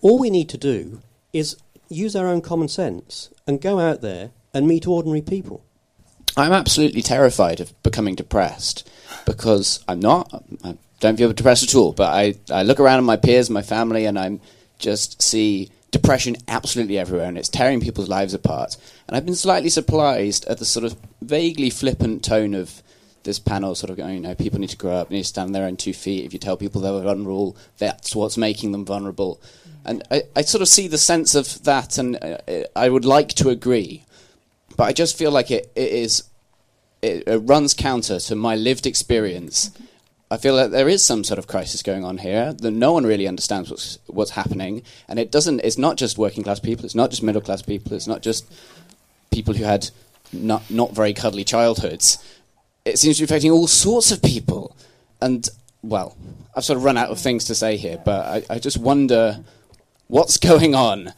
all 0.00 0.18
we 0.18 0.30
need 0.30 0.48
to 0.50 0.58
do 0.58 1.00
is 1.32 1.56
use 1.88 2.14
our 2.14 2.26
own 2.26 2.40
common 2.40 2.68
sense 2.68 3.30
and 3.46 3.60
go 3.60 3.78
out 3.78 4.00
there 4.00 4.30
and 4.52 4.66
meet 4.66 4.86
ordinary 4.86 5.22
people. 5.22 5.64
I'm 6.36 6.52
absolutely 6.52 7.02
terrified 7.02 7.60
of 7.60 7.80
becoming 7.82 8.14
depressed 8.14 8.88
because 9.24 9.82
I'm 9.88 10.00
not. 10.00 10.44
I 10.62 10.76
don't 11.00 11.16
feel 11.16 11.32
depressed 11.32 11.64
at 11.64 11.74
all. 11.74 11.92
But 11.92 12.12
I, 12.12 12.34
I 12.50 12.62
look 12.62 12.80
around 12.80 12.98
at 12.98 13.04
my 13.04 13.16
peers, 13.16 13.50
my 13.50 13.62
family, 13.62 14.04
and 14.04 14.18
I 14.18 14.38
just 14.78 15.20
see 15.20 15.70
depression 15.90 16.36
absolutely 16.46 16.98
everywhere, 16.98 17.26
and 17.26 17.38
it's 17.38 17.48
tearing 17.48 17.80
people's 17.80 18.08
lives 18.08 18.34
apart. 18.34 18.76
And 19.06 19.16
I've 19.16 19.24
been 19.24 19.34
slightly 19.34 19.70
surprised 19.70 20.46
at 20.46 20.58
the 20.58 20.64
sort 20.64 20.84
of 20.84 20.96
vaguely 21.22 21.70
flippant 21.70 22.24
tone 22.24 22.54
of 22.54 22.82
this 23.24 23.38
panel, 23.38 23.74
sort 23.74 23.90
of 23.90 23.96
going, 23.96 24.14
you 24.14 24.20
know, 24.20 24.34
people 24.34 24.58
need 24.58 24.70
to 24.70 24.76
grow 24.76 24.92
up, 24.92 25.10
need 25.10 25.22
to 25.22 25.24
stand 25.24 25.46
on 25.46 25.52
their 25.52 25.66
own 25.66 25.76
two 25.76 25.92
feet. 25.92 26.24
If 26.24 26.32
you 26.32 26.38
tell 26.38 26.56
people 26.56 26.80
they're 26.80 27.02
vulnerable, 27.02 27.56
that's 27.78 28.14
what's 28.14 28.36
making 28.36 28.72
them 28.72 28.84
vulnerable. 28.84 29.40
And 29.84 30.02
I, 30.10 30.22
I 30.36 30.42
sort 30.42 30.62
of 30.62 30.68
see 30.68 30.88
the 30.88 30.98
sense 30.98 31.34
of 31.34 31.62
that, 31.64 31.98
and 31.98 32.16
uh, 32.22 32.38
I 32.76 32.88
would 32.88 33.04
like 33.04 33.28
to 33.34 33.48
agree, 33.48 34.04
but 34.76 34.84
I 34.84 34.92
just 34.92 35.16
feel 35.16 35.30
like 35.30 35.50
it, 35.50 35.70
it 35.74 35.92
is 35.92 36.24
it, 37.02 37.24
it 37.26 37.38
runs 37.38 37.74
counter 37.74 38.18
to 38.18 38.36
my 38.36 38.56
lived 38.56 38.86
experience. 38.86 39.70
I 40.30 40.36
feel 40.36 40.56
that 40.56 40.70
there 40.70 40.88
is 40.88 41.02
some 41.02 41.24
sort 41.24 41.38
of 41.38 41.46
crisis 41.46 41.82
going 41.82 42.04
on 42.04 42.18
here 42.18 42.52
that 42.52 42.70
no 42.70 42.92
one 42.92 43.06
really 43.06 43.26
understands 43.26 43.70
what's 43.70 43.98
what's 44.06 44.32
happening, 44.32 44.82
and 45.08 45.18
it 45.18 45.30
doesn't. 45.30 45.60
It's 45.60 45.78
not 45.78 45.96
just 45.96 46.18
working 46.18 46.44
class 46.44 46.60
people. 46.60 46.84
It's 46.84 46.94
not 46.94 47.10
just 47.10 47.22
middle 47.22 47.40
class 47.40 47.62
people. 47.62 47.94
It's 47.94 48.06
not 48.06 48.20
just 48.20 48.50
people 49.30 49.54
who 49.54 49.64
had 49.64 49.90
not 50.32 50.70
not 50.70 50.92
very 50.92 51.14
cuddly 51.14 51.44
childhoods. 51.44 52.18
It 52.84 52.98
seems 52.98 53.16
to 53.16 53.22
be 53.22 53.24
affecting 53.24 53.52
all 53.52 53.66
sorts 53.66 54.10
of 54.10 54.20
people, 54.22 54.76
and 55.22 55.48
well, 55.82 56.16
I've 56.54 56.64
sort 56.64 56.76
of 56.76 56.84
run 56.84 56.98
out 56.98 57.08
of 57.08 57.18
things 57.18 57.46
to 57.46 57.54
say 57.54 57.76
here, 57.76 58.00
but 58.04 58.26
I, 58.50 58.54
I 58.54 58.58
just 58.58 58.76
wonder 58.76 59.42
What's 60.08 60.38
going 60.38 60.74
on? 60.74 61.12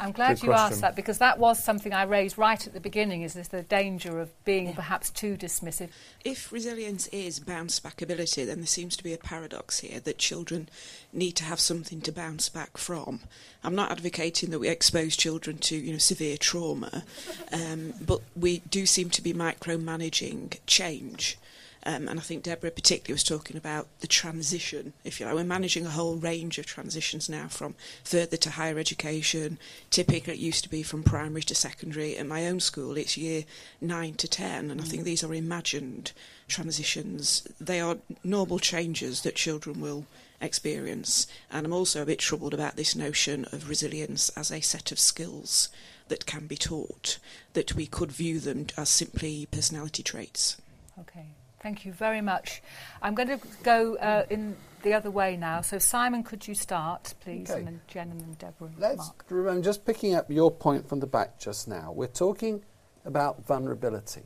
I'm 0.00 0.10
glad 0.10 0.42
you 0.42 0.52
asked 0.52 0.80
that 0.80 0.96
because 0.96 1.18
that 1.18 1.38
was 1.38 1.62
something 1.62 1.92
I 1.92 2.02
raised 2.02 2.36
right 2.36 2.64
at 2.66 2.72
the 2.72 2.80
beginning 2.80 3.22
is 3.22 3.34
this 3.34 3.46
the 3.46 3.62
danger 3.62 4.18
of 4.18 4.30
being 4.44 4.66
yeah. 4.66 4.74
perhaps 4.74 5.10
too 5.10 5.36
dismissive. 5.36 5.90
If 6.24 6.50
resilience 6.50 7.06
is 7.08 7.38
bounce 7.38 7.78
back 7.78 8.02
ability, 8.02 8.44
then 8.44 8.58
there 8.58 8.66
seems 8.66 8.96
to 8.96 9.04
be 9.04 9.12
a 9.12 9.18
paradox 9.18 9.78
here 9.78 10.00
that 10.00 10.18
children 10.18 10.68
need 11.12 11.32
to 11.36 11.44
have 11.44 11.60
something 11.60 12.00
to 12.00 12.10
bounce 12.10 12.48
back 12.48 12.78
from. 12.78 13.20
I'm 13.62 13.76
not 13.76 13.92
advocating 13.92 14.50
that 14.50 14.58
we 14.58 14.68
expose 14.68 15.16
children 15.16 15.58
to 15.58 15.76
you 15.76 15.92
know 15.92 15.98
severe 15.98 16.36
trauma, 16.36 17.04
um, 17.52 17.94
but 18.04 18.22
we 18.34 18.58
do 18.70 18.86
seem 18.86 19.08
to 19.10 19.22
be 19.22 19.32
micromanaging 19.32 20.58
change. 20.66 21.38
Um, 21.84 22.08
and 22.08 22.18
I 22.18 22.22
think 22.22 22.42
Deborah 22.42 22.70
particularly 22.70 23.14
was 23.14 23.24
talking 23.24 23.56
about 23.56 23.86
the 24.00 24.06
transition, 24.06 24.92
if 25.04 25.20
you 25.20 25.26
like. 25.26 25.34
We're 25.34 25.44
managing 25.44 25.86
a 25.86 25.90
whole 25.90 26.16
range 26.16 26.58
of 26.58 26.66
transitions 26.66 27.28
now 27.28 27.48
from 27.48 27.74
further 28.04 28.36
to 28.38 28.50
higher 28.50 28.78
education. 28.78 29.58
Typically, 29.90 30.34
it 30.34 30.38
used 30.38 30.64
to 30.64 30.70
be 30.70 30.82
from 30.82 31.02
primary 31.02 31.42
to 31.42 31.54
secondary. 31.54 32.16
At 32.16 32.26
my 32.26 32.46
own 32.46 32.60
school, 32.60 32.96
it's 32.96 33.16
year 33.16 33.44
9 33.80 34.14
to 34.14 34.28
10, 34.28 34.70
and 34.70 34.80
I 34.80 34.84
think 34.84 35.02
mm. 35.02 35.06
these 35.06 35.24
are 35.24 35.32
imagined 35.32 36.12
transitions. 36.48 37.46
They 37.60 37.80
are 37.80 37.98
normal 38.24 38.58
changes 38.58 39.22
that 39.22 39.36
children 39.36 39.80
will 39.80 40.06
experience. 40.40 41.26
And 41.50 41.66
I'm 41.66 41.72
also 41.72 42.02
a 42.02 42.06
bit 42.06 42.18
troubled 42.18 42.54
about 42.54 42.76
this 42.76 42.94
notion 42.94 43.46
of 43.52 43.68
resilience 43.68 44.30
as 44.30 44.50
a 44.50 44.60
set 44.60 44.92
of 44.92 44.98
skills 44.98 45.68
that 46.08 46.26
can 46.26 46.46
be 46.46 46.56
taught, 46.56 47.18
that 47.52 47.74
we 47.74 47.86
could 47.86 48.12
view 48.12 48.40
them 48.40 48.66
as 48.76 48.88
simply 48.88 49.46
personality 49.50 50.02
traits. 50.02 50.56
Okay. 50.98 51.26
Thank 51.60 51.84
you 51.84 51.92
very 51.92 52.20
much. 52.20 52.62
I'm 53.02 53.14
going 53.14 53.28
to 53.28 53.40
go 53.62 53.96
uh, 53.96 54.24
in 54.30 54.56
the 54.82 54.94
other 54.94 55.10
way 55.10 55.36
now. 55.36 55.60
So, 55.60 55.78
Simon, 55.78 56.22
could 56.22 56.46
you 56.46 56.54
start, 56.54 57.14
please? 57.20 57.50
Okay. 57.50 57.58
And 57.58 57.66
then 57.66 57.80
Jen 57.88 58.10
and 58.10 58.20
then 58.20 58.36
Deborah 58.38 58.68
and 58.68 58.78
Let's 58.78 58.98
Mark. 58.98 59.24
remember, 59.28 59.62
just 59.62 59.84
picking 59.84 60.14
up 60.14 60.30
your 60.30 60.50
point 60.50 60.88
from 60.88 61.00
the 61.00 61.06
back 61.06 61.38
just 61.38 61.66
now, 61.66 61.92
we're 61.92 62.06
talking 62.06 62.62
about 63.04 63.44
vulnerability. 63.44 64.22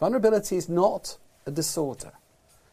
Vulnerability 0.00 0.56
is 0.56 0.68
not 0.68 1.16
a 1.46 1.50
disorder, 1.50 2.12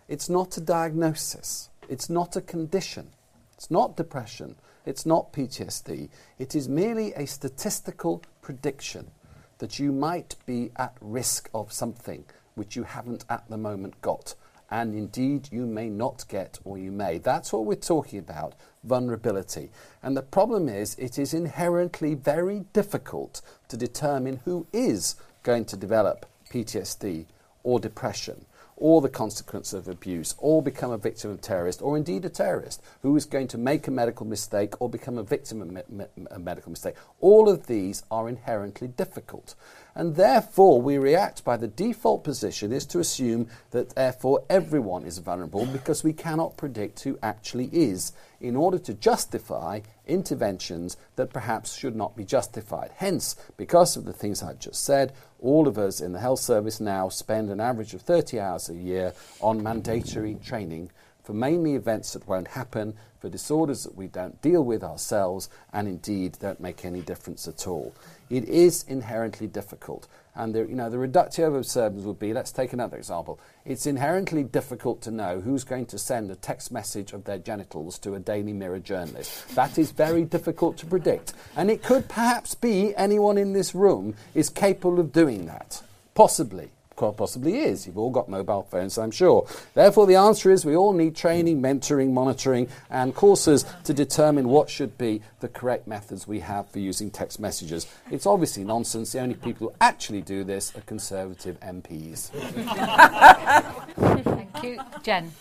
it's 0.08 0.30
not 0.30 0.58
a 0.58 0.62
diagnosis, 0.62 1.70
it's 1.88 2.10
not 2.10 2.36
a 2.36 2.42
condition, 2.42 3.10
it's 3.56 3.70
not 3.70 3.96
depression, 3.96 4.56
it's 4.86 5.06
not 5.06 5.32
PTSD. 5.32 6.10
It 6.40 6.56
is 6.56 6.68
merely 6.68 7.14
a 7.14 7.28
statistical 7.28 8.24
prediction 8.42 9.12
that 9.60 9.78
you 9.78 9.92
might 9.92 10.36
be 10.48 10.72
at 10.78 10.98
risk 11.00 11.50
of 11.54 11.72
something 11.72 12.26
which 12.62 12.76
you 12.76 12.84
haven't 12.84 13.26
at 13.28 13.50
the 13.50 13.58
moment 13.58 14.00
got. 14.04 14.36
And 14.70 14.94
indeed, 14.94 15.50
you 15.52 15.66
may 15.66 15.90
not 15.90 16.26
get, 16.28 16.60
or 16.64 16.78
you 16.78 16.92
may. 16.92 17.18
That's 17.18 17.52
what 17.52 17.66
we're 17.66 17.74
talking 17.74 18.20
about 18.20 18.54
vulnerability. 18.84 19.72
And 20.04 20.16
the 20.16 20.22
problem 20.22 20.70
is, 20.70 20.96
it 21.00 21.18
is 21.18 21.34
inherently 21.34 22.14
very 22.14 22.66
difficult 22.72 23.42
to 23.70 23.78
determine 23.78 24.42
who 24.46 24.68
is 24.72 25.16
going 25.42 25.66
to 25.66 25.76
develop 25.76 26.28
PTSD 26.52 27.26
or 27.64 27.80
depression 27.80 28.46
or 28.82 29.00
the 29.00 29.08
consequence 29.08 29.74
of 29.74 29.88
abuse 29.88 30.34
or 30.40 30.62
become 30.62 30.90
a 30.90 30.98
victim 30.98 31.30
of 31.30 31.40
terrorist 31.40 31.84
or 31.84 31.96
indeed 31.96 32.26
a 32.26 32.30
terrorist 32.30 32.82
who 33.04 33.16
is 33.16 33.26
going 33.26 33.48
to 33.48 33.58
make 33.58 33.88
a 33.88 33.92
medical 33.92 34.26
mistake 34.26 34.74
or 34.82 34.90
become 34.90 35.20
a 35.20 35.24
victim 35.24 35.62
of 35.62 35.72
me- 35.72 35.82
me- 35.88 36.26
a 36.32 36.40
medical 36.40 36.72
mistake. 36.72 36.96
All 37.20 37.48
of 37.48 37.68
these 37.68 38.02
are 38.10 38.28
inherently 38.28 38.88
difficult. 38.88 39.54
And 39.94 40.16
therefore, 40.16 40.82
we 40.82 40.98
react 40.98 41.44
by 41.44 41.58
the 41.58 41.68
default 41.68 42.24
position 42.24 42.72
is 42.72 42.86
to 42.88 43.00
assume 43.00 43.48
that 43.70 43.90
therefore 43.90 44.44
everyone 44.50 45.06
is 45.06 45.20
vulnerable 45.20 45.68
because 45.68 46.04
we 46.04 46.14
cannot 46.14 46.58
predict 46.58 47.02
who 47.02 47.20
actually 47.22 47.70
is 47.72 48.14
in 48.40 48.56
order 48.56 48.80
to 48.80 48.96
justify 48.96 49.82
interventions 50.12 50.98
that 51.16 51.34
perhaps 51.34 51.76
should 51.76 51.96
not 51.96 52.16
be 52.16 52.26
justified. 52.26 52.92
Hence, 52.96 53.36
because 53.58 53.96
of 53.96 54.06
the 54.06 54.14
things 54.14 54.44
I've 54.44 54.60
just 54.60 54.84
said, 54.84 55.14
all 55.40 55.68
of 55.68 55.78
us 55.78 56.02
in 56.02 56.12
the 56.12 56.20
health 56.20 56.40
service 56.40 56.80
now 56.80 57.10
spend 57.10 57.50
an 57.50 57.60
average 57.60 57.94
of 57.94 58.02
30 58.02 58.40
hours 58.40 58.70
a 58.70 58.76
year 58.76 59.14
on 59.40 59.64
mandatory 59.64 60.36
training 60.36 60.92
for 61.24 61.34
mainly 61.34 61.76
events 61.76 62.14
that 62.14 62.28
won't 62.28 62.48
happen, 62.50 62.96
for 63.20 63.30
disorders 63.30 63.84
that 63.84 63.96
we 63.96 64.08
don't 64.08 64.42
deal 64.42 64.64
with 64.64 64.84
ourselves, 64.84 65.50
and 65.72 65.88
indeed 65.88 66.38
don't 66.40 66.60
make 66.60 66.84
any 66.84 67.02
difference 67.02 67.48
at 67.48 67.68
all. 67.68 67.94
It 68.32 68.46
is 68.46 68.86
inherently 68.88 69.48
difficult. 69.48 70.08
And 70.36 70.56
the, 70.56 70.60
you 70.60 70.76
know, 70.76 70.90
the 70.90 70.98
reductio 70.98 71.52
ad 71.52 71.58
absurdum 71.58 72.06
would 72.06 72.18
be 72.18 72.34
let's 72.34 72.54
take 72.54 72.72
another 72.72 72.96
example. 72.96 73.42
It's 73.66 73.86
inherently 73.86 74.46
difficult 74.46 75.02
to 75.02 75.12
know 75.12 75.42
who's 75.42 75.66
going 75.66 75.88
to 75.88 75.98
send 75.98 76.32
a 76.32 76.36
text 76.36 76.72
message 76.72 77.12
of 77.12 77.26
their 77.26 77.40
genitals 77.40 78.00
to 78.00 78.16
a 78.16 78.20
Daily 78.20 78.54
Mirror 78.54 78.80
journalist. 78.80 79.54
That 79.56 79.78
is 79.78 79.92
very 79.92 80.24
difficult 80.24 80.78
to 80.78 80.86
predict. 80.86 81.34
And 81.58 81.70
it 81.70 81.84
could 81.84 82.08
perhaps 82.08 82.56
be 82.56 82.96
anyone 82.96 83.38
in 83.38 83.52
this 83.52 83.76
room 83.76 84.16
is 84.34 84.50
capable 84.50 85.02
of 85.02 85.12
doing 85.12 85.48
that. 85.48 85.84
Possibly. 86.16 86.72
Possibly 87.10 87.60
is. 87.60 87.88
You've 87.88 87.98
all 87.98 88.12
got 88.12 88.30
mobile 88.30 88.64
phones, 88.64 88.98
I'm 88.98 89.12
sure. 89.12 89.48
Therefore, 89.74 90.06
the 90.06 90.16
answer 90.16 90.52
is 90.52 90.64
we 90.66 90.76
all 90.76 90.94
need 90.94 91.16
training, 91.16 91.62
mentoring, 91.62 92.12
monitoring, 92.12 92.68
and 92.90 93.16
courses 93.16 93.66
to 93.86 93.94
determine 93.94 94.50
what 94.50 94.70
should 94.70 94.98
be 94.98 95.22
the 95.40 95.48
correct 95.48 95.88
methods 95.88 96.28
we 96.28 96.42
have 96.42 96.70
for 96.70 96.80
using 96.80 97.10
text 97.10 97.40
messages. 97.40 97.88
It's 98.12 98.28
obviously 98.28 98.64
nonsense. 98.64 99.12
The 99.12 99.20
only 99.20 99.36
people 99.36 99.70
who 99.70 99.74
actually 99.82 100.22
do 100.22 100.44
this 100.44 100.76
are 100.76 100.82
Conservative 100.82 101.60
MPs. 101.62 102.30
Thank 104.24 104.64
you. 104.64 104.80
Jen. 105.02 105.32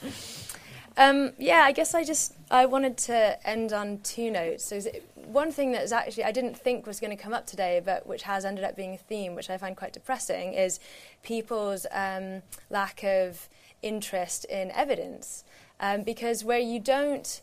Um, 0.96 1.32
yeah, 1.38 1.62
I 1.64 1.72
guess 1.72 1.94
I 1.94 2.04
just 2.04 2.34
I 2.50 2.66
wanted 2.66 2.96
to 2.98 3.48
end 3.48 3.72
on 3.72 3.98
two 4.00 4.30
notes. 4.30 4.64
So 4.64 4.80
one 5.14 5.52
thing 5.52 5.72
that 5.72 5.82
is 5.82 5.92
actually 5.92 6.24
I 6.24 6.32
didn't 6.32 6.56
think 6.56 6.86
was 6.86 7.00
going 7.00 7.16
to 7.16 7.22
come 7.22 7.32
up 7.32 7.46
today, 7.46 7.80
but 7.84 8.06
which 8.06 8.22
has 8.24 8.44
ended 8.44 8.64
up 8.64 8.76
being 8.76 8.94
a 8.94 8.98
theme, 8.98 9.34
which 9.34 9.50
I 9.50 9.56
find 9.56 9.76
quite 9.76 9.92
depressing, 9.92 10.54
is 10.54 10.80
people's 11.22 11.86
um, 11.92 12.42
lack 12.70 13.04
of 13.04 13.48
interest 13.82 14.44
in 14.46 14.70
evidence. 14.72 15.44
Um, 15.78 16.02
because 16.02 16.44
where 16.44 16.58
you 16.58 16.78
don't 16.80 17.40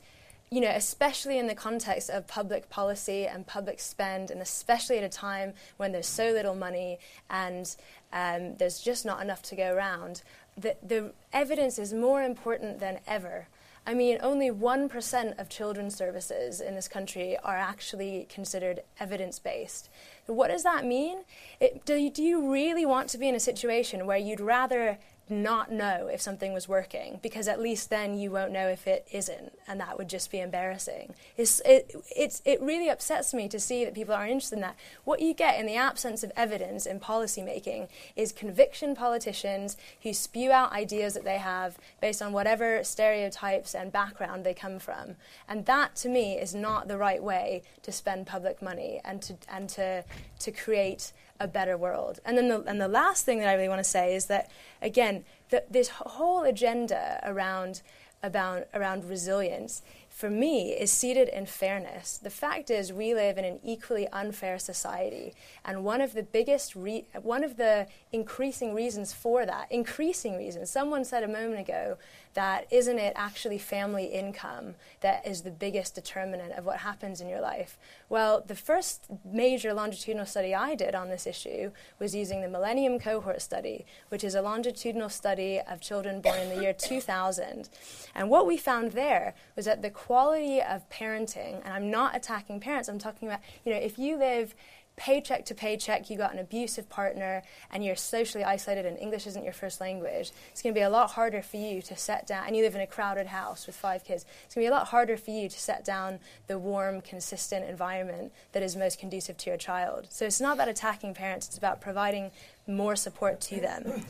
you 0.49 0.61
know, 0.61 0.69
especially 0.69 1.38
in 1.38 1.48
the 1.48 1.56
context 1.56 2.10
of 2.10 2.26
public 2.26 2.69
policy 2.69 3.28
and 3.28 3.45
public 3.45 3.80
spend, 3.82 4.32
and 4.32 4.41
especially 4.41 4.98
at 4.98 5.03
a 5.03 5.10
time 5.10 5.53
when 5.76 5.91
there's 5.91 6.07
so 6.07 6.32
little 6.32 6.56
money 6.56 6.99
and 7.30 7.76
um, 8.14 8.56
there's 8.56 8.80
just 8.80 9.06
not 9.06 9.22
enough 9.22 9.41
to 9.41 9.56
go 9.57 9.74
around, 9.74 10.22
the, 10.57 10.75
the 10.81 11.13
evidence 11.31 11.77
is 11.77 11.93
more 11.93 12.23
important 12.23 12.79
than 12.79 12.99
ever. 13.07 13.47
I 13.85 13.93
mean, 13.93 14.17
only 14.21 14.49
1% 14.51 15.39
of 15.39 15.47
children's 15.47 15.95
services 15.95 16.59
in 16.59 16.75
this 16.75 16.89
country 16.89 17.38
are 17.41 17.55
actually 17.55 18.27
considered 18.29 18.81
evidence 18.99 19.39
based. 19.39 19.89
What 20.25 20.49
does 20.49 20.63
that 20.63 20.84
mean? 20.84 21.19
It, 21.61 21.85
do, 21.85 22.09
do 22.09 22.21
you 22.21 22.51
really 22.51 22.85
want 22.85 23.07
to 23.11 23.17
be 23.17 23.29
in 23.29 23.35
a 23.35 23.39
situation 23.39 24.05
where 24.05 24.17
you'd 24.17 24.41
rather 24.41 24.97
not 25.30 25.72
know 25.72 26.08
if 26.12 26.22
something 26.22 26.54
was 26.54 26.68
working 26.68 27.20
because 27.22 27.48
at 27.48 27.60
least 27.60 27.90
then 27.90 28.18
you 28.18 28.32
won't 28.32 28.52
know 28.52 28.68
if 28.68 28.88
it 28.88 29.08
isn't 29.12 29.54
and 29.68 29.80
that 29.80 29.98
would 29.98 30.10
just 30.10 30.32
be 30.32 30.40
embarrassing. 30.40 31.14
It's, 31.36 31.62
it, 31.66 31.94
it's, 32.16 32.41
it 32.45 32.62
really 32.62 32.90
upsets 32.90 33.34
me 33.34 33.48
to 33.49 33.60
see 33.60 33.84
that 33.86 33.94
people 33.94 34.14
aren't 34.14 34.32
interested 34.32 34.56
in 34.56 34.62
that. 34.62 34.78
What 35.04 35.22
you 35.22 35.34
get 35.34 35.60
in 35.60 35.66
the 35.66 35.76
absence 35.76 36.24
of 36.24 36.32
evidence 36.36 36.86
in 36.86 36.99
policy 36.99 37.41
making 37.41 37.88
is 38.16 38.32
conviction 38.32 38.95
politicians 38.95 39.78
who 40.04 40.14
spew 40.14 40.52
out 40.52 40.72
ideas 40.72 41.14
that 41.14 41.24
they 41.24 41.38
have 41.38 41.78
based 41.99 42.22
on 42.22 42.32
whatever 42.32 42.84
stereotypes 42.84 43.76
and 43.76 43.91
background 43.91 44.45
they 44.45 44.54
come 44.54 44.80
from. 44.80 45.16
And 45.48 45.66
that 45.66 45.95
to 45.98 46.10
me 46.10 46.38
is 46.38 46.56
not 46.56 46.88
the 46.88 46.98
right 46.98 47.22
way 47.22 47.64
to 47.84 47.91
spend 47.91 48.28
public 48.28 48.62
money 48.62 49.02
and 49.04 49.22
to, 49.24 49.36
and 49.49 49.68
to, 49.70 50.04
to 50.40 50.52
create 50.52 51.12
a 51.39 51.47
better 51.47 51.77
world. 51.77 52.19
And 52.26 52.38
then 52.38 52.47
the, 52.47 52.61
and 52.64 52.80
the 52.81 52.88
last 52.88 53.26
thing 53.26 53.39
that 53.39 53.47
I 53.47 53.53
really 53.53 53.69
want 53.69 53.80
to 53.80 53.89
say 53.89 54.15
is 54.15 54.26
that, 54.27 54.49
again, 54.81 55.23
the, 55.49 55.64
this 55.69 55.89
whole 55.89 56.43
agenda 56.43 57.19
around, 57.23 57.81
about, 58.23 58.68
around 58.73 59.05
resilience, 59.05 59.81
for 60.18 60.31
me, 60.31 60.72
is 60.72 60.89
seated 60.89 61.30
in 61.30 61.45
fairness. 61.45 62.18
The 62.18 62.31
fact 62.31 62.72
is, 62.72 62.91
we 62.91 63.14
live 63.14 63.38
in 63.38 63.45
an 63.45 63.60
equally 63.64 64.07
unfair 64.07 64.57
society. 64.57 65.35
And 65.64 65.84
one 65.84 66.02
of 66.02 66.14
the 66.14 66.23
biggest, 66.23 66.76
re- 66.76 67.06
one 67.22 67.44
of 67.44 67.57
the 67.57 67.85
increasing 68.11 68.73
reasons 68.73 69.14
for 69.14 69.45
that, 69.45 69.72
increasing 69.72 70.35
reasons, 70.35 70.72
someone 70.72 71.06
said 71.06 71.23
a 71.23 71.27
moment 71.27 71.60
ago 71.60 71.99
that 72.34 72.68
isn't 72.72 72.99
it 72.99 73.14
actually 73.15 73.57
family 73.57 74.06
income 74.06 74.76
that 75.02 75.26
is 75.26 75.41
the 75.41 75.49
biggest 75.52 75.95
determinant 75.95 76.53
of 76.53 76.65
what 76.65 76.77
happens 76.77 77.22
in 77.22 77.27
your 77.27 77.41
life? 77.41 77.77
Well, 78.10 78.44
the 78.45 78.56
first 78.56 79.06
major 79.23 79.73
longitudinal 79.73 80.26
study 80.26 80.53
I 80.53 80.73
did 80.73 80.95
on 80.95 81.10
this 81.10 81.27
issue 81.27 81.72
was 81.99 82.15
using 82.15 82.41
the 82.41 82.48
Millennium 82.48 82.99
Cohort 82.99 83.41
Study, 83.41 83.85
which 84.10 84.23
is 84.23 84.34
a 84.34 84.41
longitudinal 84.41 85.10
study 85.10 85.60
of 85.68 85.80
children 85.80 86.22
born 86.22 86.39
in 86.39 86.49
the 86.49 86.61
year 86.61 86.73
2000. 86.73 87.69
And 88.15 88.30
what 88.30 88.48
we 88.48 88.57
found 88.57 88.91
there 88.94 89.35
was 89.56 89.65
that 89.65 89.81
the 89.81 89.89
quality 90.07 90.61
of 90.61 90.89
parenting, 90.89 91.61
and 91.65 91.73
I'm 91.73 91.91
not 91.91 92.15
attacking 92.15 92.61
parents, 92.61 92.88
I'm 92.88 92.97
talking 92.97 93.27
about, 93.27 93.41
you 93.65 93.73
know, 93.73 93.77
if 93.77 93.99
you 93.99 94.15
live 94.17 94.55
paycheck 94.95 95.43
to 95.43 95.53
paycheck, 95.53 96.09
you 96.09 96.17
got 96.17 96.31
an 96.31 96.39
abusive 96.39 96.88
partner, 96.89 97.43
and 97.71 97.84
you're 97.84 97.97
socially 97.97 98.41
isolated, 98.41 98.85
and 98.85 98.97
English 98.97 99.27
isn't 99.27 99.43
your 99.43 99.51
first 99.51 99.81
language, 99.81 100.31
it's 100.49 100.61
going 100.61 100.73
to 100.73 100.79
be 100.79 100.84
a 100.84 100.89
lot 100.89 101.11
harder 101.11 101.41
for 101.41 101.57
you 101.57 101.81
to 101.81 101.97
set 101.97 102.25
down, 102.25 102.47
and 102.47 102.55
you 102.55 102.63
live 102.63 102.73
in 102.73 102.79
a 102.79 102.88
crowded 102.88 103.27
house 103.27 103.67
with 103.67 103.75
five 103.75 104.05
kids, 104.05 104.25
it's 104.45 104.55
going 104.55 104.65
to 104.65 104.69
be 104.69 104.73
a 104.73 104.77
lot 104.77 104.88
harder 104.88 105.17
for 105.17 105.31
you 105.31 105.49
to 105.49 105.59
set 105.59 105.84
down 105.84 106.19
the 106.47 106.57
warm, 106.57 107.01
consistent 107.01 107.69
environment 107.69 108.31
that 108.53 108.63
is 108.63 108.77
most 108.77 108.99
conducive 108.99 109.35
to 109.35 109.49
your 109.49 109.57
child. 109.57 110.07
So 110.09 110.23
it's 110.23 110.39
not 110.39 110.55
about 110.55 110.69
attacking 110.69 111.15
parents, 111.15 111.47
it's 111.47 111.57
about 111.57 111.81
providing 111.81 112.31
more 112.65 112.95
support 112.95 113.41
to 113.41 113.59
them. 113.59 114.05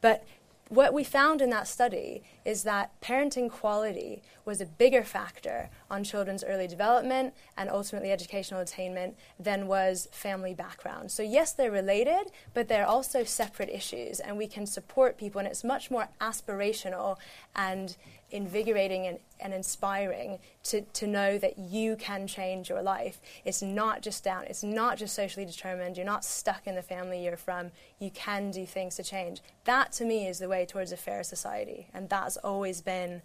But 0.00 0.24
what 0.70 0.92
we 0.92 1.04
found 1.04 1.40
in 1.40 1.50
that 1.50 1.68
study 1.68 2.24
is 2.46 2.62
that 2.62 2.98
parenting 3.00 3.50
quality 3.50 4.22
was 4.44 4.60
a 4.60 4.66
bigger 4.66 5.02
factor 5.02 5.68
on 5.90 6.04
children's 6.04 6.44
early 6.44 6.68
development 6.68 7.34
and 7.56 7.68
ultimately 7.68 8.12
educational 8.12 8.60
attainment 8.60 9.16
than 9.38 9.66
was 9.66 10.06
family 10.12 10.54
background. 10.54 11.10
So, 11.10 11.24
yes, 11.24 11.52
they're 11.52 11.72
related, 11.72 12.30
but 12.54 12.68
they're 12.68 12.86
also 12.86 13.24
separate 13.24 13.68
issues, 13.68 14.20
and 14.20 14.38
we 14.38 14.46
can 14.46 14.64
support 14.64 15.18
people, 15.18 15.40
and 15.40 15.48
it's 15.48 15.64
much 15.64 15.90
more 15.90 16.08
aspirational 16.20 17.16
and 17.56 17.96
invigorating 18.30 19.06
and, 19.06 19.18
and 19.38 19.54
inspiring 19.54 20.38
to, 20.64 20.80
to 20.80 21.06
know 21.06 21.38
that 21.38 21.58
you 21.58 21.94
can 21.96 22.26
change 22.26 22.68
your 22.68 22.82
life. 22.82 23.20
It's 23.44 23.62
not 23.62 24.02
just 24.02 24.24
down, 24.24 24.44
it's 24.44 24.64
not 24.64 24.98
just 24.98 25.14
socially 25.14 25.46
determined, 25.46 25.96
you're 25.96 26.06
not 26.06 26.24
stuck 26.24 26.66
in 26.66 26.74
the 26.74 26.82
family 26.82 27.24
you're 27.24 27.36
from, 27.36 27.70
you 28.00 28.10
can 28.10 28.50
do 28.50 28.66
things 28.66 28.96
to 28.96 29.04
change. 29.04 29.42
That 29.64 29.92
to 29.92 30.04
me 30.04 30.26
is 30.26 30.38
the 30.38 30.48
way 30.48 30.66
towards 30.66 30.92
a 30.92 30.96
fair 30.96 31.22
society, 31.22 31.88
and 31.94 32.08
that's 32.08 32.35
always 32.38 32.80
been 32.80 33.22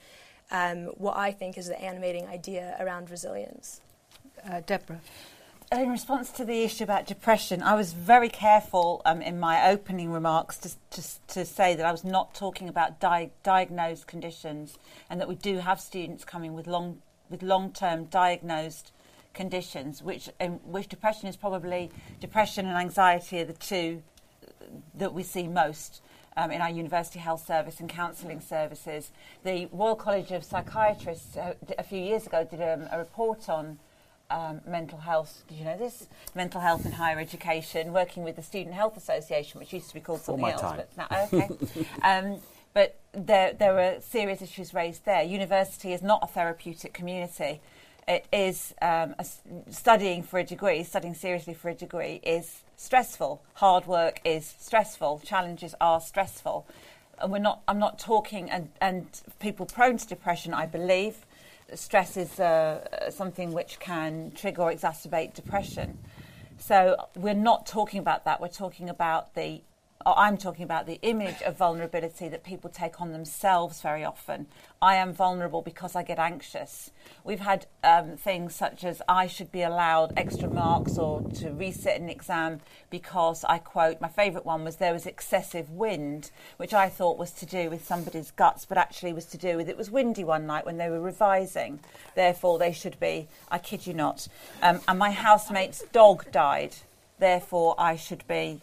um, 0.51 0.85
what 0.97 1.17
I 1.17 1.31
think 1.31 1.57
is 1.57 1.67
the 1.67 1.81
animating 1.81 2.27
idea 2.27 2.75
around 2.79 3.09
resilience. 3.09 3.81
Uh, 4.49 4.61
Deborah. 4.65 5.01
in 5.71 5.89
response 5.89 6.31
to 6.31 6.43
the 6.43 6.63
issue 6.63 6.83
about 6.83 7.05
depression, 7.05 7.61
I 7.61 7.75
was 7.75 7.93
very 7.93 8.29
careful 8.29 9.01
um, 9.05 9.21
in 9.21 9.39
my 9.39 9.69
opening 9.69 10.11
remarks 10.11 10.57
to, 10.57 10.69
to, 10.91 11.27
to, 11.27 11.45
say 11.45 11.75
that 11.75 11.85
I 11.85 11.91
was 11.91 12.03
not 12.03 12.33
talking 12.33 12.67
about 12.67 12.99
di- 12.99 13.31
diagnosed 13.43 14.07
conditions 14.07 14.77
and 15.09 15.21
that 15.21 15.27
we 15.27 15.35
do 15.35 15.59
have 15.59 15.79
students 15.79 16.25
coming 16.25 16.53
with 16.53 16.67
long 16.67 17.01
with 17.29 17.41
long 17.41 17.71
term 17.71 18.05
diagnosed 18.05 18.91
conditions, 19.33 20.03
which 20.03 20.29
um, 20.39 20.59
which 20.65 20.87
depression 20.87 21.29
is 21.29 21.37
probably 21.37 21.91
depression 22.19 22.65
and 22.65 22.77
anxiety 22.77 23.39
are 23.39 23.45
the 23.45 23.53
two 23.53 24.03
that 24.95 25.13
we 25.13 25.23
see 25.23 25.47
most. 25.47 26.01
Um, 26.37 26.49
in 26.49 26.61
our 26.61 26.69
university 26.69 27.19
health 27.19 27.45
service 27.45 27.81
and 27.81 27.89
counselling 27.89 28.39
services, 28.39 29.11
the 29.43 29.67
Royal 29.73 29.95
College 29.95 30.31
of 30.31 30.45
Psychiatrists 30.45 31.35
uh, 31.35 31.55
a 31.77 31.83
few 31.83 31.99
years 31.99 32.25
ago 32.25 32.47
did 32.49 32.61
um, 32.61 32.87
a 32.89 32.97
report 32.97 33.49
on 33.49 33.79
um, 34.31 34.61
mental 34.65 34.97
health. 34.97 35.43
Did 35.47 35.57
you 35.57 35.65
know 35.65 35.77
this? 35.77 36.07
Mental 36.33 36.61
health 36.61 36.85
in 36.85 36.93
higher 36.93 37.19
education, 37.19 37.93
working 37.93 38.23
with 38.23 38.37
the 38.37 38.41
Student 38.41 38.75
Health 38.75 38.97
Association, 38.97 39.59
which 39.59 39.73
used 39.73 39.89
to 39.89 39.93
be 39.93 39.99
called 39.99 40.21
something 40.21 40.45
else. 40.45 40.61
Time. 40.61 40.77
But 40.77 40.97
now, 40.97 41.27
okay. 41.33 41.85
um, 42.03 42.39
but 42.73 42.97
there, 43.11 43.53
there 43.53 43.73
were 43.73 43.97
serious 43.99 44.41
issues 44.41 44.73
raised 44.73 45.05
there. 45.05 45.23
University 45.23 45.93
is 45.93 46.01
not 46.01 46.21
a 46.23 46.27
therapeutic 46.27 46.93
community. 46.93 47.59
It 48.07 48.25
is 48.31 48.73
um, 48.81 49.15
a, 49.19 49.25
studying 49.69 50.23
for 50.23 50.39
a 50.39 50.43
degree, 50.43 50.83
studying 50.83 51.13
seriously 51.13 51.53
for 51.53 51.69
a 51.69 51.75
degree 51.75 52.19
is 52.23 52.61
stressful. 52.81 53.41
Hard 53.53 53.85
work 53.85 54.19
is 54.25 54.55
stressful. 54.59 55.21
Challenges 55.23 55.75
are 55.79 56.01
stressful. 56.01 56.65
And 57.19 57.31
we're 57.31 57.37
not, 57.37 57.61
I'm 57.67 57.77
not 57.77 57.99
talking, 57.99 58.49
and, 58.49 58.69
and 58.81 59.05
people 59.39 59.67
prone 59.67 59.97
to 59.97 60.07
depression, 60.07 60.53
I 60.53 60.65
believe, 60.65 61.15
stress 61.75 62.17
is 62.17 62.39
uh, 62.39 63.11
something 63.11 63.53
which 63.53 63.79
can 63.79 64.31
trigger 64.31 64.63
or 64.63 64.73
exacerbate 64.73 65.35
depression. 65.35 65.99
So 66.57 66.95
we're 67.15 67.35
not 67.35 67.67
talking 67.67 67.99
about 67.99 68.25
that. 68.25 68.41
We're 68.41 68.47
talking 68.47 68.89
about 68.89 69.35
the 69.35 69.61
I'm 70.05 70.37
talking 70.37 70.63
about 70.63 70.85
the 70.85 70.99
image 71.01 71.41
of 71.43 71.57
vulnerability 71.57 72.27
that 72.29 72.43
people 72.43 72.69
take 72.69 73.01
on 73.01 73.11
themselves 73.11 73.81
very 73.81 74.03
often. 74.03 74.47
I 74.81 74.95
am 74.95 75.13
vulnerable 75.13 75.61
because 75.61 75.95
I 75.95 76.03
get 76.03 76.17
anxious. 76.17 76.91
We've 77.23 77.39
had 77.39 77.67
um, 77.83 78.17
things 78.17 78.55
such 78.55 78.83
as 78.83 79.01
I 79.07 79.27
should 79.27 79.51
be 79.51 79.61
allowed 79.61 80.13
extra 80.17 80.49
marks 80.49 80.97
or 80.97 81.21
to 81.21 81.45
resit 81.51 81.97
an 81.97 82.09
exam 82.09 82.61
because 82.89 83.43
I 83.43 83.59
quote, 83.59 84.01
my 84.01 84.07
favourite 84.07 84.45
one 84.45 84.63
was 84.63 84.77
there 84.77 84.93
was 84.93 85.05
excessive 85.05 85.69
wind, 85.69 86.31
which 86.57 86.73
I 86.73 86.89
thought 86.89 87.17
was 87.17 87.31
to 87.33 87.45
do 87.45 87.69
with 87.69 87.85
somebody's 87.85 88.31
guts, 88.31 88.65
but 88.65 88.77
actually 88.77 89.13
was 89.13 89.25
to 89.27 89.37
do 89.37 89.57
with 89.57 89.69
it 89.69 89.77
was 89.77 89.91
windy 89.91 90.23
one 90.23 90.47
night 90.47 90.65
when 90.65 90.77
they 90.77 90.89
were 90.89 91.01
revising. 91.01 91.79
Therefore, 92.15 92.57
they 92.57 92.71
should 92.71 92.99
be, 92.99 93.27
I 93.49 93.59
kid 93.59 93.85
you 93.85 93.93
not. 93.93 94.27
Um, 94.61 94.81
and 94.87 94.97
my 94.97 95.11
housemate's 95.11 95.83
dog 95.91 96.31
died. 96.31 96.75
Therefore, 97.19 97.75
I 97.77 97.97
should 97.97 98.27
be 98.27 98.61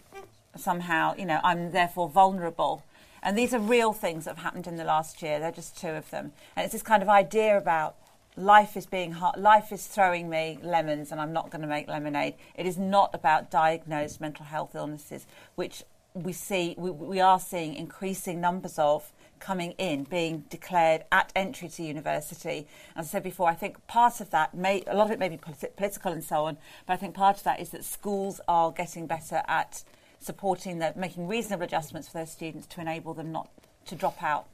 somehow, 0.59 1.15
you 1.17 1.25
know, 1.25 1.41
I'm 1.43 1.73
therefore 1.73 2.09
vulnerable. 2.09 2.83
And 3.23 3.37
these 3.37 3.53
are 3.53 3.59
real 3.59 3.93
things 3.93 4.25
that 4.25 4.37
have 4.37 4.45
happened 4.45 4.67
in 4.67 4.77
the 4.77 4.85
last 4.85 5.23
year. 5.23 5.41
They're 5.41 5.51
just 5.51 5.77
two 5.77 5.89
of 5.89 6.11
them. 6.11 6.33
And 6.57 6.65
it's 6.65 6.73
this 6.73 6.83
kind 6.83 7.03
of 7.03 7.09
idea 7.09 7.57
about 7.57 7.97
life 8.37 8.77
is 8.77 8.87
being 8.87 9.17
life 9.37 9.73
is 9.73 9.87
throwing 9.87 10.31
me 10.31 10.59
lemons 10.63 11.11
and 11.11 11.21
I'm 11.21 11.33
not 11.33 11.51
going 11.51 11.63
to 11.63 11.69
make 11.69 11.89
lemonade. 11.89 12.35
It 12.55 12.67
is 12.67 12.79
not 12.79 13.15
about 13.15 13.51
diagnosed 13.51 14.21
mental 14.21 14.45
health 14.47 14.75
illnesses, 14.75 15.27
which 15.57 15.83
we 16.15 16.33
see 16.33 16.75
we, 16.79 16.91
we 16.91 17.21
are 17.21 17.41
seeing 17.41 17.75
increasing 17.75 18.41
numbers 18.41 18.79
of 18.79 19.13
coming 19.41 19.73
in, 19.73 20.05
being 20.05 20.45
declared 20.51 21.05
at 21.13 21.33
entry 21.37 21.69
to 21.69 21.83
university. 21.83 22.67
As 22.97 23.07
I 23.07 23.09
said 23.09 23.23
before, 23.23 23.49
I 23.49 23.55
think 23.55 23.85
part 23.87 24.21
of 24.21 24.31
that 24.31 24.55
may 24.55 24.83
a 24.87 24.97
lot 24.97 25.07
of 25.07 25.11
it 25.13 25.19
may 25.19 25.29
be 25.29 25.37
politi- 25.37 25.75
political 25.77 26.13
and 26.13 26.25
so 26.25 26.47
on, 26.47 26.59
but 26.87 26.95
I 26.95 26.97
think 26.97 27.15
part 27.15 27.39
of 27.39 27.45
that 27.45 27.61
is 27.61 27.71
that 27.71 27.85
schools 27.85 28.41
are 28.49 28.71
getting 28.73 29.07
better 29.07 29.43
at 29.47 29.83
supporting 30.21 30.79
them, 30.79 30.95
making 30.97 31.29
reasonable 31.29 31.65
adjustments 31.65 32.09
for 32.09 32.15
their 32.15 32.27
students 32.27 32.67
to 32.69 32.81
enable 32.81 33.15
them 33.15 33.33
not 33.33 33.49
to 33.87 33.95
drop 33.95 34.23
out 34.23 34.47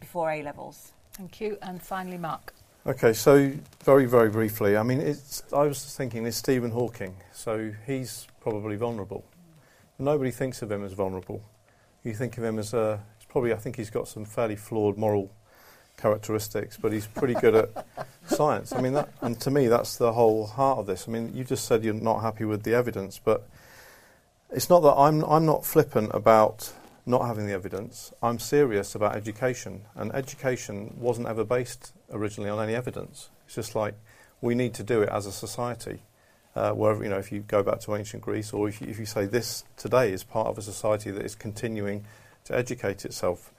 before 0.00 0.30
A 0.30 0.42
levels. 0.42 0.92
Thank 1.12 1.40
you. 1.40 1.58
And 1.62 1.82
finally, 1.82 2.18
Mark. 2.18 2.54
Okay, 2.86 3.12
so 3.12 3.52
very, 3.84 4.06
very 4.06 4.30
briefly, 4.30 4.76
I 4.76 4.82
mean, 4.82 5.00
it's, 5.00 5.42
I 5.52 5.64
was 5.64 5.94
thinking 5.94 6.24
it's 6.24 6.38
Stephen 6.38 6.70
Hawking, 6.70 7.14
so 7.32 7.72
he's 7.86 8.26
probably 8.40 8.76
vulnerable. 8.76 9.24
Nobody 9.98 10.30
thinks 10.30 10.62
of 10.62 10.70
him 10.70 10.84
as 10.84 10.92
vulnerable. 10.92 11.42
You 12.04 12.14
think 12.14 12.38
of 12.38 12.44
him 12.44 12.58
as 12.58 12.72
a, 12.72 13.02
it's 13.16 13.26
probably, 13.26 13.52
I 13.52 13.56
think 13.56 13.76
he's 13.76 13.90
got 13.90 14.08
some 14.08 14.24
fairly 14.24 14.56
flawed 14.56 14.96
moral 14.96 15.30
characteristics, 15.98 16.78
but 16.80 16.92
he's 16.92 17.06
pretty 17.06 17.34
good 17.34 17.56
at 17.56 17.86
science. 18.26 18.72
I 18.72 18.80
mean, 18.80 18.94
that, 18.94 19.10
and 19.20 19.38
to 19.40 19.50
me, 19.50 19.66
that's 19.66 19.96
the 19.96 20.12
whole 20.12 20.46
heart 20.46 20.78
of 20.78 20.86
this. 20.86 21.06
I 21.08 21.10
mean, 21.10 21.34
you 21.34 21.44
just 21.44 21.66
said 21.66 21.84
you're 21.84 21.92
not 21.92 22.20
happy 22.20 22.44
with 22.44 22.62
the 22.62 22.72
evidence, 22.74 23.20
but 23.22 23.46
it's 24.50 24.70
not 24.70 24.80
that 24.80 24.94
I'm, 24.94 25.22
I'm 25.24 25.44
not 25.44 25.66
flippant 25.66 26.10
about 26.14 26.72
not 27.04 27.26
having 27.26 27.46
the 27.46 27.52
evidence. 27.52 28.12
I'm 28.22 28.38
serious 28.38 28.94
about 28.94 29.16
education, 29.16 29.82
and 29.94 30.14
education 30.14 30.94
wasn't 30.98 31.28
ever 31.28 31.44
based 31.44 31.92
originally 32.10 32.50
on 32.50 32.62
any 32.62 32.74
evidence. 32.74 33.30
It's 33.46 33.54
just 33.54 33.74
like 33.74 33.94
we 34.40 34.54
need 34.54 34.74
to 34.74 34.82
do 34.82 35.02
it 35.02 35.08
as 35.08 35.26
a 35.26 35.32
society. 35.32 36.02
Uh, 36.54 36.72
wherever 36.72 37.02
you 37.02 37.10
know, 37.10 37.18
if 37.18 37.30
you 37.30 37.40
go 37.40 37.62
back 37.62 37.80
to 37.80 37.94
ancient 37.94 38.22
Greece, 38.22 38.52
or 38.52 38.68
if 38.68 38.80
you, 38.80 38.88
if 38.88 38.98
you 38.98 39.06
say 39.06 39.26
this 39.26 39.64
today 39.76 40.12
is 40.12 40.24
part 40.24 40.48
of 40.48 40.58
a 40.58 40.62
society 40.62 41.10
that 41.10 41.24
is 41.24 41.34
continuing 41.34 42.04
to 42.44 42.56
educate 42.56 43.04
itself. 43.04 43.52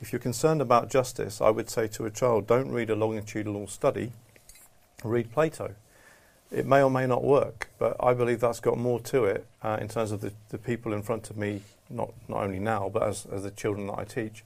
If 0.00 0.12
you're 0.12 0.20
concerned 0.20 0.60
about 0.60 0.90
justice, 0.90 1.40
I 1.40 1.50
would 1.50 1.70
say 1.70 1.88
to 1.88 2.04
a 2.04 2.10
child, 2.10 2.46
don't 2.46 2.70
read 2.70 2.90
a 2.90 2.94
longitudinal 2.94 3.66
study, 3.66 4.12
read 5.02 5.32
Plato 5.32 5.74
it 6.54 6.66
may 6.66 6.82
or 6.82 6.90
may 6.90 7.06
not 7.06 7.24
work, 7.24 7.68
but 7.78 7.96
I 7.98 8.14
believe 8.14 8.40
that's 8.40 8.60
got 8.60 8.78
more 8.78 9.00
to 9.00 9.24
it 9.24 9.46
uh, 9.62 9.78
in 9.80 9.88
terms 9.88 10.12
of 10.12 10.20
the, 10.20 10.32
the 10.50 10.58
people 10.58 10.92
in 10.92 11.02
front 11.02 11.28
of 11.28 11.36
me, 11.36 11.62
not, 11.90 12.12
not 12.28 12.44
only 12.44 12.60
now, 12.60 12.88
but 12.88 13.02
as, 13.02 13.26
as 13.26 13.42
the 13.42 13.50
children 13.50 13.88
that 13.88 13.98
I 13.98 14.04
teach. 14.04 14.44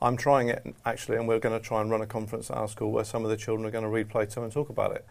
I'm 0.00 0.16
trying 0.16 0.48
it 0.48 0.64
actually, 0.86 1.16
and 1.16 1.26
we're 1.26 1.40
going 1.40 1.58
to 1.58 1.64
try 1.64 1.80
and 1.80 1.90
run 1.90 2.00
a 2.00 2.06
conference 2.06 2.50
at 2.50 2.56
our 2.56 2.68
school 2.68 2.92
where 2.92 3.04
some 3.04 3.24
of 3.24 3.30
the 3.30 3.36
children 3.36 3.66
are 3.66 3.72
going 3.72 3.82
to 3.82 3.90
read 3.90 4.08
Plato 4.08 4.44
and 4.44 4.52
talk 4.52 4.68
about 4.68 4.92
it. 4.92 5.04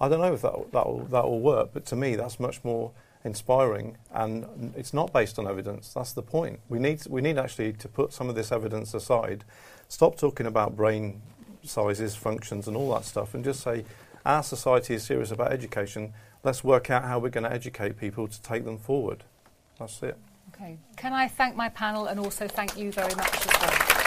I 0.00 0.08
don't 0.08 0.20
know 0.20 0.32
if 0.32 0.42
that 0.42 0.70
that 0.72 0.86
will, 0.86 1.04
that 1.10 1.24
will 1.24 1.40
work, 1.40 1.70
but 1.72 1.84
to 1.86 1.96
me 1.96 2.14
that's 2.14 2.38
much 2.38 2.62
more 2.62 2.92
inspiring, 3.24 3.96
and 4.12 4.72
it's 4.76 4.94
not 4.94 5.12
based 5.12 5.40
on 5.40 5.48
evidence. 5.48 5.92
That's 5.92 6.12
the 6.12 6.22
point. 6.22 6.60
We 6.68 6.78
need 6.78 7.04
we 7.08 7.20
need 7.20 7.36
actually 7.36 7.72
to 7.72 7.88
put 7.88 8.12
some 8.12 8.28
of 8.28 8.36
this 8.36 8.52
evidence 8.52 8.94
aside, 8.94 9.42
stop 9.88 10.16
talking 10.16 10.46
about 10.46 10.76
brain 10.76 11.20
sizes, 11.64 12.14
functions, 12.14 12.68
and 12.68 12.76
all 12.76 12.94
that 12.94 13.04
stuff, 13.04 13.34
and 13.34 13.44
just 13.44 13.60
say 13.60 13.84
our 14.24 14.42
society 14.42 14.94
is 14.94 15.02
serious 15.02 15.30
about 15.30 15.52
education. 15.52 16.14
Let's 16.44 16.64
work 16.64 16.90
out 16.90 17.04
how 17.04 17.18
we're 17.18 17.30
going 17.30 17.44
to 17.44 17.52
educate 17.52 17.96
people 17.96 18.28
to 18.28 18.42
take 18.42 18.64
them 18.64 18.78
forward. 18.78 19.24
That's 19.78 20.02
it. 20.02 20.16
Okay. 20.54 20.78
Can 20.96 21.12
I 21.12 21.28
thank 21.28 21.56
my 21.56 21.68
panel 21.68 22.06
and 22.06 22.18
also 22.18 22.48
thank 22.48 22.76
you 22.76 22.90
very 22.92 23.14
much 23.14 23.46
as 23.46 23.52
well? 23.60 23.98